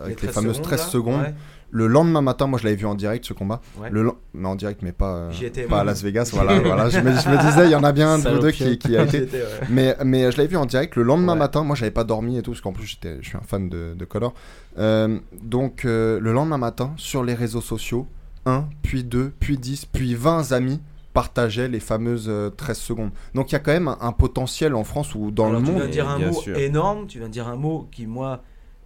avec 0.03 0.23
les 0.23 0.29
13 0.29 0.35
fameuses 0.35 0.53
secondes, 0.57 0.65
13 0.65 0.81
là, 0.81 0.87
secondes. 0.87 1.23
Le 1.71 1.87
lendemain 1.87 2.23
matin, 2.23 2.47
moi 2.47 2.59
je 2.59 2.65
l'avais 2.65 2.77
vu 2.77 2.87
en 2.87 2.95
direct 2.95 3.25
ce 3.27 3.33
combat. 3.35 3.61
Ouais. 3.79 3.89
Le 3.91 4.11
mais 4.35 4.49
en 4.49 4.55
direct, 4.55 4.81
mais 4.83 4.93
pas, 4.93 5.15
euh, 5.15 5.31
étais, 5.43 5.65
pas 5.65 5.81
à 5.81 5.85
Las 5.85 6.03
Vegas. 6.03 6.31
Voilà, 6.35 6.59
voilà. 6.61 6.89
Je, 6.89 6.99
me, 7.01 7.11
je 7.13 7.29
me 7.29 7.41
disais, 7.51 7.67
il 7.67 7.71
y 7.71 7.75
en 7.75 7.85
a 7.85 7.93
bien 7.93 8.11
un 8.15 8.19
de 8.19 8.29
vous 8.29 8.39
deux 8.39 8.51
qui, 8.53 8.79
qui 8.79 8.97
a 8.97 9.03
été. 9.05 9.21
Ouais. 9.23 9.45
Mais, 9.69 9.97
mais 10.05 10.33
je 10.33 10.37
l'avais 10.39 10.49
vu 10.49 10.57
en 10.57 10.65
direct 10.67 10.97
le 10.97 11.03
lendemain 11.03 11.35
Ouais. 11.35 11.39
matin. 11.39 11.65
Moi, 11.65 11.77
j'avais 11.77 11.91
pas 11.91 12.05
dormi 12.05 12.39
et 12.39 12.43
tout, 12.43 12.53
parce 12.53 12.61
qu'en 12.63 12.73
plus, 12.73 12.87
j'étais, 12.87 13.19
je 13.21 13.29
suis 13.29 13.37
un 13.37 13.43
fan 13.47 13.69
de, 13.69 13.95
de 13.95 14.05
Conor. 14.07 14.33
Euh, 14.79 15.19
donc, 15.43 15.85
euh, 15.85 16.19
le 16.21 16.33
lendemain 16.33 16.59
matin, 16.59 16.93
sur 16.97 17.23
les 17.23 17.35
réseaux 17.35 17.61
sociaux, 17.61 18.07
1, 18.47 18.65
puis 18.83 19.05
2, 19.05 19.33
puis 19.39 19.59
10, 19.59 19.85
puis 19.87 20.15
20 20.15 20.53
amis 20.53 20.81
partageaient 21.13 21.69
les 21.69 21.81
fameuses 21.81 22.27
euh, 22.29 22.49
13 22.51 22.79
secondes. 22.79 23.11
Donc, 23.35 23.51
il 23.51 23.55
y 23.55 23.57
a 23.57 23.59
quand 23.59 23.73
même 23.73 23.89
un, 23.89 23.99
un 24.01 24.13
potentiel 24.13 24.75
en 24.75 24.85
France 24.85 25.15
ou 25.15 25.31
dans 25.31 25.49
Alors, 25.49 25.61
le 25.61 25.67
tu 25.67 25.73
monde. 25.73 25.81
viens 25.81 25.87
de 25.89 25.93
dire 25.93 26.09
un 26.09 26.19
mot 26.19 26.33
sûr. 26.33 26.57
énorme. 26.57 27.07
Tu 27.09 27.19
viens 27.19 27.27
de 27.29 27.33
dire 27.33 27.49
un 27.49 27.57
mot 27.57 27.89
qui 27.91 28.07
moi 28.07 28.43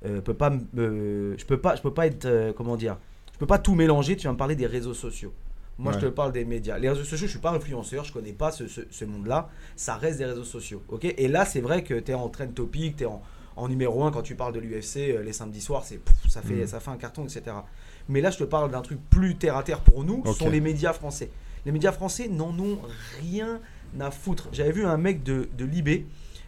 euh, 0.06 0.20
peut 0.20 0.34
pas, 0.34 0.50
me- 0.50 0.60
euh, 0.78 1.34
je 1.38 1.44
peux 1.44 1.58
pas, 1.60 1.76
je 1.76 1.82
peux 1.82 1.92
pas 1.94 2.06
être, 2.06 2.24
euh, 2.24 2.52
comment 2.52 2.76
dire, 2.76 2.96
je 3.32 3.38
peux 3.38 3.46
pas 3.46 3.58
tout 3.58 3.74
mélanger. 3.74 4.16
Tu 4.16 4.22
viens 4.22 4.32
me 4.32 4.36
parler 4.38 4.56
des 4.56 4.66
réseaux 4.66 4.94
sociaux. 4.94 5.32
Moi, 5.78 5.92
Ouais. 5.92 6.00
je 6.00 6.06
te 6.06 6.10
parle 6.10 6.32
des 6.32 6.44
médias. 6.44 6.78
Les 6.78 6.88
réseaux 6.90 7.02
sociaux, 7.04 7.26
je 7.26 7.30
suis 7.32 7.40
pas 7.40 7.50
influenceur, 7.52 8.04
je 8.04 8.12
connais 8.12 8.32
pas 8.34 8.52
ce, 8.52 8.66
ce- 8.68 8.82
ce 8.90 9.04
monde-là. 9.04 9.48
Ça 9.74 9.94
reste 9.96 10.18
des 10.18 10.26
réseaux 10.26 10.44
sociaux, 10.44 10.82
ok? 10.88 11.04
Et 11.16 11.28
là, 11.28 11.44
c'est 11.46 11.60
vrai 11.62 11.82
que 11.82 11.94
tu 11.94 12.10
es 12.10 12.14
en 12.14 12.28
trend 12.28 12.46
topic, 12.48 12.96
tu 12.96 13.04
es 13.04 13.06
en, 13.06 13.22
en 13.56 13.68
numéro 13.68 14.04
1 14.04 14.10
quand 14.12 14.22
tu 14.22 14.34
parles 14.34 14.52
de 14.52 14.60
l'UFC 14.60 15.18
les 15.24 15.32
samedis 15.32 15.60
soirs, 15.60 15.84
c'est 15.84 16.00
ça 16.28 16.42
fait, 16.42 16.54
Mhm. 16.54 16.66
ça 16.66 16.80
fait 16.80 16.90
un 16.90 16.96
carton, 16.96 17.24
etc. 17.24 17.42
Mais 18.08 18.20
là, 18.20 18.30
je 18.30 18.38
te 18.38 18.44
parle 18.44 18.70
d'un 18.70 18.82
truc 18.82 18.98
plus 19.10 19.36
terre 19.36 19.56
à 19.56 19.62
terre 19.62 19.80
pour 19.80 20.04
nous, 20.04 20.22
ce 20.26 20.32
sont 20.32 20.50
les 20.50 20.60
médias 20.60 20.92
français. 20.92 21.30
Les 21.64 21.72
médias 21.72 21.92
français 21.92 22.28
n'en 22.28 22.50
ont 22.58 22.78
rien 23.20 23.60
à 24.00 24.10
foutre. 24.10 24.48
J'avais 24.52 24.72
vu 24.72 24.84
un 24.84 24.96
mec 24.96 25.22
de, 25.22 25.48
de 25.56 25.64
Libé 25.64 26.06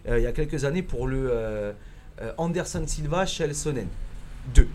il 0.08 0.18
y 0.20 0.26
a 0.26 0.32
quelques 0.32 0.64
années 0.64 0.82
pour 0.82 1.06
le 1.06 1.30
Anderson 2.38 2.84
Silva 2.86 3.26
Chelsonen 3.26 3.88
2. 4.54 4.68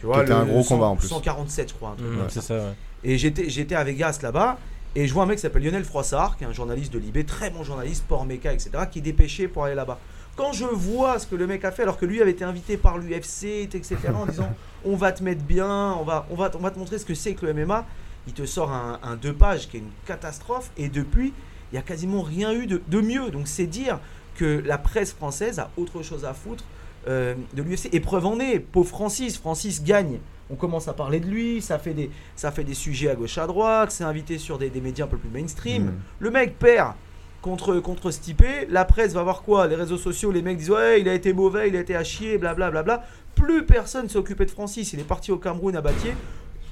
Tu 0.00 0.06
Qui 0.06 0.20
était 0.20 0.32
un 0.32 0.44
gros 0.44 0.64
combat, 0.64 0.86
en 0.86 0.96
plus. 0.96 1.08
147, 1.08 1.68
je 1.68 1.74
crois. 1.74 1.90
un 1.90 1.94
truc 1.94 2.08
Mmh, 2.08 2.24
c'est 2.28 2.40
ça. 2.40 2.42
ça, 2.42 2.54
ouais. 2.54 2.74
Et 3.04 3.18
j'étais, 3.18 3.48
j'étais 3.48 3.74
à 3.74 3.84
Vegas 3.84 4.18
là-bas. 4.22 4.58
Et 4.94 5.06
je 5.06 5.14
vois 5.14 5.22
un 5.22 5.26
mec 5.26 5.36
qui 5.36 5.42
s'appelle 5.42 5.62
Lionel 5.62 5.84
Froissart, 5.84 6.36
qui 6.36 6.44
est 6.44 6.46
un 6.46 6.52
journaliste 6.52 6.92
de 6.92 6.98
Libé, 6.98 7.24
très 7.24 7.50
bon 7.50 7.62
journaliste, 7.62 8.02
sport 8.02 8.26
méca, 8.26 8.52
etc., 8.52 8.70
qui 8.90 8.98
est 8.98 9.02
dépêché 9.02 9.48
pour 9.48 9.64
aller 9.64 9.74
là-bas. 9.74 9.98
Quand 10.36 10.52
je 10.52 10.64
vois 10.64 11.18
ce 11.18 11.26
que 11.26 11.34
le 11.34 11.46
mec 11.46 11.64
a 11.64 11.72
fait, 11.72 11.82
alors 11.82 11.98
que 11.98 12.04
lui 12.04 12.20
avait 12.20 12.32
été 12.32 12.44
invité 12.44 12.76
par 12.76 12.98
l'UFC, 12.98 13.44
etc., 13.64 13.96
en 14.14 14.26
disant 14.26 14.50
on 14.84 14.96
va 14.96 15.12
te 15.12 15.22
mettre 15.22 15.42
bien, 15.42 15.94
on 15.98 16.04
va, 16.04 16.26
on 16.30 16.34
va, 16.34 16.50
on 16.54 16.58
va 16.58 16.70
te 16.70 16.78
montrer 16.78 16.98
ce 16.98 17.06
que 17.06 17.14
c'est 17.14 17.34
que 17.34 17.46
le 17.46 17.54
MMA, 17.54 17.86
il 18.26 18.34
te 18.34 18.44
sort 18.44 18.70
un, 18.70 18.98
un 19.02 19.16
deux 19.16 19.32
pages 19.32 19.68
qui 19.68 19.78
est 19.78 19.80
une 19.80 19.90
catastrophe. 20.06 20.70
Et 20.76 20.88
depuis, 20.88 21.32
il 21.70 21.76
n'y 21.76 21.78
a 21.78 21.82
quasiment 21.82 22.22
rien 22.22 22.52
eu 22.52 22.66
de, 22.66 22.82
de 22.86 23.00
mieux. 23.00 23.30
Donc 23.30 23.48
c'est 23.48 23.66
dire 23.66 23.98
que 24.34 24.62
la 24.64 24.78
presse 24.78 25.12
française 25.12 25.58
a 25.58 25.70
autre 25.76 26.02
chose 26.02 26.24
à 26.24 26.34
foutre 26.34 26.64
euh, 27.08 27.34
de 27.54 27.62
l'UFC. 27.62 27.88
Et 27.92 28.00
preuve 28.00 28.26
en 28.26 28.38
est, 28.38 28.58
pauvre 28.58 28.88
Francis, 28.88 29.38
Francis 29.38 29.82
gagne. 29.82 30.18
On 30.50 30.54
commence 30.54 30.88
à 30.88 30.92
parler 30.92 31.20
de 31.20 31.26
lui, 31.26 31.62
ça 31.62 31.78
fait 31.78 31.94
des, 31.94 32.10
ça 32.36 32.50
fait 32.52 32.64
des 32.64 32.74
sujets 32.74 33.10
à 33.10 33.14
gauche 33.14 33.38
à 33.38 33.46
droite, 33.46 33.90
c'est 33.90 34.04
invité 34.04 34.38
sur 34.38 34.58
des, 34.58 34.70
des 34.70 34.80
médias 34.80 35.06
un 35.06 35.08
peu 35.08 35.16
plus 35.16 35.30
mainstream. 35.30 35.84
Mm. 35.84 35.92
Le 36.18 36.30
mec 36.30 36.58
perd 36.58 36.94
contre, 37.40 37.80
contre 37.80 38.10
Stipe, 38.10 38.44
la 38.68 38.84
presse 38.84 39.12
va 39.12 39.22
voir 39.22 39.42
quoi? 39.42 39.66
Les 39.66 39.74
réseaux 39.74 39.98
sociaux, 39.98 40.30
les 40.30 40.42
mecs 40.42 40.58
disent 40.58 40.70
ouais, 40.70 41.00
il 41.00 41.08
a 41.08 41.14
été 41.14 41.32
mauvais, 41.32 41.68
il 41.68 41.76
a 41.76 41.80
été 41.80 41.96
à 41.96 42.04
chier, 42.04 42.38
blablabla. 42.38 42.82
Bla, 42.82 42.96
bla. 42.98 43.06
Plus 43.34 43.66
personne 43.66 44.08
s'est 44.08 44.18
occupé 44.18 44.44
de 44.46 44.50
Francis, 44.50 44.92
il 44.92 45.00
est 45.00 45.04
parti 45.04 45.32
au 45.32 45.38
Cameroun 45.38 45.74
à 45.74 45.80
Batier. 45.80 46.14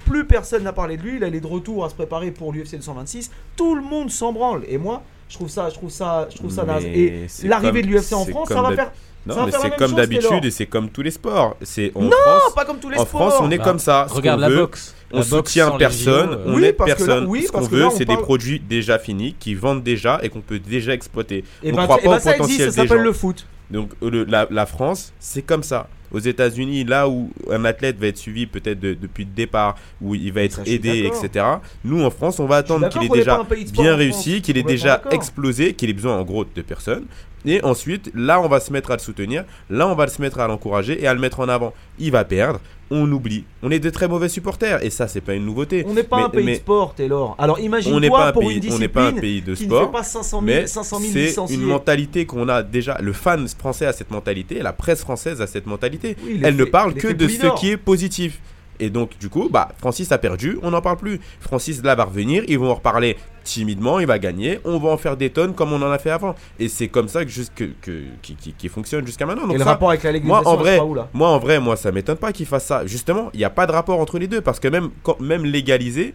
Plus 0.04 0.24
personne 0.26 0.62
n'a 0.62 0.72
parlé 0.72 0.96
de 0.96 1.02
lui, 1.02 1.16
il 1.16 1.22
est 1.22 1.40
de 1.40 1.46
retour 1.46 1.84
à 1.84 1.88
se 1.88 1.94
préparer 1.94 2.30
pour 2.30 2.52
l'UFC 2.52 2.76
226. 2.76 3.30
Tout 3.56 3.74
le 3.74 3.82
monde 3.82 4.10
s'en 4.10 4.32
branle. 4.32 4.64
Et 4.68 4.78
moi, 4.78 5.02
je 5.30 5.34
trouve 5.36 5.48
ça, 5.48 5.68
je 5.70 5.74
trouve 5.76 5.90
ça, 5.90 6.28
je 6.30 6.36
trouve 6.36 6.50
ça 6.50 6.64
naze. 6.64 6.84
Et 6.84 7.26
l'arrivée 7.44 7.80
de 7.82 7.86
l'UFC 7.86 8.12
en 8.12 8.26
France, 8.26 8.48
ça 8.48 8.60
va 8.60 8.72
faire. 8.74 8.92
Non, 9.26 9.34
Ça 9.34 9.44
mais 9.46 9.52
c'est 9.52 9.76
comme 9.76 9.92
d'habitude 9.92 10.44
et 10.46 10.50
c'est 10.50 10.64
comme 10.64 10.88
tous 10.88 11.02
les 11.02 11.10
sports. 11.10 11.54
C'est 11.62 11.92
en 11.94 12.02
Non, 12.04 12.10
France. 12.10 12.54
pas 12.54 12.64
comme 12.64 12.78
tous 12.78 12.88
les 12.88 12.96
En 12.98 13.04
sports. 13.04 13.20
France, 13.30 13.34
on 13.42 13.50
est 13.50 13.58
Bah, 13.58 13.64
comme 13.64 13.78
ça. 13.78 14.06
Ce 14.08 14.14
Regarde 14.14 14.38
qu'on 14.40 14.40
la 14.40 14.48
veut, 14.48 14.56
boxe. 14.56 14.94
On 15.12 15.18
La 15.18 15.22
soutient 15.24 15.70
personne, 15.72 16.30
JO, 16.30 16.38
euh, 16.38 16.44
on 16.46 16.54
Oui, 16.54 16.64
aide 16.64 16.76
parce 16.76 16.94
que 16.94 17.00
là- 17.00 17.06
personne. 17.06 17.26
oui, 17.26 17.42
Ce 17.46 17.52
parce 17.52 17.68
qu'on 17.68 17.74
veut, 17.76 17.86
on 17.86 17.90
c'est 17.90 18.06
parle- 18.06 18.18
des 18.18 18.22
produits 18.24 18.60
déjà 18.60 18.98
finis 18.98 19.34
qui 19.38 19.54
vendent 19.54 19.82
déjà 19.82 20.20
et 20.22 20.30
qu'on 20.30 20.40
peut 20.40 20.58
déjà 20.58 20.94
exploiter. 20.94 21.44
Et 21.62 21.70
on 21.70 21.76
ben, 21.76 21.82
croit 21.82 21.98
et 22.00 22.04
pas 22.04 22.10
ben, 22.12 22.16
au 22.16 22.20
ça 22.20 22.30
existe, 22.30 22.38
potentiel 22.38 22.72
ça 22.72 22.82
des 22.82 22.88
s'appelle 22.88 23.04
le 23.04 23.12
foot. 23.12 23.46
Donc 23.70 23.90
le- 24.02 24.24
la, 24.24 24.46
la 24.50 24.66
France, 24.66 25.12
c'est 25.18 25.42
comme 25.42 25.62
ça. 25.62 25.88
Aux 26.12 26.18
États-Unis, 26.18 26.82
là 26.82 27.08
où 27.08 27.30
un 27.52 27.64
athlète 27.64 27.96
va 27.98 28.08
être 28.08 28.16
suivi 28.16 28.46
peut-être 28.46 28.80
de- 28.80 28.94
depuis 28.94 29.24
le 29.24 29.30
départ, 29.30 29.76
où 30.00 30.16
il 30.16 30.32
va 30.32 30.42
être 30.42 30.56
Ça, 30.56 30.62
aidé, 30.66 31.08
etc. 31.24 31.44
Nous, 31.84 32.02
en 32.02 32.10
France, 32.10 32.40
on 32.40 32.46
va 32.46 32.56
attendre 32.56 32.88
qu'il 32.88 33.02
ait 33.02 33.06
est 33.06 33.08
déjà 33.18 33.36
bien 33.72 33.94
en 33.94 33.96
réussi, 33.96 34.42
qu'il 34.42 34.58
ait 34.58 34.62
déjà 34.64 35.00
explosé, 35.12 35.74
qu'il 35.74 35.88
ait 35.88 35.92
besoin 35.92 36.18
en 36.18 36.24
gros 36.24 36.44
de 36.44 36.62
personnes. 36.62 37.04
Et 37.46 37.62
ensuite, 37.62 38.10
là, 38.14 38.40
on 38.40 38.48
va 38.48 38.58
se 38.60 38.72
mettre 38.72 38.90
à 38.90 38.94
le 38.94 38.98
soutenir, 39.00 39.44
là, 39.70 39.86
on 39.86 39.94
va 39.94 40.08
se 40.08 40.20
mettre 40.20 40.40
à 40.40 40.48
l'encourager 40.48 41.00
et 41.02 41.06
à 41.06 41.14
le 41.14 41.20
mettre 41.20 41.38
en 41.40 41.48
avant. 41.48 41.72
Il 42.00 42.10
va 42.10 42.24
perdre, 42.24 42.60
on 42.90 43.10
oublie. 43.12 43.44
On 43.62 43.70
est 43.70 43.78
de 43.78 43.88
très 43.90 44.08
mauvais 44.08 44.28
supporters 44.28 44.84
et 44.84 44.90
ça, 44.90 45.06
c'est 45.06 45.20
pas 45.20 45.34
une 45.34 45.44
nouveauté. 45.46 45.84
On 45.86 45.94
n'est 45.94 46.02
pas 46.02 46.16
Mais- 46.18 46.22
un 46.24 46.28
pays 46.30 46.44
mais 46.44 46.52
de 46.52 46.56
sport, 46.58 46.94
Taylor. 46.94 47.36
Alors 47.38 47.56
on 47.56 47.60
n'est 47.60 47.66
imagine-toi 47.66 48.18
pas 48.18 48.28
un 48.28 48.32
pour 48.32 48.42
pays, 48.42 48.50
une 48.52 48.56
on 48.58 48.60
discipline 48.60 48.80
n'est 48.80 48.88
pas 48.88 49.06
un 49.06 49.12
pays 49.12 49.42
de 49.42 49.54
qui 49.54 49.62
ne 49.64 49.68
sport. 49.68 49.86
fait 49.86 49.92
pas 49.92 50.02
500 50.02 50.40
000, 50.40 50.42
Mais 50.42 50.66
500 50.66 50.98
000 50.98 51.12
c'est 51.12 51.18
licenciés. 51.26 51.56
une 51.56 51.62
mentalité 51.62 52.26
qu'on 52.26 52.48
a 52.48 52.62
déjà. 52.62 52.98
Le 53.00 53.12
fan 53.12 53.46
français 53.48 53.86
a 53.86 53.92
cette 53.92 54.10
mentalité, 54.10 54.60
la 54.60 54.72
presse 54.72 55.00
française 55.00 55.40
a 55.40 55.46
cette 55.46 55.66
mentalité. 55.66 56.16
Oui, 56.24 56.40
Elle 56.42 56.56
ne 56.56 56.64
parle 56.64 56.94
que 56.94 57.08
de 57.08 57.28
ce 57.28 57.54
qui 57.58 57.70
est 57.70 57.76
positif. 57.76 58.40
Et 58.80 58.90
donc, 58.90 59.16
du 59.18 59.28
coup, 59.28 59.48
bah, 59.50 59.68
Francis 59.78 60.10
a 60.10 60.18
perdu, 60.18 60.58
on 60.62 60.70
n'en 60.72 60.80
parle 60.80 60.96
plus. 60.96 61.20
Francis, 61.38 61.82
là, 61.82 61.94
va 61.94 62.04
revenir, 62.04 62.42
ils 62.48 62.58
vont 62.58 62.70
en 62.70 62.74
reparler 62.74 63.16
timidement, 63.44 64.00
il 64.00 64.06
va 64.06 64.18
gagner, 64.18 64.58
on 64.64 64.78
va 64.78 64.90
en 64.90 64.96
faire 64.96 65.16
des 65.16 65.30
tonnes 65.30 65.54
comme 65.54 65.72
on 65.72 65.82
en 65.82 65.90
a 65.90 65.98
fait 65.98 66.10
avant. 66.10 66.34
Et 66.58 66.68
c'est 66.68 66.88
comme 66.88 67.08
ça 67.08 67.24
que, 67.24 67.30
juste 67.30 67.52
que, 67.54 67.64
que- 67.80 68.04
qui, 68.22 68.34
qui- 68.36 68.52
qui 68.52 68.68
fonctionne 68.68 69.06
jusqu'à 69.06 69.26
maintenant. 69.26 69.42
Donc 69.46 69.54
Et 69.54 69.58
le 69.58 69.64
ça, 69.64 69.70
rapport 69.70 69.90
avec 69.90 70.02
la 70.02 70.10
moi, 70.10 70.18
légalisation, 70.20 70.50
en 70.50 70.56
vrai, 70.56 70.74
sera 70.76 70.86
où, 70.86 70.94
là 70.94 71.08
moi, 71.12 71.28
en 71.28 71.38
vrai, 71.38 71.60
moi, 71.60 71.76
ça 71.76 71.92
m'étonne 71.92 72.16
pas 72.16 72.32
qu'il 72.32 72.46
fasse 72.46 72.64
ça. 72.66 72.86
Justement, 72.86 73.30
il 73.34 73.38
n'y 73.38 73.44
a 73.44 73.50
pas 73.50 73.66
de 73.66 73.72
rapport 73.72 73.98
entre 74.00 74.18
les 74.18 74.26
deux 74.28 74.40
parce 74.40 74.60
que 74.60 74.68
même, 74.68 74.90
quand, 75.02 75.20
même 75.20 75.44
légalisé, 75.44 76.14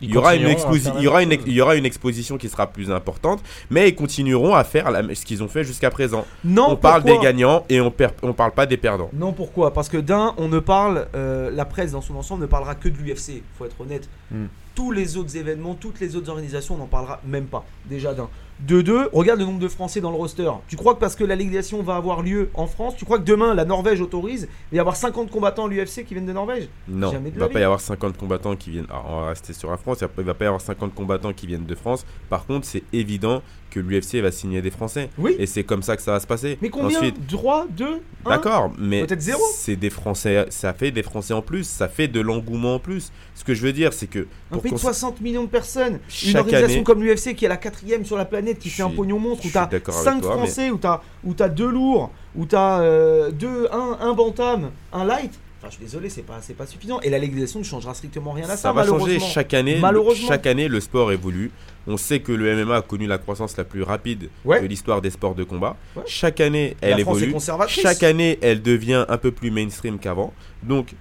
il 0.00 0.10
y, 0.10 0.16
aura 0.16 0.34
une 0.36 0.42
il, 0.48 1.02
y 1.02 1.08
aura 1.08 1.22
une 1.22 1.32
il 1.46 1.52
y 1.52 1.60
aura 1.60 1.74
une 1.76 1.86
exposition 1.86 2.36
qui 2.36 2.48
sera 2.48 2.66
plus 2.66 2.90
importante, 2.90 3.42
mais 3.70 3.88
ils 3.88 3.94
continueront 3.94 4.54
à 4.54 4.62
faire 4.64 4.90
la- 4.90 5.14
ce 5.14 5.24
qu'ils 5.24 5.42
ont 5.42 5.48
fait 5.48 5.64
jusqu'à 5.64 5.90
présent. 5.90 6.26
Non, 6.44 6.66
on 6.70 6.76
parle 6.76 7.02
des 7.02 7.18
gagnants 7.18 7.64
et 7.68 7.80
on 7.80 7.90
per- 7.90 8.08
on 8.22 8.32
parle 8.32 8.52
pas 8.52 8.66
des 8.66 8.76
perdants. 8.76 9.10
Non, 9.12 9.32
pourquoi? 9.32 9.72
Parce 9.72 9.88
que 9.88 9.96
d'un, 9.96 10.34
on 10.36 10.48
ne 10.48 10.58
parle, 10.58 11.06
euh, 11.14 11.50
la 11.50 11.64
presse 11.64 11.92
dans 11.92 12.02
son 12.02 12.14
ensemble 12.16 12.42
ne 12.42 12.46
parlera 12.46 12.74
que 12.74 12.88
de 12.88 12.96
l'UFC, 12.98 13.42
faut 13.58 13.64
être 13.64 13.80
honnête. 13.80 14.08
Hmm. 14.30 14.46
Tous 14.74 14.92
les 14.92 15.16
autres 15.16 15.34
événements, 15.36 15.74
toutes 15.74 16.00
les 16.00 16.16
autres 16.16 16.28
organisations, 16.28 16.74
on 16.74 16.78
n'en 16.78 16.86
parlera 16.86 17.20
même 17.24 17.46
pas, 17.46 17.64
déjà 17.86 18.12
d'un. 18.12 18.28
De 18.60 18.80
deux, 18.80 19.10
regarde 19.12 19.38
le 19.38 19.44
nombre 19.44 19.58
de 19.58 19.68
Français 19.68 20.00
dans 20.00 20.10
le 20.10 20.16
roster. 20.16 20.50
Tu 20.66 20.76
crois 20.76 20.94
que 20.94 21.00
parce 21.00 21.14
que 21.14 21.24
la 21.24 21.36
légalisation 21.36 21.82
va 21.82 21.96
avoir 21.96 22.22
lieu 22.22 22.48
en 22.54 22.66
France, 22.66 22.94
tu 22.96 23.04
crois 23.04 23.18
que 23.18 23.24
demain 23.24 23.54
la 23.54 23.66
Norvège 23.66 24.00
autorise, 24.00 24.48
il 24.72 24.74
va 24.74 24.76
y 24.76 24.80
avoir 24.80 24.96
50 24.96 25.30
combattants 25.30 25.66
à 25.66 25.68
l'UFC 25.68 26.04
qui 26.06 26.14
viennent 26.14 26.26
de 26.26 26.32
Norvège? 26.32 26.68
Non, 26.88 27.12
Jamais 27.12 27.30
de 27.30 27.36
il 27.36 27.38
la 27.38 27.46
va 27.46 27.52
pas 27.52 27.60
y 27.60 27.64
avoir 27.64 27.80
50 27.80 28.16
combattants 28.16 28.56
qui 28.56 28.70
viennent. 28.70 28.86
Alors, 28.88 29.06
on 29.10 29.20
va 29.20 29.28
rester 29.28 29.52
sur 29.52 29.70
la 29.70 29.76
France. 29.76 29.98
Il 30.00 30.24
va 30.24 30.34
pas 30.34 30.44
y 30.44 30.48
avoir 30.48 30.60
50 30.62 30.94
combattants 30.94 31.34
qui 31.34 31.46
viennent 31.46 31.66
de 31.66 31.74
France. 31.74 32.06
Par 32.30 32.46
contre, 32.46 32.66
c'est 32.66 32.82
évident 32.94 33.42
que 33.76 33.80
l'UFC 33.86 34.22
va 34.22 34.30
signer 34.32 34.62
des 34.62 34.70
Français. 34.70 35.10
Oui. 35.18 35.36
Et 35.38 35.46
c'est 35.46 35.64
comme 35.64 35.82
ça 35.82 35.96
que 35.96 36.02
ça 36.02 36.12
va 36.12 36.20
se 36.20 36.26
passer. 36.26 36.56
Mais 36.62 36.70
combien 36.70 36.98
Ensuite, 36.98 37.26
3, 37.26 37.66
2, 37.70 38.00
1 38.24 38.30
D'accord, 38.30 38.72
mais 38.78 39.02
Peut-être 39.04 39.20
zéro. 39.20 39.42
c'est 39.54 39.76
des 39.76 39.90
Français, 39.90 40.46
ça 40.50 40.72
fait 40.72 40.90
des 40.90 41.02
Français 41.02 41.34
en 41.34 41.42
plus, 41.42 41.64
ça 41.64 41.88
fait 41.88 42.08
de 42.08 42.20
l'engouement 42.20 42.76
en 42.76 42.78
plus. 42.78 43.12
Ce 43.34 43.44
que 43.44 43.52
je 43.54 43.62
veux 43.62 43.72
dire, 43.72 43.92
c'est 43.92 44.06
que 44.06 44.20
Un 44.20 44.24
pour 44.54 44.62
pays 44.62 44.70
de 44.72 44.76
qu'on 44.76 44.88
s- 44.90 44.98
60 44.98 45.20
millions 45.20 45.44
de 45.44 45.48
personnes, 45.48 45.98
une 46.26 46.36
organisation 46.38 46.76
année- 46.76 46.84
comme 46.84 47.02
l'UFC 47.02 47.34
qui 47.34 47.44
est 47.44 47.48
la 47.48 47.56
quatrième 47.58 48.04
sur 48.04 48.16
la 48.16 48.24
planète, 48.24 48.58
qui 48.58 48.70
fait 48.70 48.82
un 48.82 48.90
pognon 48.90 49.18
monstre, 49.18 49.44
où 49.46 49.50
t'as 49.52 49.66
d'accord 49.66 49.94
avec 49.94 50.04
5 50.04 50.20
toi, 50.22 50.30
mais- 50.36 50.36
Français, 50.46 50.70
où 50.70 50.78
t'as 50.78 51.02
où 51.24 51.34
t'as 51.34 51.48
deux 51.48 51.68
lourds, 51.70 52.10
où 52.34 52.46
t'as 52.46 52.80
euh, 52.80 53.30
deux, 53.30 53.68
un, 53.72 53.98
un 54.00 54.12
bantam, 54.14 54.70
un 54.92 55.04
light. 55.04 55.32
Enfin, 55.66 55.70
je 55.72 55.76
suis 55.76 55.84
désolé, 55.84 56.08
c'est 56.10 56.22
pas, 56.22 56.38
c'est 56.42 56.54
pas 56.54 56.66
suffisant. 56.66 57.00
Et 57.00 57.10
la 57.10 57.18
légalisation 57.18 57.58
ne 57.58 57.64
changera 57.64 57.92
strictement 57.94 58.32
rien 58.32 58.44
à 58.44 58.50
ça, 58.50 58.56
ça 58.56 58.72
va 58.72 58.84
changer 58.86 59.18
chaque 59.20 59.52
année. 59.54 59.78
Malheureusement. 59.80 60.28
Chaque 60.28 60.46
année, 60.46 60.68
le 60.68 60.80
sport 60.80 61.10
évolue. 61.12 61.50
On 61.86 61.96
sait 61.96 62.20
que 62.20 62.32
le 62.32 62.64
MMA 62.64 62.76
a 62.76 62.82
connu 62.82 63.06
la 63.06 63.18
croissance 63.18 63.56
la 63.56 63.64
plus 63.64 63.82
rapide 63.82 64.28
Ouais. 64.44 64.60
de 64.60 64.66
l'histoire 64.66 65.00
des 65.02 65.10
sports 65.10 65.34
de 65.34 65.44
combat. 65.44 65.76
Ouais. 65.96 66.02
Chaque 66.06 66.40
année, 66.40 66.76
La 66.82 66.88
elle 66.90 66.98
est 66.98 67.00
évolue. 67.02 67.32
conservatrice. 67.32 67.82
Chaque 67.82 68.02
année, 68.02 68.38
elle 68.42 68.62
devient 68.62 69.04
un 69.08 69.18
peu 69.18 69.30
plus 69.30 69.50
mainstream 69.50 69.98
qu'avant. 69.98 70.32
Donc, 70.62 70.94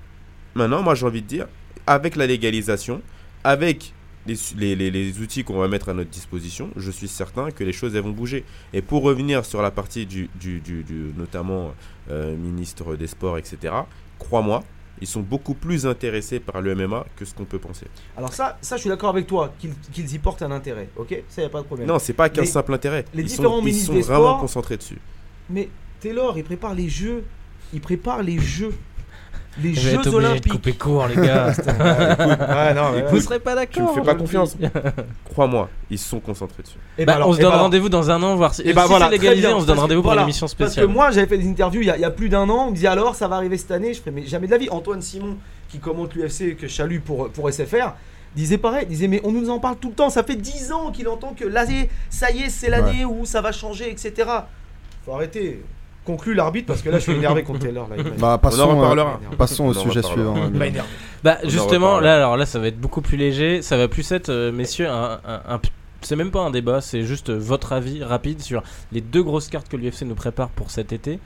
maintenant, 0.53 0.81
moi, 0.83 0.95
j'ai 0.95 1.05
envie 1.05 1.21
de 1.21 1.27
dire, 1.27 1.47
avec 1.87 2.15
la 2.15 2.27
légalisation, 2.27 3.01
avec 3.43 3.93
les, 4.27 4.35
les- 4.57 4.75
les- 4.75 4.89
les 4.91 5.19
outils 5.19 5.43
qu'on 5.43 5.57
va 5.59 5.67
mettre 5.67 5.89
à 5.89 5.93
notre 5.93 6.09
disposition, 6.09 6.69
je 6.75 6.89
suis 6.89 7.07
certain 7.07 7.51
que 7.51 7.63
les 7.63 7.73
choses 7.73 7.95
elles 7.95 8.01
vont 8.01 8.09
bouger. 8.09 8.43
Et 8.73 8.81
pour 8.81 9.03
revenir 9.03 9.45
sur 9.45 9.61
la 9.61 9.69
partie 9.69 10.05
du, 10.07 10.29
du- 10.39 10.59
du- 10.61 10.83
du- 10.83 11.11
notamment 11.15 11.73
euh, 12.09 12.35
ministre 12.35 12.95
des 12.95 13.05
Sports, 13.07 13.37
etc., 13.37 13.73
crois-moi, 14.19 14.63
ils 15.01 15.07
sont 15.07 15.19
beaucoup 15.21 15.53
plus 15.55 15.85
intéressés 15.85 16.39
par 16.39 16.61
le 16.61 16.73
MMA 16.75 17.05
que 17.17 17.25
ce 17.25 17.33
qu'on 17.35 17.43
peut 17.45 17.59
penser. 17.59 17.85
Alors 18.15 18.31
ça, 18.33 18.57
ça, 18.61 18.77
je 18.77 18.81
suis 18.81 18.89
d'accord 18.89 19.09
avec 19.09 19.27
toi, 19.27 19.53
qu'ils 19.59 19.73
qu'ils 19.91 20.13
y 20.13 20.19
portent 20.19 20.41
un 20.41 20.51
intérêt, 20.51 20.89
ok? 20.95 21.23
Ça, 21.27 21.41
y 21.41 21.45
a 21.45 21.49
pas 21.49 21.61
de 21.61 21.65
problème. 21.65 21.87
Non, 21.87 21.99
c'est 21.99 22.13
pas 22.13 22.29
qu'un 22.29 22.45
simple 22.45 22.73
intérêt. 22.73 23.03
les 23.13 23.23
ils 23.23 23.25
différents 23.25 23.59
sont, 23.61 23.65
ils 23.67 23.75
sont 23.75 23.93
des 23.93 24.01
vraiment 24.01 24.23
Sports- 24.27 24.39
concentrés 24.41 24.77
dessus. 24.77 24.97
Mais 25.49 25.69
Taylor, 25.99 26.37
il 26.37 26.43
prépare 26.43 26.73
les 26.73 26.87
jeux. 26.89 27.23
Il 27.73 27.81
prépare 27.81 28.23
les 28.23 28.39
jeux. 28.39 28.73
Les 29.63 29.73
Je 29.73 29.79
vais 29.89 29.95
être 29.95 30.03
Jeux 30.03 30.11
de 30.11 30.15
Olympiques. 30.15 30.51
couper 30.51 30.73
court, 30.73 31.07
les 31.07 31.15
gars. 31.15 31.53
Ouais, 31.65 32.73
non, 32.73 32.91
mais- 32.93 33.03
Vous 33.09 33.19
serez 33.21 33.39
pas 33.39 33.55
d'accord 33.55 33.73
Tu 33.73 33.81
me 33.81 33.87
fais 33.95 34.01
pas 34.01 34.11
je 34.11 34.15
le 34.17 34.21
confiance. 34.21 34.57
dis. 34.57 34.65
Crois-moi, 35.31 35.69
ils 35.89 35.97
sont 35.97 36.19
concentrés 36.19 36.63
dessus. 36.63 36.77
Eh 36.97 37.05
ben 37.05 37.11
Bah, 37.11 37.15
alors- 37.17 37.29
on 37.29 37.31
se 37.33 37.37
eh 37.37 37.39
ben 37.39 37.43
donne 37.45 37.53
alors- 37.53 37.63
rendez-vous 37.63 37.89
dans 37.89 38.11
un 38.11 38.21
an, 38.21 38.35
voir 38.35 38.53
si, 38.53 38.63
Et 38.63 38.73
bah 38.73 38.83
si 38.83 38.89
voilà, 38.89 39.05
c'est 39.05 39.11
très 39.11 39.17
légalisé. 39.19 39.47
bien, 39.47 39.55
On 39.55 39.61
se 39.61 39.65
donne 39.65 39.75
parce 39.75 39.77
que- 39.77 39.81
rendez-vous 39.83 40.01
pour 40.01 40.09
voilà, 40.11 40.21
l'émission 40.23 40.43
Parce 40.45 40.51
spéciale. 40.51 40.85
que 40.87 40.91
moi, 40.91 41.11
j'avais 41.11 41.27
fait 41.27 41.37
des 41.37 41.47
interviews 41.49 41.81
il 41.81 41.87
y, 41.87 41.89
a, 41.91 41.95
il 41.97 42.01
y 42.01 42.05
a 42.05 42.11
plus 42.11 42.27
d'un 42.29 42.49
an. 42.49 42.65
On 42.67 42.69
me 42.71 42.75
disait 42.75 42.87
alors, 42.87 43.15
ça 43.15 43.27
va 43.27 43.37
arriver 43.37 43.57
cette 43.57 43.71
année? 43.71 43.93
Je 43.93 43.99
ferais, 44.01 44.11
mais 44.11 44.25
jamais 44.25 44.47
de 44.47 44.51
la 44.51 44.57
vie. 44.57 44.69
Antoine 44.69 45.01
Simon, 45.01 45.37
qui 45.69 45.79
commente 45.79 46.13
l'UFC 46.15 46.55
que 46.57 46.67
je 46.67 46.73
salue 46.73 46.99
pour, 46.99 47.29
pour 47.29 47.49
SFR, 47.49 47.93
disait 48.35 48.57
pareil, 48.57 48.85
disait 48.85 49.07
mais 49.07 49.21
on 49.23 49.31
nous 49.31 49.49
en 49.49 49.59
parle 49.59 49.77
tout 49.77 49.87
le 49.89 49.95
temps, 49.95 50.09
ça 50.09 50.23
fait 50.23 50.35
10 50.35 50.73
ans 50.73 50.91
qu'il 50.91 51.07
entend 51.07 51.33
que 51.33 51.45
là, 51.45 51.65
ça 52.09 52.31
y 52.31 52.41
est, 52.41 52.49
c'est 52.49 52.69
l'année 52.69 53.05
où 53.05 53.25
ça 53.25 53.39
va 53.39 53.53
changer, 53.53 53.89
etc. 53.89 54.29
Faut 55.05 55.13
arrêter. 55.13 55.63
Conclue 56.05 56.33
l'arbitre 56.35 56.67
parce 56.67 56.81
que 56.81 56.89
là 56.89 56.99
je 56.99 57.03
suis 57.03 57.13
énervé 57.13 57.41
contre 57.43 57.59
Taylor. 57.59 57.87
Là, 57.89 58.03
Bah, 58.19 58.37
passons, 58.41 58.61
en 58.61 58.69
euh, 58.71 58.75
reparlera. 58.75 59.19
passons 59.37 59.65
au 59.65 59.73
sujet 59.73 60.01
suivant. 60.03 60.35
Bah 61.23 61.37
justement, 61.45 61.99
là 61.99 62.15
alors 62.17 62.37
là 62.37 62.45
ça 62.45 62.59
va 62.59 62.67
être 62.67 62.79
beaucoup 62.79 63.01
plus 63.01 63.17
léger, 63.17 63.61
ça 63.63 63.75
va 63.77 63.87
plus 63.87 64.11
être 64.11 64.29
euh, 64.29 64.51
messieurs 64.51 64.87
un, 64.87 65.19
un- 65.27 65.41
un- 65.55 65.59
c'est 66.01 66.15
même 66.15 66.29
pas 66.29 66.41
un 66.41 66.51
débat, 66.51 66.81
c'est 66.81 67.01
juste 67.01 67.31
euh, 67.31 67.37
votre 67.39 67.73
avis 67.73 68.03
rapide 68.03 68.39
sur 68.39 68.61
les 68.91 69.01
deux 69.01 69.23
grosses 69.23 69.47
cartes 69.47 69.67
que 69.67 69.75
l'UFC 69.75 70.03
nous 70.03 70.13
prépare 70.13 70.49
pour 70.49 70.69
cet 70.69 70.93
été 70.93 71.17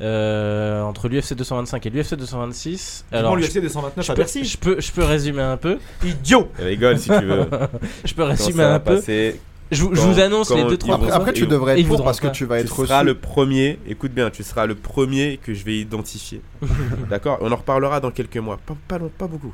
euh, 0.00 0.82
entre 0.82 1.08
l'UFC 1.08 1.34
225 1.34 1.84
et 1.86 1.90
l'UFC 1.90 2.14
226. 2.14 3.04
Alors 3.10 3.34
l'UFC 3.34 3.58
229 3.60 4.06
je 4.06 4.12
à 4.12 4.14
Bercy. 4.14 4.44
je 4.44 4.56
peux 4.58 4.80
je 4.80 4.92
peux 4.92 5.02
résumer 5.02 5.42
un 5.42 5.56
peu, 5.56 5.78
Idiot 6.04 6.48
Rigole 6.60 6.98
si 7.00 7.08
tu 7.10 7.24
veux. 7.24 7.46
je 8.04 8.14
peux 8.14 8.22
résumer 8.22 8.62
un 8.62 8.78
peu. 8.78 8.94
passer, 8.96 9.40
Je, 9.70 9.82
vous- 9.82 9.94
je 9.94 10.00
quand- 10.00 10.06
vous 10.12 10.20
annonce 10.20 10.50
les 10.54 10.64
deux 10.64 10.76
trois 10.78 10.96
grosses- 10.98 11.12
Après, 11.12 11.32
tu 11.32 11.46
devrais 11.46 11.78
être 11.80 11.86
pour 11.88 12.02
parce 12.02 12.20
que 12.20 12.28
tu 12.28 12.44
vas 12.46 12.58
tu 12.58 12.64
être 12.64 12.74
reçu. 12.74 12.88
seras 12.88 13.02
le 13.02 13.14
premier, 13.14 13.78
écoute 13.86 14.12
bien, 14.12 14.30
tu 14.30 14.42
seras 14.42 14.66
le 14.66 14.74
premier 14.74 15.38
que 15.42 15.52
je 15.54 15.64
vais 15.64 15.76
identifier. 15.78 16.40
D'accord? 17.10 17.38
On 17.40 17.52
en 17.52 17.56
reparlera 17.56 18.00
dans 18.00 18.10
quelques 18.10 18.36
mois. 18.38 18.58
Pas, 18.64 18.76
pas, 18.88 18.98
long- 18.98 19.10
pas 19.16 19.26
beaucoup. 19.26 19.52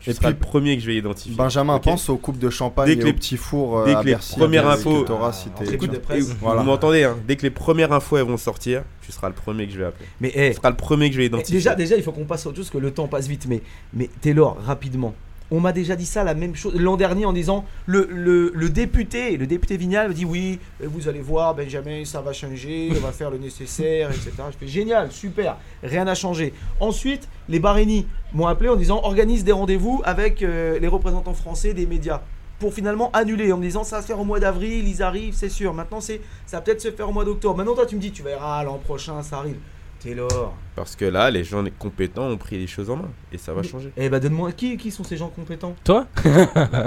Tu 0.00 0.10
Et 0.10 0.14
seras 0.14 0.30
puis, 0.32 0.38
le 0.40 0.44
premier 0.44 0.74
que 0.76 0.82
je 0.82 0.88
vais 0.88 0.96
identifier. 0.96 1.36
Benjamin, 1.36 1.78
pense 1.78 2.08
aux 2.08 2.16
coupes 2.16 2.38
de 2.40 2.50
champagne 2.50 2.88
Dès 2.88 2.96
que 2.96 3.02
et 3.02 3.04
les- 3.04 3.10
aux 3.10 3.14
petits 3.14 3.36
fours 3.36 3.78
euh, 3.78 3.84
dès 3.84 3.94
à 3.94 4.00
que 4.00 4.04
les 4.06 4.10
Bercy. 4.14 4.34
premières 4.36 4.66
infos- 4.68 5.02
que 5.02 5.06
t'auras 5.06 5.32
si 5.32 5.48
Ah. 5.56 6.54
Vous 6.56 6.64
m'entendez 6.64 7.04
hein? 7.04 7.16
Dès 7.28 7.36
que 7.36 7.42
les 7.42 7.50
premières 7.50 7.92
infos 7.92 8.16
elles 8.16 8.24
vont 8.24 8.36
sortir, 8.36 8.82
tu 9.02 9.12
seras 9.12 9.28
le 9.28 9.34
premier 9.34 9.64
que 9.68 9.72
je 9.72 9.78
vais 9.78 9.84
appeler. 9.84 10.06
Mais 10.20 10.32
eh, 10.34 10.50
Tu 10.50 10.56
seras 10.56 10.70
le 10.70 10.76
premier 10.76 11.06
que 11.08 11.12
je 11.14 11.18
vais 11.18 11.26
eh, 11.26 11.28
identifier. 11.28 11.54
déjà, 11.54 11.76
déjà, 11.76 11.94
il 11.94 12.02
faut 12.02 12.10
qu'on 12.10 12.24
passe 12.24 12.44
autre 12.46 12.56
chose, 12.56 12.68
que 12.70 12.78
le 12.78 12.90
temps 12.90 13.06
passe 13.06 13.28
vite. 13.28 13.46
Mais, 13.48 13.62
mais 13.94 14.10
Taylor, 14.20 14.56
rapidement. 14.66 15.14
On 15.54 15.60
m'a 15.60 15.72
déjà 15.72 15.96
dit 15.96 16.06
ça, 16.06 16.24
la 16.24 16.32
même 16.32 16.56
chose 16.56 16.74
l'an 16.74 16.96
dernier 16.96 17.26
en 17.26 17.34
disant 17.34 17.66
le, 17.84 18.08
le, 18.10 18.70
député, 18.70 19.36
le 19.36 19.46
député 19.46 19.76
Vignal 19.76 20.08
me 20.08 20.14
dit 20.14 20.24
oui, 20.24 20.58
euh, 20.82 20.86
vous 20.88 21.08
allez 21.08 21.20
voir, 21.20 21.54
Benjamin, 21.54 22.06
ça 22.06 22.22
va 22.22 22.32
changer, 22.32 22.88
on 22.90 23.00
va 23.00 23.12
faire 23.12 23.30
le 23.30 23.36
nécessaire, 23.36 24.10
etc. 24.10 24.30
Je 24.50 24.56
fais 24.56 24.66
génial, 24.66 25.12
super, 25.12 25.58
rien 25.82 26.04
n'a 26.04 26.14
changé. 26.14 26.54
Ensuite, 26.80 27.28
les 27.50 27.58
Baréni 27.58 28.06
m'ont 28.32 28.46
appelé 28.46 28.70
en 28.70 28.76
disant 28.76 29.02
organise 29.04 29.44
des 29.44 29.52
rendez-vous 29.52 30.00
avec 30.06 30.42
euh, 30.42 30.78
les 30.78 30.88
représentants 30.88 31.34
français 31.34 31.74
des 31.74 31.84
médias 31.84 32.22
pour 32.58 32.72
finalement 32.72 33.10
annuler 33.12 33.52
en 33.52 33.58
me 33.58 33.62
disant 33.62 33.84
ça 33.84 33.96
va 33.96 34.02
se 34.02 34.06
faire 34.06 34.20
au 34.20 34.24
mois 34.24 34.40
d'avril, 34.40 34.88
ils 34.88 35.02
arrivent, 35.02 35.34
c'est 35.34 35.50
sûr. 35.50 35.74
Maintenant, 35.74 36.00
c'est 36.00 36.22
ça 36.46 36.56
va 36.56 36.60
peut-être 36.62 36.80
se 36.80 36.90
faire 36.90 37.10
au 37.10 37.12
mois 37.12 37.26
d'octobre. 37.26 37.58
Maintenant, 37.58 37.74
toi, 37.74 37.84
tu 37.84 37.96
me 37.96 38.00
dis, 38.00 38.10
tu 38.10 38.22
verras, 38.22 38.64
l'an 38.64 38.78
prochain, 38.78 39.22
ça 39.22 39.36
arrive. 39.36 39.58
Taylor. 40.02 40.54
Parce 40.76 40.96
que 40.96 41.04
là, 41.04 41.30
les 41.30 41.44
gens 41.44 41.62
compétents 41.78 42.26
ont 42.28 42.36
pris 42.36 42.58
les 42.58 42.66
choses 42.66 42.90
en 42.90 42.96
main 42.96 43.08
et 43.32 43.38
ça 43.38 43.52
va 43.52 43.62
changer. 43.62 43.92
Eh 43.96 44.08
bah 44.08 44.20
donne-moi 44.20 44.52
qui, 44.52 44.76
qui 44.76 44.90
sont 44.90 45.04
ces 45.04 45.16
gens 45.16 45.28
compétents? 45.28 45.74
Toi? 45.84 46.06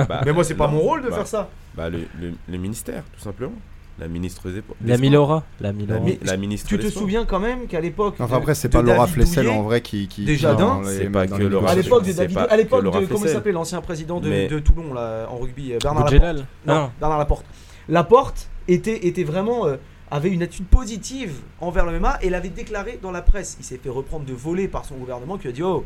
Bah, 0.08 0.22
Mais 0.26 0.34
moi 0.34 0.44
c'est 0.44 0.56
pas 0.56 0.68
mon 0.68 0.80
rôle 0.80 1.02
de 1.04 1.10
bah, 1.10 1.16
faire 1.18 1.28
ça. 1.28 1.50
Bah, 1.76 1.90
le, 1.90 2.00
le- 2.20 2.34
le 2.48 2.58
ministère, 2.58 3.04
tout 3.14 3.22
simplement. 3.22 3.54
La 3.98 4.10
ministre 4.10 4.50
des 4.50 4.62
La. 4.86 4.98
Milora, 4.98 5.44
la 5.62 5.70
La, 5.70 5.74
Milora. 5.74 6.00
mi- 6.02 6.20
la 6.22 6.36
ministre 6.36 6.68
Tu 6.68 6.78
te 6.78 6.88
souviens 6.88 7.24
quand 7.24 7.40
même 7.40 7.66
qu'à 7.68 7.80
l'époque 7.80 8.16
Enfin, 8.20 8.36
après, 8.38 8.54
c'est 8.54 8.68
pas 8.68 8.82
Laura 8.82 9.08
Flessel 9.08 9.48
en 9.48 9.62
vrai 9.64 9.80
qui. 9.80 10.10
qui 10.10 10.26
Déjà 10.26 10.54
d'un, 10.54 10.82
c'est 10.84 11.10
pas 11.10 11.26
que 11.28 11.42
Laura 11.42 11.70
à 11.72 11.76
l'époque 11.76 12.04
de 12.06 12.12
David, 12.12 12.38
à 12.50 12.58
l'époque 12.58 12.84
de 12.84 13.06
comment 13.06 13.24
il 13.26 13.30
s'appelait 13.30 13.54
l'ancien 13.54 13.80
président 13.80 14.20
de, 14.20 14.30
Mais- 14.30 14.48
de 14.50 14.60
Toulon 14.60 14.94
là 14.94 15.28
en 15.32 15.38
rugby 15.38 15.72
euh, 15.74 15.78
Bernard 15.82 16.10
Laporte. 16.12 16.46
Non. 16.68 16.90
Bernard 17.00 17.20
Laporte. 17.20 17.46
Laporte 17.88 18.50
était 18.68 19.08
était 19.08 19.24
vraiment 19.24 19.66
euh, 19.68 19.78
avait 20.12 20.30
une 20.30 20.44
attitude 20.44 20.68
positive 20.68 21.34
envers 21.60 21.86
le 21.86 22.00
MMA 22.00 22.20
et 22.22 22.30
l'avait 22.30 22.50
déclaré 22.50 23.00
dans 23.02 23.12
la 23.12 23.22
presse. 23.22 23.58
Il 23.60 23.66
s'est 23.66 23.80
fait 23.82 23.90
reprendre 23.90 24.26
de 24.26 24.34
voler 24.34 24.68
par 24.68 24.86
son 24.86 24.96
gouvernement 24.96 25.38
qui 25.38 25.48
a 25.48 25.52
dit 25.52 25.64
oh. 25.64 25.84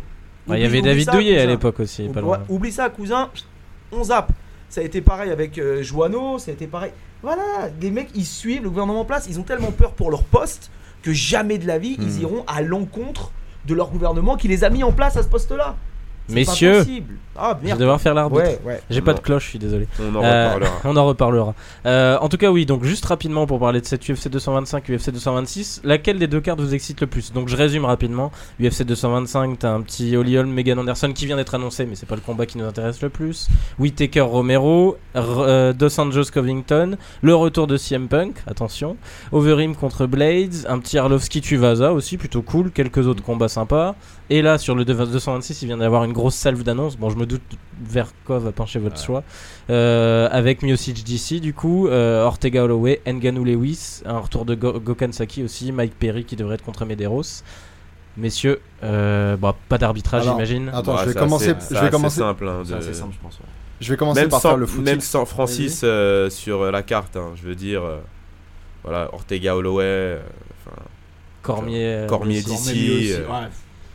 Ouais, 0.48 0.60
Il 0.60 0.64
y 0.64 0.66
avait 0.66 0.82
David 0.82 1.06
ça, 1.06 1.12
Douillet 1.12 1.38
à 1.40 1.46
l'époque 1.46 1.80
aussi, 1.80 2.04
pas 2.04 2.20
Oublie, 2.20 2.22
loin. 2.22 2.40
oublie 2.50 2.72
ça, 2.72 2.90
cousin, 2.90 3.30
on 3.92 4.04
zappe. 4.06 4.32
Ça 4.70 4.82
a 4.82 4.84
été 4.84 5.02
pareil 5.02 5.32
avec 5.32 5.58
euh, 5.58 5.84
Joanneau, 5.84 6.40
ça 6.40 6.52
a 6.52 6.54
été 6.54 6.66
pareil. 6.68 6.92
Voilà, 7.22 7.70
des 7.80 7.92
mecs, 7.92 8.10
ils 8.16 8.26
suivent 8.26 8.64
le 8.64 8.70
gouvernement 8.70 9.02
en 9.02 9.06
place, 9.06 9.28
ils 9.30 9.40
ont 9.40 9.44
tellement 9.44 9.72
peur 9.72 9.92
pour 9.94 10.10
leur 10.12 10.24
poste 10.24 10.72
que 11.04 11.12
jamais 11.14 11.58
de 11.58 11.68
la 11.68 11.78
vie, 11.78 11.98
ils 12.00 12.18
Hmm. 12.18 12.22
iront 12.22 12.44
à 12.48 12.62
l'encontre 12.62 13.32
de 13.66 13.74
leur 13.74 13.90
gouvernement 13.92 14.38
qui 14.38 14.48
les 14.48 14.64
a 14.64 14.70
mis 14.70 14.84
en 14.84 14.92
place 14.92 15.18
à 15.18 15.24
ce 15.24 15.28
poste-là. 15.28 15.76
C'est 16.28 16.34
pas 16.34 16.40
Messieurs, 16.40 16.78
possible. 16.80 17.16
Ah 17.42 17.58
je 17.64 17.68
vais 17.70 17.76
devoir 17.78 18.00
faire 18.02 18.14
l'arbitre. 18.14 18.42
Ouais, 18.44 18.60
ouais. 18.66 18.82
J'ai 18.90 19.02
pas 19.02 19.14
de 19.14 19.20
cloche, 19.20 19.46
je 19.46 19.50
suis 19.50 19.60
désolé. 19.60 19.88
On 20.00 20.16
en 20.16 20.24
Euh, 20.24 20.48
reparlera. 20.56 20.72
on 20.86 20.98
en 20.98 21.06
reparlera. 21.06 21.54
Euh, 21.86 22.18
en 22.20 22.30
tout 22.30 22.38
cas, 22.38 22.52
oui, 22.52 22.66
donc 22.66 22.84
juste 22.84 23.06
rapidement 23.06 23.48
pour 23.48 23.60
parler 23.60 23.82
de 23.82 23.86
cette 23.86 24.08
UFC 24.10 24.28
225, 24.30 24.90
UFC 24.90 25.12
226, 25.12 25.82
laquelle 25.84 26.20
des 26.20 26.28
deux 26.28 26.42
cartes 26.42 26.60
vous 26.60 26.74
excite 26.74 27.02
le 27.02 27.08
plus? 27.08 27.32
Donc 27.34 27.48
je 27.48 27.56
résume 27.56 27.86
rapidement. 27.86 28.32
UFC 28.62 28.84
225, 28.84 29.60
t'as 29.60 29.72
un 29.72 29.82
petit 29.82 30.16
Holly 30.18 30.38
Holm, 30.38 30.50
Megan 30.52 30.80
Anderson 30.80 31.12
qui 31.14 31.26
vient 31.26 31.36
d'être 31.38 31.56
annoncé, 31.56 31.86
mais 31.86 31.96
c'est 31.96 32.06
pas 32.08 32.16
le 32.16 32.22
combat 32.22 32.46
qui 32.46 32.58
nous 32.58 32.66
intéresse 32.66 33.02
le 33.02 33.10
plus. 33.10 33.48
Whitaker 33.80 34.22
Romero, 34.22 34.98
euh, 35.16 35.74
Dos 35.74 36.00
Anjos 36.00 36.26
Covington, 36.34 36.98
le 37.22 37.36
retour 37.36 37.68
de 37.68 37.78
CM 37.78 38.08
Punk, 38.08 38.36
attention. 38.48 38.98
Overeem 39.32 39.76
contre 39.76 40.06
Blades, 40.06 40.66
un 40.68 40.80
petit 40.80 40.98
Arlovski 40.98 41.42
Tuivasa 41.42 41.94
aussi, 41.94 42.18
plutôt 42.18 42.42
cool, 42.42 42.72
quelques 42.72 43.08
autres 43.08 43.24
combats 43.24 43.48
sympas. 43.50 43.96
Et 44.32 44.42
là, 44.44 44.58
sur 44.60 44.76
le 44.76 44.86
226, 44.86 45.62
il 45.64 45.66
vient 45.68 45.78
d'avoir 45.78 46.04
une 46.04 46.14
grosse 46.14 46.36
salve 46.36 46.62
d'annonces. 46.64 46.98
Bon, 46.98 47.10
je 47.10 47.18
me 47.18 47.26
doute 47.30 47.42
vers 47.82 48.12
quoi 48.26 48.40
va 48.40 48.52
pencher 48.52 48.80
votre 48.80 49.00
Ouais. 49.00 49.06
choix. 49.06 49.24
Euh, 49.70 50.28
avec 50.32 50.62
Miocic 50.64 51.04
DC, 51.06 51.40
du 51.40 51.54
coup, 51.54 51.88
euh, 51.88 52.24
Ortega 52.26 52.64
Holloway, 52.66 53.02
Nganou 53.08 53.46
Lewis, 53.46 54.02
un 54.06 54.20
retour 54.20 54.44
de 54.44 54.56
Go- 54.56 54.80
Gokhan 54.82 55.14
Saki 55.14 55.44
aussi, 55.44 55.72
Mike 55.72 55.94
Perry 55.98 56.26
qui 56.26 56.36
devrait 56.36 56.56
être 56.56 56.66
contre 56.66 56.84
Medeiros. 56.86 57.24
Messieurs, 58.18 58.60
euh, 58.84 59.38
bon, 59.38 59.54
pas 59.70 59.78
d'arbitrage, 59.78 60.24
j'imagine. 60.26 60.70
Attends, 60.74 60.96
Bah, 60.96 61.02
je 61.06 61.10
vais 61.12 61.20
commencer. 61.20 61.50
assez- 61.52 61.74
Je 61.76 61.80
vais 61.80 61.90
commencer. 61.90 62.20
simple. 62.20 62.48
hein, 62.50 62.64
C'est 62.66 62.74
de- 62.74 62.78
assez 62.80 62.94
simple, 62.94 63.14
je 63.14 63.20
pense. 63.22 63.40
ouais. 63.40 63.46
Je 63.80 63.90
vais 63.94 63.98
commencer 63.98 64.20
Même 64.22 64.30
par 64.30 64.42
sans, 64.42 64.50
faire 64.50 64.58
le 64.58 64.66
foot. 64.66 64.84
même 64.84 65.00
sans 65.00 65.24
Francis 65.26 65.82
euh, 65.86 66.30
sur 66.30 66.70
la 66.70 66.84
carte, 66.84 67.16
hein, 67.16 67.32
je 67.36 67.44
veux 67.48 67.56
dire, 67.56 67.82
euh, 67.84 68.00
voilà, 68.84 69.08
Ortega 69.14 69.56
Holloway, 69.56 69.84
euh, 69.86 70.20
Cormier, 71.42 71.86
euh, 71.86 72.08
Cormier 72.08 72.44
aussi. 72.46 73.14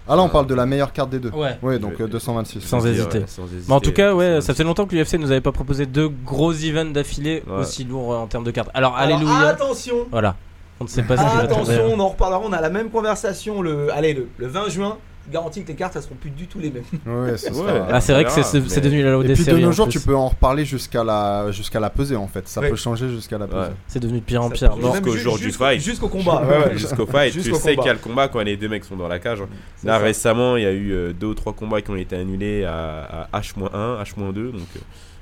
Euh, 0.07 0.13
Ah 0.13 0.17
là, 0.17 0.23
on 0.23 0.29
parle 0.29 0.47
de 0.47 0.55
la 0.55 0.67
meilleure 0.67 0.93
carte 0.93 1.11
des 1.11 1.19
deux. 1.19 1.31
Ouais. 1.31 1.59
Ouais, 1.63 1.79
donc 1.79 1.95
Je- 1.99 2.05
euh, 2.05 2.09
226. 2.09 2.61
Sans 2.61 2.87
hésiter. 2.87 3.19
ouais, 3.21 3.25
sans 3.27 3.45
hésiter, 3.47 3.65
Mais 3.69 3.75
en 3.75 3.81
tout 3.81 3.93
cas, 3.93 4.15
ouais, 4.15 4.41
ça 4.41 4.55
fait 4.55 4.65
longtemps 4.65 4.87
que 4.87 4.95
l'UFC 4.95 5.15
nous 5.19 5.31
avait 5.31 5.41
pas 5.41 5.53
proposé 5.53 5.87
deux 5.87 6.09
gros 6.09 6.53
events 6.53 6.93
d'affilée 6.93 7.43
Ouais. 7.47 7.59
aussi 7.61 7.85
lourds 7.85 8.13
euh, 8.13 8.17
en 8.19 8.27
termes 8.27 8.45
de 8.45 8.51
cartes. 8.51 8.71
Alors, 8.75 8.97
Alors, 8.97 9.15
alléluia. 9.17 9.49
attention. 9.49 9.97
Voilà. 10.11 10.37
On 10.81 10.85
ne 10.85 10.89
sait 10.89 11.03
pas 11.05 11.17
ce 11.17 11.23
qui 11.23 11.37
va. 11.37 11.43
Attention, 11.45 11.85
on 11.93 12.01
en 12.01 12.09
reparlera. 12.09 12.41
On 12.45 12.53
a 12.53 12.61
la 12.61 12.71
même 12.71 12.91
conversation 12.91 13.63
le, 13.63 13.93
allez, 13.95 14.13
le, 14.13 14.29
le 14.39 14.47
20 14.49 14.69
juin. 14.69 14.99
Garantie 15.33 15.63
que 15.63 15.69
les 15.69 15.75
cartes, 15.75 15.97
elles 15.97 16.03
seront 16.03 16.17
plus 16.17 16.31
du 16.31 16.47
tout 16.47 16.59
les 16.59 16.71
mêmes. 16.71 16.83
Ouais, 17.07 17.37
sera- 17.39 17.87
Ah, 17.91 18.01
c'est 18.01 18.13
vrai 18.13 18.25
que 18.25 18.31
c'est 18.31 18.43
c'est 18.43 18.61
mais- 18.61 18.81
devenu 18.83 19.03
la 19.03 19.13
loi 19.13 19.25
Et 19.25 19.29
des 19.29 19.33
puis 19.35 19.43
de 19.45 19.49
séries. 19.51 19.63
nos 19.63 19.73
jours, 19.73 19.89
plus. 19.89 19.99
tu 19.99 20.07
peux 20.07 20.15
en 20.15 20.29
reparler 20.29 20.65
jusqu'à 20.67 21.03
la 21.03 21.51
jusqu'à 21.51 21.81
la 21.81 21.89
pesée 21.89 22.17
en 22.17 22.27
fait. 22.29 22.47
Ça 22.47 22.61
Ouais. 22.61 22.69
peut 22.71 22.77
changer 22.77 23.09
jusqu'à 23.09 23.39
la 23.39 23.47
pesée. 23.47 23.59
Ouais. 23.71 23.75
C'est 23.89 24.01
devenu 24.01 24.19
de 24.21 24.25
pire 24.25 24.43
en 24.43 24.51
pire. 24.51 24.75
Jusqu'au 24.77 25.13
ju- 25.13 25.19
jour 25.19 25.37
du 25.39 25.45
jusqu'au- 25.45 25.65
fight. 25.65 25.81
Jusqu'au 25.81 26.09
combat. 26.09 26.43
Jusqu'au 26.75 27.07
fight, 27.07 27.33
tu 27.33 27.41
Jusqu'au 27.41 27.57
sais 27.59 27.75
qu'il 27.75 27.87
y 27.87 27.89
a 27.89 27.95
le 27.95 27.99
combat 28.01 28.29
quand 28.29 28.41
les 28.41 28.57
deux 28.57 28.69
mecs 28.69 28.85
sont 28.85 28.97
dans 28.97 29.09
la 29.09 29.19
cage. 29.19 29.39
C'est 29.77 29.87
Là 29.87 29.99
ça. 29.99 30.05
récemment, 30.05 30.57
il 30.57 30.63
y 30.65 30.67
a 30.67 30.73
eu 30.73 30.93
euh, 30.93 31.13
deux 31.13 31.29
ou 31.29 31.35
trois 31.35 31.53
combats 31.55 31.81
qui 31.81 31.91
ont 31.91 31.97
été 31.97 32.17
annulés 32.17 32.65
à, 32.65 33.27
à 33.33 33.41
H-1, 33.41 34.03
H-2, 34.03 34.53
donc 34.53 34.61
euh, 34.77 34.81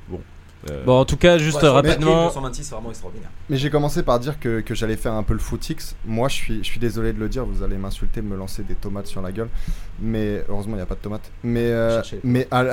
bon. 0.08 0.20
Euh, 0.70 0.84
Bon, 0.84 1.00
en 1.00 1.04
tout 1.04 1.16
cas, 1.16 1.38
juste 1.38 1.62
Ouais, 1.62 1.68
rapidement. 1.68 2.26
papier, 2.28 2.40
226, 2.40 2.64
c'est 2.64 2.74
vraiment 2.74 2.90
extraordinaire. 2.90 3.30
Mais 3.50 3.56
j'ai 3.56 3.68
commencé 3.70 4.02
par 4.02 4.20
dire 4.20 4.38
que, 4.38 4.60
que 4.60 4.74
j'allais 4.74 4.96
faire 4.96 5.12
un 5.14 5.22
peu 5.22 5.32
le 5.32 5.40
footix. 5.40 5.96
Moi, 6.06 6.28
je 6.28 6.34
suis, 6.34 6.58
je 6.58 6.68
suis 6.68 6.78
désolé 6.80 7.12
de 7.12 7.18
le 7.18 7.28
dire, 7.28 7.44
vous 7.44 7.62
allez 7.62 7.76
m'insulter, 7.76 8.22
me 8.22 8.36
lancer 8.36 8.62
des 8.62 8.74
tomates 8.74 9.06
sur 9.06 9.22
la 9.22 9.32
gueule. 9.32 9.48
Mais 10.00 10.44
heureusement, 10.48 10.74
il 10.74 10.78
n'y 10.78 10.82
a 10.82 10.86
pas 10.86 10.94
de 10.94 11.00
tomates. 11.00 11.30
Mais, 11.42 11.66
euh, 11.70 12.00
mais 12.24 12.46
à, 12.50 12.64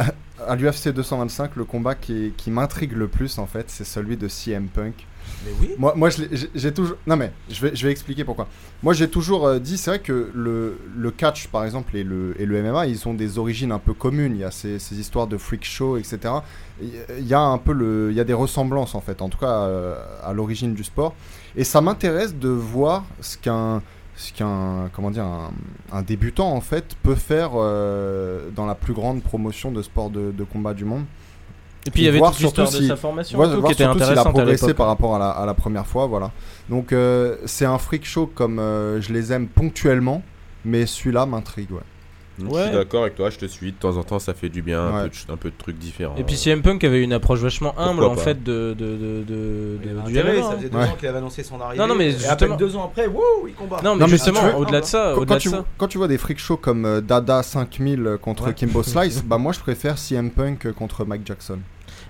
à 0.48 0.56
l'UFC 0.56 0.90
225, 0.90 1.56
le 1.56 1.66
combat 1.66 1.96
qui, 1.96 2.34
qui 2.38 2.52
m'intrigue 2.52 2.94
le 2.94 3.08
plus, 3.08 3.38
en 3.40 3.48
fait, 3.48 3.66
c'est 3.70 3.84
celui 3.86 4.18
de 4.18 4.28
CM 4.28 4.68
Punk. 4.68 5.06
Mais 5.46 5.52
oui. 5.60 5.70
Moi, 5.78 5.94
moi 5.96 6.10
j'ai 6.10 6.74
toujours. 6.74 6.98
Non, 7.08 7.16
mais 7.16 7.32
je 7.50 7.62
vais, 7.62 7.76
je 7.76 7.86
vais 7.86 7.92
expliquer 7.92 8.24
pourquoi. 8.24 8.48
Moi, 8.84 8.94
j'ai 8.94 9.10
toujours 9.10 9.48
euh, 9.48 9.60
dit, 9.60 9.78
c'est 9.78 9.92
vrai 9.92 10.00
que 10.00 10.30
le, 10.34 10.78
le 10.98 11.12
catch, 11.12 11.48
par 11.48 11.64
exemple, 11.64 11.96
et 11.96 12.04
le, 12.04 12.36
et 12.40 12.46
le 12.46 12.62
MMA, 12.62 12.88
ils 12.88 13.08
ont 13.08 13.14
des 13.14 13.38
origines 13.38 13.72
un 13.72 13.80
peu 13.80 13.94
communes. 13.94 14.36
Il 14.36 14.42
y 14.42 14.44
a 14.44 14.52
ces, 14.52 14.80
ces 14.80 15.00
histoires 15.00 15.28
de 15.28 15.38
freak 15.38 15.64
show, 15.64 15.98
etc. 15.98 16.34
Il 16.82 17.28
y 17.28 17.34
a 17.34 17.40
un 17.42 17.58
peu 17.58 17.74
le, 17.74 18.10
il 18.12 18.18
y 18.18 18.20
a 18.20 18.26
des 18.26 18.34
ressemblances, 18.34 18.96
en 18.96 19.02
fait, 19.02 19.22
en 19.22 19.30
tout 19.30 19.38
cas, 19.38 19.64
euh, 19.64 19.96
à 20.24 20.34
l'origine 20.34 20.74
du 20.74 20.84
sport. 20.84 21.14
Et 21.56 21.64
ça 21.64 21.82
m'intéresse 21.82 22.36
de 22.36 22.50
voir 22.50 23.06
ce 23.22 23.38
qu'un 23.38 23.82
ce 24.16 24.34
qu'un 24.34 24.90
comment 24.92 25.12
dire 25.12 25.26
un 25.94 26.02
débutant 26.02 26.52
en 26.52 26.60
fait 26.60 26.96
peut 27.04 27.16
faire 27.16 27.52
euh, 27.56 28.50
dans 28.54 28.66
la 28.66 28.76
plus 28.76 28.94
grande 28.94 29.24
promotion 29.24 29.72
de 29.72 29.82
sport 29.82 30.10
de, 30.10 30.32
de 30.32 30.44
combat 30.44 30.74
du 30.74 30.84
monde 30.84 31.06
Et 31.88 31.92
puis 31.92 32.02
il 32.02 32.06
y 32.06 32.08
avait 32.10 32.20
toute 32.20 32.40
l'histoire 32.40 32.68
surtout 32.68 32.78
de 32.78 32.84
si- 32.84 32.88
sa 32.90 32.96
formation 32.98 33.38
voir, 33.38 33.52
et 33.52 33.56
tout, 33.56 33.62
qui 33.64 33.72
était 33.72 33.84
surtout 33.84 34.00
s'il 34.00 34.06
a 34.08 34.12
intéressante 34.12 34.28
à 34.28 34.32
progressé 34.32 34.74
par 34.74 34.88
rapport 34.88 35.16
à 35.16 35.20
la, 35.20 35.30
à 35.30 35.46
la 35.46 35.54
première 35.54 35.88
fois 35.88 36.08
voilà. 36.08 36.32
Donc 36.70 36.92
euh, 36.92 37.38
c'est 37.46 37.66
un 37.66 37.78
freak 37.78 38.06
show 38.06 38.28
comme 38.28 38.60
euh, 38.60 39.00
je 39.02 39.14
les 39.14 39.32
aime 39.32 39.48
ponctuellement 39.48 40.22
mais 40.66 40.86
celui-là 40.86 41.26
m'intrigue 41.26 41.72
ouais 41.72 41.80
Je 42.40 42.46
Ouais. 42.46 42.64
suis 42.64 42.72
d'accord 42.72 43.02
avec 43.04 43.16
toi, 43.16 43.30
je 43.30 43.38
te 43.38 43.46
suis. 43.46 43.72
De 43.72 43.78
temps 43.78 43.98
en 43.98 44.04
temps, 44.04 44.20
ça 44.20 44.34
fait 44.34 44.50
du 44.50 44.62
bien, 44.62 44.82
un, 44.88 45.04
peu, 45.04 45.10
de, 45.10 45.34
un 45.34 45.38
peu 45.38 45.50
de 45.50 45.56
trucs 45.58 45.78
différents. 45.78 46.16
Et 46.16 46.24
puis 46.24 46.36
CM 46.38 46.62
Punk 46.62 46.84
avait 46.84 47.04
une 47.04 47.14
approche 47.14 47.40
vachement 47.40 47.78
humble 47.78 47.98
Pourquoi 48.00 48.10
en 48.14 48.16
pas. 48.16 48.22
fait 48.22 48.44
de, 48.44 48.74
de, 48.78 48.96
de, 49.28 49.78
du 50.08 50.14
ça 50.16 50.22
hein. 50.22 50.56
faisait 50.58 50.70
deux 50.70 50.78
Ouais. 50.78 50.84
ans 50.86 50.96
qu'il 50.98 51.08
avait 51.08 51.18
annoncé 51.18 51.44
son 51.44 51.60
arrivée. 51.62 51.80
Non, 51.82 51.88
non, 51.88 51.96
mais 51.96 52.12
et 52.12 52.26
à 52.28 52.36
peine 52.36 52.50
justement- 52.50 52.56
deux 52.56 52.76
ans 52.76 52.86
après, 52.86 53.08
wouh, 53.08 53.48
il 53.48 53.54
combat. 53.54 53.82
Non, 53.84 53.96
mais, 53.96 54.06
mais 54.06 54.10
justement, 54.10 54.40
si 54.50 54.56
au-delà 54.56 54.82
de 54.82 54.86
ça, 54.86 55.12
Quand, 55.16 55.22
au-delà 55.22 55.36
quand 55.36 55.36
de 55.36 55.42
tu, 55.42 55.50
ça. 55.50 55.66
quand 55.78 55.88
tu 55.88 55.98
vois 55.98 56.08
des 56.08 56.18
freak 56.18 56.40
shows 56.40 56.58
comme 56.58 56.86
euh, 56.86 57.02
Dada 57.02 57.44
5000 57.44 58.18
contre 58.22 58.48
Ouais. 58.48 58.54
Kimbo 58.54 58.84
Slice, 58.84 59.24
bah 59.24 59.38
moi 59.38 59.52
je 59.54 59.60
préfère 59.60 59.98
CM 59.98 60.32
Punk 60.32 60.72
contre 60.74 61.06
Mike 61.06 61.26
Jackson. 61.26 61.60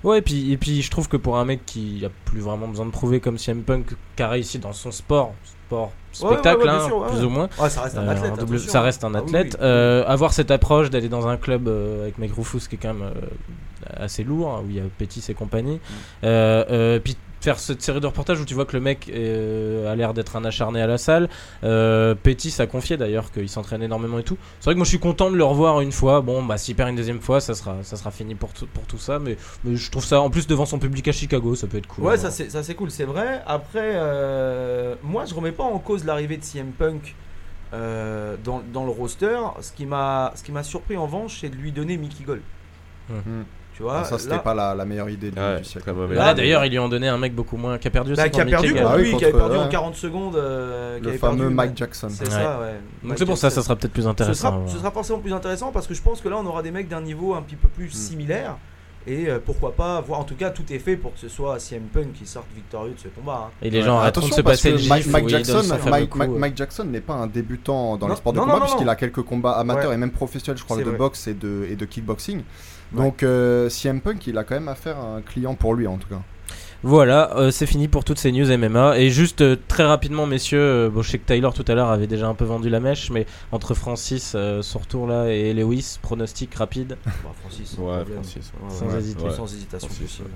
Ouais, 0.04 0.20
et 0.20 0.22
puis, 0.22 0.52
et 0.54 0.58
puis 0.58 0.82
je 0.82 0.92
trouve 0.92 1.10
que 1.10 1.18
pour 1.18 1.38
un 1.38 1.46
mec 1.46 1.66
qui 1.66 2.06
a 2.06 2.10
plus 2.26 2.40
vraiment 2.40 2.68
besoin 2.68 2.86
de 2.86 2.92
prouver 2.92 3.20
comme 3.20 3.38
CM 3.38 3.64
Punk, 3.64 3.88
qui 4.16 4.24
a 4.24 4.30
réussi 4.30 4.60
dans 4.60 4.72
son 4.74 4.92
sport, 4.92 5.34
sport 5.66 5.92
Ouais, 6.22 6.26
ouais, 6.28 6.32
spectacle, 6.34 6.62
ouais, 6.64 6.70
hein, 6.70 6.88
plus 7.10 7.20
ouais. 7.20 7.24
ou 7.26 7.30
moins, 7.30 7.50
Ouais, 7.60 7.70
ça 7.70 7.82
reste 7.82 7.98
un 7.98 8.08
Euh, 8.08 8.12
athlète. 8.12 8.32
en 8.32 8.36
double- 8.38 8.56
attention. 8.56 8.72
ça 8.72 8.82
reste 8.82 9.04
un 9.04 9.14
Ah 9.16 9.20
oui, 9.22 9.24
athlète. 9.28 9.54
oui. 9.60 9.66
Euh, 9.66 10.04
avoir 10.08 10.34
cette 10.34 10.52
approche 10.52 10.90
d'aller 10.90 11.10
dans 11.10 11.28
un 11.28 11.38
club 11.38 11.68
euh, 11.68 12.02
avec 12.04 12.18
Mike 12.18 12.34
Rufus 12.36 12.68
qui 12.68 12.76
est 12.76 12.80
quand 12.80 12.94
même 12.94 13.04
euh, 13.04 13.94
assez 14.04 14.24
lourd, 14.24 14.50
hein, 14.58 14.62
où 14.66 14.70
il 14.70 14.76
y 14.76 14.80
a 14.80 14.84
Pétis 14.98 15.24
et 15.30 15.34
compagnie. 15.34 15.76
Mm. 15.76 15.80
Euh, 16.26 16.66
euh, 16.72 17.00
puis 17.00 17.16
faire 17.42 17.60
cette 17.60 17.82
série 17.82 18.00
de 18.00 18.08
reportages 18.08 18.40
où 18.40 18.46
tu 18.46 18.54
vois 18.54 18.66
que 18.66 18.76
le 18.76 18.82
mec 18.82 19.10
euh, 19.14 19.92
a 19.92 19.96
l'air 19.96 20.14
d'être 20.14 20.36
un 20.36 20.46
acharné 20.46 20.82
à 20.82 20.88
la 20.88 20.98
salle. 20.98 21.30
Euh, 21.64 22.16
Pétis 22.16 22.56
a 22.60 22.68
confié 22.68 22.98
d'ailleurs 22.98 23.32
qu'il 23.32 23.50
s'entraîne 23.50 23.82
énormément 23.82 24.20
et 24.20 24.24
tout. 24.24 24.38
C'est 24.60 24.66
vrai 24.66 24.74
que 24.74 24.80
moi 24.80 24.86
je 24.86 24.90
suis 24.90 25.00
content 25.00 25.32
de 25.32 25.36
le 25.36 25.44
revoir 25.44 25.82
une 25.82 25.92
fois. 25.92 26.22
Bon, 26.22 26.44
bah 26.44 26.58
s'il 26.58 26.76
perd 26.76 26.90
une 26.90 26.96
deuxième 26.96 27.22
fois, 27.22 27.40
ça 27.40 27.54
sera, 27.54 27.78
ça 27.84 27.96
sera 27.96 28.12
fini 28.12 28.36
pour 28.36 28.54
tout, 28.54 28.68
pour 28.68 28.86
tout 28.86 28.98
ça. 28.98 29.20
Mais, 29.20 29.38
mais 29.64 29.76
je 29.76 29.92
trouve 29.92 30.06
ça 30.06 30.22
en 30.22 30.30
plus 30.30 30.48
devant 30.48 30.66
son 30.66 30.80
public 30.80 31.08
à 31.08 31.12
Chicago, 31.12 31.56
ça 31.56 31.68
peut 31.68 31.78
être 31.78 31.88
cool. 31.88 32.06
Ouais, 32.06 32.18
ça 32.18 32.32
c'est 32.32 32.50
ça, 32.50 32.64
c'est 32.64 32.76
cool, 32.76 32.92
c'est 32.92 33.06
vrai. 33.06 33.42
Après, 33.46 33.94
euh, 33.96 34.96
moi 35.04 35.26
je 35.26 35.34
remets 35.34 35.52
pas 35.52 35.64
en 35.64 35.80
cause 35.80 36.06
l'arrivée 36.06 36.38
de 36.38 36.44
CM 36.44 36.72
Punk 36.72 37.16
euh, 37.74 38.36
dans, 38.44 38.62
dans 38.74 38.84
le 38.86 38.92
roster. 38.92 39.40
Ce 39.62 39.72
qui 39.72 39.86
m'a 39.86 40.34
ce 40.36 40.44
qui 40.44 40.52
m'a 40.52 40.64
surpris 40.64 40.98
en 40.98 41.04
revanche, 41.06 41.40
c'est 41.42 41.50
de 41.50 41.56
lui 41.56 41.72
donner 41.72 41.98
Mickey 41.98 42.24
Gall. 42.26 42.42
Mhm. 43.10 43.46
Tu 43.80 43.84
vois, 43.84 44.00
Ah, 44.02 44.04
ça 44.04 44.20
c'était 44.20 44.34
là- 44.34 44.40
pas 44.40 44.54
la, 44.54 44.76
la 44.76 44.84
meilleure 44.84 45.10
idée 45.10 45.32
du, 45.32 45.40
Ouais, 45.40 45.60
du 45.60 45.64
siècle. 45.64 45.90
Là, 46.10 46.14
Là, 46.14 46.34
d'ailleurs, 46.34 46.66
ils 46.66 46.70
lui 46.70 46.80
ont 46.80 46.90
donné 46.90 47.08
un 47.08 47.18
mec 47.18 47.34
beaucoup 47.34 47.56
moins 47.56 47.78
qui 47.78 47.88
a 47.88 47.92
perdu 47.92 48.14
bah, 48.14 48.28
qui 48.28 48.42
a 48.42 48.46
perdu 48.46 48.74
contre. 48.74 48.90
Ah 48.92 48.98
lui, 48.98 49.16
qui 49.16 49.24
avait 49.24 49.32
perdu 49.34 49.56
en 49.56 49.64
ouais. 49.64 49.70
40 49.70 49.96
secondes. 49.96 50.36
euh, 50.36 51.00
Le 51.02 51.14
fameux 51.14 51.38
perdu, 51.44 51.56
Mike 51.56 51.70
ouais. 51.70 51.76
Jackson. 51.78 52.10
C'est 52.12 52.26
Ouais. 52.26 52.30
ça, 52.30 52.60
ouais. 52.60 52.74
Donc 53.08 53.18
c'est 53.18 53.26
pour 53.26 53.38
ça, 53.38 53.50
ça 53.50 53.62
sera 53.62 53.78
peut-être 53.78 53.94
plus 53.94 54.02
Ce 54.04 54.08
intéressant. 54.10 54.50
sera, 54.50 54.60
ouais. 54.60 54.68
ce 54.68 54.78
sera 54.80 54.92
forcément 54.92 55.20
plus 55.20 55.32
intéressant 55.32 55.72
parce 55.72 55.88
que 55.88 55.94
je 55.94 56.02
pense 56.02 56.20
que 56.20 56.28
là 56.28 56.36
on 56.38 56.46
aura 56.46 56.62
des 56.62 56.72
mecs 56.72 56.90
d'un 56.90 57.00
niveau 57.00 57.36
un 57.36 57.42
petit 57.42 57.56
peu 57.56 57.70
plus 57.70 57.90
similaire 57.90 58.58
et 59.08 59.30
euh, 59.30 59.40
pourquoi 59.44 59.72
pas 59.74 60.02
voir 60.02 60.20
en 60.20 60.24
tout 60.26 60.36
cas 60.36 60.50
tout 60.50 60.66
est 60.74 60.80
fait 60.80 60.98
pour 60.98 61.14
que 61.14 61.20
ce 61.22 61.30
soit 61.30 61.58
CM 61.58 61.84
Punk 61.84 62.12
qui 62.12 62.26
sorte 62.28 62.48
victorieux 62.54 62.96
de 62.96 63.00
ce 63.00 63.08
combat. 63.08 63.46
hein. 63.48 63.52
Et 63.62 63.70
les 63.70 63.80
Ouais, 63.80 63.86
gens 63.86 63.98
arrêteront 64.00 64.28
de 64.28 64.34
attention, 64.34 64.36
se 64.36 64.42
passer 64.42 64.72
le 64.72 64.90
Mike, 64.90 65.08
Mike 65.08 65.30
Jackson, 65.30 65.62
Mike, 65.90 66.10
coup, 66.10 66.18
Mike- 66.20 66.30
euh. 66.32 66.38
Mike 66.38 66.58
Jackson 66.58 66.84
n'est 66.84 67.00
pas 67.00 67.14
un 67.14 67.28
débutant 67.28 67.96
dans 67.96 68.08
Non, 68.08 68.14
les 68.14 68.18
sports 68.18 68.34
de 68.34 68.40
non, 68.40 68.44
combat 68.44 68.60
puisqu'il 68.60 68.90
a 68.90 68.98
quelques 68.98 69.22
combats 69.22 69.54
amateurs 69.54 69.88
Ouais. 69.92 69.96
et 69.96 69.98
même 69.98 70.12
professionnels, 70.12 70.58
je 70.60 70.66
crois, 70.66 70.76
de 70.76 70.84
vrai. 70.84 70.98
boxe 70.98 71.28
et 71.28 71.34
de, 71.34 71.66
et 71.72 71.78
de 71.78 71.86
kickboxing. 71.86 72.42
Donc 72.92 73.24
euh, 73.24 73.70
CM 73.70 74.02
Punk, 74.02 74.26
il 74.28 74.38
a 74.38 74.44
quand 74.44 74.56
même 74.56 74.68
affaire 74.68 74.98
à 74.98 75.16
un 75.18 75.22
client 75.22 75.56
pour 75.56 75.74
lui 75.76 75.88
en 75.88 75.98
tout 75.98 76.08
cas. 76.10 76.22
Voilà, 76.82 77.36
euh, 77.36 77.52
c'est 77.52 77.66
fini 77.66 77.90
pour 77.90 78.06
toutes 78.06 78.20
ces 78.20 78.32
news 78.32 78.48
MMA. 78.58 79.00
Et 79.00 79.10
juste 79.10 79.42
euh, 79.42 79.58
très 79.68 79.84
rapidement, 79.84 80.26
messieurs, 80.26 80.62
euh, 80.62 80.90
bon, 80.90 81.02
je 81.02 81.12
sais 81.12 81.18
que 81.20 81.26
Tyler 81.26 81.50
tout 81.54 81.66
à 81.68 81.76
l'heure 81.76 81.90
avait 81.90 82.08
déjà 82.08 82.28
un 82.30 82.34
peu 82.36 82.46
vendu 82.46 82.70
la 82.70 82.80
mèche, 82.80 83.10
mais 83.12 83.26
entre 83.52 83.74
Francis, 83.74 84.32
euh, 84.34 84.62
son 84.62 84.80
retour 84.80 85.06
là, 85.06 85.28
et 85.28 85.54
Lewis, 85.54 85.98
pronostic 86.02 86.56
rapide. 86.56 86.98
Bah, 87.06 87.12
Francis, 87.42 87.70
sans 87.76 87.82
Ouais, 87.82 87.96
problème. 87.98 88.24
Francis. 88.24 88.52
Ouais, 88.64 88.70
Sans 88.74 88.86
ouais. 88.88 88.98
hésiter. 89.00 89.24
Ouais. 89.26 89.32
Sans 89.32 89.54
hésitation 89.54 89.88
Francis, 89.90 90.06
possible. 90.08 90.30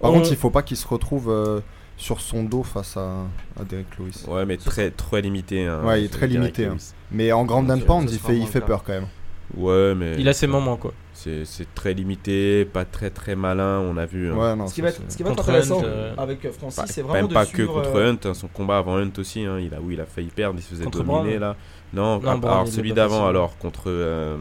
Par 0.00 0.10
On- 0.10 0.14
contre, 0.14 0.30
il 0.32 0.36
faut 0.36 0.50
pas 0.50 0.62
qu'il 0.62 0.76
se 0.76 0.88
retrouve 0.88 1.30
euh, 1.30 1.60
sur 1.96 2.20
son 2.20 2.42
dos 2.42 2.64
face 2.64 2.96
à, 2.96 3.12
à 3.58 3.62
Derek 3.64 3.86
Lewis. 3.96 4.24
Ouais, 4.26 4.44
mais 4.46 4.56
très, 4.56 4.90
très 4.90 5.22
limité. 5.22 5.66
hein, 5.66 5.82
Ouais, 5.84 6.02
il 6.02 6.06
est 6.06 6.08
très 6.08 6.26
Derek 6.26 6.56
limité, 6.56 6.66
hein. 6.66 6.76
Mais 7.12 7.30
en 7.30 7.44
Grand 7.44 7.64
ça 7.68 7.76
il 7.76 8.18
fait, 8.18 8.36
il 8.38 8.46
fait 8.48 8.60
peur 8.60 8.82
quand 8.82 8.92
même. 8.94 9.06
Ouais, 9.56 9.94
mais. 9.94 10.16
Il 10.18 10.28
a 10.28 10.32
ses 10.32 10.48
moments 10.48 10.76
quoi. 10.76 10.92
C'est 11.22 11.44
c'est 11.44 11.74
très 11.74 11.92
limité, 11.92 12.64
pas 12.64 12.86
très 12.86 13.10
très 13.10 13.36
malin, 13.36 13.78
on 13.80 13.96
a 13.98 14.06
vu. 14.06 14.30
hein. 14.32 14.36
Ouais, 14.36 14.56
non, 14.56 14.66
Ce 14.68 14.74
qui 14.74 14.80
va 14.80 14.88
être, 14.88 14.96
c'est- 15.06 15.10
ce 15.12 15.16
qui 15.18 15.22
va 15.22 15.30
être 15.30 15.36
Contre 15.36 15.50
intéressant 15.50 15.80
Hunt, 15.80 15.84
euh, 15.84 16.14
avec 16.16 16.44
euh, 16.46 16.52
Francis, 16.52 16.78
Bah, 16.78 16.84
c'est 16.86 17.02
même 17.02 17.10
vraiment 17.10 17.28
de 17.28 17.34
pas 17.34 17.44
que 17.44 17.50
suivre, 17.56 17.74
contre 17.74 17.94
euh, 17.96 18.10
Hunt, 18.12 18.18
hein, 18.24 18.32
son 18.34 18.48
combat 18.48 18.78
avant 18.78 18.96
Hunt 18.96 19.10
aussi, 19.18 19.44
hein, 19.44 19.58
il 19.58 19.74
a, 19.74 19.80
où 19.82 19.90
il 19.90 20.00
a 20.00 20.06
failli 20.06 20.28
perdre, 20.28 20.58
il 20.58 20.62
se 20.62 20.68
faisait 20.70 20.84
Contre 20.84 20.98
dominer 21.04 21.38
Brown 21.38 21.40
là. 21.40 21.56
Non, 21.92 22.02
Non, 22.20 22.30
ah, 22.30 22.36
Brown, 22.36 22.54
alors 22.54 22.68
celui 22.68 22.92
d'avant 22.94 23.26
alors 23.26 23.58
contre. 23.58 23.82
euh, 23.88 24.38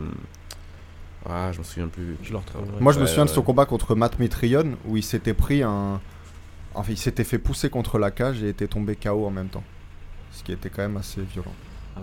Ah, 1.28 1.52
je 1.52 1.60
me 1.60 1.64
souviens 1.64 1.88
plus. 1.90 2.16
Je 2.24 2.32
le 2.32 2.38
retrouve. 2.38 2.62
Moi, 2.80 2.94
je 2.94 3.00
me 3.00 3.04
Ouais, 3.04 3.10
souviens 3.10 3.26
de 3.26 3.30
son 3.30 3.42
combat 3.42 3.66
contre 3.66 3.94
Matt 3.94 4.18
Mitrione 4.20 4.78
où 4.86 4.96
il 4.96 5.04
s'était 5.04 5.34
pris 5.34 5.64
un. 5.64 6.00
Enfin, 6.76 6.92
il 6.94 6.98
s'était 6.98 7.26
fait 7.26 7.40
pousser 7.40 7.70
contre 7.70 7.98
la 8.00 8.10
cage 8.12 8.42
et 8.42 8.50
était 8.50 8.68
tombé 8.68 8.96
KO 8.96 9.26
en 9.26 9.32
même 9.32 9.50
temps. 9.50 9.64
Ce 10.32 10.44
qui 10.44 10.54
était 10.54 10.70
quand 10.70 10.82
même 10.84 10.96
assez 10.98 11.22
violent. 11.22 11.52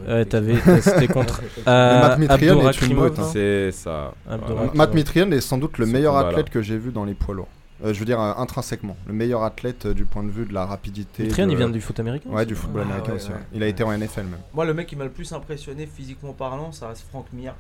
Ah 0.09 0.15
ouais, 0.15 0.25
t'avais, 0.25 0.57
c'était 0.81 1.07
contre 1.13 1.43
euh, 1.67 2.01
Matt 2.01 2.19
Mitrione 2.19 2.41
est 2.43 2.61
une 2.61 2.67
Abdurakhimov, 2.67 2.97
brute, 3.09 3.19
hein. 3.19 3.31
C'est 3.33 3.73
ça. 3.73 4.15
Voilà. 4.27 4.71
Matt 4.75 4.95
est 5.33 5.41
sans 5.41 5.59
doute 5.59 5.79
le 5.79 5.87
meilleur 5.87 6.17
athlète 6.17 6.51
que 6.51 6.63
j'ai 6.63 6.79
vu 6.79 6.91
dans 6.93 7.05
les 7.05 7.15
poids 7.15 7.35
lourds. 7.35 7.49
Euh, 7.85 7.93
je 7.93 7.99
veux 7.99 8.07
dire, 8.07 8.19
euh, 8.19 8.33
intrinsèquement. 8.39 8.97
Le 9.07 9.13
meilleur 9.13 9.43
athlète 9.43 9.85
euh, 9.85 9.93
du 9.93 10.07
point 10.07 10.23
de 10.23 10.31
vue 10.31 10.47
de 10.47 10.55
la 10.55 10.65
rapidité. 10.65 11.25
Mitrione, 11.25 11.49
de- 11.49 11.53
il 11.55 11.59
vient 11.59 11.69
du 11.69 11.83
foot 11.83 12.01
américain 12.01 12.31
Ouais, 12.31 12.47
du 12.47 12.55
football 12.55 12.85
Ah, 12.87 12.89
américain 12.89 13.11
ouais, 13.13 13.17
aussi. 13.17 13.29
ouais. 13.29 13.35
ouais. 13.35 13.41
Il 13.53 13.63
a 13.63 13.67
été 13.67 13.83
en 13.85 13.93
NFL 13.93 14.23
même. 14.23 14.39
Moi, 14.55 14.65
le 14.65 14.73
mec 14.73 14.87
qui 14.87 14.97
m'a 14.97 15.05
le 15.05 15.11
plus 15.11 15.31
impressionné 15.35 15.87
physiquement 15.87 16.33
parlant, 16.33 16.73
ça 16.73 16.89
reste 16.89 17.05
Frank 17.11 17.27
Mir. 17.35 17.55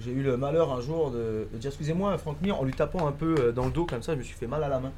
J'ai 0.00 0.10
eu 0.10 0.22
le 0.22 0.36
malheur 0.36 0.72
un 0.72 0.80
jour 0.80 1.10
de, 1.10 1.46
dire 1.54 1.68
excusez-moi, 1.68 2.18
Frank 2.18 2.36
Mir, 2.42 2.60
en 2.60 2.64
lui 2.64 2.72
tapant 2.72 3.06
un 3.06 3.12
peu 3.12 3.34
euh, 3.38 3.52
dans 3.52 3.66
le 3.66 3.70
dos 3.70 3.84
comme 3.84 4.02
ça, 4.02 4.12
je 4.12 4.18
me 4.18 4.22
suis 4.22 4.34
fait 4.34 4.46
mal 4.46 4.64
à 4.64 4.68
la 4.68 4.80
main. 4.80 4.92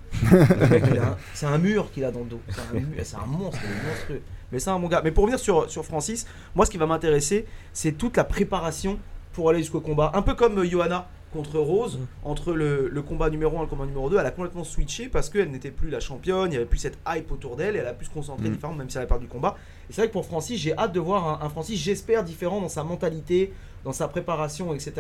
C'est 1.34 1.47
un 1.47 1.59
mur 1.59 1.90
qu'il 1.92 2.05
a 2.05 2.11
dans 2.11 2.20
le 2.20 2.26
dos. 2.26 2.40
C'est 2.49 3.16
un, 3.16 3.26
monstre, 3.26 3.61
monstrueux. 3.86 4.22
Mais 4.51 4.59
c'est 4.59 4.70
un 4.70 4.78
bon 4.78 4.88
gars. 4.88 5.03
Mais 5.05 5.11
pour 5.11 5.24
revenir 5.24 5.38
sur, 5.38 5.70
sur 5.70 5.84
Francis, 5.84 6.26
moi, 6.55 6.64
ce 6.64 6.70
qui 6.70 6.78
va 6.78 6.86
m'intéresser, 6.86 7.47
c'est 7.72 7.92
toute 7.92 8.16
la 8.16 8.24
préparation 8.24 8.99
pour 9.32 9.51
aller 9.51 9.59
jusqu'au 9.59 9.80
combat. 9.80 10.12
Un 10.14 10.22
peu 10.22 10.34
comme 10.34 10.59
euh, 10.59 10.64
Johanna 10.64 11.09
contre 11.32 11.58
Rose, 11.58 11.98
Mm. 11.98 12.06
entre 12.28 12.52
le, 12.52 12.88
le 12.88 13.02
combat 13.02 13.28
numéro 13.30 13.56
1 13.56 13.60
et 13.60 13.62
le 13.64 13.68
combat 13.68 13.84
numéro 13.86 14.08
2, 14.08 14.18
elle 14.18 14.26
a 14.26 14.30
complètement 14.30 14.64
switché 14.64 15.08
parce 15.08 15.28
qu'elle 15.28 15.50
n'était 15.50 15.70
plus 15.70 15.90
la 15.90 16.00
championne, 16.00 16.46
il 16.46 16.50
n'y 16.50 16.56
avait 16.56 16.64
plus 16.64 16.78
cette 16.78 16.98
hype 17.06 17.30
autour 17.32 17.56
d'elle, 17.56 17.76
elle 17.76 17.86
a 17.86 17.92
pu 17.92 18.04
se 18.06 18.10
concentrer 18.10 18.48
Mm. 18.48 18.52
différemment, 18.52 18.78
même 18.78 18.90
si 18.90 18.96
elle 18.96 19.04
a 19.04 19.06
perdu 19.06 19.26
le 19.26 19.30
combat. 19.32 19.56
Et 19.90 19.92
c'est 19.92 20.00
vrai 20.02 20.08
que 20.08 20.12
pour 20.14 20.24
Francis, 20.24 20.58
j'ai 20.60 20.76
hâte 20.76 20.92
de 20.92 21.00
voir 21.00 21.42
un, 21.42 21.44
un 21.44 21.48
Francis, 21.48 21.78
j'espère, 21.80 22.24
différent 22.24 22.60
dans 22.60 22.68
sa 22.68 22.84
mentalité, 22.84 23.52
dans 23.84 23.92
sa 23.92 24.08
préparation, 24.08 24.72
etc. 24.74 24.92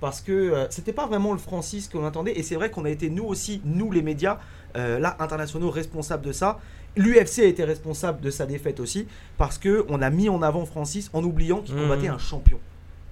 Parce 0.00 0.20
que 0.20 0.32
euh, 0.32 0.66
c'était 0.70 0.92
pas 0.92 1.06
vraiment 1.06 1.32
le 1.32 1.38
Francis 1.38 1.88
qu'on 1.88 2.04
attendait. 2.04 2.38
Et 2.38 2.42
c'est 2.42 2.54
vrai 2.54 2.70
qu'on 2.70 2.84
a 2.84 2.90
été, 2.90 3.10
nous 3.10 3.24
aussi, 3.24 3.60
nous 3.64 3.90
les 3.90 4.02
médias, 4.02 4.38
euh, 4.76 4.98
là, 5.00 5.16
internationaux, 5.18 5.70
responsables 5.70 6.24
de 6.24 6.30
ça. 6.32 6.60
L'UFC 6.96 7.40
a 7.40 7.44
été 7.46 7.64
responsable 7.64 8.20
de 8.20 8.30
sa 8.30 8.46
défaite 8.46 8.78
aussi. 8.80 9.08
Parce 9.38 9.58
que 9.58 9.84
on 9.88 10.02
a 10.02 10.10
mis 10.10 10.28
en 10.28 10.42
avant 10.42 10.66
Francis 10.66 11.10
en 11.14 11.24
oubliant 11.24 11.62
qu'il 11.62 11.74
Mhm. 11.74 11.82
combattait 11.82 12.08
un 12.08 12.18
champion. 12.18 12.58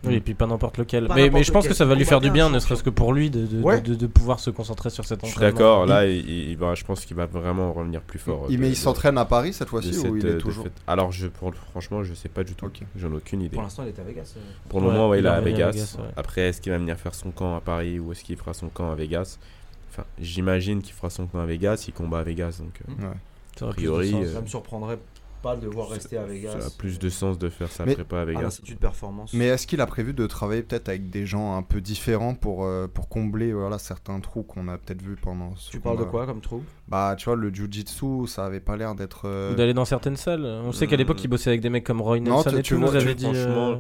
Oui, 0.05 0.15
et 0.15 0.21
puis 0.21 0.35
pas 0.35 0.47
n'importe 0.47 0.79
lequel. 0.79 1.09
Pas 1.09 1.15
mais, 1.17 1.43
je 1.43 1.51
pense 1.51 1.67
que 1.67 1.75
ça 1.75 1.85
va 1.85 1.95
lui 1.97 2.05
faire 2.05 2.21
du 2.21 2.31
bien, 2.31 2.49
ne 2.51 2.59
serait-ce 2.61 2.83
que 2.85 2.91
pour 2.91 3.13
lui, 3.13 3.29
de, 3.31 3.45
de, 3.47 3.61
Ouais. 3.63 3.81
de, 3.81 3.95
de 3.95 4.07
pouvoir 4.07 4.39
se 4.39 4.51
concentrer 4.51 4.91
sur 4.91 5.05
cet 5.05 5.21
Je 5.23 5.27
suis 5.27 5.35
entraînement. 5.37 5.59
d'accord, 5.59 5.87
là, 5.87 6.07
il, 6.07 6.29
il 6.51 6.57
va, 6.57 6.75
je 6.75 6.85
pense 6.85 7.05
qu'il 7.05 7.17
va 7.17 7.27
vraiment 7.27 7.73
revenir 7.73 8.01
plus 8.03 8.19
fort. 8.19 8.47
Il, 8.49 8.57
de- 8.57 8.61
mais 8.63 8.69
il 8.69 8.77
s'entraîne 8.77 9.19
à 9.19 9.25
Paris 9.25 9.53
cette 9.53 9.69
fois-ci 9.69 9.99
ou 10.07 10.17
il 10.17 10.27
euh, 10.27 10.35
est 10.37 10.39
toujours. 10.39 10.65
défaite. 10.65 10.79
Alors, 10.87 11.11
je, 11.13 11.27
pour, 11.27 11.53
franchement, 11.71 12.05
je 12.05 12.15
sais 12.15 12.29
pas 12.29 12.45
du 12.45 12.55
tout. 12.55 12.71
J'en 12.97 13.11
ai 13.13 13.17
aucune 13.17 13.41
idée. 13.41 13.55
Pour 13.55 13.63
l'instant, 13.63 13.83
il 13.85 13.89
est 13.89 13.99
à 13.99 14.05
Vegas. 14.05 14.35
euh. 14.37 14.41
Pour 14.69 14.81
le 14.81 14.87
Ouais, 14.87 14.93
moment, 14.93 15.09
ouais, 15.09 15.19
il 15.19 15.23
il 15.23 15.27
est 15.27 15.31
à 15.31 15.41
Vegas. 15.41 15.67
à 15.69 15.71
Vegas, 15.73 15.97
ouais. 15.99 16.05
Après, 16.17 16.41
est-ce 16.43 16.61
qu'il 16.61 16.71
va 16.73 16.79
venir 16.79 16.97
faire 16.97 17.15
son 17.15 17.31
camp 17.33 17.57
à 17.57 17.61
Paris 17.61 17.99
ou 17.99 18.13
est-ce 18.13 18.23
qu'il 18.23 18.37
fera 18.37 18.55
son 18.55 18.69
camp 18.69 18.93
à 18.93 18.95
Vegas? 18.95 19.39
Enfin, 19.91 20.05
j'imagine 20.21 20.83
qu'il 20.83 20.93
fera 20.95 21.11
son 21.11 21.27
camp 21.27 21.41
à 21.41 21.47
Vegas, 21.47 21.85
il 21.89 21.95
combat 21.95 22.19
à 22.21 22.23
Vegas. 22.23 22.61
Donc, 22.61 22.81
euh, 23.03 23.67
a 23.67 23.73
priori, 23.73 24.15
euh, 24.15 24.33
Ça 24.35 24.41
me 24.43 24.47
surprendrait 24.47 24.99
pas 25.43 25.57
de 25.57 25.65
le 25.67 25.71
voir 25.71 25.89
ça- 25.89 25.95
rester 25.95 26.17
à 26.19 26.25
Vegas. 26.25 26.59
ça 26.61 26.67
a 26.67 26.71
plus 26.71 26.99
de 26.99 27.09
sens 27.09 27.39
de 27.39 27.49
faire 27.49 27.69
sa 27.71 27.85
Mais- 27.85 27.95
prépa 27.95 28.19
à 28.19 28.21
à 28.21 28.25
Vegas. 28.25 28.41
l'Institut 28.43 28.75
de 28.75 28.79
performance. 28.81 29.33
Mais 29.33 29.47
est-ce 29.47 29.67
qu'il 29.67 29.81
a 29.81 29.87
prévu 29.87 30.13
de 30.15 30.27
travailler 30.27 30.63
peut-être 30.63 30.89
avec 30.89 31.11
des 31.11 31.27
gens 31.27 31.57
un 31.57 31.63
peu 31.63 31.81
différents 31.81 32.35
pour, 32.35 32.65
euh, 32.65 32.87
pour 32.89 33.09
combler 33.09 33.53
voilà, 33.53 33.79
certains 33.79 34.19
trous 34.21 34.43
qu'on 34.43 34.69
a 34.69 34.79
peut-être 34.79 35.03
vus 35.03 35.17
pendant 35.17 35.55
ce 35.57 35.71
tu 35.71 35.81
parles 35.81 35.99
de 35.99 36.05
quoi 36.05 36.27
comme 36.27 36.41
trou? 36.41 36.63
Bah, 36.89 37.15
tu 37.19 37.27
vois, 37.27 37.37
le 37.37 37.53
jiu-jitsu, 37.53 38.27
ça 38.27 38.47
avait 38.47 38.61
pas 38.61 38.77
l'air 38.77 38.95
d'être. 38.95 39.23
euh, 39.27 39.53
Ou 39.53 39.55
d'aller 39.55 39.75
dans 39.75 39.85
certaines 39.85 40.17
salles. 40.17 40.45
On 40.45 40.73
sait 40.73 40.87
qu'à 40.87 40.97
l'époque, 40.97 41.23
il 41.23 41.29
bossait 41.29 41.51
avec 41.51 41.61
des 41.61 41.71
mecs 41.71 41.85
comme 41.85 42.01
Roy 42.01 42.21
Non, 42.21 42.37
Nelson 42.37 42.51
tu- 42.51 42.57
et 42.59 42.63
tu 42.63 42.75
tout. 42.75 42.81
vois, 42.81 42.91
nous 42.91 42.97
avait 42.97 43.15
dit. 43.15 43.25
franchement, 43.25 43.71
euh, 43.73 43.77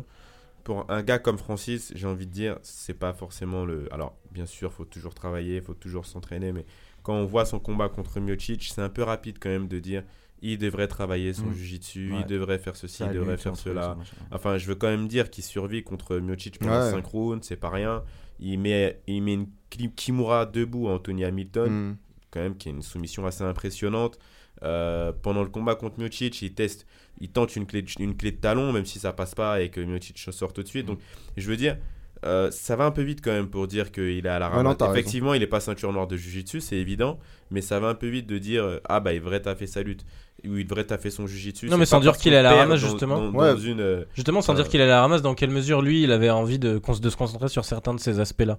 Pour 0.64 0.84
un 0.90 1.02
gars 1.04 1.20
comme 1.20 1.38
Francis, 1.38 1.92
j'ai 1.94 2.08
envie 2.08 2.26
de 2.26 2.32
dire, 2.32 2.58
c'est 2.62 2.94
pas 2.98 3.12
forcément 3.12 3.64
le. 3.64 3.88
Alors, 3.92 4.16
bien 4.32 4.46
sûr, 4.46 4.72
faut 4.72 4.84
toujours 4.84 5.14
travailler, 5.14 5.60
faut 5.60 5.74
toujours 5.74 6.06
s'entraîner, 6.06 6.50
mais 6.52 6.66
quand 7.04 7.14
on 7.14 7.24
voit 7.24 7.44
son 7.44 7.60
combat 7.60 7.88
contre 7.88 8.18
Miocic, 8.18 8.64
c'est 8.74 8.82
un 8.82 8.88
peu 8.88 9.04
rapide 9.04 9.36
quand 9.40 9.48
même 9.48 9.68
de 9.68 9.78
dire 9.78 10.02
il 10.42 10.58
devrait 10.58 10.88
travailler 10.88 11.32
son 11.32 11.46
Mm. 11.46 11.54
jiu-jitsu, 11.54 12.12
Ouais. 12.12 12.18
il 12.20 12.26
devrait 12.26 12.58
faire 12.58 12.76
ceci, 12.76 12.96
Ça 12.98 13.06
il 13.06 13.12
devrait 13.14 13.36
faire 13.36 13.56
cela. 13.56 13.96
Enfin, 14.30 14.58
je 14.58 14.66
veux 14.66 14.74
quand 14.74 14.88
même 14.88 15.08
dire 15.08 15.30
qu'il 15.30 15.44
survit 15.44 15.82
contre 15.82 16.16
Miocic 16.18 16.58
pendant 16.58 16.80
Ouais. 16.84 16.90
5 16.90 17.04
rounds, 17.06 17.46
c'est 17.46 17.56
pas 17.56 17.70
rien. 17.70 18.02
Il 18.38 18.58
met, 18.58 19.00
il 19.06 19.22
met 19.22 19.34
une 19.34 19.46
Ki- 19.70 19.90
Kimura 19.94 20.44
debout 20.46 20.88
à 20.88 20.92
Anthony 20.92 21.24
Hamilton, 21.24 21.70
hmm. 21.92 21.96
quand 22.30 22.40
même, 22.40 22.56
qui 22.56 22.68
est 22.68 22.72
une 22.72 22.82
soumission 22.82 23.24
assez 23.26 23.42
impressionnante. 23.44 24.18
Euh, 24.62 25.12
pendant 25.22 25.42
le 25.42 25.48
combat 25.48 25.74
contre 25.74 25.98
Miocic, 25.98 26.40
il 26.42 26.54
teste, 26.54 26.86
il 27.20 27.30
tente 27.30 27.56
une 27.56 27.66
clé, 27.66 27.82
de, 27.82 27.88
une 27.98 28.16
clé 28.16 28.30
de 28.32 28.36
talon, 28.36 28.72
même 28.72 28.86
si 28.86 28.98
ça 28.98 29.12
passe 29.12 29.34
pas 29.34 29.60
et 29.62 29.70
que 29.70 29.80
Miocic 29.80 30.18
sort 30.18 30.52
tout 30.52 30.62
de 30.62 30.68
suite. 30.68 30.86
Donc, 30.86 30.98
je 31.36 31.46
veux 31.48 31.56
dire, 31.56 31.76
euh, 32.24 32.50
ça 32.50 32.74
va 32.76 32.84
un 32.86 32.90
peu 32.90 33.02
vite 33.02 33.20
quand 33.22 33.32
même 33.32 33.48
pour 33.48 33.66
dire 33.66 33.92
qu'il 33.92 34.24
est 34.24 34.28
à 34.28 34.38
la 34.38 34.48
ramasse. 34.48 34.76
raison. 34.78 34.92
Effectivement, 34.92 35.34
il 35.34 35.42
est 35.42 35.46
pas 35.46 35.60
ceinture 35.60 35.92
noire 35.92 36.06
de 36.06 36.16
Jiu-Jitsu, 36.16 36.60
c'est 36.62 36.76
évident, 36.76 37.18
mais 37.50 37.60
ça 37.60 37.80
va 37.80 37.88
un 37.88 37.94
peu 37.94 38.08
vite 38.08 38.26
de 38.26 38.38
dire 38.38 38.80
ah 38.86 39.00
bah 39.00 39.12
il 39.12 39.20
devrait 39.20 39.42
taffer 39.42 39.66
sa 39.66 39.82
lutte 39.82 40.04
ou 40.48 40.56
il 40.58 40.66
devrait 40.66 40.84
taffer 40.84 41.10
son 41.10 41.26
Jiu-Jitsu. 41.26 41.68
Non, 41.68 41.76
mais 41.78 41.86
sans 41.86 42.00
dire 42.00 42.16
qu'il 42.16 42.32
est 42.32 42.36
à 42.38 42.42
la 42.42 42.54
ramasse, 42.54 42.80
dans- 42.82 42.88
justement. 42.88 43.30
Dans, 43.30 43.38
Ouais. 43.38 43.52
dans 43.54 43.58
une, 43.58 43.80
euh, 43.80 44.04
Justement, 44.14 44.42
sans 44.42 44.52
Euh, 44.52 44.56
dire 44.56 44.68
qu'il 44.68 44.80
est 44.80 44.84
à 44.84 44.86
la 44.86 45.00
ramasse, 45.00 45.22
dans 45.22 45.34
quelle 45.34 45.50
mesure 45.50 45.82
lui, 45.82 46.02
il 46.02 46.12
avait 46.12 46.30
envie 46.30 46.58
de, 46.58 46.80
se 46.84 47.16
concentrer 47.16 47.48
sur 47.48 47.64
certains 47.64 47.94
de 47.94 48.00
ces 48.00 48.20
aspects-là? 48.20 48.58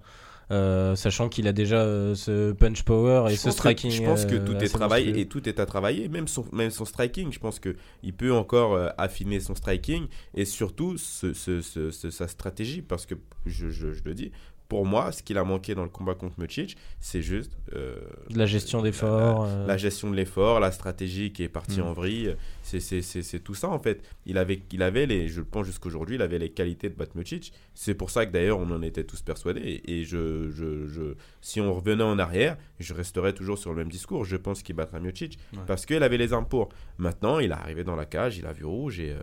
Euh, 0.49 0.95
Sachant 0.95 1.27
qu'il 1.27 1.45
a 1.49 1.51
déjà 1.51 1.81
euh, 1.81 2.15
ce 2.15 2.53
punch 2.53 2.83
power 2.83 3.25
et 3.29 3.31
je 3.35 3.39
ce 3.39 3.45
que- 3.47 3.51
striking. 3.51 3.91
je 3.91 4.01
pense 4.01 4.23
que 4.25 4.35
euh, 4.35 4.45
tout 4.45 4.53
est 4.63 4.69
travaillé 4.69 5.05
monstrueux. 5.07 5.21
et 5.21 5.25
tout 5.27 5.49
est 5.49 5.59
à 5.59 5.65
travailler, 5.65 6.07
même 6.07 6.29
son, 6.29 6.45
même 6.53 6.69
son 6.71 6.85
striking. 6.85 7.33
Je 7.33 7.39
pense 7.39 7.59
que 7.59 7.75
il 8.01 8.13
peut 8.13 8.31
encore 8.31 8.73
euh, 8.75 8.87
affiner 8.97 9.41
son 9.41 9.55
striking 9.55 10.05
et 10.35 10.45
surtout 10.45 10.97
ce- 10.97 11.33
ce- 11.33 11.59
ce- 11.61 11.91
ce- 11.91 12.09
sa 12.11 12.29
stratégie 12.29 12.81
parce 12.81 13.05
que 13.05 13.15
je, 13.45 13.69
je- 13.71 13.91
je 13.91 14.01
le 14.05 14.13
dis. 14.13 14.31
Pour 14.69 14.85
moi, 14.85 15.13
ce 15.13 15.23
qu'il 15.23 15.37
a 15.37 15.45
manqué 15.45 15.75
dans 15.75 15.83
le 15.83 15.89
combat 15.89 16.13
contre 16.13 16.37
Miocic, 16.39 16.75
c'est 16.99 17.21
juste 17.21 17.53
euh, 17.73 17.95
De 18.29 18.37
la 18.37 18.45
gestion 18.45 18.81
d'effort. 18.81 19.45
euh, 19.45 19.65
la 19.65 19.77
gestion 19.77 20.09
de 20.11 20.15
l'effort, 20.15 20.59
la 20.59 20.73
stratégie 20.73 21.31
qui 21.31 21.43
est 21.43 21.47
partie 21.49 21.79
Mm. 21.79 21.83
en 21.83 21.93
vrille, 21.93 22.35
c'est- 22.63 22.81
c'est 22.81 23.01
c'est- 23.01 23.21
c'est 23.21 23.39
tout 23.39 23.55
ça 23.55 23.69
en 23.69 23.79
fait. 23.79 24.03
Il 24.25 24.37
avait, 24.37 24.61
il 24.73 24.83
avait 24.83 25.05
les, 25.05 25.29
je 25.29 25.39
le 25.39 25.45
pense 25.45 25.65
jusqu'aujourd'hui, 25.67 26.15
il 26.15 26.21
avait 26.21 26.37
les 26.37 26.49
qualités 26.49 26.89
de 26.89 26.95
Batmocic. 26.95 27.53
C'est 27.75 27.93
pour 27.93 28.09
ça 28.09 28.25
que 28.25 28.31
d'ailleurs 28.33 28.59
on 28.59 28.69
en 28.71 28.81
était 28.81 29.05
tous 29.05 29.21
persuadés. 29.21 29.61
Et, 29.61 29.99
et 29.99 30.03
je, 30.03 30.49
je, 30.51 30.85
je- 30.87 31.15
si 31.39 31.61
on 31.61 31.73
revenait 31.73 32.03
en 32.03 32.19
arrière, 32.19 32.57
je 32.81 32.93
resterais 32.93 33.31
toujours 33.33 33.57
sur 33.57 33.69
le 33.71 33.77
même 33.77 33.89
discours. 33.89 34.25
Je 34.25 34.35
pense 34.35 34.63
qu'il 34.63 34.75
battra 34.75 34.99
Ouais. 34.99 35.11
parce 35.65 35.85
qu'il 35.85 36.03
avait 36.03 36.17
les 36.17 36.33
armes 36.33 36.47
pour. 36.47 36.67
Maintenant, 36.97 37.39
il 37.39 37.51
est 37.51 37.53
arrivé 37.53 37.85
dans 37.85 37.95
la 37.95 38.05
cage, 38.05 38.37
il 38.37 38.45
a 38.45 38.51
vu 38.51 38.65
rouge 38.65 38.99
et 38.99 39.11
euh, 39.13 39.21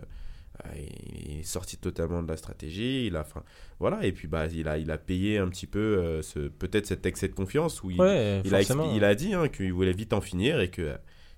est 1.45 1.51
sorti 1.51 1.77
totalement 1.77 2.21
de 2.21 2.27
la 2.27 2.37
stratégie. 2.37 3.07
Il 3.07 3.15
a, 3.15 3.21
enfin, 3.21 3.43
voilà. 3.79 4.05
Et 4.05 4.11
puis 4.11 4.27
bah, 4.27 4.47
il 4.47 4.67
a, 4.67 4.77
il 4.77 4.91
a 4.91 4.97
payé 4.97 5.37
un 5.37 5.47
petit 5.47 5.67
peu 5.67 5.79
euh, 5.79 6.21
ce, 6.21 6.39
peut-être 6.39 6.85
cet 6.85 7.05
excès 7.05 7.27
de 7.27 7.33
confiance 7.33 7.83
où 7.83 7.91
il, 7.91 7.99
ouais, 7.99 8.41
il 8.43 8.53
a, 8.53 8.61
il 8.61 9.15
dit 9.15 9.33
hein, 9.33 9.47
qu'il 9.47 9.73
voulait 9.73 9.93
vite 9.93 10.13
en 10.13 10.21
finir 10.21 10.59
et 10.59 10.69
que 10.69 10.81
euh, 10.81 10.97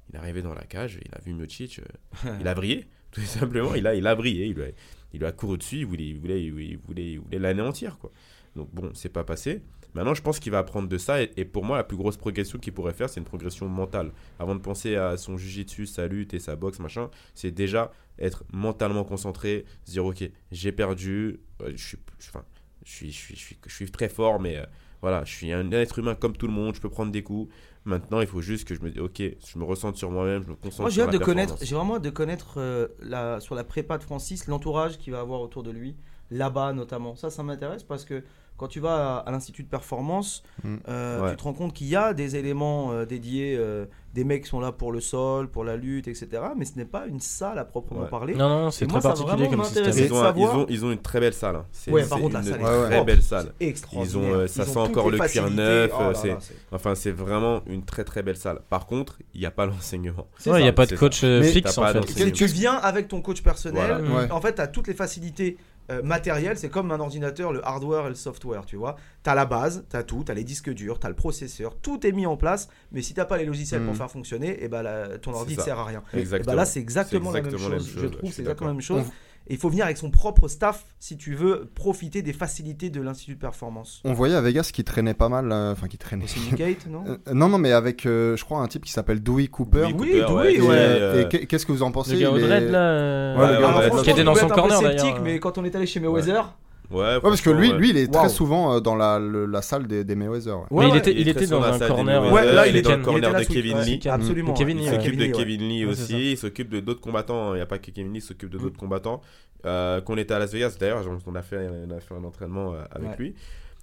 il 0.10 0.16
est 0.16 0.20
arrivé 0.20 0.42
dans 0.42 0.54
la 0.54 0.64
cage, 0.64 1.00
il 1.04 1.12
a 1.14 1.20
vu 1.20 1.34
Miocic, 1.34 1.80
euh, 1.80 2.38
il 2.40 2.48
a 2.48 2.56
brillé, 2.56 2.88
tout 3.12 3.22
simplement, 3.22 3.76
il 3.76 3.86
a, 3.88 3.96
il 3.96 4.08
a 4.08 4.16
brillé, 4.16 4.46
il 4.48 4.54
lui 4.54 4.64
a, 4.64 4.68
il 5.14 5.20
lui 5.20 5.26
a 5.26 5.32
couru 5.32 5.58
dessus, 5.58 5.80
il 5.80 5.86
voulait, 5.86 6.06
il 6.06 6.20
voulait, 6.20 6.44
il 6.44 6.78
voulait, 6.78 7.12
il 7.12 7.20
voulait 7.20 7.40
l'anéantir 7.40 7.98
quoi. 7.98 8.12
Donc 8.58 8.70
bon, 8.74 8.92
c'est 8.94 9.10
pas 9.10 9.24
passé. 9.24 9.62
Maintenant, 9.94 10.14
je 10.14 10.22
pense 10.22 10.40
qu'il 10.40 10.52
va 10.52 10.60
apprendre 10.60 10.88
de 10.90 10.98
ça 10.98 11.22
et, 11.24 11.32
et 11.38 11.46
pour 11.46 11.64
moi, 11.64 11.78
la 11.78 11.84
plus 11.84 11.98
grosse 11.98 12.18
progression 12.18 12.60
qu'il 12.60 12.74
pourrait 12.74 12.94
faire, 12.94 13.10
c'est 13.10 13.20
une 13.20 13.26
progression 13.26 13.68
mentale. 13.70 14.12
Avant 14.38 14.54
de 14.54 14.60
penser 14.60 14.96
à 14.96 15.16
son 15.18 15.38
jujitsu, 15.38 15.86
sa 15.88 16.08
lutte 16.08 16.34
et 16.34 16.40
sa 16.40 16.56
boxe, 16.56 16.80
machin, 16.80 17.10
c'est 17.34 17.52
déjà 17.52 17.92
être 18.20 18.44
mentalement 18.52 19.04
concentré, 19.04 19.66
se 19.86 19.92
dire 19.92 20.06
ok, 20.06 20.30
j'ai 20.52 20.72
perdu, 20.72 21.40
euh, 21.62 21.72
je 21.76 21.88
suis, 21.88 21.98
je- 22.20 22.30
enfin, 22.30 22.44
je 22.84 22.92
suis, 22.92 23.12
je 23.12 23.18
suis, 23.18 23.36
je 23.36 23.40
suis, 23.42 23.58
je 23.66 23.74
suis 23.74 23.92
très 23.92 24.10
fort, 24.10 24.40
mais 24.40 24.58
euh, 24.58 24.66
voilà, 25.02 25.24
je 25.24 25.32
suis 25.34 25.52
un 25.52 25.72
être 25.72 26.00
humain 26.00 26.16
comme 26.16 26.36
tout 26.36 26.48
le 26.48 26.54
monde, 26.54 26.76
je 26.76 26.82
peux 26.82 26.90
prendre 26.90 27.12
des 27.12 27.24
coups. 27.24 27.52
Maintenant, 27.86 28.20
il 28.20 28.28
faut 28.28 28.42
juste 28.42 28.68
que 28.68 28.76
je 28.76 28.82
me 28.82 28.90
dise, 28.92 29.00
ok, 29.00 29.20
je 29.22 29.60
me 29.60 29.64
ressente 29.64 29.96
sur 29.96 30.12
moi-même, 30.12 30.44
je 30.44 30.50
me 30.50 30.56
concentre 30.56 30.82
Moi, 30.82 30.90
j'ai 30.90 30.96
sur 30.96 31.04
hâte 31.06 31.14
la 31.14 31.20
de 31.20 31.24
connaître, 31.24 31.58
j'ai 31.62 31.76
vraiment 31.76 31.96
hâte 31.96 32.02
de 32.04 32.10
connaître 32.10 32.56
euh, 32.58 32.88
la, 33.00 33.40
sur 33.40 33.56
la 33.56 33.64
prépa 33.64 33.98
de 33.98 34.04
Francis 34.04 34.48
l'entourage 34.48 34.98
qu'il 34.98 35.14
va 35.14 35.22
avoir 35.22 35.42
autour 35.42 35.64
de 35.64 35.72
lui, 35.72 35.96
là-bas 36.30 36.74
notamment. 36.74 37.16
Ça, 37.16 37.30
ça 37.30 37.44
m'intéresse 37.44 37.84
parce 37.84 38.04
que 38.04 38.24
quand 38.58 38.68
tu 38.68 38.80
vas 38.80 39.18
à, 39.18 39.18
à 39.20 39.32
l'Institut 39.32 39.64
de 39.64 39.70
performance, 39.70 40.44
Mm. 40.64 40.76
euh, 40.90 41.22
Ouais. 41.24 41.32
tu 41.32 41.38
te 41.38 41.44
rends 41.44 41.54
compte 41.54 41.74
qu'il 41.74 41.88
y 41.88 41.96
a 41.96 42.14
des 42.14 42.36
éléments 42.36 42.92
euh, 42.92 43.06
dédiés, 43.06 43.56
euh, 43.58 43.86
des 44.16 44.24
mecs 44.24 44.44
qui 44.44 44.50
sont 44.50 44.60
là 44.60 44.72
pour 44.72 44.92
le 44.92 45.00
sol, 45.00 45.48
pour 45.48 45.64
la 45.64 45.76
lutte, 45.78 46.08
etc. 46.08 46.28
Mais 46.58 46.66
ce 46.66 46.76
n'est 46.76 46.86
pas 46.86 47.06
une 47.06 47.20
salle 47.20 47.60
à 47.60 47.66
proprement 47.66 48.02
Ouais. 48.02 48.10
parler. 48.10 48.34
Non, 48.34 48.50
non, 48.50 48.72
c'est 48.72 48.88
très 48.88 49.00
particulier 49.00 49.48
comme 49.48 49.64
système. 49.64 49.86
Ils 49.96 50.12
ont, 50.14 50.22
savoir- 50.24 50.38
ils, 50.56 50.58
ont, 50.58 50.66
ils 50.70 50.86
ont 50.86 50.92
une 50.92 50.98
très 51.02 51.20
belle 51.20 51.34
salle. 51.36 51.56
hein. 51.58 51.66
C'est 51.72 51.92
Ouais, 51.92 52.04
par 52.08 52.20
contre, 52.20 52.34
la 52.34 52.40
une 52.40 52.46
salle 52.48 52.60
est 52.60 52.64
très 52.64 52.90
propre. 52.90 53.06
belle 53.06 53.22
salle. 53.22 53.54
Extraordinaire. 53.60 54.10
Ils 54.12 54.18
ont, 54.18 54.34
euh, 54.34 54.48
ça 54.48 54.66
sent 54.66 54.80
encore 54.80 55.10
le 55.12 55.20
cuir 55.20 55.50
neuf, 55.52 55.92
Oh 55.96 56.02
là 56.02 56.12
là, 56.24 56.38
Enfin, 56.72 56.96
c'est 56.96 57.12
vraiment 57.12 57.62
une 57.68 57.84
très 57.84 58.04
très 58.04 58.24
belle 58.24 58.38
salle. 58.38 58.60
Par 58.70 58.88
contre, 58.88 59.20
il 59.36 59.40
n'y 59.40 59.46
a 59.46 59.52
pas 59.52 59.68
l'enseignement. 59.68 60.28
il 60.48 60.54
n'y 60.54 60.68
a 60.68 60.74
pas 60.74 60.88
de 60.88 60.96
coach 60.96 61.24
fixe 61.44 61.78
en 61.78 61.86
fait. 61.86 62.32
Tu 62.32 62.46
viens 62.48 62.74
avec 62.74 63.08
ton 63.08 63.22
coach 63.22 63.44
personnel. 63.44 64.02
Ouais. 64.02 64.32
En 64.32 64.42
fait, 64.42 64.56
tu 64.56 64.62
as 64.62 64.68
toutes 64.68 64.88
les 64.88 64.94
facilités 64.96 65.58
euh, 65.92 66.02
matérielles. 66.04 66.58
C'est 66.58 66.70
comme 66.70 66.92
un 66.92 67.00
ordinateur, 67.00 67.52
le 67.54 67.66
hardware 67.66 68.06
et 68.08 68.10
le 68.10 68.16
software, 68.16 68.66
tu 68.66 68.76
vois. 68.76 68.96
Tu 69.24 69.30
as 69.30 69.36
la 69.36 69.46
base, 69.46 69.86
tu 69.90 69.96
as 69.96 70.04
tout, 70.04 70.24
tu 70.26 70.32
as 70.32 70.36
les 70.36 70.44
disques 70.44 70.70
durs, 70.74 71.00
tu 71.00 71.06
as 71.06 71.10
le 71.10 71.16
processeur, 71.16 71.76
tout 71.78 72.06
est 72.06 72.12
mis 72.12 72.26
en 72.26 72.38
place. 72.38 72.68
Mais 72.92 73.02
si 73.02 73.14
tu 73.14 73.24
pas 73.26 73.38
les 73.38 73.46
logiciels 73.46 73.84
pour 73.84 73.94
Mm. 73.94 73.98
faire 73.98 74.12
fonctionner, 74.12 74.64
et 74.64 74.68
ben 74.68 74.82
la- 74.84 75.18
ton 75.18 75.32
C'est 75.34 75.40
ordi 75.40 75.58
ne 75.58 75.62
sert 75.62 75.80
à 75.80 75.86
rien. 75.86 76.04
Et 76.14 76.20
Exactement. 76.20 76.52
bah 76.52 76.56
là, 76.56 76.66
c'est 76.66 76.80
exactement, 76.80 77.32
la 77.32 77.42
même 77.42 77.52
chose. 77.52 77.70
même 77.70 77.80
Je 77.80 77.86
chose, 77.86 78.12
trouve 78.12 78.22
je 78.24 78.28
c'est 78.28 78.32
suis 78.34 78.42
exactement 78.42 78.68
la 78.68 78.74
même 78.74 78.82
chose. 78.82 79.04
Et 79.50 79.54
il 79.54 79.58
faut 79.60 79.70
venir 79.70 79.86
avec 79.86 79.98
son 79.98 80.12
propre 80.12 80.48
staff 80.50 80.86
si 81.00 81.16
tu 81.18 81.34
veux 81.34 81.70
profiter 81.74 82.22
des 82.22 82.34
facilités 82.34 82.90
de 82.90 83.02
l'Institut 83.02 83.36
de 83.36 83.40
performance. 83.40 84.02
On 84.04 84.12
voyait 84.14 84.36
à 84.36 84.42
Vegas 84.42 84.72
qui 84.74 84.84
traînait 84.84 85.14
pas 85.14 85.30
mal, 85.30 85.52
euh, 85.52 85.72
enfin 85.72 85.88
qui 85.88 85.98
traînait. 85.98 86.28
Syndicate, 86.28 86.86
non 86.90 87.04
Euh, 87.08 87.18
non, 87.34 87.48
non, 87.48 87.58
mais 87.58 87.72
avec, 87.72 88.06
euh, 88.06 88.36
je 88.36 88.44
crois, 88.44 88.60
un 88.60 88.68
type 88.68 88.84
qui 88.84 88.92
s'appelle 88.92 89.24
Dewey 89.24 89.48
Cooper. 89.48 89.88
Dewey 89.90 89.94
Oui, 89.94 90.20
Cooper, 90.26 90.34
oui, 90.34 90.56
Et, 90.56 90.62
ouais. 90.62 90.68
euh, 90.76 91.20
Et, 91.20 91.22
et 91.22 91.28
qu'est- 91.30 91.46
qu'est-ce 91.46 91.66
que 91.66 91.72
vous 91.72 91.84
en 91.84 91.92
pensez 91.92 92.14
Le 92.16 92.20
gars 92.20 92.58
est- 92.58 92.70
là. 92.70 92.80
euh, 92.80 93.36
Ouais, 93.38 93.62
gars 93.62 93.68
Ouais, 93.78 93.84
franchement, 93.88 94.02
qui 94.04 94.10
était 94.10 94.24
dans 94.26 94.36
son 94.36 94.48
corner, 94.50 94.80
sceptique, 94.80 94.98
d'ailleurs. 95.04 95.22
Mais 95.24 95.40
quand 95.40 95.58
on 95.58 95.64
est 95.64 95.76
allé 95.76 95.86
chez 95.86 96.00
Ouais. 96.02 96.08
Mayweather, 96.08 96.54
Ouais, 96.90 97.00
Ouais, 97.16 97.20
parce 97.22 97.42
que 97.42 97.50
lui, 97.50 97.72
ouais. 97.72 97.78
lui, 97.78 97.90
il 97.90 97.98
est 97.98 98.12
très 98.12 98.30
souvent 98.30 98.74
euh, 98.76 98.80
dans 98.80 98.96
la, 98.96 99.20
le- 99.20 99.46
la 99.46 99.62
salle 99.62 99.88
des, 99.88 100.04
des 100.06 100.16
Mayweather. 100.16 100.58
ouais. 100.60 100.66
Mais 100.72 100.78
Ouais, 100.78 100.90
il 100.92 100.96
était, 100.98 101.12
il 101.14 101.28
était 101.28 101.46
dans 101.48 101.62
un 101.62 101.78
corner. 101.80 102.22
Mayweather, 102.22 102.34
Ouais, 102.34 102.54
là, 102.54 102.68
il 102.68 102.76
est 102.78 102.82
dans 102.82 102.96
le 102.98 103.04
corner 103.04 103.34
de 103.34 103.44
Kevin. 103.44 103.78
Lee. 103.82 104.00
Ken- 104.00 104.14
Absolument. 104.14 104.54
Kevin 104.54 104.80
Il 104.80 104.90
s'occupe 104.90 105.18
de 105.18 105.26
Kevin 105.26 105.62
Lee 105.68 105.86
aussi, 105.86 106.32
il 106.32 106.38
s'occupe 106.38 106.70
de 106.70 106.80
d'autres 106.80 107.02
combattants, 107.02 107.54
il 107.54 107.58
n'y 107.58 107.62
a 107.62 107.66
pas 107.66 107.78
que 107.78 107.92
Kevin 107.92 108.14
Lee, 108.14 108.20
il 108.20 108.22
s'occupe 108.22 108.50
de 108.50 108.58
d'autres 108.58 108.78
combattants. 108.78 109.22
Euh, 109.66 110.00
qu'on 110.02 110.18
était 110.18 110.34
à 110.34 110.40
Las 110.40 110.54
Vegas, 110.54 110.78
d'ailleurs, 110.80 111.04
on 111.26 111.36
a 111.36 111.42
fait, 111.42 111.68
on 111.88 111.92
a 111.96 112.00
fait 112.00 112.14
un 112.14 112.24
entraînement 112.24 112.74
euh, 112.74 112.84
avec 112.92 113.18
lui. 113.18 113.34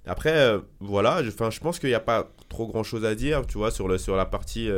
Après, 0.07 0.31
euh, 0.35 0.59
voilà, 0.79 1.21
je, 1.23 1.29
'fin, 1.31 1.49
je 1.49 1.59
pense 1.59 1.79
qu'il 1.79 1.89
n'y 1.89 1.95
a 1.95 1.99
pas 1.99 2.29
trop 2.49 2.65
grand 2.67 2.83
chose 2.83 3.03
à 3.05 3.13
dire, 3.13 3.45
tu 3.45 3.57
vois, 3.57 3.71
sur, 3.71 3.87
le, 3.87 3.97
sur 3.97 4.15
la 4.15 4.25
partie 4.25 4.69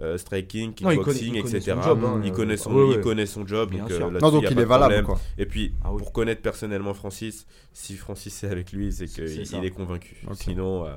euh, 0.00 0.14
euh, 0.14 0.18
striking, 0.18 0.68
Non, 0.82 0.90
il 0.90 0.98
connaît- 1.00 1.18
kickboxing, 1.18 1.34
il 1.34 1.38
etc. 1.40 1.60
son 1.76 1.82
job, 1.82 2.04
hein, 2.04 2.20
il, 2.24 2.30
euh, 2.30 2.34
connaît 2.34 2.56
son, 2.56 2.72
ouais, 2.74 2.82
ouais. 2.84 2.94
il 2.96 3.00
connaît 3.00 3.26
son 3.26 3.46
job, 3.46 3.70
Bien 3.70 3.80
donc 3.80 3.92
sûr. 3.92 4.06
euh, 4.06 4.10
Non, 4.20 4.30
donc 4.30 4.42
y 4.42 4.46
a 4.46 4.50
il 4.50 4.56
pas 4.56 4.62
est 4.62 4.64
valable, 4.64 5.02
quoi. 5.06 5.20
Et 5.36 5.46
puis, 5.46 5.74
Ah 5.82 5.92
oui. 5.92 5.98
pour 6.02 6.12
connaître 6.12 6.40
personnellement 6.42 6.94
Francis, 6.94 7.46
si 7.72 7.96
Francis 7.96 8.42
est 8.44 8.48
avec 8.50 8.72
lui, 8.72 8.92
c'est 8.92 9.06
qu'il 9.06 9.64
est 9.64 9.70
convaincu. 9.70 10.16
Sinon, 10.34 10.86
euh, 10.86 10.94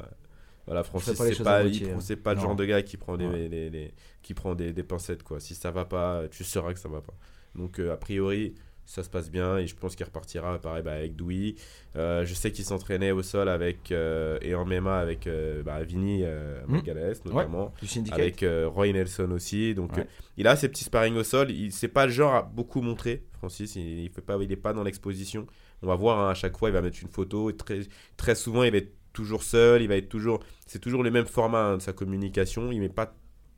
voilà, 0.68 0.84
Francis, 0.84 1.14
c'est 1.18 1.44
pas, 1.44 1.64
hein. 1.64 1.72
c'est 2.00 2.16
pas 2.16 2.34
le 2.36 2.40
genre 2.40 2.56
de 2.56 2.66
gars 2.66 2.82
qui 2.84 2.98
prend 2.98 3.18
des, 3.18 3.26
Ouais. 3.28 3.48
les- 3.48 3.70
les- 3.70 3.94
qui 4.22 4.34
prend 4.34 4.54
des, 4.56 4.72
des 4.74 4.84
pincettes, 4.84 5.24
quoi. 5.24 5.40
Si 5.40 5.56
ça 5.56 5.72
va 5.72 5.86
pas, 5.86 6.24
tu 6.30 6.44
sauras 6.44 6.74
que 6.74 6.80
ça 6.80 6.90
va 6.90 7.02
pas. 7.02 7.14
Donc, 7.56 7.80
euh, 7.80 7.92
a 7.94 7.98
priori, 7.98 8.54
ça 8.92 9.04
se 9.04 9.10
passe 9.10 9.32
bien 9.32 9.58
et 9.58 9.68
je 9.68 9.76
pense 9.76 9.96
qu'il 9.96 10.06
repartira 10.06 10.60
pareil 10.60 10.84
bah, 10.84 10.92
avec 10.92 11.16
Dewey. 11.16 11.56
Euh, 11.96 12.26
je 12.26 12.34
sais 12.34 12.52
qu'il 12.52 12.66
s'entraînait 12.66 13.12
au 13.12 13.24
sol 13.24 13.48
avec 13.48 13.92
euh, 13.92 14.38
et 14.42 14.54
en 14.54 14.66
MMA 14.66 15.00
avec 15.00 15.28
euh, 15.28 15.64
bah, 15.64 15.82
Vinny 15.84 16.24
euh. 16.24 16.62
Magalhaes, 16.68 17.22
notamment. 17.26 17.74
Avec 18.16 18.44
euh, 18.44 18.68
Roy 18.68 18.92
Nelson 18.92 19.32
aussi. 19.32 19.74
Donc, 19.74 19.96
Ouais. 19.96 20.08
il 20.36 20.46
a 20.46 20.56
ses 20.58 20.68
petits 20.68 20.84
sparring 20.84 21.16
au 21.16 21.24
sol. 21.24 21.52
Il 21.52 21.72
c'est 21.72 21.88
pas 21.88 22.06
le 22.06 22.12
genre 22.12 22.34
à 22.36 22.42
beaucoup 22.44 22.82
montrer, 22.82 23.24
Francis. 23.38 23.76
Il, 23.78 24.00
il 24.00 24.10
fait 24.10 24.22
pas, 24.22 24.38
il 24.42 24.52
est 24.52 24.56
pas 24.58 24.74
dans 24.74 24.84
l'exposition. 24.84 25.48
On 25.82 25.88
va 25.88 25.96
voir 25.96 26.20
hein, 26.20 26.30
à 26.30 26.34
chaque 26.34 26.58
fois, 26.58 26.68
il 26.70 26.74
va 26.74 26.82
mettre 26.82 27.00
une 27.02 27.08
photo. 27.10 27.50
Et 27.50 27.56
très, 27.56 27.80
très 28.18 28.36
souvent, 28.36 28.64
il 28.64 28.72
va 28.72 28.78
être 28.80 28.92
toujours 29.14 29.44
seul. 29.44 29.82
Il 29.82 29.88
va 29.88 29.96
être 29.96 30.10
toujours. 30.10 30.42
C'est 30.68 30.80
toujours 30.80 31.02
le 31.04 31.12
même 31.12 31.26
format 31.26 31.64
hein, 31.64 31.78
de 31.78 31.82
sa 31.82 31.94
communication. 31.94 32.72
Il 32.74 32.82
met 32.82 32.90
pas 32.90 33.14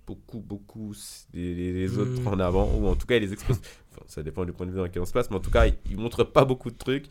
beaucoup, 0.07 0.39
beaucoup 0.39 0.93
les, 1.33 1.53
les- 1.53 1.73
les 1.73 1.97
autres 1.97 2.27
en 2.27 2.39
avant. 2.39 2.69
Ou 2.75 2.87
en 2.87 2.95
tout 2.95 3.07
cas, 3.07 3.15
il 3.17 3.21
les 3.23 3.33
expose. 3.33 3.59
Enfin, 3.95 4.05
ça 4.07 4.23
dépend 4.23 4.43
du 4.43 4.53
point 4.53 4.65
de 4.65 4.71
vue 4.71 4.77
dans 4.77 4.83
lequel 4.85 5.03
on 5.03 5.05
se 5.05 5.11
place. 5.11 5.29
Mais 5.29 5.35
en 5.35 5.39
tout 5.39 5.51
cas, 5.51 5.67
il, 5.67 5.75
il 5.91 5.97
montre 5.97 6.23
pas 6.23 6.45
beaucoup 6.45 6.71
de 6.71 6.77
trucs. 6.77 7.05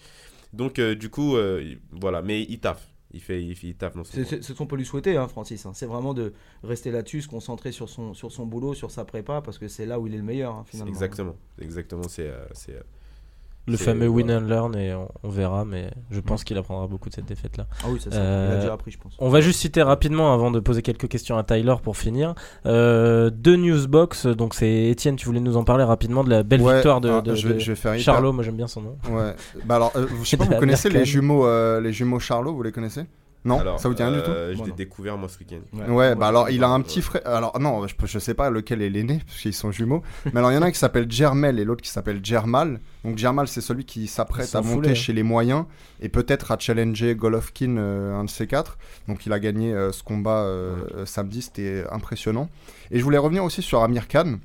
Donc, 0.53 0.79
euh, 0.81 0.95
du 0.97 1.11
coup, 1.11 1.37
euh, 1.37 1.63
il- 1.65 1.79
voilà. 2.01 2.23
Mais 2.23 2.43
il 2.43 2.59
taffe. 2.59 2.89
Il 3.15 3.21
fait, 3.21 3.45
il, 3.45 3.55
fait- 3.55 3.69
il 3.69 3.75
taffe 3.77 3.95
dans 3.95 4.05
son 4.05 4.13
C'est 4.25 4.43
ce 4.43 4.53
qu'on 4.55 4.67
peut 4.67 4.77
lui 4.77 4.85
souhaiter, 4.87 5.17
hein, 5.17 5.29
Francis. 5.29 5.65
hein. 5.67 5.73
C'est 5.75 5.87
vraiment 5.87 6.13
de 6.15 6.33
rester 6.65 6.91
là-dessus, 6.91 7.21
se 7.23 7.29
concentrer 7.29 7.71
sur 7.71 7.89
son, 7.89 8.15
sur 8.15 8.33
son 8.33 8.47
boulot, 8.47 8.73
sur 8.75 8.91
sa 8.91 9.05
prépa, 9.05 9.43
parce 9.43 9.59
que 9.59 9.69
c'est 9.69 9.85
là 9.87 10.01
où 10.01 10.07
il 10.07 10.15
est 10.15 10.17
le 10.17 10.23
meilleur, 10.23 10.55
hein, 10.55 10.65
finalement. 10.67 10.91
Exactement. 10.91 11.37
Exactement. 11.61 12.09
C'est. 12.09 12.33
c'est, 12.53 12.73
euh, 12.75 12.81
Le 13.69 13.77
fameux 13.77 14.09
win 14.09 14.29
and 14.31 14.41
learn 14.41 14.75
et 14.77 14.93
on, 14.93 15.09
on 15.23 15.29
verra, 15.29 15.65
mais 15.65 15.91
je 16.11 16.19
pense 16.19 16.43
qu'il 16.43 16.59
apprendra 16.59 16.89
beaucoup 16.89 17.09
de 17.09 17.15
cette 17.15 17.27
défaite 17.27 17.57
là. 17.57 17.67
Ah 17.85 17.87
oui, 17.91 18.01
c'est 18.03 18.13
ça. 18.13 18.19
Euh, 18.19 18.49
Il 18.51 18.57
a 18.57 18.61
déjà 18.61 18.73
appris, 18.73 18.91
je 18.91 18.99
pense. 18.99 19.15
On 19.21 19.29
va 19.29 19.41
juste 19.41 19.61
citer 19.61 19.83
rapidement 19.83 20.35
avant 20.35 20.51
de 20.51 20.59
poser 20.59 20.83
quelques 20.83 21.07
questions 21.09 21.39
à 21.39 21.45
Tyler 21.45 21.75
pour 21.81 21.97
finir. 21.97 22.35
Euh, 22.67 23.31
deux 23.31 23.55
newsbox, 23.57 24.27
donc 24.27 24.55
c'est 24.55 24.89
Étienne, 24.89 25.15
tu 25.15 25.27
voulais 25.27 25.39
nous 25.41 25.57
en 25.57 25.63
parler 25.63 25.85
rapidement 25.85 26.25
de 26.25 26.31
la 26.31 26.43
belle 26.43 26.61
Ouais, 26.61 26.75
victoire 26.75 27.01
de, 27.01 27.09
ah, 27.11 27.21
de- 27.21 27.35
je, 27.37 27.47
vais, 27.49 27.55
de 27.55 27.59
je 27.61 27.71
vais 27.73 27.77
faire 27.77 27.95
hyper- 27.95 28.03
Charlot, 28.05 28.33
moi 28.33 28.43
j'aime 28.43 28.57
bien 28.57 28.67
son 28.67 28.81
nom. 28.83 28.97
Ouais. 29.11 29.33
Bah 29.65 29.77
alors, 29.77 29.93
euh, 29.95 30.07
je 30.23 30.29
sais 30.29 30.37
pas, 30.37 30.45
vous 30.51 30.57
connaissez 30.59 30.91
les 30.91 31.05
jumeaux, 31.05 31.47
euh, 31.47 31.81
les 31.81 31.93
jumeaux 31.93 32.19
Charlot, 32.19 32.55
vous 32.55 32.63
les 32.65 32.73
connaissez? 32.73 33.05
Non, 33.45 33.59
Alors, 33.59 33.81
ça 33.81 33.89
vous 33.89 33.95
dit 33.95 34.03
rien 34.03 34.13
du 34.13 34.23
tout 34.23 34.31
euh, 34.31 34.55
Je 34.55 34.63
l'ai 34.63 34.71
non. 34.71 34.75
découvert 34.77 35.19
moi 35.19 35.29
ce 35.29 35.39
week-end. 35.39 35.93
Ouais, 35.93 36.15
bah 36.15 36.29
alors 36.29 36.51
il 36.51 36.63
a 36.63 36.69
un 36.69 36.79
ouais. 36.79 36.85
petit 36.85 37.03
frère. 37.03 37.23
Alors 37.25 37.59
non, 37.59 37.87
je, 37.87 37.95
je 38.05 38.19
sais 38.21 38.35
pas 38.35 38.51
lequel 38.51 38.83
est 38.83 38.91
l'aîné, 38.91 39.21
parce 39.27 39.41
qu'ils 39.41 39.53
sont 39.55 39.73
jumeaux. 39.73 40.03
Mais 40.33 40.39
alors 40.39 40.53
il 40.53 40.55
y 40.55 40.59
en 40.59 40.63
a 40.63 40.67
un 40.67 40.71
qui 40.71 40.79
s'appelle 40.79 41.11
Germel 41.11 41.59
et 41.59 41.65
l'autre 41.65 41.83
qui 41.83 41.91
s'appelle 41.91 42.21
Germal. 42.23 42.79
Donc 43.05 43.19
Germal, 43.19 43.49
c'est 43.49 43.61
celui 43.61 43.85
qui 43.85 44.07
s'apprête 44.07 44.55
à 44.55 44.61
monter 44.61 44.73
foulés, 44.75 44.91
hein. 44.91 44.95
chez 44.95 45.13
les 45.13 45.25
moyens 45.25 45.65
et 46.01 46.09
peut-être 46.09 46.53
à 46.53 46.59
challenger 46.59 47.15
Golovkin, 47.17 47.77
euh, 47.77 48.15
un 48.15 48.25
de 48.25 48.31
ces 48.31 48.47
quatre. 48.47 48.79
Donc 49.09 49.27
il 49.27 49.33
a 49.33 49.41
gagné 49.41 49.73
euh, 49.73 49.91
ce 49.91 50.03
combat 50.03 50.43
euh, 50.43 51.05
samedi, 51.05 51.43
c'était 51.43 51.85
impressionnant. 51.91 52.49
Et 52.91 52.99
je 52.99 53.05
voulais 53.05 53.19
revenir 53.19 53.43
aussi 53.43 53.63
sur 53.63 53.83
Amir 53.83 54.07
Khan. 54.07 54.39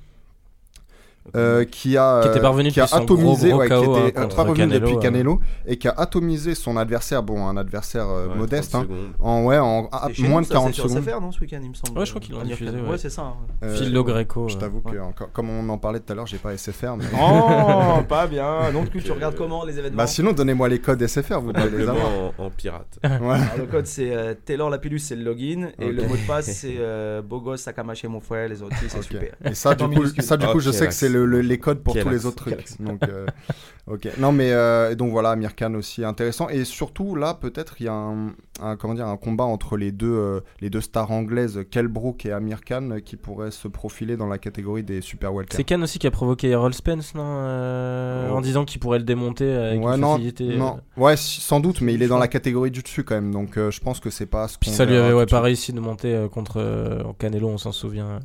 Euh, 1.36 1.65
qui 1.65 1.97
a 1.97 2.21
Qui 2.23 2.30
était 2.30 2.39
parvenu 2.41 2.71
qui 2.71 2.80
a 2.80 2.86
atomisé, 2.86 3.49
gros, 3.49 3.57
gros 3.57 3.59
ouais, 3.59 3.67
qui 3.67 3.73
était 4.09 4.19
hein, 4.19 4.28
euh, 4.38 4.53
Canelo, 4.53 4.80
depuis 4.80 4.95
euh. 4.95 4.99
Canelo 4.99 5.39
et 5.65 5.78
qui 5.78 5.88
a 5.88 5.93
atomisé 5.97 6.55
son 6.55 6.78
adversaire, 6.78 7.23
bon 7.23 7.45
un 7.47 7.57
adversaire 7.57 8.07
euh, 8.07 8.28
Ouais, 8.28 8.36
modeste, 8.36 8.71
30 8.71 8.84
hein, 8.84 8.95
en 9.19 9.43
ouais 9.45 9.57
en 9.57 9.89
moins 9.91 10.09
nous, 10.19 10.39
de 10.41 10.45
ça, 10.45 10.53
40 10.53 10.67
c'est 10.69 10.73
sur 10.82 10.89
secondes. 10.89 11.03
SFR, 11.03 11.21
non, 11.21 11.32
ce 11.32 11.39
week-end, 11.41 11.59
il 11.61 11.69
me 11.69 11.73
semble. 11.73 11.99
Ouais, 11.99 12.05
je 12.05 12.11
crois 12.13 12.21
l'ont 12.30 12.39
Amir 12.41 12.55
diffusé, 12.57 12.71
ouais. 12.78 12.89
Ouais, 12.89 12.97
c'est 12.97 13.09
ça. 13.09 13.21
hein. 13.23 13.34
Euh, 13.63 13.75
Philo 13.75 14.03
Greco. 14.03 14.47
Je 14.49 14.55
euh. 14.55 14.59
t'avoue 14.59 14.82
que 14.82 14.97
encore- 14.99 15.32
comme 15.32 15.49
on 15.49 15.67
en 15.69 15.78
parlait 15.78 15.99
tout 15.99 16.11
à 16.11 16.15
l'heure, 16.15 16.28
j'ai 16.28 16.38
pas 16.38 16.55
SFR. 16.57 16.95
Mais... 16.97 17.05
Oh, 17.13 18.01
pas 18.07 18.28
bien. 18.28 18.71
Donc, 18.71 18.89
tu 18.91 18.99
Euh, 19.09 19.13
regardes 19.13 19.36
comment 19.36 19.63
les 19.65 19.78
événements 19.80 19.97
bah 19.97 20.07
sinon 20.07 20.32
donnez-moi 20.32 20.67
les 20.69 20.80
codes 20.80 21.05
SFR, 21.05 21.39
vous 21.39 21.53
devez 21.53 21.78
les 21.78 21.89
avoir. 21.89 22.07
En, 22.38 22.49
pirate. 22.49 22.99
Le 23.03 23.65
code 23.65 23.86
c'est 23.86 24.11
euh, 24.15 24.34
Taylor 24.45 24.69
Lapillus, 24.69 24.99
c'est 24.99 25.15
le 25.15 25.23
login. 25.23 25.69
Et 25.80 25.91
le 25.91 26.03
mot 26.07 26.15
de 26.15 26.28
passe 26.28 26.45
c'est 26.51 26.75
euh, 26.80 27.21
Bogos 27.21 27.57
Sakamaché 27.57 28.07
mon 28.07 28.19
frère, 28.19 28.47
les 28.49 28.61
autres, 28.61 28.75
c'est 28.88 29.01
super. 29.03 29.34
Et 29.45 29.53
ça, 29.53 29.75
du 29.75 29.88
coup, 29.88 30.05
ça, 30.19 30.38
du 30.38 30.45
coup, 30.47 30.59
je 30.59 30.71
sais 30.71 30.88
que 30.88 30.93
c'est 30.93 31.09
le, 31.18 31.26
le- 31.26 31.41
les 31.41 31.57
codes 31.59 31.80
pour 31.84 31.97
tous 31.97 32.09
les 32.09 32.26
autres 32.26 32.45
trucs. 32.45 32.80
Donc, 32.82 33.03
euh, 33.07 33.26
ok. 33.88 34.07
Non, 34.20 34.32
mais 34.32 34.51
euh, 34.51 34.95
donc 34.95 35.11
voilà, 35.11 35.32
Amir 35.32 35.55
Khan 35.55 35.74
aussi 35.76 36.03
intéressant. 36.03 36.49
Et 36.49 36.63
surtout, 36.65 37.15
là, 37.15 37.34
peut-être, 37.34 37.76
il 37.80 37.86
y 37.86 37.89
a 37.89 37.93
un, 37.93 38.28
un- 38.61 38.76
comment 38.78 38.93
dire, 38.93 39.07
un 39.07 39.18
combat 39.18 39.43
entre 39.45 39.78
les 39.78 39.91
deux, 39.91 40.07
euh, 40.13 40.39
les 40.61 40.70
deux 40.70 40.82
stars 40.82 41.11
anglaises, 41.11 41.61
Kell 41.72 41.88
Brook 41.88 42.26
et 42.26 42.32
Amir 42.32 42.61
Khan, 42.63 42.97
qui 43.03 43.15
pourrait 43.15 43.51
se 43.51 43.68
profiler 43.68 44.18
dans 44.18 44.28
la 44.28 44.38
catégorie 44.38 44.84
des 44.84 45.01
super 45.01 45.34
welter. 45.34 45.57
C'est 45.57 45.63
Khan 45.63 45.82
aussi 45.82 45.99
qui 45.99 46.07
a 46.07 46.11
provoqué 46.11 46.49
Errol 46.49 46.74
Spence, 46.74 47.13
non 47.15 47.24
euh, 47.26 48.30
Oh. 48.32 48.36
En 48.38 48.41
disant 48.41 48.65
qu'il 48.65 48.80
pourrait 48.80 48.99
le 48.99 49.05
démonter 49.05 49.51
avec 49.51 49.82
Ouais, 49.84 49.95
une 49.95 50.01
non, 50.01 50.13
facilité. 50.13 50.55
non. 50.57 50.80
Ouais, 50.97 51.15
si- 51.18 51.41
sans 51.41 51.59
doute, 51.59 51.82
mais 51.82 51.93
il 51.93 52.03
est 52.03 52.07
dans 52.07 52.18
la 52.20 52.28
catégorie 52.28 52.72
du 52.72 52.82
dessus 52.82 53.03
quand 53.03 53.15
même. 53.15 53.32
Donc, 53.32 53.57
euh, 53.57 53.72
je 53.72 53.80
pense 53.80 53.99
que 53.99 54.09
c'est 54.09 54.26
pas 54.26 54.47
ce 54.47 54.57
Puis 54.59 54.70
qu'on 54.70 54.76
ça 54.78 54.86
lui 54.86 54.95
avait 54.95 55.13
ouais, 55.13 55.26
pas 55.26 55.41
réussi 55.41 55.72
de 55.74 55.80
monter 55.80 56.13
euh, 56.13 56.28
contre 56.28 56.57
euh, 56.57 57.01
Canelo, 57.20 57.47
on 57.47 57.57
s'en 57.57 57.72
souvient. 57.72 58.20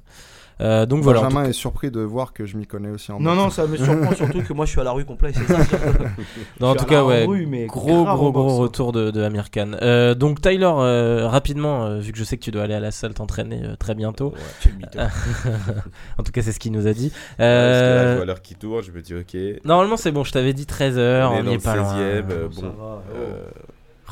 Euh, 0.60 0.86
donc 0.86 1.02
voilà. 1.02 1.22
Benjamin 1.22 1.44
est 1.44 1.52
surpris 1.52 1.90
de 1.90 2.00
voir 2.00 2.32
que 2.32 2.44
je 2.46 2.56
m'y 2.56 2.66
connais 2.66 2.90
aussi 2.90 3.10
en 3.10 3.18
Non, 3.18 3.30
boxe. 3.34 3.36
non, 3.38 3.50
ça 3.50 3.66
me 3.66 3.76
surprend 3.76 4.14
surtout 4.14 4.42
que 4.42 4.52
moi 4.52 4.66
je 4.66 4.70
suis 4.72 4.80
à 4.80 4.84
la 4.84 4.92
rue 4.92 5.04
complet. 5.04 5.32
C'est 5.34 5.46
ça. 5.46 5.64
cas- 5.64 5.76
non, 6.60 6.68
en 6.68 6.74
tout 6.74 6.84
cas, 6.84 7.02
ouais. 7.04 7.24
rue, 7.24 7.46
mais 7.46 7.66
Gros, 7.66 8.04
gros, 8.04 8.32
gros 8.32 8.56
retour 8.58 8.92
de, 8.92 9.10
de 9.10 9.22
Amir 9.22 9.50
Khan. 9.50 9.72
Euh, 9.82 10.14
donc 10.14 10.40
Tyler, 10.40 10.70
euh, 10.72 11.26
rapidement, 11.26 11.84
euh, 11.86 11.98
vu 12.00 12.12
que 12.12 12.18
je 12.18 12.24
sais 12.24 12.36
que 12.36 12.42
tu 12.42 12.50
dois 12.50 12.62
aller 12.64 12.74
à 12.74 12.80
la 12.80 12.90
salle 12.90 13.14
t'entraîner 13.14 13.62
euh, 13.64 13.76
très 13.76 13.94
bientôt. 13.94 14.34
Ouais. 14.34 15.02
En 16.18 16.22
tout 16.22 16.32
cas, 16.32 16.42
c'est 16.42 16.52
ce 16.52 16.60
qu'il 16.60 16.72
nous 16.72 16.86
a 16.86 16.92
dit. 16.92 17.06
Ouais, 17.06 17.12
parce 17.38 17.38
que 17.38 17.42
là, 17.42 18.02
je 18.02 18.08
Euh, 18.12 18.16
vois 18.16 18.24
l'heure 18.26 18.42
qui 18.42 18.54
tourne, 18.54 18.82
je 18.82 18.92
me 18.92 19.00
dis, 19.02 19.14
ok. 19.14 19.64
Normalement, 19.64 19.96
c'est 19.96 20.12
bon, 20.12 20.22
je 20.24 20.32
t'avais 20.32 20.52
dit 20.52 20.64
13h, 20.64 21.26
on 21.32 21.46
on, 21.46 21.50
est 21.50 21.62
pas 21.62 21.76
loin. 21.76 21.94
16e. 21.94 21.98
euh, 22.30 22.48
Ça 22.52 22.60
bon, 22.62 22.68
va, 22.68 23.02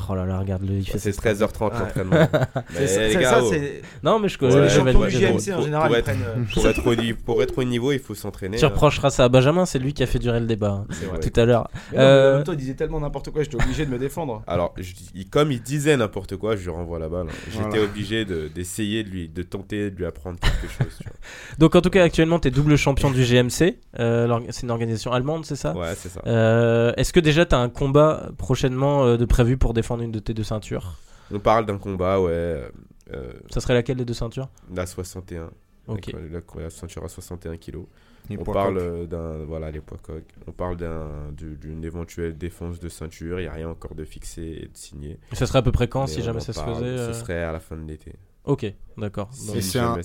oh. 0.09 0.13
euh, 0.13 0.15
là 0.17 0.25
là, 0.25 0.39
regarde-le, 0.39 0.73
il 0.73 0.85
fait 0.85 0.97
c'est 0.99 1.11
ses 1.11 1.19
13h30 1.33 1.71
Ouais. 1.71 1.79
l'entraînement. 1.79 2.27
C'est 2.75 3.81
Non, 4.03 4.19
mais 4.19 4.27
je 4.29 4.37
Ouais, 4.41 4.49
c'est 4.51 4.57
je 4.57 4.63
les 4.63 4.69
champions 4.69 4.99
du 5.07 5.17
GMC 5.17 5.53
en 5.53 5.61
général. 5.61 5.87
pour 5.87 5.95
ils 5.95 5.99
être- 5.99 6.03
prennent, 6.05 6.23
euh, 6.23 6.43
pour 6.53 6.67
être, 6.67 6.87
au, 6.87 6.95
ni- 6.95 7.13
pour 7.13 7.43
être 7.43 7.57
au 7.57 7.63
niveau, 7.63 7.91
il 7.91 7.99
faut 7.99 8.15
s'entraîner. 8.15 8.57
Tu 8.57 8.65
hein. 8.65 8.69
reprocheras 8.69 9.09
ça 9.09 9.25
à 9.25 9.29
Benjamin, 9.29 9.65
c'est 9.65 9.79
lui 9.79 9.93
qui 9.93 10.03
a 10.03 10.07
fait 10.07 10.19
durer 10.19 10.39
le 10.39 10.45
débat 10.47 10.83
hein, 10.89 11.17
tout 11.21 11.39
à 11.39 11.45
l'heure. 11.45 11.69
Euh, 11.93 12.33
En 12.33 12.35
même 12.37 12.43
temps, 12.43 12.51
il 12.53 12.57
disait 12.57 12.73
tellement 12.73 12.99
n'importe 12.99 13.29
quoi, 13.31 13.43
j'étais 13.43 13.55
obligé 13.61 13.85
de 13.85 13.91
me 13.91 13.99
défendre. 13.99 14.41
Alors, 14.47 14.73
je 14.77 14.93
comme 15.29 15.51
il 15.51 15.61
disait 15.61 15.95
n'importe 15.97 16.35
quoi, 16.37 16.55
je 16.55 16.63
lui 16.63 16.69
renvoie 16.71 16.99
la 16.99 17.09
balle. 17.09 17.27
hein. 17.29 17.33
J'étais 17.51 17.67
Voilà. 17.69 17.83
obligé 17.83 18.25
de- 18.25 18.47
d'essayer 18.47 19.03
de, 19.03 19.09
lui, 19.09 19.27
de 19.29 19.43
tenter 19.43 19.91
de 19.91 19.95
lui 19.97 20.05
apprendre 20.05 20.39
quelque 20.39 20.71
chose. 20.73 20.97
tu 20.99 21.07
Donc 21.59 21.75
en 21.75 21.81
tout 21.81 21.89
cas, 21.89 22.03
actuellement, 22.03 22.39
tu 22.39 22.47
es 22.47 22.51
double 22.51 22.75
champion 22.77 23.11
du 23.11 23.23
GMC. 23.23 23.77
Euh, 23.99 24.39
c'est 24.49 24.63
une 24.63 24.71
organisation 24.71 25.11
allemande, 25.11 25.45
c'est 25.45 25.55
ça? 25.55 25.73
Ouais, 25.75 25.93
c'est 25.95 26.09
ça. 26.09 26.21
Euh, 26.27 26.93
Est-ce 26.97 27.13
que 27.13 27.19
déjà 27.19 27.45
tu 27.45 27.55
as 27.55 27.59
un 27.59 27.69
combat 27.69 28.29
prochainement 28.37 29.05
euh, 29.05 29.17
de 29.17 29.25
prévu 29.25 29.57
pour 29.57 29.73
défendre 29.73 29.90
une 29.99 30.11
de 30.11 30.19
tes 30.19 30.33
deux 30.33 30.43
ceintures 30.43 30.95
On 31.33 31.39
parle 31.39 31.65
d'un 31.65 31.77
combat, 31.77 32.19
ouais. 32.21 32.31
euh, 32.31 32.69
euh, 33.13 33.33
Ça 33.49 33.59
serait 33.61 33.73
laquelle 33.73 33.97
des 33.97 34.05
deux 34.05 34.13
ceintures? 34.13 34.49
la 34.73 34.85
61. 34.85 35.49
Ok. 35.87 36.13
avec, 36.13 36.31
La, 36.55 36.63
la 36.63 36.69
ceinture 36.69 37.03
à 37.03 37.09
61 37.09 37.57
kilos. 37.57 37.85
Les 38.29 38.37
On 38.37 38.43
parle 38.43 38.77
euh, 38.77 39.05
d'un. 39.07 39.43
Voilà, 39.45 39.71
les 39.71 39.81
poids 39.81 39.97
coqs. 40.01 40.23
On 40.47 40.51
parle 40.51 40.77
d'un- 40.77 41.31
du- 41.35 41.57
d'une 41.57 41.83
éventuelle 41.83 42.37
défense 42.37 42.79
de 42.79 42.87
ceinture. 42.87 43.39
Il 43.39 43.43
n'y 43.43 43.49
a 43.49 43.53
rien 43.53 43.67
encore 43.69 43.95
de 43.95 44.05
fixé 44.05 44.43
et 44.63 44.67
de 44.67 44.77
signé. 44.77 45.19
Ça 45.33 45.45
serait 45.47 45.59
à 45.59 45.61
peu 45.63 45.71
près 45.71 45.87
quand, 45.87 46.01
Mais 46.01 46.07
si 46.07 46.21
jamais 46.21 46.39
ça 46.39 46.53
se 46.53 46.61
faisait 46.61 46.85
euh, 46.85 47.13
Ce 47.13 47.19
serait 47.19 47.43
à 47.43 47.51
la 47.51 47.59
fin 47.59 47.75
de 47.75 47.85
l'été. 47.87 48.13
Ok, 48.45 48.71
d'accord. 48.97 49.29
Si 49.33 49.57
Et 49.57 49.61
c'est 49.61 49.79
un- 49.79 49.97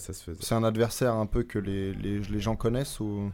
un 0.51 0.65
adversaire 0.65 1.15
un 1.15 1.27
peu 1.27 1.43
que 1.43 1.59
les, 1.59 1.93
les, 1.95 2.19
les 2.21 2.41
gens 2.41 2.57
connaissent 2.57 2.99
ou 3.01 3.31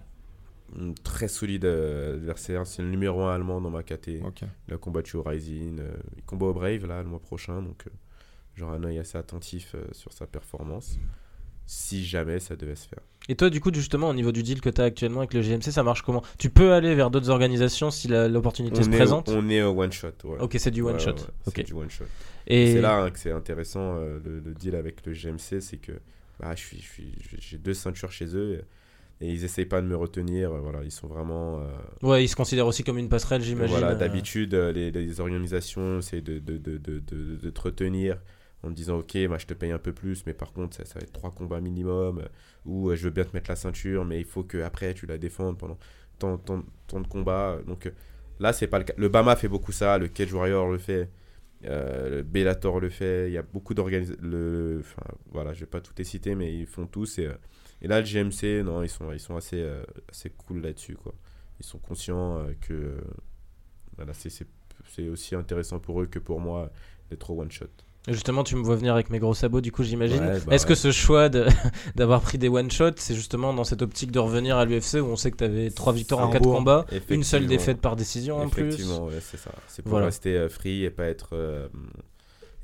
Très 1.05 1.29
solide 1.29 1.65
euh, 1.67 2.15
adversaire. 2.15 2.67
C'est 2.67 2.83
le 2.83 2.89
numéro 2.89 3.23
1 3.23 3.35
allemand 3.35 3.61
dans 3.61 3.71
ma 3.71 3.83
KT. 3.83 4.09
Il 4.69 4.75
a 4.75 4.79
combattu 4.79 5.17
au 5.17 5.23
Rising. 5.23 5.79
euh, 5.81 5.93
il 6.17 6.23
combat 6.25 6.47
au 6.47 6.55
Brave 6.55 6.87
là, 6.87 7.03
le 7.03 7.09
mois 7.09 7.21
prochain. 7.21 7.61
Donc, 7.63 7.85
euh, 7.87 7.91
j'aurai 8.55 8.77
un 8.77 8.85
œil 8.85 8.99
assez 8.99 9.19
attentif 9.19 9.75
euh, 9.75 9.85
sur 9.93 10.13
sa 10.13 10.27
performance. 10.27 10.99
Si 11.67 12.05
jamais 12.05 12.41
ça 12.41 12.57
devait 12.57 12.75
se 12.75 12.89
faire. 12.89 12.99
Et 13.29 13.37
toi, 13.37 13.49
du 13.49 13.61
coup, 13.61 13.71
justement, 13.73 14.09
au 14.09 14.15
niveau 14.15 14.33
du 14.33 14.43
deal 14.43 14.61
que 14.61 14.69
tu 14.69 14.81
as 14.81 14.85
actuellement 14.85 15.21
avec 15.21 15.33
le 15.33 15.43
GMC, 15.43 15.71
ça 15.71 15.83
marche 15.85 16.03
comment? 16.03 16.23
Tu 16.39 16.51
peux 16.51 16.73
aller 16.73 16.95
vers 16.95 17.09
d'autres 17.11 17.31
organisations 17.31 17.91
si 17.91 18.09
l'opportunité 18.09 18.83
se 18.83 18.89
présente? 18.91 19.29
on 19.29 19.49
est 19.49 19.63
au 19.63 19.71
one 19.81 19.93
shot. 19.93 20.09
Ouais. 20.25 20.39
Ok, 20.41 20.57
c'est 20.59 20.73
du 20.73 20.83
one 20.83 20.95
Ouais, 20.95 20.99
shot. 20.99 21.11
ouais, 21.13 21.17
c'est 21.45 21.61
Ok. 21.61 21.65
du 21.67 21.73
one 21.73 21.89
shot. 21.91 22.05
Et 22.49 22.73
C'est 22.73 22.81
là 22.81 22.97
hein, 23.03 23.11
que 23.11 23.19
c'est 23.19 23.31
intéressant 23.31 23.95
euh, 23.97 24.19
le, 24.25 24.41
le 24.41 24.55
deal 24.55 24.75
avec 24.75 25.07
le 25.07 25.13
GMC, 25.13 25.61
c'est 25.61 25.77
que 25.77 25.93
bah, 26.41 26.53
je 26.57 26.61
suis, 26.61 26.79
je 26.81 26.89
suis, 26.89 27.15
j'ai 27.39 27.59
deux 27.59 27.75
ceintures 27.75 28.11
chez 28.11 28.35
eux 28.37 28.55
et, 28.55 28.65
et 29.23 29.31
ils 29.33 29.45
essayent 29.45 29.67
pas 29.67 29.81
de 29.81 29.87
me 29.87 29.97
retenir. 29.97 30.53
euh, 30.53 30.61
Voilà, 30.61 30.83
ils 30.85 30.91
sont 30.91 31.07
vraiment. 31.09 31.61
euh, 31.61 31.67
ouais, 32.03 32.25
ils 32.25 32.29
se 32.29 32.37
considèrent 32.37 32.67
aussi 32.67 32.85
comme 32.85 32.99
une 32.99 33.09
passerelle, 33.09 33.43
j'imagine. 33.43 33.73
voilà, 33.77 33.93
euh. 33.93 33.95
d'habitude, 33.95 34.55
euh, 34.55 34.73
les, 34.73 34.91
les 34.91 35.21
organisations 35.21 35.99
essaient 36.01 36.21
de, 36.21 36.39
de, 36.39 36.59
de, 36.59 36.77
de, 36.79 36.99
de, 37.01 37.37
de 37.37 37.51
te 37.51 37.61
retenir 37.61 38.21
en 38.65 38.69
te 38.71 38.75
disant 38.75 38.99
Ok, 38.99 39.13
je 39.15 39.47
te 39.47 39.55
paye 39.55 39.73
un 39.73 39.79
peu 39.79 39.93
plus, 39.93 40.25
mais 40.27 40.35
par 40.35 40.53
contre, 40.53 40.77
ça, 40.77 40.85
ça 40.85 40.99
va 40.99 41.03
être 41.03 41.13
trois 41.13 41.31
combats 41.33 41.61
minimum. 41.61 42.23
ou 42.67 42.91
euh, 42.91 42.97
je 42.97 43.05
veux 43.05 43.11
bien 43.11 43.25
te 43.25 43.35
mettre 43.35 43.51
la 43.51 43.57
ceinture, 43.57 44.05
mais 44.05 44.19
il 44.21 44.27
faut 44.27 44.45
que 44.45 44.59
après 44.63 44.95
tu 44.95 45.07
la 45.07 45.19
défendes 45.19 45.57
pendant 45.59 45.79
tant, 46.19 46.37
tant, 46.39 46.63
tant 46.89 47.01
de 47.01 47.07
combats. 47.09 47.59
Donc 47.67 47.91
là, 48.41 48.53
c'est 48.53 48.67
pas 48.69 48.79
le 48.79 48.85
cas. 48.85 48.95
Le 48.97 49.09
Bama 49.09 49.37
fait 49.37 49.49
beaucoup 49.49 49.73
ça, 49.73 49.99
le 49.99 50.09
Cage 50.09 50.33
Warrior 50.33 50.69
le 50.71 50.79
fait. 50.79 51.09
Euh, 51.65 52.11
le 52.17 52.23
Bellator 52.23 52.81
le 52.81 52.89
fait, 52.91 53.29
il 53.29 53.35
y 53.35 53.39
a 53.39 53.43
beaucoup 53.43 53.73
d'organisations. 53.75 54.19
Enfin, 54.81 55.03
voilà, 55.31 55.53
je 55.55 55.61
vais 55.61 55.67
pas 55.67 55.81
tout 55.81 55.93
les 55.97 56.03
citer, 56.05 56.35
mais 56.35 56.53
ils 56.55 56.67
font 56.67 56.87
tous. 56.87 57.19
Et, 57.21 57.29
et 57.83 57.89
là, 57.89 58.01
le 58.01 58.07
GMC, 58.07 58.63
non, 58.65 58.83
ils 58.83 58.89
sont, 58.89 59.13
ils 59.13 59.21
sont 59.21 59.37
assez, 59.37 59.61
euh, 59.61 59.83
assez 60.11 60.31
cool 60.31 60.63
là-dessus. 60.63 60.95
quoi. 60.97 61.13
Ils 61.61 61.67
sont 61.67 61.79
conscients 61.79 62.39
euh, 62.39 62.53
que 62.61 62.73
euh, 62.73 63.01
voilà, 63.97 64.13
c'est- 64.15 64.47
aussi 65.11 65.35
intéressant 65.35 65.79
pour 65.79 66.01
eux 66.03 66.07
que 66.07 66.19
pour 66.19 66.41
moi 66.41 66.71
d'être 67.11 67.31
au 67.31 67.41
one-shot. 67.41 67.67
Justement, 68.09 68.43
tu 68.43 68.57
me 68.57 68.63
vois 68.65 68.75
venir 68.75 68.95
avec 68.95 69.11
mes 69.11 69.21
gros 69.21 69.33
sabots, 69.33 69.61
du 69.61 69.71
coup, 69.71 69.85
j'imagine. 69.85 70.19
Ouais, 70.25 70.41
bah 70.45 70.55
Est-ce 70.55 70.65
ouais. 70.65 70.71
que 70.71 70.75
ce 70.75 70.91
choix 70.91 71.29
de- 71.29 71.47
d'avoir 71.95 72.21
pris 72.21 72.37
des 72.37 72.49
one-shots, 72.49 72.95
c'est 72.97 73.15
justement 73.15 73.55
dans 73.55 73.63
cette 73.63 73.81
optique 73.81 74.11
de 74.11 74.19
revenir 74.19 74.57
à 74.57 74.65
l'UFC 74.65 74.95
où 75.01 75.05
on 75.07 75.15
sait 75.17 75.31
que 75.31 75.37
tu 75.37 75.45
avais 75.45 75.71
3 75.71 75.93
victoires 75.93 76.21
en 76.23 76.27
C'est 76.27 76.33
4 76.39 76.43
beau, 76.43 76.53
hein. 76.53 76.57
combats, 76.57 76.87
une 77.11 77.23
seule 77.23 77.47
défaite 77.47 77.81
par 77.81 77.95
décision 77.95 78.39
en 78.39 78.49
plus 78.49 78.65
Effectivement, 78.65 79.07
ouais, 79.07 79.21
c'est 79.21 79.37
ça. 79.37 79.53
C'est 79.69 79.83
pour 79.83 79.91
Voilà. 79.91 80.07
rester 80.07 80.49
free 80.49 80.83
et 80.83 80.91
pas 80.91 81.05
être 81.05 81.31
euh, 81.35 81.69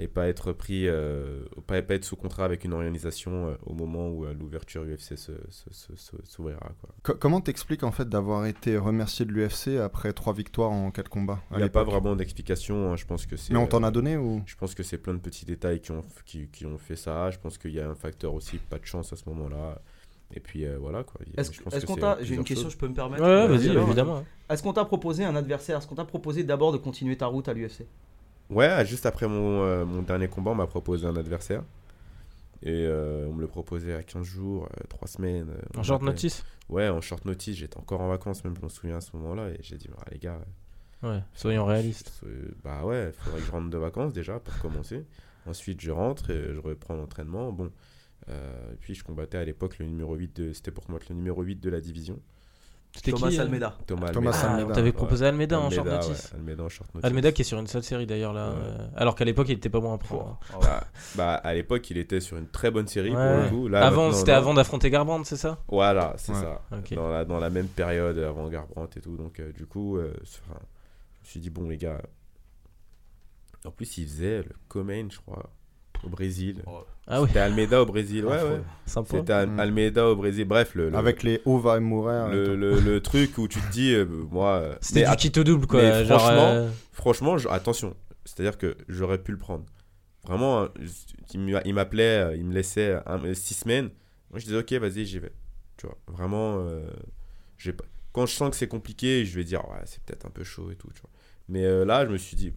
et 0.01 0.07
pas 0.07 0.29
être 0.29 0.53
pris, 0.53 0.87
euh, 0.87 1.43
pas, 1.67 1.83
pas 1.83 1.95
être 1.95 2.05
sous 2.05 2.15
contrat 2.17 2.45
avec 2.45 2.65
une 2.65 2.73
organisation 2.73 3.49
euh, 3.49 3.55
au 3.67 3.75
moment 3.75 4.09
où 4.09 4.25
euh, 4.25 4.33
l'ouverture 4.33 4.85
UFC 4.85 5.17
se- 5.17 5.33
se- 5.51 5.73
se- 5.73 5.97
se- 5.97 6.17
s'ouvrira. 6.25 6.61
comment 7.03 7.41
t'expliques 7.41 7.83
en 7.83 7.91
fait 7.91 8.09
d'avoir 8.09 8.47
été 8.47 8.77
remercié 8.79 9.25
de 9.25 9.33
l'UFC 9.33 9.79
après 9.83 10.13
trois 10.13 10.33
victoires 10.33 10.71
en 10.71 10.91
quatre 10.93 11.09
combats 11.09 11.41
Il 11.51 11.57
n'y 11.57 11.63
a 11.65 11.69
pas 11.69 11.83
vraiment 11.85 12.15
d'explication. 12.15 12.93
hein, 12.93 12.97
Je 12.97 13.07
pense 13.07 13.27
que 13.27 13.37
c'est. 13.37 13.53
Mais 13.53 13.59
on 13.59 13.67
t'en 13.67 13.83
a 13.83 13.91
donné 13.91 14.17
ou? 14.17 14.43
Je 14.47 14.55
pense 14.57 14.75
que 14.75 14.83
c'est 14.85 14.99
plein 14.99 15.15
de 15.15 15.19
petits 15.21 15.45
détails 15.45 15.81
qui 15.81 15.91
ont, 15.91 16.05
qui, 16.25 16.47
qui 16.49 16.65
ont 16.65 16.79
fait 16.79 16.97
ça. 16.97 17.31
Je 17.31 17.39
pense 17.39 17.59
qu'il 17.59 17.73
y 17.73 17.81
a 17.81 17.89
un 17.91 17.95
facteur 17.97 18.35
aussi, 18.35 18.59
pas 18.59 18.79
de 18.79 18.85
chance 18.87 19.13
à 19.13 19.17
ce 19.17 19.29
moment-là. 19.29 19.81
Et 20.35 20.41
puis 20.41 20.67
euh, 20.67 20.77
voilà 20.79 21.03
quoi. 21.05 21.21
Il 21.27 21.33
y 21.33 21.37
a- 21.39 21.41
Est-ce 21.41 21.51
que 21.81 21.87
qu'on 21.87 21.97
t'a. 21.97 22.19
J'ai 22.23 22.35
une 22.35 22.45
question, 22.45 22.67
choses. 22.67 22.75
je 22.75 22.79
peux 22.79 22.87
me 22.89 22.95
permettre? 22.95 23.23
Ouais, 23.23 23.29
Euh, 23.31 23.47
vas-y, 23.49 23.69
évidemment. 23.77 24.23
Est-ce 24.51 24.63
qu'on 24.63 24.75
t'a 24.75 24.85
proposé 24.85 25.25
un 25.25 25.35
adversaire? 25.35 25.79
Est-ce 25.79 25.87
qu'on 25.89 25.95
t'a 25.95 26.05
proposé 26.05 26.45
d'abord 26.45 26.71
de 26.71 26.77
continuer 26.77 27.17
ta 27.17 27.27
route 27.27 27.49
à 27.49 27.55
l'UFC 27.55 27.87
Ouais, 28.51 28.85
juste 28.87 29.05
après 29.07 29.29
mon, 29.29 29.63
euh, 29.63 29.85
mon 29.85 30.03
dernier 30.03 30.29
combat, 30.29 30.53
on 30.53 30.55
m'a 30.55 30.67
proposé 30.67 31.07
un 31.07 31.17
adversaire. 31.17 31.63
Et 32.63 32.87
euh, 32.87 33.27
on 33.29 33.35
me 33.35 33.41
le 33.43 33.47
proposait 33.47 33.95
à 33.95 34.03
15 34.03 34.25
jours, 34.25 34.69
3 34.89 35.07
semaines. 35.07 35.49
euh, 35.51 35.61
on 35.77 35.81
En 35.81 35.83
short 35.83 36.03
notice 36.03 36.45
Ouais, 36.69 36.89
en 36.89 37.01
short 37.01 37.25
notice. 37.25 37.57
J'étais 37.57 37.77
encore 37.79 38.01
en 38.01 38.09
vacances, 38.09 38.43
même, 38.45 38.57
je 38.57 38.61
m'en 38.63 38.69
souviens 38.69 38.97
à 38.97 39.01
ce 39.01 39.17
moment-là. 39.17 39.51
Et 39.51 39.59
j'ai 39.61 39.77
dit, 39.77 39.89
bah, 39.89 40.03
les 40.11 40.19
gars, 40.19 40.41
Ouais, 41.03 41.21
soyons 41.35 41.65
réalistes. 41.65 42.21
bah 42.65 42.85
ouais, 42.85 43.13
il 43.17 43.23
faudrait 43.23 43.41
que 43.41 43.47
je 43.47 43.51
rentre 43.53 43.71
de 43.71 43.79
vacances 43.79 44.13
déjà 44.13 44.41
pour 44.41 44.59
commencer. 44.59 45.05
Ensuite, 45.47 45.81
je 45.81 45.93
rentre 45.93 46.31
et 46.31 46.53
je 46.55 46.61
reprends 46.61 46.95
l'entraînement. 46.97 47.53
Bon. 47.53 47.71
Euh, 48.29 48.73
et 48.73 48.77
puis, 48.77 48.95
je 48.97 49.05
combattais 49.05 49.39
à 49.39 49.45
l'époque 49.45 49.79
le 49.79 49.87
numéro 49.87 50.17
8 50.17 50.37
de. 50.41 50.53
C'était 50.53 50.73
pour 50.73 50.85
combattre 50.85 51.07
le 51.11 51.15
numéro 51.15 51.41
8 51.43 51.61
de 51.61 51.71
la 51.71 51.81
division. 51.81 52.19
C'était 52.99 53.13
Thomas 53.13 53.29
qui 53.31 53.39
euh 53.39 53.43
Almeida. 53.43 53.77
Thomas, 53.87 54.11
Thomas 54.11 54.31
Almeida. 54.31 54.39
Ah, 54.43 54.51
Almeida. 54.51 54.67
on 54.71 54.75
t'avait 54.75 54.87
Ouais. 54.89 54.93
proposé 54.93 55.27
Almeida, 55.27 55.61
en 55.61 55.71
short 55.71 55.87
notice. 55.89 56.09
ouais, 56.33 56.39
Almeida 56.39 56.63
en 56.65 56.69
short 56.69 56.95
notice. 56.95 57.07
Almeida 57.09 57.33
qui 57.33 57.43
est 57.43 57.45
sur 57.45 57.59
une 57.61 57.67
sale 57.69 57.83
série 57.85 58.07
d'ailleurs 58.07 58.33
là. 58.33 58.51
Ouais. 58.51 58.57
euh, 58.61 58.89
alors 58.97 59.15
qu'à 59.15 59.25
l'époque 59.25 59.49
il 59.49 59.53
était 59.57 59.69
pas 59.69 59.79
bon 59.81 59.95
à 59.95 59.99
prendre. 59.99 60.41
Bah, 60.61 60.85
bah, 61.15 61.35
à 61.35 61.55
l'époque, 61.55 61.89
il 61.91 61.99
était 61.99 62.21
sur 62.21 62.37
une 62.37 62.49
très 62.49 62.71
bonne 62.73 62.89
série 62.89 63.11
Ouais. 63.15 63.35
pour 63.35 63.43
le 63.45 63.49
coup. 63.51 63.69
Là, 63.69 63.87
avant, 63.87 64.11
c'était 64.13 64.33
avant 64.33 64.53
d'affronter 64.55 64.91
Garbrandt, 64.91 65.25
c'est 65.29 65.37
ça? 65.37 65.59
Voilà, 65.69 66.15
c'est 66.19 66.33
Ouais. 66.33 66.41
ça. 66.41 66.63
Dans, 66.97 67.09
la, 67.09 67.25
dans 67.25 67.39
la 67.39 67.51
même 67.51 67.69
période 67.69 68.19
avant 68.19 68.49
Garbrandt 68.49 68.99
et 68.99 69.01
tout. 69.01 69.17
Donc, 69.17 69.39
euh, 69.41 69.53
du 69.53 69.65
coup, 69.67 69.97
euh, 69.97 70.13
enfin, 70.23 70.59
je 71.23 71.27
me 71.27 71.31
suis 71.31 71.41
dit, 71.41 71.51
bon, 71.51 71.69
les 71.69 71.77
gars. 71.77 72.01
En 73.65 73.71
plus, 73.71 73.99
il 73.99 74.07
faisait 74.07 74.39
le 74.43 74.51
Comain, 74.69 75.09
je 75.11 75.19
crois. 75.19 75.51
Au 76.05 76.09
Brésil. 76.09 76.63
Ah 77.07 77.21
oui, 77.23 77.29
C'était 77.29 77.41
Almeida 77.41 77.81
au 77.83 77.87
Brésil, 77.87 78.25
ouais, 78.27 78.43
ouais. 78.43 78.61
sympa. 78.87 79.17
C'était 79.19 79.33
Al- 79.33 79.49
Mm. 79.49 79.61
Almeida 79.61 80.09
au 80.09 80.17
Brésil. 80.17 80.45
Bref, 80.45 80.75
le, 80.75 80.91
le, 80.91 80.97
Avec 80.97 81.23
les 81.23 81.41
Ova 81.47 81.77
et 81.79 81.81
Mourer. 81.81 82.31
le, 82.31 82.55
le- 82.55 82.81
le 82.81 83.01
truc 83.03 83.39
où 83.39 83.49
tu 83.49 83.61
te 83.61 83.73
dis, 83.73 83.95
euh, 83.95 84.05
moi. 84.31 84.61
euh, 84.61 84.75
C'était 84.81 85.05
mais 85.09 85.17
du 85.17 85.31
kit 85.31 85.41
au 85.41 85.45
double, 85.45 85.67
quoi. 85.67 85.83
mais 85.83 86.05
genre, 86.05 86.21
franchement, 86.21 86.47
euh, 86.49 86.69
Franchement, 86.93 87.39
je- 87.39 87.49
attention. 87.49 87.95
C'est-à-dire 88.25 88.59
que 88.59 88.77
j'aurais 88.89 89.19
pu 89.19 89.33
le 89.33 89.39
prendre. 89.39 89.65
Vraiment, 90.27 90.65
hein, 90.65 90.69
il 91.33 91.41
m'a- 91.41 91.63
il 91.65 91.73
m'appelait, 91.75 92.37
il 92.37 92.45
me 92.45 92.53
laissait 92.53 92.99
un- 93.07 93.33
six 93.35 93.55
semaines. 93.55 93.89
Moi, 94.31 94.39
je 94.41 94.45
disais, 94.45 94.59
ok, 94.59 94.73
vas-y, 94.75 95.07
j'y 95.07 95.19
vais. 95.19 95.33
Tu 95.79 95.87
vois, 95.87 95.97
vraiment, 96.09 96.59
euh, 96.59 96.83
j'ai 97.57 97.73
pas... 97.73 97.85
quand 98.13 98.27
je 98.27 98.35
sens 98.35 98.51
que 98.51 98.57
c'est 98.57 98.69
compliqué, 98.69 99.25
je 99.25 99.35
vais 99.39 99.45
dire, 99.45 99.61
ouais, 99.71 99.81
c'est 99.87 100.03
peut-être 100.03 100.27
un 100.27 100.31
peu 100.31 100.45
chaud 100.45 100.71
et 100.71 100.77
tout. 100.77 100.89
Tu 100.95 101.01
vois. 101.01 101.11
Mais 101.49 101.65
euh, 101.65 101.87
là, 101.87 102.05
je 102.05 102.11
me 102.11 102.19
suis 102.19 102.37
dit, 102.37 102.53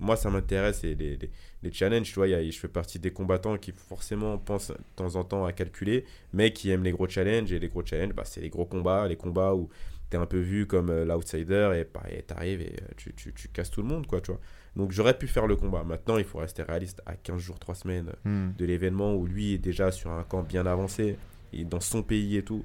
moi, 0.00 0.16
ça 0.16 0.30
m'intéresse 0.30 0.82
et 0.84 0.94
les, 0.94 1.16
les, 1.16 1.30
les 1.62 1.72
challenges, 1.72 2.08
tu 2.08 2.14
vois, 2.14 2.26
il 2.26 2.30
y 2.30 2.34
a- 2.34 2.50
je 2.50 2.58
fais 2.58 2.68
partie 2.68 2.98
des 2.98 3.12
combattants 3.12 3.56
qui 3.58 3.72
forcément 3.72 4.38
pensent 4.38 4.68
de 4.72 4.76
temps 4.96 5.14
en 5.16 5.24
temps 5.24 5.44
à 5.44 5.52
calculer, 5.52 6.04
mais 6.32 6.52
qui 6.52 6.70
aiment 6.70 6.84
les 6.84 6.92
gros 6.92 7.08
challenges. 7.08 7.52
Et 7.52 7.58
les 7.58 7.68
gros 7.68 7.84
challenges, 7.84 8.14
bah, 8.14 8.24
c'est 8.24 8.40
les 8.40 8.50
gros 8.50 8.64
combats, 8.66 9.06
les 9.06 9.16
combats 9.16 9.54
où 9.54 9.68
tu 10.10 10.16
es 10.16 10.20
un 10.20 10.26
peu 10.26 10.38
vu 10.40 10.66
comme 10.66 10.90
euh, 10.90 11.04
l'outsider 11.04 11.72
et 11.78 11.84
pareil, 11.84 12.22
t'arrives 12.26 12.62
et 12.62 12.74
euh, 12.82 12.86
tu, 12.96 13.12
tu, 13.14 13.32
tu 13.32 13.48
casses 13.48 13.70
tout 13.70 13.82
le 13.82 13.88
monde, 13.88 14.06
quoi, 14.06 14.20
tu 14.20 14.32
vois. 14.32 14.40
Donc 14.76 14.90
j'aurais 14.92 15.16
pu 15.18 15.26
faire 15.28 15.46
le 15.46 15.54
combat. 15.56 15.84
Maintenant, 15.84 16.16
il 16.18 16.24
faut 16.24 16.38
rester 16.38 16.62
réaliste 16.62 17.02
à 17.06 17.14
15 17.16 17.38
jours, 17.40 17.58
3 17.58 17.74
semaines 17.74 18.12
Hmm. 18.24 18.50
de 18.58 18.64
l'événement 18.64 19.14
où 19.14 19.26
lui 19.26 19.52
est 19.54 19.58
déjà 19.58 19.92
sur 19.92 20.10
un 20.10 20.22
camp 20.24 20.42
bien 20.42 20.64
avancé 20.66 21.16
et 21.52 21.64
dans 21.64 21.80
son 21.80 22.02
pays 22.02 22.36
et 22.36 22.42
tout. 22.44 22.64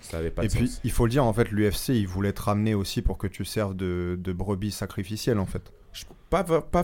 Ça 0.00 0.18
avait 0.18 0.30
pas 0.30 0.44
Et 0.44 0.48
de 0.48 0.52
puis, 0.52 0.68
sens. 0.68 0.80
il 0.84 0.90
faut 0.90 1.06
le 1.06 1.10
dire, 1.10 1.24
en 1.24 1.32
fait, 1.32 1.50
l'UFC, 1.50 1.90
il 1.90 2.06
voulait 2.06 2.32
te 2.34 2.42
ramener 2.42 2.74
aussi 2.74 3.00
pour 3.02 3.16
que 3.18 3.26
tu 3.26 3.44
serves 3.46 3.74
de, 3.74 4.18
de 4.22 4.32
brebis 4.32 4.70
sacrificielle, 4.70 5.38
en 5.38 5.46
fait. 5.46 5.72
Je- 5.94 6.04
pas, 6.28 6.44
pas, 6.44 6.82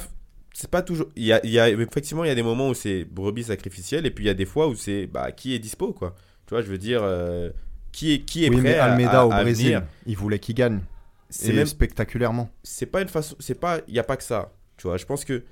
c'est 0.55 0.71
pas 0.71 0.81
toujours. 0.83 1.09
Il 1.17 1.25
y 1.25 1.33
a, 1.33 1.41
il 1.45 1.51
y 1.51 1.59
a- 1.61 1.69
effectivement, 1.69 2.25
il 2.25 2.29
y 2.29 2.31
a 2.31 2.35
des 2.35 2.43
moments 2.43 2.69
où 2.71 2.75
c'est 2.75 3.05
brebis 3.05 3.45
sacrificielle 3.45 4.07
et 4.07 4.11
puis 4.11 4.25
il 4.25 4.27
y 4.29 4.31
a 4.31 4.35
des 4.35 4.47
fois 4.47 4.67
où 4.69 4.75
c'est 4.75 5.07
bah, 5.07 5.31
qui 5.33 5.55
est 5.55 5.59
dispo, 5.59 5.93
quoi. 5.93 6.15
Tu 6.47 6.55
vois, 6.55 6.63
je 6.63 6.69
veux 6.69 6.79
dire, 6.79 7.01
euh, 7.03 7.51
qui 7.93 8.15
est, 8.15 8.19
qui 8.21 8.45
est 8.45 8.49
oui, 8.49 8.57
prêt 8.57 8.63
mais 8.63 8.75
à- 8.79 8.85
Almeida 8.85 9.21
à- 9.21 9.27
au 9.27 9.33
à 9.33 9.43
Brésil, 9.43 9.67
venir. 9.67 9.83
il 10.07 10.17
voulait 10.17 10.39
qu'il 10.39 10.55
gagne. 10.55 10.81
C'est 11.29 11.53
même 11.53 11.67
spectaculairement. 11.67 12.51
c'est 12.65 12.87
pas 12.87 13.03
une 13.03 13.09
façon 13.09 13.37
c'est 13.39 13.55
pas 13.55 13.81
il 13.87 13.95
y 13.95 14.01
a 14.01 14.03
pas 14.03 14.17
que 14.17 14.25
ça 14.25 14.53
tu 14.77 14.89
vois 14.89 14.97
je 14.97 15.07
pense 15.07 15.25
que 15.25 15.45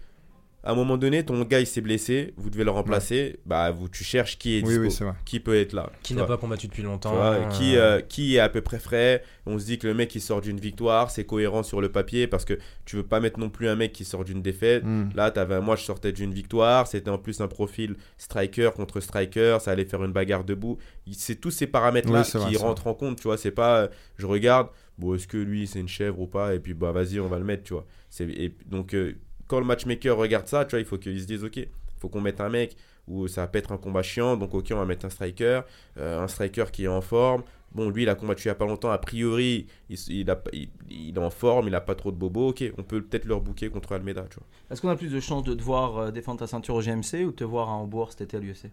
à 0.65 0.73
un 0.73 0.75
moment 0.75 0.97
donné 0.97 1.25
ton 1.25 1.41
gars 1.45 1.61
il 1.61 1.67
s'est 1.67 1.81
blessé 1.81 2.35
vous 2.37 2.51
devez 2.51 2.65
le 2.65 2.71
remplacer 2.71 3.39
bah 3.47 3.71
vous 3.71 3.89
tu 3.89 4.03
cherches 4.05 4.39
qui 4.39 4.59
est 4.59 4.63
Oui, 4.67 4.79
dispo 4.89 5.05
oui, 5.05 5.11
qui 5.25 5.39
peut 5.41 5.57
être 5.57 5.73
là 5.73 5.91
qui 6.03 6.15
n'a 6.15 6.25
pas 6.25 6.37
combattu 6.37 6.67
depuis 6.67 6.83
longtemps. 6.83 7.15
vois, 7.15 7.25
euh, 7.35 7.49
qui, 7.49 7.77
euh, 7.77 8.01
qui 8.01 8.37
est 8.37 8.41
à 8.41 8.49
peu 8.49 8.61
près 8.61 8.79
frais 8.79 9.23
on 9.47 9.59
se 9.59 9.65
dit 9.65 9.79
que 9.79 9.87
le 9.87 9.95
mec 9.95 10.15
il 10.15 10.21
sort 10.21 10.41
d'une 10.41 10.59
victoire 10.59 11.11
c'est 11.11 11.25
cohérent 11.25 11.63
sur 11.63 11.81
le 11.81 11.91
papier 11.91 12.27
parce 12.27 12.45
que 12.45 12.59
tu 12.85 12.97
veux 12.97 13.03
pas 13.07 13.21
mettre 13.21 13.39
non 13.39 13.51
plus 13.51 13.69
un 13.69 13.77
mec 13.77 13.93
qui 13.93 14.05
sort 14.05 14.25
d'une 14.25 14.43
défaite 14.43 14.85
Hmm. 14.89 15.09
Là, 15.15 15.33
avais, 15.37 15.61
moi, 15.61 15.77
je 15.77 15.83
sortais 15.83 16.13
d'une 16.13 16.33
victoire. 16.33 16.87
C'était 16.87 17.11
en 17.11 17.19
plus 17.19 17.41
un 17.41 17.49
profil 17.49 17.97
striker 18.17 18.71
contre 18.75 19.01
striker. 19.01 19.59
Ça 19.61 19.73
allait 19.73 19.85
faire 19.85 20.03
une 20.05 20.13
bagarre 20.13 20.45
debout. 20.45 20.79
C'est 21.13 21.37
tous 21.41 21.51
ces 21.51 21.67
Oui, 21.67 22.25
c'est 22.25 22.39
vrai, 22.39 22.51
qui 22.51 22.57
rentrent 22.57 22.87
en 22.87 22.95
compte. 22.95 23.17
Tu 23.17 23.25
vois, 23.25 23.37
c'est 23.37 23.51
pas, 23.51 23.83
euh, 23.83 23.89
je 24.17 24.27
regarde, 24.27 24.69
bon, 24.99 25.15
est-ce 25.15 25.27
que 25.27 25.37
lui, 25.37 25.67
c'est 25.67 25.81
une 25.81 25.89
chèvre 25.89 26.21
ou 26.21 26.27
pas 26.27 26.55
Et 26.55 26.61
puis, 26.61 26.75
bah, 26.75 26.93
vas-y, 26.93 27.19
on 27.21 27.29
va 27.29 27.39
le 27.39 27.45
mettre. 27.45 27.65
Tu 27.65 27.73
vois. 27.75 27.87
C'est- 28.09 28.29
Et 28.31 28.55
donc, 28.67 28.95
euh, 28.95 29.15
quand 29.49 29.59
le 29.59 29.67
matchmaker 29.67 30.17
regarde 30.17 30.47
ça, 30.47 30.65
tu 30.65 30.71
vois, 30.71 30.81
il 30.81 30.87
faut 30.87 30.99
qu'il 30.99 31.21
se 31.21 31.27
dise, 31.27 31.43
ok, 31.43 31.57
il 31.57 31.69
faut 31.99 32.09
qu'on 32.09 32.21
mette 32.21 32.41
un 32.41 32.49
mec 32.49 32.77
où 33.09 33.27
ça 33.27 33.47
va 33.47 33.51
être 33.55 33.73
un 33.73 33.79
combat 33.79 34.03
chiant. 34.03 34.37
Donc, 34.37 34.55
ok, 34.55 34.69
on 34.73 34.77
va 34.77 34.85
mettre 34.85 35.07
un 35.07 35.11
striker, 35.11 35.63
euh, 35.97 36.23
un 36.23 36.29
striker 36.29 36.67
qui 36.71 36.85
est 36.85 36.89
en 36.89 37.01
forme. 37.01 37.43
Bon, 37.73 37.91
lui, 37.91 38.05
il 38.05 38.09
a 38.09 38.15
combattu 38.15 38.45
il 38.45 38.49
y 38.49 38.51
a 38.51 38.55
pas 38.55 38.67
longtemps. 38.67 38.91
A 38.91 38.99
priori, 38.99 39.67
il, 39.91 39.99
il, 40.09 40.29
est 40.29 41.19
en 41.19 41.31
forme, 41.31 41.69
il 41.69 41.75
a 41.75 41.81
pas 41.81 41.95
trop 41.95 42.11
de 42.13 42.17
bobos. 42.17 42.51
Ok, 42.51 42.65
on 42.79 42.83
peut 42.83 43.03
peut-être 43.03 43.25
le 43.25 43.35
rebooker 43.35 43.71
contre 43.71 43.93
Almeida. 43.93 44.25
Tu 44.31 44.37
vois. 44.37 44.47
Est-ce 44.71 44.81
qu'on 44.81 44.89
a 44.89 44.97
plus 44.97 45.13
de 45.13 45.21
chances 45.21 45.45
de 45.45 45.55
te 45.55 45.63
voir 45.63 45.99
euh, 45.99 46.11
défendre 46.11 46.41
ta 46.41 46.47
ceinture 46.47 46.75
au 46.75 46.83
GMC 46.83 47.25
ou 47.25 47.31
de 47.31 47.37
te 47.37 47.45
voir 47.45 47.69
à 47.69 47.73
Hambourg 47.73 48.11
cet 48.11 48.23
été 48.23 48.37
à 48.37 48.41
l'UFC 48.41 48.71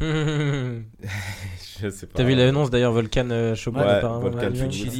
Je 1.80 1.88
sais 1.90 2.06
pas. 2.06 2.12
T'as 2.18 2.24
vu 2.24 2.34
l'annonce 2.34 2.70
d'ailleurs, 2.70 2.92
Volcan 2.92 3.28
euh, 3.30 3.54
Shogun 3.54 3.80
Ouais, 3.80 4.00
Volcan 4.20 4.50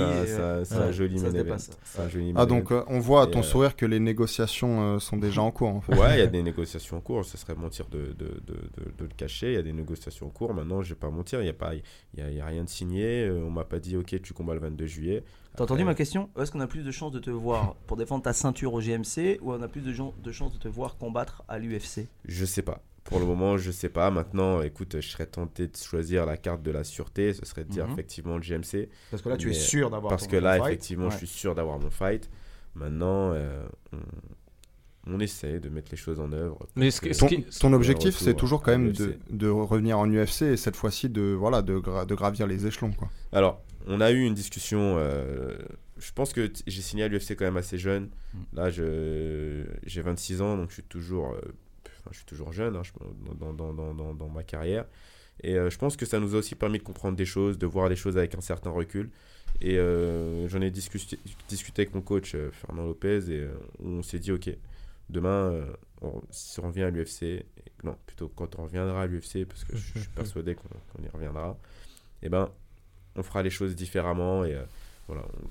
euh, 0.03 0.65
c'est 0.65 0.75
un 0.75 0.87
ouais, 0.87 0.93
joli 0.93 2.33
Ah, 2.37 2.47
donc 2.47 2.71
euh, 2.73 2.83
on 2.89 2.99
voit 2.99 3.23
à 3.23 3.27
ton 3.27 3.41
euh, 3.41 3.43
sourire 3.43 3.77
que 3.77 3.87
les 3.87 4.01
négociations 4.01 4.95
euh, 4.95 4.99
sont 4.99 5.17
déjà 5.17 5.43
en 5.43 5.51
cours, 5.51 5.69
en 5.69 5.81
fait. 5.81 5.95
Ouais, 5.97 6.17
il 6.17 6.19
y 6.19 6.23
a 6.23 6.27
des 6.29 6.43
négociations 6.43 6.97
en 6.97 7.01
cours, 7.01 7.25
ce 7.25 7.37
serait 7.37 7.55
mentir 7.55 7.87
de, 7.91 7.99
de, 8.13 8.41
de, 8.47 8.55
de, 8.55 8.85
de 8.99 9.03
le 9.05 9.09
cacher. 9.17 9.53
Il 9.53 9.55
y 9.55 9.59
a 9.59 9.63
des 9.63 9.73
négociations 9.73 10.27
en 10.27 10.31
cours. 10.31 10.53
Maintenant, 10.55 10.83
je 10.83 10.91
vais 10.91 10.99
pas 10.99 11.11
mentir, 11.11 11.41
il 11.41 11.45
n'y 11.45 11.51
a, 11.51 11.55
pas- 11.55 11.75
il 11.75 11.83
y 12.19 12.23
a, 12.23 12.31
il 12.31 12.37
y 12.37 12.41
a 12.41 12.47
rien 12.47 12.65
de 12.65 12.69
signé. 12.69 13.31
On 13.31 13.51
m'a 13.51 13.65
pas 13.65 13.79
dit, 13.79 13.97
ok, 13.97 14.21
tu 14.23 14.33
combats 14.33 14.55
le 14.55 14.61
22 14.61 14.87
juillet. 14.87 15.25
T'as 15.57 15.65
entendu 15.65 15.85
ma 15.85 15.95
question? 15.95 16.31
Est-ce 16.39 16.51
qu'on 16.51 16.61
a 16.61 16.67
plus 16.67 16.83
de 16.83 16.91
chances 16.91 17.13
de 17.13 17.21
te 17.21 17.31
voir 17.31 17.77
pour 17.87 17.97
défendre 17.97 18.23
ta 18.25 18.33
ceinture 18.33 18.75
au 18.75 18.81
GMC 18.81 19.39
ou 19.41 19.53
on 19.53 19.63
a 19.63 19.69
plus 19.69 19.83
de, 19.83 19.93
gens- 19.93 20.15
de 20.23 20.33
chances 20.33 20.53
de 20.53 20.59
te 20.59 20.67
voir 20.69 20.97
combattre 20.97 21.43
à 21.49 21.59
l'UFC 21.59 22.09
Je 22.25 22.45
sais 22.45 22.63
pas. 22.63 22.81
Pour 23.05 23.19
le 23.21 23.27
moment, 23.27 23.59
je 23.59 23.71
sais 23.71 23.91
pas. 23.91 24.11
Maintenant, 24.11 24.63
écoute, 24.63 25.01
je 25.01 25.09
serais 25.09 25.27
tenté 25.27 25.67
de 25.69 25.77
choisir 25.77 26.25
la 26.27 26.37
carte 26.39 26.63
de 26.63 26.71
la 26.71 26.85
sûreté. 26.85 27.35
Ce 27.35 27.45
serait 27.45 27.65
de 27.65 27.69
dire 27.71 27.87
Mhm. 27.87 27.93
effectivement 27.93 28.37
le 28.37 28.43
GMC. 28.43 28.89
Parce 29.11 29.23
que 29.23 29.29
là, 29.29 29.37
tu 29.37 29.51
es 29.51 29.55
sûr 29.55 29.91
d'avoir 29.91 30.11
Parce 30.11 30.25
ton- 30.25 30.31
que 30.31 30.37
là, 30.37 30.57
fight. 30.57 30.67
effectivement, 30.69 31.11
je 31.11 31.19
suis 31.19 31.27
sûr 31.27 31.55
d'avoir 31.55 31.79
mon 31.79 31.91
fight. 31.91 32.31
Maintenant, 32.75 33.33
euh, 33.35 33.63
on, 33.93 33.99
on 35.07 35.21
essaie 35.21 35.61
de 35.61 35.69
mettre 35.69 35.91
les 35.91 35.99
choses 35.99 36.19
en 36.19 36.33
œuvre. 36.33 36.67
Mais 36.77 36.91
ce 36.91 37.01
que- 37.03 37.09
Parce 37.09 37.19
ce 37.19 37.25
Ton, 37.25 37.29
qui- 37.29 37.45
ton 37.61 37.73
objectif, 37.75 38.15
retour 38.15 38.25
c'est 38.25 38.35
toujours 38.35 38.63
quand 38.63 38.71
même 38.73 38.93
de, 38.93 39.19
de 39.31 39.49
revenir 39.49 39.99
en 39.99 40.09
UFC 40.11 40.43
et 40.53 40.57
cette 40.57 40.77
fois-ci 40.77 41.11
de, 41.11 41.35
voilà, 41.39 41.61
de, 41.61 41.77
gra- 41.79 42.07
de 42.07 42.15
gravir 42.15 42.47
les 42.47 42.67
échelons. 42.67 42.93
Quoi. 42.93 43.11
Alors, 43.33 43.63
on 43.87 44.01
a 44.01 44.11
eu 44.13 44.23
une 44.25 44.33
discussion. 44.35 44.97
euh, 44.99 45.59
je 45.99 46.11
pense 46.13 46.33
que 46.33 46.51
j'ai 46.67 46.81
signé 46.83 47.05
à 47.05 47.09
l'UFC 47.09 47.37
quand 47.37 47.45
même 47.45 47.59
assez 47.59 47.77
jeune. 47.77 48.09
Mm. 48.33 48.39
Là, 48.55 48.71
je, 48.71 49.65
j'ai 49.85 50.01
26 50.01 50.41
ans, 50.41 50.57
donc 50.57 50.71
je 50.71 50.75
suis 50.75 50.83
toujours, 50.83 51.35
euh, 51.35 51.41
enfin, 52.05 52.11
je 52.13 52.19
suis 52.19 52.27
toujours 52.27 52.53
jeune 52.53 52.77
hein, 52.77 52.83
je- 52.83 52.93
dans, 53.41 53.53
dans, 53.53 53.73
dans, 53.73 53.95
dans, 53.95 54.15
dans 54.15 54.29
ma 54.29 54.43
carrière. 54.43 54.85
Et 55.43 55.57
euh, 55.59 55.69
je 55.71 55.79
pense 55.79 55.97
que 55.97 56.07
ça 56.07 56.21
nous 56.21 56.35
a 56.35 56.39
aussi 56.39 56.55
permis 56.55 56.79
de 56.79 56.85
comprendre 56.85 57.17
des 57.17 57.25
choses, 57.25 57.59
de 57.59 57.67
voir 57.67 57.89
les 57.89 57.97
choses 57.97 58.17
avec 58.17 58.35
un 58.37 58.41
certain 58.41 58.71
recul. 58.71 59.11
Et 59.61 59.79
euh, 59.79 60.49
j'en 60.49 60.61
ai 60.61 60.71
discuté, 60.71 61.19
discuté 61.49 61.83
avec 61.83 61.95
mon 61.95 62.03
coach 62.03 62.35
euh, 62.35 62.51
Fernand 62.53 62.85
Lopez 62.85 63.31
et 63.31 63.41
euh, 63.41 63.53
on 63.83 64.03
s'est 64.03 64.19
dit 64.19 64.33
ok, 64.33 64.51
demain, 65.11 65.65
on, 66.03 66.21
si 66.31 66.61
on 66.61 66.69
revient 66.69 66.83
à 66.85 66.91
l'UFC, 66.91 67.45
non, 67.83 67.97
plutôt 68.07 68.29
quand 68.29 68.59
on 68.59 68.65
reviendra 68.65 69.03
à 69.03 69.07
l'UFC, 69.07 69.45
parce 69.47 69.65
que 69.65 69.77
je, 69.77 69.83
je 69.95 69.99
suis 70.01 70.09
persuadé 70.15 70.55
qu'on 70.57 71.03
y 71.05 71.09
reviendra, 71.09 71.57
et 72.23 72.29
ben, 72.29 72.51
on 73.17 73.23
fera 73.23 73.43
les 73.43 73.51
choses 73.51 73.75
différemment 73.77 74.45
et 74.45 74.57
voilà. 75.07 75.23
on- 75.23 75.49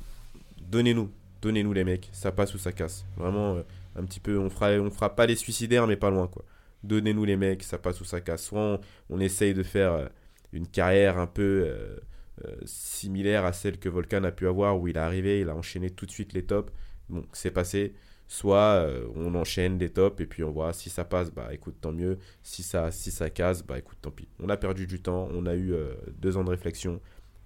Donnez-nous, 0.69 1.11
donnez-nous 1.41 1.73
les 1.73 1.83
mecs, 1.83 2.09
ça 2.13 2.31
passe 2.31 2.53
ou 2.55 2.57
ça 2.57 2.71
casse. 2.71 3.05
Vraiment, 3.17 3.57
un 3.95 4.03
petit 4.05 4.19
peu, 4.19 4.37
on 4.37 4.49
fera, 4.49 4.71
on 4.71 4.89
fera 4.89 5.15
pas 5.15 5.25
les 5.25 5.35
suicidaires, 5.35 5.87
mais 5.87 5.95
pas 5.95 6.09
loin 6.09 6.27
quoi. 6.27 6.45
Donnez-nous 6.83 7.25
les 7.25 7.37
mecs, 7.37 7.63
ça 7.63 7.77
passe 7.77 8.01
ou 8.01 8.05
ça 8.05 8.21
casse. 8.21 8.45
Soit 8.45 8.79
on, 9.09 9.19
essaye 9.19 9.53
de 9.53 9.63
faire 9.63 9.93
euh, 9.93 10.07
une 10.51 10.67
carrière 10.67 11.17
un 11.17 11.27
peu 11.27 11.63
euh, 11.65 11.97
euh, 12.45 12.55
similaire 12.65 13.45
à 13.45 13.53
celle 13.53 13.79
que 13.79 13.89
Volcan 13.89 14.23
a 14.25 14.31
pu 14.31 14.47
avoir, 14.47 14.79
où 14.79 14.87
il 14.87 14.97
est 14.97 14.99
arrivé, 14.99 15.39
il 15.39 15.49
a 15.49 15.55
enchaîné 15.55 15.89
tout 15.89 16.05
de 16.05 16.11
suite 16.11 16.33
les 16.33 16.45
tops. 16.45 16.73
Bon, 17.09 17.25
c'est 17.31 17.51
passé. 17.51 17.93
Soit 18.27 18.87
on 19.15 19.35
enchaîne 19.35 19.77
les 19.77 19.91
tops 19.91 20.19
et 20.21 20.25
puis 20.25 20.43
on 20.43 20.51
voit 20.51 20.73
si 20.73 20.89
ça 20.89 21.03
passe, 21.03 21.29
bah 21.29 21.53
écoute, 21.53 21.75
tant 21.81 21.91
mieux. 21.91 22.17
Si 22.41 22.63
ça, 22.63 22.89
si 22.89 23.11
ça 23.11 23.29
casse, 23.29 23.63
bah 23.63 23.77
écoute, 23.77 23.99
tant 24.01 24.11
pis. 24.11 24.27
On 24.39 24.49
a 24.49 24.57
perdu 24.57 24.87
du 24.87 25.01
temps, 25.01 25.27
on 25.33 25.45
a 25.45 25.55
eu 25.55 25.75
deux 26.17 26.35
ans 26.37 26.43
de 26.43 26.49
réflexion. 26.49 26.99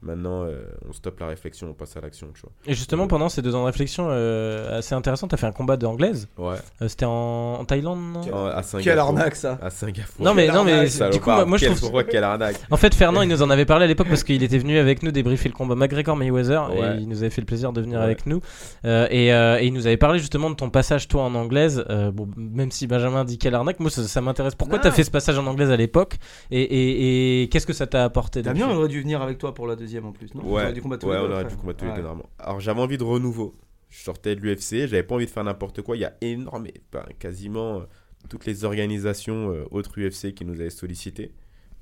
Maintenant, 0.04 0.44
euh, 0.44 0.64
on 0.88 0.94
stoppe 0.94 1.20
la 1.20 1.26
réflexion, 1.28 1.70
on 1.70 1.74
passe 1.74 1.98
à 1.98 2.02
l'action, 2.02 2.28
tu 2.36 2.42
Et 2.70 2.76
justement, 2.76 3.08
pendant 3.08 3.30
ces 3.30 3.42
deux 3.42 3.56
ans 3.56 3.62
de 3.62 3.66
réflexion 3.66 4.08
euh, 4.10 4.78
assez 4.78 4.94
intéressant, 4.94 5.28
t'as 5.28 5.38
fait 5.38 5.48
un 5.48 5.52
combat 5.52 5.76
d'anglaise. 5.76 6.28
vois. 6.38 6.52
Ouais. 6.54 6.58
Euh, 6.84 6.88
C'était 6.88 7.06
en, 7.06 7.56
en 7.60 7.66
Thaïlande, 7.66 8.00
non 8.14 8.22
En- 8.32 8.46
à 8.46 8.62
Singapour. 8.62 8.84
Quelle 8.84 9.00
arnaque 9.00 9.36
ça 9.36 9.58
À 9.60 9.72
Singapour. 9.72 10.24
Non, 10.24 10.36
mais, 10.36 10.48
non, 10.50 10.64
mais 10.64 10.86
du 11.12 11.20
coup, 11.20 11.32
moi, 11.32 11.46
moi, 11.46 11.58
je 11.58 11.66
trouve. 11.66 11.90
fois, 11.90 12.04
quelle 12.04 12.24
arnaque. 12.24 12.58
En 12.70 12.78
fait, 12.78 12.94
Fernand, 12.94 13.24
il 13.24 13.30
nous 13.30 13.42
en 13.42 13.50
avait 13.50 13.66
parlé 13.66 13.86
à 13.86 13.88
l'époque 13.88 14.08
parce 14.08 14.24
qu'il 14.24 14.44
était 14.44 14.60
venu 14.60 14.78
avec 14.78 15.02
nous 15.02 15.10
débriefer 15.12 15.50
le 15.50 15.56
combat 15.56 15.74
McGregor-Mayweather 15.76 16.70
Ouais. 16.70 16.98
et 16.98 17.02
il 17.02 17.08
nous 17.10 17.18
avait 17.24 17.32
fait 17.32 17.42
le 17.42 17.48
plaisir 17.48 17.74
de 17.74 17.82
venir 17.82 17.98
Ouais. 17.98 18.06
avec 18.06 18.28
nous. 18.28 18.40
Euh, 18.86 19.08
et, 19.10 19.34
euh, 19.34 19.58
et 19.60 19.66
il 19.66 19.74
nous 19.74 19.88
avait 19.88 19.98
parlé 19.98 20.20
justement 20.20 20.52
de 20.52 20.56
ton 20.56 20.70
passage, 20.70 21.08
toi, 21.08 21.24
en 21.24 21.34
anglaise. 21.34 21.84
Euh, 21.90 22.12
bon, 22.12 22.28
même 22.38 22.70
si 22.70 22.86
Benjamin 22.86 23.26
dit 23.26 23.40
quelle 23.40 23.56
arnaque, 23.56 23.80
moi, 23.80 23.90
ça, 23.90 24.04
ça 24.04 24.22
m'intéresse. 24.22 24.54
Pourquoi 24.54 24.78
Non. 24.78 24.84
t'as 24.84 24.92
fait 24.92 25.04
ce 25.04 25.12
passage 25.12 25.40
en 25.40 25.48
anglaise 25.48 25.72
à 25.72 25.76
l'époque 25.78 26.18
et, 26.52 26.62
et, 26.62 27.42
et 27.44 27.50
qu'est-ce 27.50 27.66
que 27.66 27.74
ça 27.74 27.88
t'a 27.88 28.04
apporté 28.04 28.44
Damien, 28.44 28.68
on 28.70 28.76
aurait 28.78 28.88
dû 28.90 29.02
venir 29.02 29.24
avec 29.24 29.40
toi 29.40 29.54
pour 29.56 29.66
la 29.66 29.76
deuxième 29.76 29.87
en 30.06 30.12
plus, 30.12 30.34
non 30.36 30.44
On 30.46 30.54
Ouais, 30.54 30.64
aurait 30.64 30.74
dû 30.74 30.82
combattre 30.82 31.02
tous 31.02 31.08
ouais 31.10 31.16
les 31.18 31.22
deux 31.24 31.28
on 31.30 31.34
aurait 31.34 31.46
dû 31.46 31.56
combattre 31.56 31.80
tous 31.80 31.86
les 31.86 31.92
Ouais. 31.92 31.98
deux 31.98 32.04
normalement. 32.04 32.30
Alors 32.40 32.60
j'avais 32.60 32.82
envie 32.82 32.98
de 32.98 33.04
renouveau. 33.04 33.56
Je 33.90 34.00
sortais 34.04 34.36
de 34.36 34.42
l'UFC, 34.42 34.88
j'avais 34.88 35.04
pas 35.04 35.16
envie 35.16 35.26
de 35.26 35.32
faire 35.32 35.44
n'importe 35.46 35.82
quoi. 35.82 35.96
Il 35.96 36.02
y 36.02 36.06
a 36.06 36.14
énormément, 36.22 36.74
ben, 36.92 37.06
quasiment 37.20 37.80
euh, 37.80 37.84
toutes 38.30 38.46
les 38.46 38.66
organisations 38.66 39.54
euh, 39.54 39.64
autres 39.72 39.98
UFC 40.00 40.34
qui 40.34 40.44
nous 40.46 40.56
avaient 40.60 40.70
sollicité. 40.70 41.32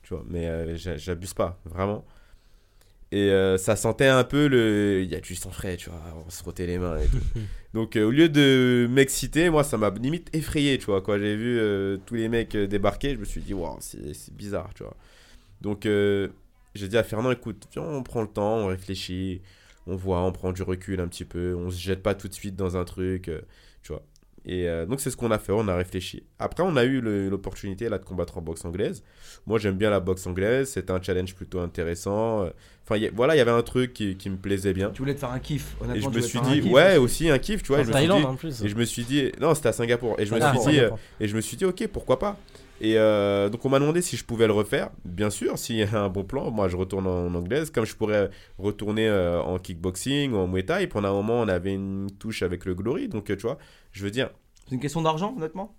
Tu 0.03 0.13
vois, 0.13 0.23
mais 0.29 0.45
euh, 0.47 0.75
j'a- 0.75 0.97
j'abuse 0.97 1.33
pas, 1.33 1.59
vraiment. 1.65 2.05
Et 3.11 3.29
euh, 3.31 3.57
ça 3.57 3.75
sentait 3.75 4.07
un 4.07 4.23
peu 4.23 4.47
le. 4.47 5.01
Il 5.03 5.09
y 5.11 5.15
a 5.15 5.19
du 5.21 5.35
sang 5.35 5.51
frais, 5.51 5.77
tu 5.77 5.89
vois, 5.89 6.01
on 6.25 6.29
se 6.29 6.37
frottait 6.41 6.65
les 6.67 6.77
mains 6.77 6.97
et 6.97 7.05
tout. 7.07 7.17
Donc 7.73 7.95
euh, 7.95 8.03
au 8.05 8.11
lieu 8.11 8.29
de 8.29 8.87
m'exciter, 8.89 9.49
moi 9.49 9.63
ça 9.63 9.77
m'a 9.77 9.89
limite 9.91 10.29
effrayé, 10.35 10.77
tu 10.77 10.85
vois. 10.85 11.01
Quand 11.01 11.17
j'ai 11.17 11.35
vu 11.35 11.57
euh, 11.59 11.97
tous 12.05 12.15
les 12.15 12.29
mecs 12.29 12.55
débarquer, 12.57 13.13
je 13.15 13.19
me 13.19 13.25
suis 13.25 13.41
dit, 13.41 13.53
waouh, 13.53 13.77
c'est 13.79 14.13
c'est 14.13 14.33
bizarre, 14.35 14.69
tu 14.75 14.83
vois. 14.83 14.95
Donc 15.61 15.85
euh, 15.85 16.29
j'ai 16.75 16.87
dit 16.87 16.97
à 16.97 17.03
Fernand, 17.03 17.31
écoute, 17.31 17.67
viens, 17.71 17.83
on 17.83 18.03
prend 18.03 18.21
le 18.21 18.27
temps, 18.27 18.57
on 18.57 18.67
réfléchit, 18.67 19.41
on 19.87 19.95
voit, 19.95 20.21
on 20.21 20.31
prend 20.31 20.51
du 20.51 20.61
recul 20.63 20.99
un 20.99 21.07
petit 21.07 21.25
peu, 21.25 21.55
on 21.55 21.69
se 21.71 21.79
jette 21.79 22.03
pas 22.03 22.13
tout 22.15 22.27
de 22.27 22.33
suite 22.33 22.55
dans 22.55 22.77
un 22.77 22.83
truc, 22.85 23.29
euh, 23.29 23.41
tu 23.81 23.91
vois. 23.93 24.03
Et 24.47 24.69
euh, 24.69 24.85
donc 24.85 24.99
c'est 25.01 25.09
ce 25.09 25.17
qu'on 25.17 25.31
a 25.31 25.39
fait, 25.39 25.51
on 25.53 25.67
a 25.67 25.75
réfléchi. 25.75 26.21
Après 26.37 26.61
on 26.61 26.75
a 26.75 26.83
eu 26.83 27.01
l'opportunité 27.29 27.89
là 27.89 27.97
de 27.97 28.05
combattre 28.05 28.37
en 28.37 28.41
boxe 28.43 28.63
anglaise. 28.63 29.03
Moi 29.47 29.57
j'aime 29.57 29.75
bien 29.75 29.89
la 29.89 29.99
boxe 29.99 30.27
anglaise, 30.27 30.69
c'était 30.69 30.91
un 30.91 31.01
challenge 31.01 31.33
plutôt 31.33 31.59
intéressant. 31.59 32.43
Euh, 32.43 32.49
Enfin 32.87 32.97
y 32.97 33.07
a- 33.07 33.11
voilà, 33.11 33.33
il 33.33 33.39
y 33.39 33.41
avait 33.41 33.49
un 33.49 33.63
truc 33.63 33.93
qui, 33.93 34.15
qui 34.17 34.29
me 34.29 34.37
plaisait 34.37 34.73
bien. 34.73 34.91
Tu 34.91 34.99
voulais 35.01 35.15
te 35.15 35.19
faire 35.21 35.31
un 35.31 35.39
kiff, 35.39 35.75
honnêtement. 35.81 35.95
Et 35.95 36.01
je 36.01 36.09
me 36.09 36.21
suis 36.21 36.39
dit, 36.41 36.61
kiff 36.61 36.71
ouais, 36.71 36.97
aussi 36.97 37.27
un 37.31 37.39
kiff, 37.39 37.63
tu 37.63 37.69
vois. 37.69 37.77
En 37.79 37.81
je 37.81 37.87
me 37.87 37.93
suis 37.93 37.93
Thaïlande 37.93 38.19
dit- 38.21 38.25
en 38.27 38.35
plus. 38.35 38.63
et 38.63 38.69
je 38.69 38.75
me 38.75 38.85
suis 38.85 39.03
dit, 39.03 39.31
non, 39.41 39.55
c'était 39.55 39.69
à 39.69 39.73
Singapour. 39.73 40.15
Et 40.19 40.27
je 40.27 40.35
me 40.35 40.39
suis 40.39 40.71
dit, 40.71 40.79
et 41.19 41.27
je 41.27 41.35
me 41.35 41.41
suis 41.41 41.57
dit, 41.57 41.65
ok, 41.65 41.87
pourquoi 41.87 42.19
pas. 42.19 42.37
Et 42.81 42.97
euh, 42.97 43.49
donc 43.49 43.63
on 43.63 43.69
m'a 43.69 43.79
demandé 43.79 44.01
si 44.01 44.17
je 44.17 44.25
pouvais 44.25 44.47
le 44.47 44.53
refaire. 44.53 44.89
Bien 45.05 45.29
sûr, 45.29 45.57
s'il 45.57 45.77
y 45.77 45.83
a 45.83 46.01
un 46.01 46.09
bon 46.09 46.23
plan, 46.23 46.51
moi 46.51 46.67
je 46.67 46.75
retourne 46.75 47.07
en 47.07 47.33
anglaise, 47.33 47.71
comme 47.71 47.85
je 47.85 47.95
pourrais 47.95 48.29
retourner 48.57 49.07
euh, 49.07 49.41
en 49.41 49.59
kickboxing 49.59 50.33
ou 50.33 50.37
en 50.37 50.47
muay 50.47 50.63
thai. 50.63 50.87
Pendant 50.87 51.09
un 51.09 51.13
moment, 51.13 51.39
on 51.39 51.47
avait 51.47 51.73
une 51.73 52.09
touche 52.19 52.43
avec 52.43 52.65
le 52.65 52.75
Glory, 52.75 53.07
donc 53.07 53.29
euh, 53.29 53.35
tu 53.35 53.43
vois, 53.43 53.57
je 53.91 54.03
veux 54.03 54.11
dire, 54.11 54.29
C'est 54.67 54.75
une 54.75 54.81
question 54.81 55.01
d'argent, 55.01 55.33
honnêtement? 55.37 55.75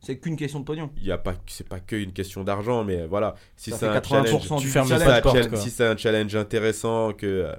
C'est 0.00 0.18
qu'une 0.18 0.36
question 0.36 0.60
de 0.60 0.64
pognon. 0.64 0.90
il 0.96 1.06
y 1.06 1.12
a 1.12 1.18
pas, 1.18 1.34
c'est 1.46 1.68
pas 1.68 1.78
que 1.78 1.94
une 1.94 2.12
question 2.12 2.42
d'argent, 2.42 2.82
mais 2.82 3.06
voilà, 3.06 3.34
si 3.56 3.70
c'est 3.70 3.86
un 3.86 3.94
80% 3.94 4.02
challenge, 4.08 4.60
Tu 4.60 4.68
fermes 4.68 5.56
si 5.56 5.70
c'est 5.70 5.86
un 5.86 6.40
intéressant 6.40 7.12
que 7.12 7.26
euh, 7.26 7.52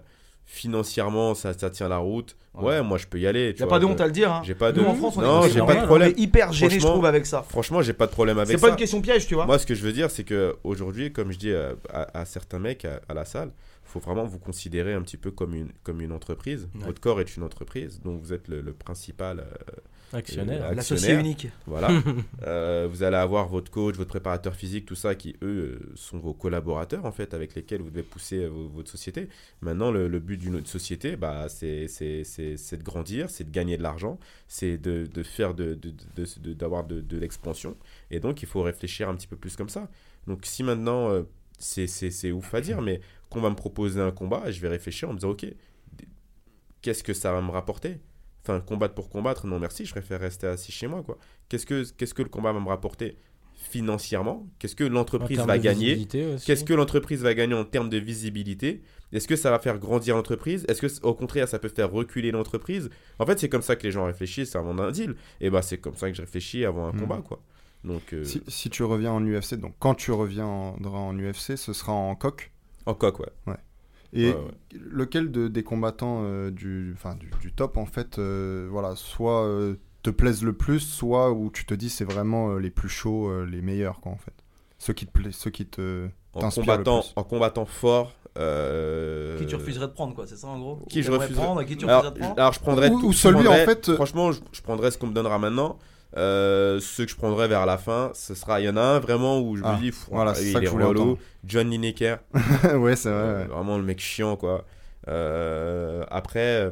financièrement 0.51 1.33
ça, 1.33 1.53
ça 1.53 1.69
tient 1.69 1.87
la 1.87 1.97
route, 1.97 2.35
ouais, 2.55 2.63
Ouais. 2.63 2.83
moi 2.83 2.97
je 2.97 3.07
peux 3.07 3.19
y 3.19 3.25
aller. 3.25 3.53
Tu 3.55 3.63
a 3.63 3.65
vois, 3.65 3.75
pas 3.75 3.79
de 3.79 3.85
honte 3.85 4.01
à 4.01 4.05
le 4.05 4.11
dire. 4.11 4.31
hein. 4.31 4.41
J'ai 4.43 4.53
pas 4.53 4.71
de, 4.73 4.81
Nous 4.81 4.85
en 4.87 4.95
France, 4.95 5.15
on 5.17 5.21
non, 5.21 5.43
est, 5.45 5.49
j'ai 5.49 5.59
pas 5.61 5.75
de 5.75 5.85
problème. 5.85 6.11
on 6.13 6.17
est 6.17 6.19
hyper 6.19 6.51
gêné, 6.51 6.77
je 6.79 6.85
trouve, 6.85 7.05
avec 7.05 7.25
ça. 7.25 7.41
Franchement, 7.43 7.81
j'ai 7.81 7.93
pas 7.93 8.05
de 8.05 8.11
problème 8.11 8.37
avec 8.37 8.51
C'est 8.51 8.57
ça. 8.57 8.67
pas 8.67 8.71
une 8.71 8.77
question 8.77 9.01
piège, 9.01 9.25
tu 9.27 9.35
vois. 9.35 9.45
Moi, 9.45 9.57
ce 9.57 9.65
que 9.65 9.73
je 9.75 9.81
veux 9.83 9.93
dire, 9.93 10.11
c'est 10.11 10.25
que 10.25 10.55
aujourd'hui, 10.65 11.13
comme 11.13 11.31
je 11.31 11.39
dis 11.39 11.51
euh, 11.51 11.73
à, 11.89 12.19
à 12.19 12.25
certains 12.25 12.59
mecs 12.59 12.83
à, 12.85 12.99
à 13.07 13.13
la 13.13 13.23
salle, 13.23 13.51
faut 13.85 13.99
vraiment 13.99 14.25
vous 14.25 14.39
considérer 14.39 14.93
un 14.93 15.01
petit 15.01 15.17
peu 15.17 15.31
comme 15.31 15.53
une, 15.55 15.69
comme 15.83 16.01
une 16.01 16.11
entreprise. 16.11 16.67
Ouais. 16.75 16.85
Votre 16.85 16.99
corps 17.01 17.21
est 17.21 17.35
une 17.37 17.43
entreprise, 17.43 18.01
donc 18.01 18.21
vous 18.21 18.33
êtes 18.33 18.47
le, 18.49 18.59
le 18.61 18.73
principal 18.73 19.39
euh, 19.39 19.43
Actionnaire. 20.13 20.65
euh, 20.65 20.73
L'associé 20.73 20.95
actionnaire. 21.11 21.19
unique. 21.19 21.47
Voilà. 21.67 21.89
Euh, 22.43 22.87
vous 22.89 23.03
allez 23.03 23.17
avoir 23.17 23.47
votre 23.47 23.69
coach, 23.71 23.95
votre 23.95 24.09
préparateur 24.09 24.55
physique, 24.55 24.85
tout 24.85 24.95
ça, 24.95 25.13
qui 25.15 25.35
eux 25.43 25.79
euh, 25.81 25.91
sont 25.95 26.17
vos 26.17 26.33
collaborateurs 26.33 27.05
en 27.05 27.11
fait, 27.11 27.33
avec 27.33 27.53
lesquels 27.55 27.81
vous 27.81 27.89
devez 27.91 28.01
pousser 28.03 28.43
euh, 28.43 28.47
vo- 28.49 28.67
votre 28.69 28.89
société. 28.89 29.29
Maintenant, 29.61 29.91
le, 29.91 30.07
le 30.07 30.19
but 30.19 30.37
d'une 30.37 30.55
autre 30.55 30.67
société, 30.67 31.15
bah, 31.15 31.47
c'est 31.49 31.87
c'est- 31.87 32.23
c'est- 32.23 32.57
c'est 32.57 32.77
de 32.77 32.83
grandir, 32.83 33.29
c'est 33.29 33.43
de 33.43 33.51
gagner 33.51 33.77
de 33.77 33.83
l'argent, 33.83 34.17
c'est 34.47 34.77
de, 34.77 35.05
de 35.05 35.23
faire 35.23 35.53
de, 35.53 35.75
de- 35.75 35.93
de- 36.15 36.39
de- 36.39 36.53
d'avoir 36.53 36.83
de, 36.85 36.99
de 37.01 37.17
l'expansion. 37.17 37.77
Et 38.09 38.19
donc, 38.19 38.41
il 38.41 38.47
faut 38.47 38.63
réfléchir 38.63 39.07
un 39.07 39.15
petit 39.15 39.27
peu 39.27 39.35
plus 39.37 39.55
comme 39.55 39.69
ça. 39.69 39.89
Donc, 40.27 40.39
si 40.45 40.63
maintenant, 40.63 41.09
euh, 41.11 41.23
c'est- 41.59 41.87
c'est 41.87 42.09
c'est 42.11 42.31
ouf 42.31 42.53
à 42.55 42.61
dire, 42.61 42.81
mais 42.81 43.01
qu'on 43.29 43.39
va 43.41 43.49
me 43.51 43.55
proposer 43.55 44.01
un 44.01 44.11
combat, 44.11 44.49
je 44.51 44.59
vais 44.61 44.67
réfléchir 44.69 45.09
en 45.09 45.13
me 45.13 45.17
disant, 45.19 45.29
ok, 45.31 45.45
qu'est-ce 46.81 47.03
que 47.03 47.13
ça 47.13 47.31
va 47.31 47.41
me 47.41 47.51
rapporter? 47.51 47.99
Enfin, 48.43 48.59
combattre 48.59 48.93
pour 48.95 49.09
combattre, 49.09 49.45
non 49.47 49.59
merci, 49.59 49.85
je 49.85 49.91
préfère 49.91 50.19
rester 50.19 50.47
assis 50.47 50.71
chez 50.71 50.87
moi, 50.87 51.03
quoi. 51.03 51.17
Qu'est-ce 51.49 51.65
que, 51.65 51.83
qu'est-ce 51.91 52.13
que 52.13 52.23
le 52.23 52.29
combat 52.29 52.51
va 52.53 52.59
me 52.59 52.67
rapporter 52.69 53.17
financièrement? 53.55 54.47
Qu'est-ce 54.59 54.75
que 54.75 54.83
En 54.85 54.89
l'entreprise 54.89 55.39
va 55.39 55.57
gagner? 55.59 56.07
Qu'est-ce 56.07 56.63
que 56.63 56.73
l'entreprise 56.73 57.21
va 57.21 57.33
gagner 57.33 57.53
en 57.53 57.63
termes 57.65 57.89
de 57.89 57.97
visibilité? 57.97 58.81
Est-ce 59.11 59.27
que 59.27 59.35
ça 59.35 59.51
va 59.51 59.59
faire 59.59 59.77
grandir 59.77 60.15
l'entreprise? 60.15 60.65
Est-ce 60.67 60.81
que 60.81 61.05
au 61.05 61.13
contraire 61.13 61.47
ça 61.47 61.59
peut 61.59 61.69
faire 61.69 61.91
reculer 61.91 62.31
l'entreprise? 62.31 62.89
En 63.19 63.25
fait, 63.25 63.39
c'est 63.39 63.49
comme 63.49 63.61
ça 63.61 63.75
que 63.75 63.83
les 63.83 63.91
gens 63.91 64.05
réfléchissent 64.05 64.55
avant 64.55 64.77
un 64.79 64.91
deal. 64.91 65.15
Et 65.41 65.49
bah 65.49 65.61
c'est 65.61 65.77
comme 65.77 65.95
ça 65.95 66.09
que 66.09 66.15
je 66.15 66.21
réfléchis 66.21 66.65
avant 66.65 66.87
un 66.87 66.93
Mhm. 66.93 67.01
combat 67.01 67.21
quoi. 67.21 67.41
Donc 67.83 68.13
euh, 68.13 68.23
Si, 68.23 68.41
si 68.47 68.69
tu 68.69 68.83
reviens 68.83 69.11
en 69.11 69.23
UFC, 69.25 69.55
donc 69.55 69.75
quand 69.79 69.95
tu 69.95 70.11
reviendras 70.11 70.97
en 70.97 71.17
UFC, 71.17 71.55
ce 71.57 71.73
sera 71.73 71.91
en 71.93 72.15
coq? 72.15 72.51
en 72.87 72.93
coq 72.95 73.19
ouais. 73.19 73.55
Et 74.13 74.27
Ouais, 74.29 74.33
ouais. 74.35 74.79
lequel 74.89 75.31
de- 75.31 75.47
des 75.47 75.63
combattants 75.63 76.21
euh, 76.25 76.51
du, 76.51 76.91
enfin, 76.95 77.15
du, 77.15 77.29
du 77.41 77.51
top, 77.53 77.77
en 77.77 77.85
fait, 77.85 78.19
euh, 78.19 78.67
voilà, 78.69 78.95
soit 78.95 79.45
euh, 79.45 79.75
te 80.03 80.09
plaisent 80.09 80.43
le 80.43 80.53
plus, 80.53 80.79
soit 80.81 81.31
où 81.31 81.49
tu 81.49 81.65
te 81.65 81.73
dis 81.73 81.89
c'est 81.89 82.03
vraiment 82.05 82.49
euh, 82.51 82.57
les 82.59 82.71
plus 82.71 82.89
chauds, 82.89 83.29
euh, 83.29 83.45
les 83.45 83.61
meilleurs, 83.61 83.99
quoi, 84.01 84.11
en 84.11 84.17
fait. 84.17 84.33
Ceux 84.79 84.93
qui 84.93 85.05
te 85.05 85.11
plaisent, 85.11 85.35
ceux 85.35 85.51
qui 85.51 85.65
te. 85.65 86.07
En 86.33 86.49
combattant 86.49 86.95
le 86.97 87.01
plus. 87.01 87.13
en 87.17 87.23
combattant 87.23 87.65
fort 87.65 88.13
euh, 88.37 89.37
Qui 89.37 89.45
tu 89.45 89.55
refuserais 89.55 89.87
de 89.87 89.91
prendre, 89.91 90.13
quoi, 90.15 90.25
c'est 90.27 90.37
ça 90.37 90.47
en 90.47 90.59
gros? 90.59 90.79
Qui 90.89 91.03
je 91.03 91.11
refuserais- 91.11 91.43
prendre, 91.43 91.63
qui 91.63 91.77
tu 91.77 91.85
alors, 91.85 92.03
refuserais 92.03 92.13
de 92.15 92.19
prendre? 92.25 92.39
alors, 92.39 92.53
je 92.53 92.59
prendrais 92.61 92.89
Ou- 92.89 92.99
tout- 93.01 93.07
ou 93.07 93.11
je 93.11 93.17
celui, 93.17 93.47
en 93.47 93.53
fait, 93.65 93.93
franchement 93.95 94.31
je, 94.31 94.39
je 94.53 94.61
prendrais 94.61 94.91
ce 94.91 94.97
qu'on 94.97 95.07
me 95.07 95.13
donnera 95.13 95.37
maintenant 95.39 95.77
Euh, 96.17 96.79
ceux 96.81 97.05
que 97.05 97.11
je 97.11 97.15
prendrais 97.15 97.47
vers 97.47 97.65
la 97.65 97.77
fin 97.77 98.11
ce 98.13 98.35
sera 98.35 98.59
il 98.59 98.65
y 98.65 98.69
en 98.69 98.75
a 98.75 98.81
un 98.81 98.99
vraiment 98.99 99.39
où 99.39 99.55
je 99.55 99.61
Ah, 99.63 99.75
me 99.77 99.79
dis 99.79 99.91
pff, 99.91 100.09
voilà, 100.11 100.31
il 100.31 100.35
c'est 100.35 100.51
ça 100.51 100.59
que 100.59 100.65
est 100.65 100.69
je. 100.69 101.15
John 101.45 101.69
Lineker 101.69 102.19
ouais, 102.79 102.95
c'est 102.97 103.09
vrai. 103.09 103.33
Ouais. 103.35 103.45
Vraiment 103.45 103.77
le 103.77 103.83
mec 103.83 103.99
chiant, 103.99 104.35
quoi. 104.35 104.65
Euh, 105.07 106.03
après, 106.09 106.71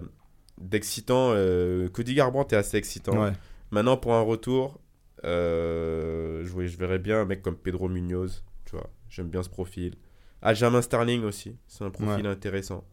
d'excitant, 0.60 1.32
euh, 1.34 1.88
Cody 1.90 2.16
Garbrandt 2.16 2.53
est 2.53 2.60
assez 2.60 2.76
excitant. 2.78 3.18
Ouais. 3.24 3.32
Maintenant, 3.72 3.95
pour 3.98 4.14
un 4.14 4.22
retour, 4.22 4.80
je, 5.24 6.78
verrais 6.78 6.99
bien 6.99 7.22
un 7.22 7.26
mec 7.26 7.41
comme 7.41 7.56
Pedro 7.56 7.88
Munoz, 7.88 8.44
tu 8.66 8.76
vois. 8.76 8.90
J'aime 9.10 9.30
bien 9.30 9.41
ce 9.44 9.49
profil. 9.49 9.95
Aljamain 10.41 10.82
Starling 10.82 11.24
aussi, 11.24 11.56
c'est 11.68 11.84
un 11.84 11.90
profil 11.91 12.26
intéressant. 12.28 12.84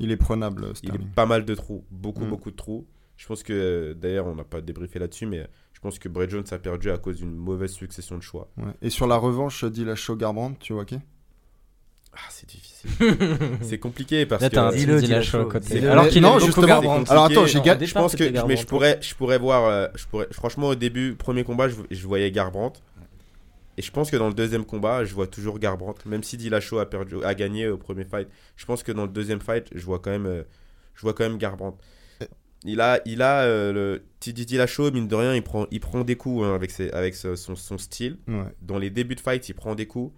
Il 0.00 0.10
est 0.10 0.16
prenable, 0.16 0.66
Il 0.70 0.76
Sterling. 0.76 1.02
est 1.02 1.14
pas 1.14 1.26
mal 1.26 1.44
de 1.44 1.54
trous, 1.54 1.84
beaucoup, 1.90 2.24
Mm. 2.24 2.28
beaucoup 2.30 2.50
de 2.50 2.56
trous. 2.56 2.86
Je 3.16 3.26
pense 3.28 3.42
que, 3.44 3.92
d'ailleurs, 3.92 4.26
on 4.26 4.34
n'a 4.34 4.42
pas 4.44 4.60
débriefé 4.60 4.98
là-dessus, 4.98 5.26
mais 5.26 5.46
pense 5.84 5.98
que 5.98 6.08
Bray 6.08 6.30
Jones 6.30 6.44
a 6.50 6.58
perdu 6.58 6.90
à 6.90 6.96
cause 6.96 7.18
d'une 7.18 7.34
mauvaise 7.36 7.70
succession 7.72 8.16
de 8.16 8.22
choix. 8.22 8.48
Ouais. 8.56 8.72
Et 8.80 8.88
sur 8.88 9.06
la 9.06 9.16
revanche 9.16 9.64
d'Ilacho 9.64 10.16
Garbrandt, 10.16 10.56
tu 10.58 10.72
vois 10.72 10.86
qui? 10.86 10.98
Ah, 12.14 12.20
c'est 12.30 12.48
difficile. 12.48 12.90
c'est 13.62 13.78
compliqué 13.78 14.24
parce 14.24 14.40
Là, 14.40 14.48
que. 14.48 14.74
Dis-le, 14.76 15.00
dis-le. 15.02 15.90
Alors 15.90 16.08
qu'il 16.08 16.22
non, 16.22 16.38
est 16.38 16.44
justement. 16.46 16.66
Garbrandt. 16.66 17.10
Alors 17.10 17.24
attends, 17.24 17.44
j'ai 17.44 17.60
ga- 17.60 17.76
Je 17.78 17.92
pense 17.92 18.16
que 18.16 18.46
mais 18.46 18.56
je 18.56 18.66
pourrais, 18.66 18.98
je 19.02 19.14
pourrais 19.14 19.38
voir. 19.38 19.64
euh, 19.66 19.88
je 19.94 20.06
pourrais, 20.06 20.28
franchement, 20.30 20.68
au 20.68 20.74
début, 20.74 21.14
premier 21.16 21.44
combat, 21.44 21.68
je, 21.68 21.74
je 21.90 22.06
voyais 22.06 22.30
Garbrandt. 22.30 22.80
Et 23.76 23.82
je 23.82 23.90
pense 23.90 24.10
que 24.10 24.16
dans 24.16 24.28
le 24.28 24.34
deuxième 24.34 24.64
combat, 24.64 25.04
je 25.04 25.12
vois 25.14 25.26
toujours 25.26 25.58
Garbrandt. 25.58 26.08
Même 26.08 26.22
si 26.22 26.38
Dillashaw 26.38 26.78
a, 26.78 26.86
perdu, 26.88 27.16
a 27.24 27.34
gagné 27.34 27.68
au 27.68 27.76
premier 27.76 28.04
fight, 28.04 28.28
je 28.56 28.64
pense 28.64 28.82
que 28.84 28.92
dans 28.92 29.02
le 29.02 29.08
deuxième 29.08 29.40
fight, 29.40 29.66
je 29.74 29.84
vois 29.84 29.98
quand 29.98 30.12
même, 30.12 30.26
euh, 30.26 30.42
je 30.94 31.02
vois 31.02 31.12
quand 31.12 31.24
même 31.24 31.36
Garbrandt. 31.38 31.76
Il 32.64 32.80
a, 32.80 33.00
il 33.04 33.20
a 33.22 33.42
euh, 33.42 33.72
le 33.72 34.02
Tidi 34.20 34.46
Dillashaw, 34.46 34.90
mine 34.90 35.06
de 35.06 35.14
rien, 35.14 35.34
il 35.34 35.42
prend, 35.42 35.66
il 35.70 35.80
prend 35.80 36.02
des 36.02 36.16
coups 36.16 36.44
hein, 36.44 36.54
avec, 36.54 36.70
ses, 36.70 36.90
avec 36.92 37.14
ce- 37.14 37.36
son, 37.36 37.54
son 37.56 37.76
style. 37.78 38.16
Ouais. 38.26 38.44
Dans 38.62 38.78
les 38.78 38.88
débuts 38.90 39.14
de 39.16 39.20
fight, 39.20 39.46
il 39.48 39.54
prend 39.54 39.74
des 39.74 39.86
coups. 39.86 40.14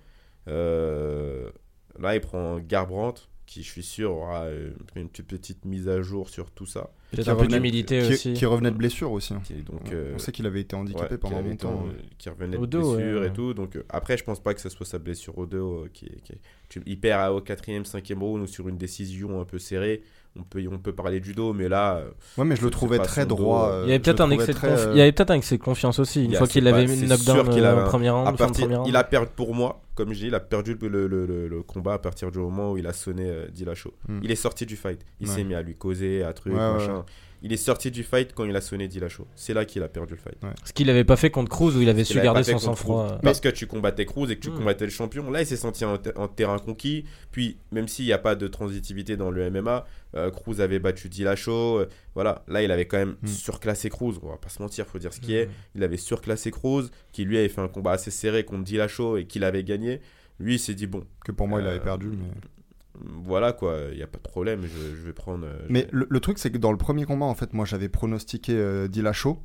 Euh, 0.49 1.51
là, 1.99 2.15
il 2.15 2.21
prend 2.21 2.59
Garbrandt, 2.61 3.23
qui, 3.47 3.63
je 3.63 3.69
suis 3.71 3.83
sûr, 3.83 4.13
aura 4.13 4.45
euh, 4.45 4.71
une 4.97 5.09
petite, 5.09 5.27
petite 5.27 5.65
mise 5.65 5.89
à 5.89 6.03
jour 6.03 6.29
sur 6.29 6.51
tout 6.51 6.67
ça. 6.67 6.91
Peut-être 7.13 7.29
un 7.29 7.37
peu 7.37 7.47
d'humilité 7.47 8.01
aussi. 8.09 8.33
qui 8.35 8.45
revenait 8.47 8.71
de 8.73 8.77
blessure 8.77 9.13
aussi. 9.13 9.33
hein. 9.33 9.41
Qui, 9.45 9.55
est 9.55 9.63
donc, 9.63 9.83
On- 9.87 9.93
euh, 9.93 10.13
On 10.15 10.19
sait 10.19 10.33
qu'il 10.33 10.47
avait 10.47 10.61
été 10.61 10.75
handicapé 10.75 11.13
ouais, 11.15 11.19
pendant 11.19 11.35
qui 11.37 11.41
avait 11.41 11.55
été, 11.55 11.65
longtemps. 11.67 11.87
euh, 11.87 11.93
qui 12.19 12.29
revenait 12.29 12.57
Au 12.57 12.67
de 12.67 12.79
dos, 12.79 12.97
blessure 12.97 13.21
ouais. 13.21 13.27
et 13.29 13.33
tout. 13.33 13.55
Donc, 13.55 13.77
euh, 13.77 13.85
après, 13.89 14.17
je 14.17 14.25
pense 14.25 14.41
pas 14.43 14.55
que 14.55 14.61
ce 14.61 14.69
soit 14.69 14.87
sa 14.87 14.99
blessure 14.99 15.37
au 15.39 15.47
dos 15.47 15.85
euh, 15.85 15.91
qui, 15.93 16.07
est- 16.07 16.21
qui 16.69 16.81
Il 16.87 16.99
perd 17.01 17.21
à- 17.23 17.33
au 17.33 17.41
quatrième, 17.41 17.85
cinquième 17.85 18.23
round 18.23 18.43
ou 18.43 18.47
sur 18.47 18.69
une 18.69 18.77
décision 18.79 19.41
un 19.41 19.45
peu 19.45 19.59
serrée. 19.59 20.03
On 20.39 20.43
peut, 20.43 20.63
on 20.71 20.79
peut 20.79 20.93
parler 20.93 21.21
du 21.21 21.33
dos, 21.35 21.53
mais 21.53 21.69
là, 21.69 21.97
euh, 21.97 22.11
Ouais, 22.37 22.45
mais 22.45 22.57
je 22.57 22.63
le 22.63 22.71
trouvais 22.71 22.99
très 22.99 23.25
droit. 23.27 23.69
euh, 23.71 23.73
euh, 23.81 23.83
Il 23.85 23.89
y 23.89 23.93
avait 23.93 23.99
peut-être 24.01 24.21
un 24.21 24.31
excès 24.31 24.53
de 24.53 24.57
très, 24.59 24.69
confi- 24.69 24.87
euh, 24.89 24.93
il 24.93 24.99
y 24.99 25.01
avait 25.01 25.13
peut-être 25.13 25.31
un 25.31 25.35
excès 25.37 25.57
de 25.57 25.63
confiance 25.63 25.99
aussi. 25.99 26.25
Une 26.27 26.35
a- 26.35 26.39
fois 26.39 26.47
qu'il 26.47 26.67
avait 26.69 26.87
mis 26.87 27.01
le 27.01 27.07
knockdown 27.09 27.37
sûr 27.45 27.51
qu'il 27.55 27.65
euh, 27.65 27.75
au 27.75 27.79
un- 27.79 27.85
premier 27.85 28.11
round, 28.11 28.29
à 28.29 28.33
de 28.33 28.37
partir, 28.37 28.65
premier 28.65 28.77
round. 28.77 28.89
il 28.89 28.97
a 28.97 29.05
perdu 29.05 29.29
pour 29.35 29.55
moi, 29.55 29.81
comme 29.95 30.13
je 30.13 30.19
dis, 30.21 30.27
il 30.27 30.35
a 30.35 30.41
perdu 30.41 30.77
le, 30.81 30.89
le- 30.89 31.07
le- 31.07 31.27
le- 31.27 31.49
le 31.49 31.63
combat 31.63 31.95
à 31.95 31.99
partir 31.99 32.31
du 32.31 32.39
moment 32.39 32.73
où 32.73 32.77
il 32.79 32.87
a 32.87 32.93
sonné 32.93 33.25
euh, 33.27 33.47
Dillashaw. 33.49 33.93
Hmm. 34.09 34.21
Il 34.23 34.31
est 34.31 34.35
sorti 34.37 34.67
du 34.67 34.77
fight. 34.77 35.01
Il 35.21 35.29
Ouais. 35.29 35.35
s'est 35.35 35.45
mis 35.45 35.55
à 35.55 35.63
lui 35.63 35.75
causer, 35.75 36.23
à 36.23 36.33
truc, 36.33 36.53
Ouais, 36.53 36.59
ouais, 36.61 36.73
machin. 36.75 37.05
Il 37.47 37.53
est 37.53 37.57
sorti 37.59 37.93
du 37.93 38.03
fight 38.03 38.33
quand 38.35 38.45
il 38.45 38.57
a 38.57 38.61
sonné 38.61 38.89
Dillashaw. 38.89 39.25
C'est 39.37 39.55
là 39.55 39.65
qu'il 39.65 39.81
a 39.85 39.89
perdu 39.89 40.15
le 40.15 40.19
fight. 40.19 40.37
Ce 40.65 40.73
qu'il 40.73 40.91
avait 40.91 41.05
pas 41.05 41.15
fait 41.17 41.31
contre 41.31 41.49
Cruz 41.49 41.77
où 41.77 41.81
il 41.81 41.89
avait 41.89 42.03
su 42.03 42.21
garder 42.21 42.43
son 42.43 42.59
sang-froid. 42.59 43.19
Parce 43.23 43.39
que 43.39 43.49
tu 43.49 43.69
combattais 43.69 44.05
Cruz 44.05 44.29
et 44.33 44.35
que 44.37 44.41
tu 44.41 44.51
Hmm. 44.51 44.57
combattais 44.59 44.85
le 44.85 44.91
champion. 44.91 45.31
Là, 45.31 45.43
il 45.43 45.47
s'est 45.47 45.57
senti 45.57 45.85
en 45.85 45.97
terrain 46.27 46.59
conquis. 46.59 47.05
Puis, 47.31 47.57
même 47.71 47.87
s'il 47.87 48.05
n'y 48.05 48.13
a 48.13 48.19
pas 48.19 48.35
de 48.35 48.49
transitivité 48.49 49.17
dans 49.17 49.31
le 49.31 49.49
MMA, 49.49 49.87
euh, 50.17 50.31
Cruz 50.33 50.61
avait 50.61 50.81
battu 50.81 51.09
Dillashaw. 51.09 51.79
euh, 51.79 51.89
voilà, 52.17 52.43
là, 52.49 52.63
il 52.63 52.71
avait 52.73 52.87
quand 52.87 52.99
même 52.99 53.15
Hmm. 53.23 53.27
surclassé 53.29 53.91
Cruz. 53.91 54.19
On 54.25 54.31
va 54.31 54.39
pas 54.39 54.49
se 54.49 54.61
mentir, 54.61 54.85
faut 54.89 54.99
dire 54.99 55.13
ce 55.15 55.21
qui 55.21 55.33
Hmm. 55.35 55.37
est. 55.37 55.49
Il 55.77 55.85
avait 55.85 55.97
surclassé 55.99 56.51
Cruz, 56.51 56.89
qui 57.13 57.25
lui 57.25 57.39
avait 57.39 57.49
fait 57.49 57.61
un 57.61 57.69
combat 57.69 57.93
assez 57.93 58.11
serré 58.11 58.45
contre 58.45 58.65
Dillashaw 58.65 59.19
et 59.19 59.27
qu'il 59.27 59.45
avait 59.45 59.63
gagné. 59.63 60.01
Lui, 60.41 60.57
il 60.57 60.59
s'est 60.59 60.75
dit, 60.75 60.89
bon, 60.89 61.05
Que 61.25 61.31
pour 61.33 61.47
moi, 61.47 61.61
il 61.61 61.67
Euh, 61.67 61.71
avait 61.71 61.81
perdu. 61.81 62.09
Mais, 62.09 62.27
voilà 63.25 63.53
quoi, 63.53 63.77
il 63.93 63.97
n'y 63.97 64.03
a 64.03 64.07
pas 64.07 64.19
de 64.19 64.23
problème, 64.29 64.63
je, 64.63 64.97
je 64.97 65.03
vais 65.03 65.13
prendre. 65.13 65.47
euh, 65.47 65.57
je 65.69 65.73
mais 65.73 65.81
vais- 65.83 65.89
le, 65.93 66.07
le 66.09 66.21
truc, 66.21 66.39
c'est 66.39 66.51
que 66.51 66.59
dans 66.59 66.73
le 66.73 66.79
premier 66.79 67.05
combat, 67.05 67.27
en 67.27 67.35
fait, 67.35 67.53
moi, 67.53 67.65
j'avais 67.65 67.89
pronostiqué 67.89 68.53
euh, 68.57 68.89
Dillashaw. 68.89 69.39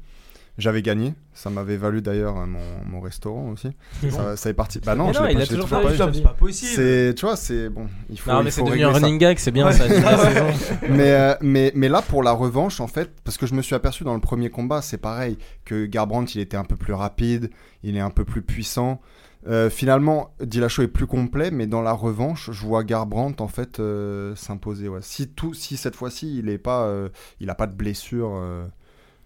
J'avais 0.57 0.81
gagné. 0.81 1.13
Ça 1.33 1.49
m'avait 1.49 1.77
valu 1.77 2.01
d'ailleurs 2.01 2.35
mon, 2.45 2.59
mon 2.85 2.99
restaurant 2.99 3.49
aussi. 3.51 3.69
ça, 4.09 4.35
ça 4.35 4.49
est 4.49 4.53
parti. 4.53 4.81
Bah 4.85 4.95
non, 4.95 5.13
je 5.13 5.19
il 5.29 5.37
pas- 5.37 5.43
a 5.43 5.45
toujours 5.47 5.67
pas 5.69 5.81
pas 5.81 5.91
c'est 6.13 6.21
pas 6.23 6.33
possible. 6.33 6.71
C'est, 6.75 7.13
tu 7.15 7.25
vois, 7.25 7.37
c'est 7.37 7.69
bon. 7.69 7.87
Il 8.09 8.19
faut. 8.19 8.29
Non, 8.31 8.43
mais 8.43 8.51
c'est 8.51 8.61
devenu 8.61 8.83
un 8.83 8.93
ça. 8.93 8.99
running 8.99 9.17
gag, 9.17 9.37
c'est 9.39 9.51
bien 9.51 9.71
ça. 9.71 9.87
la 9.87 10.17
saison. 10.17 10.47
mais, 10.89 11.11
euh, 11.13 11.35
mais, 11.41 11.71
mais 11.73 11.87
là, 11.87 12.01
pour 12.01 12.21
la 12.21 12.33
revanche, 12.33 12.81
en 12.81 12.87
fait, 12.87 13.11
parce 13.23 13.37
que 13.37 13.47
je 13.47 13.53
me 13.55 13.61
suis 13.61 13.75
aperçu 13.75 14.03
dans 14.03 14.13
le 14.13 14.19
premier 14.19 14.49
combat, 14.49 14.81
c'est 14.81 14.97
pareil, 14.97 15.37
que 15.63 15.85
Garbrandt, 15.85 16.33
il 16.35 16.41
était 16.41 16.57
un 16.57 16.65
peu 16.65 16.75
plus 16.75 16.93
rapide, 16.93 17.49
il 17.83 17.95
est 17.95 18.01
un 18.01 18.09
peu 18.11 18.25
plus 18.25 18.41
puissant. 18.41 18.99
Euh, 19.47 19.69
finalement, 19.71 20.29
Dillashaw 20.41 20.83
est 20.83 20.87
plus 20.87 21.07
complet, 21.07 21.49
mais 21.51 21.65
dans 21.67 21.81
la 21.81 21.93
revanche, 21.93 22.51
je 22.51 22.65
vois 22.65 22.83
Garbrandt 22.83 23.41
en 23.43 23.47
fait 23.47 23.79
euh, 23.79 24.35
s'imposer. 24.35 24.87
Ouais. 24.87 24.99
Si 25.01 25.27
tout, 25.29 25.53
si 25.55 25.77
cette 25.77 25.95
fois-ci, 25.95 26.37
il 26.37 26.49
est 26.49 26.57
pas, 26.59 26.83
euh, 26.83 27.09
il 27.39 27.49
a 27.49 27.55
pas 27.55 27.65
de 27.67 27.73
blessure, 27.73 28.31
euh, 28.35 28.63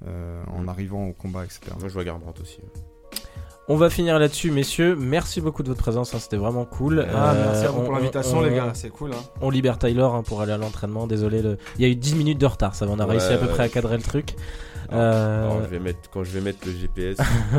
euh, 0.08 0.42
en 0.56 0.68
arrivant 0.68 1.06
au 1.08 1.14
combat, 1.14 1.44
etc. 1.44 1.62
Moi, 1.80 1.90
je 1.90 1.94
vois 1.94 2.04
Garbrandt 2.06 2.42
aussi. 2.42 2.60
On 3.68 3.78
va 3.78 3.90
finir 3.90 4.20
là-dessus, 4.20 4.52
messieurs. 4.52 4.96
Merci 4.96 5.42
beaucoup 5.42 5.64
de 5.64 5.70
votre 5.70 5.82
présence, 5.82 6.14
hein, 6.14 6.20
c'était 6.20 6.38
vraiment 6.38 6.66
cool. 6.66 7.04
Ah, 7.12 7.32
Euh, 7.34 7.46
merci 7.48 7.66
à 7.66 7.72
vous 7.72 7.82
on- 7.82 7.86
pour 7.86 7.94
l'invitation, 7.96 8.38
on- 8.38 8.42
les 8.44 8.54
gars. 8.54 8.72
C'est 8.76 8.90
cool. 8.92 9.12
Hein. 9.12 9.24
On 9.42 9.50
libère 9.50 9.80
Tyler 9.80 10.02
hein, 10.04 10.22
pour 10.24 10.42
aller 10.42 10.52
à 10.52 10.58
l'entraînement. 10.58 11.08
Désolé, 11.08 11.42
le- 11.42 11.58
il 11.78 11.82
y 11.82 11.86
a 11.86 11.88
eu 11.88 11.96
10 11.96 12.14
minutes 12.16 12.38
de 12.38 12.46
retard. 12.46 12.76
Ça, 12.76 12.86
va, 12.86 12.92
on 12.92 13.00
a 13.00 13.06
Ouais, 13.06 13.12
réussi 13.18 13.34
à 13.34 13.38
peu 13.38 13.48
ouais. 13.48 13.52
près 13.52 13.64
à 13.64 13.70
cadrer 13.70 13.98
le 13.98 14.04
truc. 14.04 14.36
Euh, 14.96 15.44
alors, 15.52 15.62
je 15.64 15.68
vais 15.70 15.80
mettre, 15.80 16.10
quand 16.12 16.24
je 16.24 16.32
vais 16.32 16.42
mettre 16.42 16.60
le 16.66 16.72
GPS, 16.74 17.18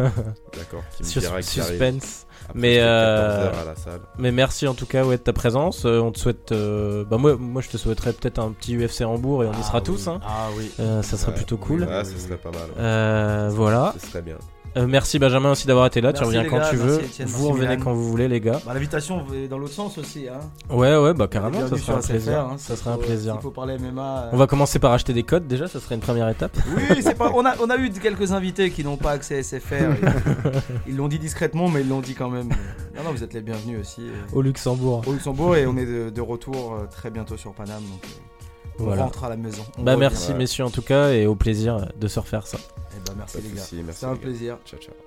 d'accord, 0.56 0.82
qui 0.96 1.02
me 1.02 1.08
Sus- 1.08 1.20
dira 1.20 1.42
suspense. 1.42 2.26
Mais, 2.54 2.78
euh, 2.80 3.44
14 3.44 3.44
heures 3.54 3.62
à 3.62 3.64
la 3.64 3.74
salle. 3.76 4.00
Mais 4.18 4.30
merci 4.30 4.68
en 4.68 4.74
tout 4.74 4.86
cas 4.86 5.04
ouais, 5.04 5.16
de 5.16 5.22
ta 5.22 5.32
présence. 5.32 5.84
Euh, 5.84 5.98
on 5.98 6.12
te 6.12 6.18
souhaite. 6.18 6.52
euh, 6.52 7.04
Bah 7.04 7.16
moi, 7.18 7.36
moi, 7.36 7.60
je 7.60 7.68
te 7.68 7.76
souhaiterais 7.76 8.12
peut-être 8.12 8.38
un 8.38 8.52
petit 8.52 8.76
UFC 8.76 9.02
Hambourg 9.04 9.42
et 9.42 9.46
on 9.48 9.52
y 9.52 9.62
sera 9.64 9.78
Ah 9.78 9.80
tous. 9.80 10.06
oui. 10.06 10.12
hein. 10.14 10.20
Ah 10.24 10.48
oui. 10.56 10.70
Euh, 10.78 11.02
ça 11.02 11.16
serait 11.16 11.32
Ouais, 11.32 11.36
plutôt 11.38 11.56
cool. 11.56 11.82
Ouais, 11.84 12.04
ce 12.04 12.16
serait 12.18 12.36
pas 12.36 12.50
mal. 12.52 12.68
Euh, 12.78 13.48
voilà. 13.52 13.94
Ce 13.98 14.06
serait 14.06 14.22
bien. 14.22 14.36
Euh, 14.76 14.86
merci 14.86 15.18
Benjamin 15.18 15.52
aussi 15.52 15.66
d'avoir 15.66 15.86
été 15.86 16.00
là. 16.02 16.12
tu 16.12 16.22
reviens 16.22 16.44
quand 16.44 16.58
gars. 16.58 16.68
tu 16.68 16.76
veux. 16.76 17.00
Vous 17.24 17.48
revenez 17.48 17.78
quand 17.78 17.94
vous 17.94 18.08
voulez, 18.10 18.28
les 18.28 18.40
gars. 18.40 18.60
Bah, 18.66 18.74
L'invitation 18.74 19.24
est 19.34 19.48
dans 19.48 19.56
l'autre 19.58 19.72
sens 19.72 19.96
aussi. 19.96 20.28
Hein. 20.28 20.40
Ouais, 20.68 20.96
ouais, 20.98 21.14
bah 21.14 21.28
carrément, 21.28 21.60
ça 21.60 21.66
Bienvenue 21.66 21.80
serait 21.80 21.94
un 21.96 22.00
plaisir. 22.00 22.38
Hein. 22.40 22.54
ça 22.58 22.76
serait 22.76 22.90
un 22.90 22.98
plaisir. 22.98 23.38
faut 23.40 23.50
parler 23.50 23.78
MMA. 23.78 24.24
euh, 24.24 24.30
On 24.32 24.36
va 24.36 24.46
commencer 24.46 24.78
par 24.78 24.92
acheter 24.92 25.14
des 25.14 25.22
codes 25.22 25.46
déjà, 25.46 25.66
ça 25.66 25.80
serait 25.80 25.94
une 25.94 26.00
première 26.02 26.28
étape. 26.28 26.56
Oui, 26.76 27.00
c'est 27.00 27.14
pas. 27.16 27.32
On 27.34 27.44
a, 27.46 27.54
on 27.62 27.70
a 27.70 27.76
eu 27.78 27.90
quelques 27.90 28.32
invités 28.32 28.70
qui 28.70 28.84
n'ont 28.84 28.98
pas 28.98 29.12
accès 29.12 29.36
à 29.38 29.42
SFR. 29.42 29.94
Ils- 30.86 30.96
l'ont 30.96 31.08
dit 31.08 31.18
discrètement, 31.18 31.68
mais 31.68 31.80
ils 31.80 31.88
l'ont 31.88 32.00
dit 32.00 32.14
quand 32.14 32.28
même. 32.30 32.48
Non, 32.96 33.02
non, 33.04 33.12
vous 33.12 33.22
êtes 33.24 33.32
les 33.34 33.40
bienvenus 33.40 33.80
aussi. 33.80 34.02
euh, 34.02 34.12
Au 34.36 34.42
Luxembourg. 34.42 35.02
Au 35.06 35.12
Luxembourg 35.12 35.56
et 35.56 35.66
on 35.66 35.76
est 35.76 35.86
de, 35.86 36.10
de 36.10 36.20
retour 36.20 36.76
très 36.90 37.10
bientôt 37.10 37.36
sur 37.36 37.52
Paname. 37.52 37.82
Donc 37.82 38.02
on 38.78 38.84
Voilà. 38.84 39.04
rentre 39.04 39.24
à 39.24 39.30
la 39.30 39.36
maison. 39.36 39.62
On 39.78 39.82
Bah 39.82 39.96
merci 39.96 40.34
messieurs 40.34 40.64
en 40.64 40.70
tout 40.70 40.82
cas 40.82 41.10
et 41.12 41.26
au 41.26 41.34
plaisir 41.34 41.86
de 41.98 42.08
se 42.08 42.18
refaire 42.20 42.46
ça. 42.46 42.58
Bah, 43.06 43.12
merci 43.16 43.36
les 43.38 43.48
gars. 43.50 43.54
merci, 43.54 43.84
C'est 44.00 44.06
un 44.06 44.12
gars. 44.14 44.20
plaisir. 44.20 44.58
Ciao, 44.64 44.80
ciao. 44.80 45.05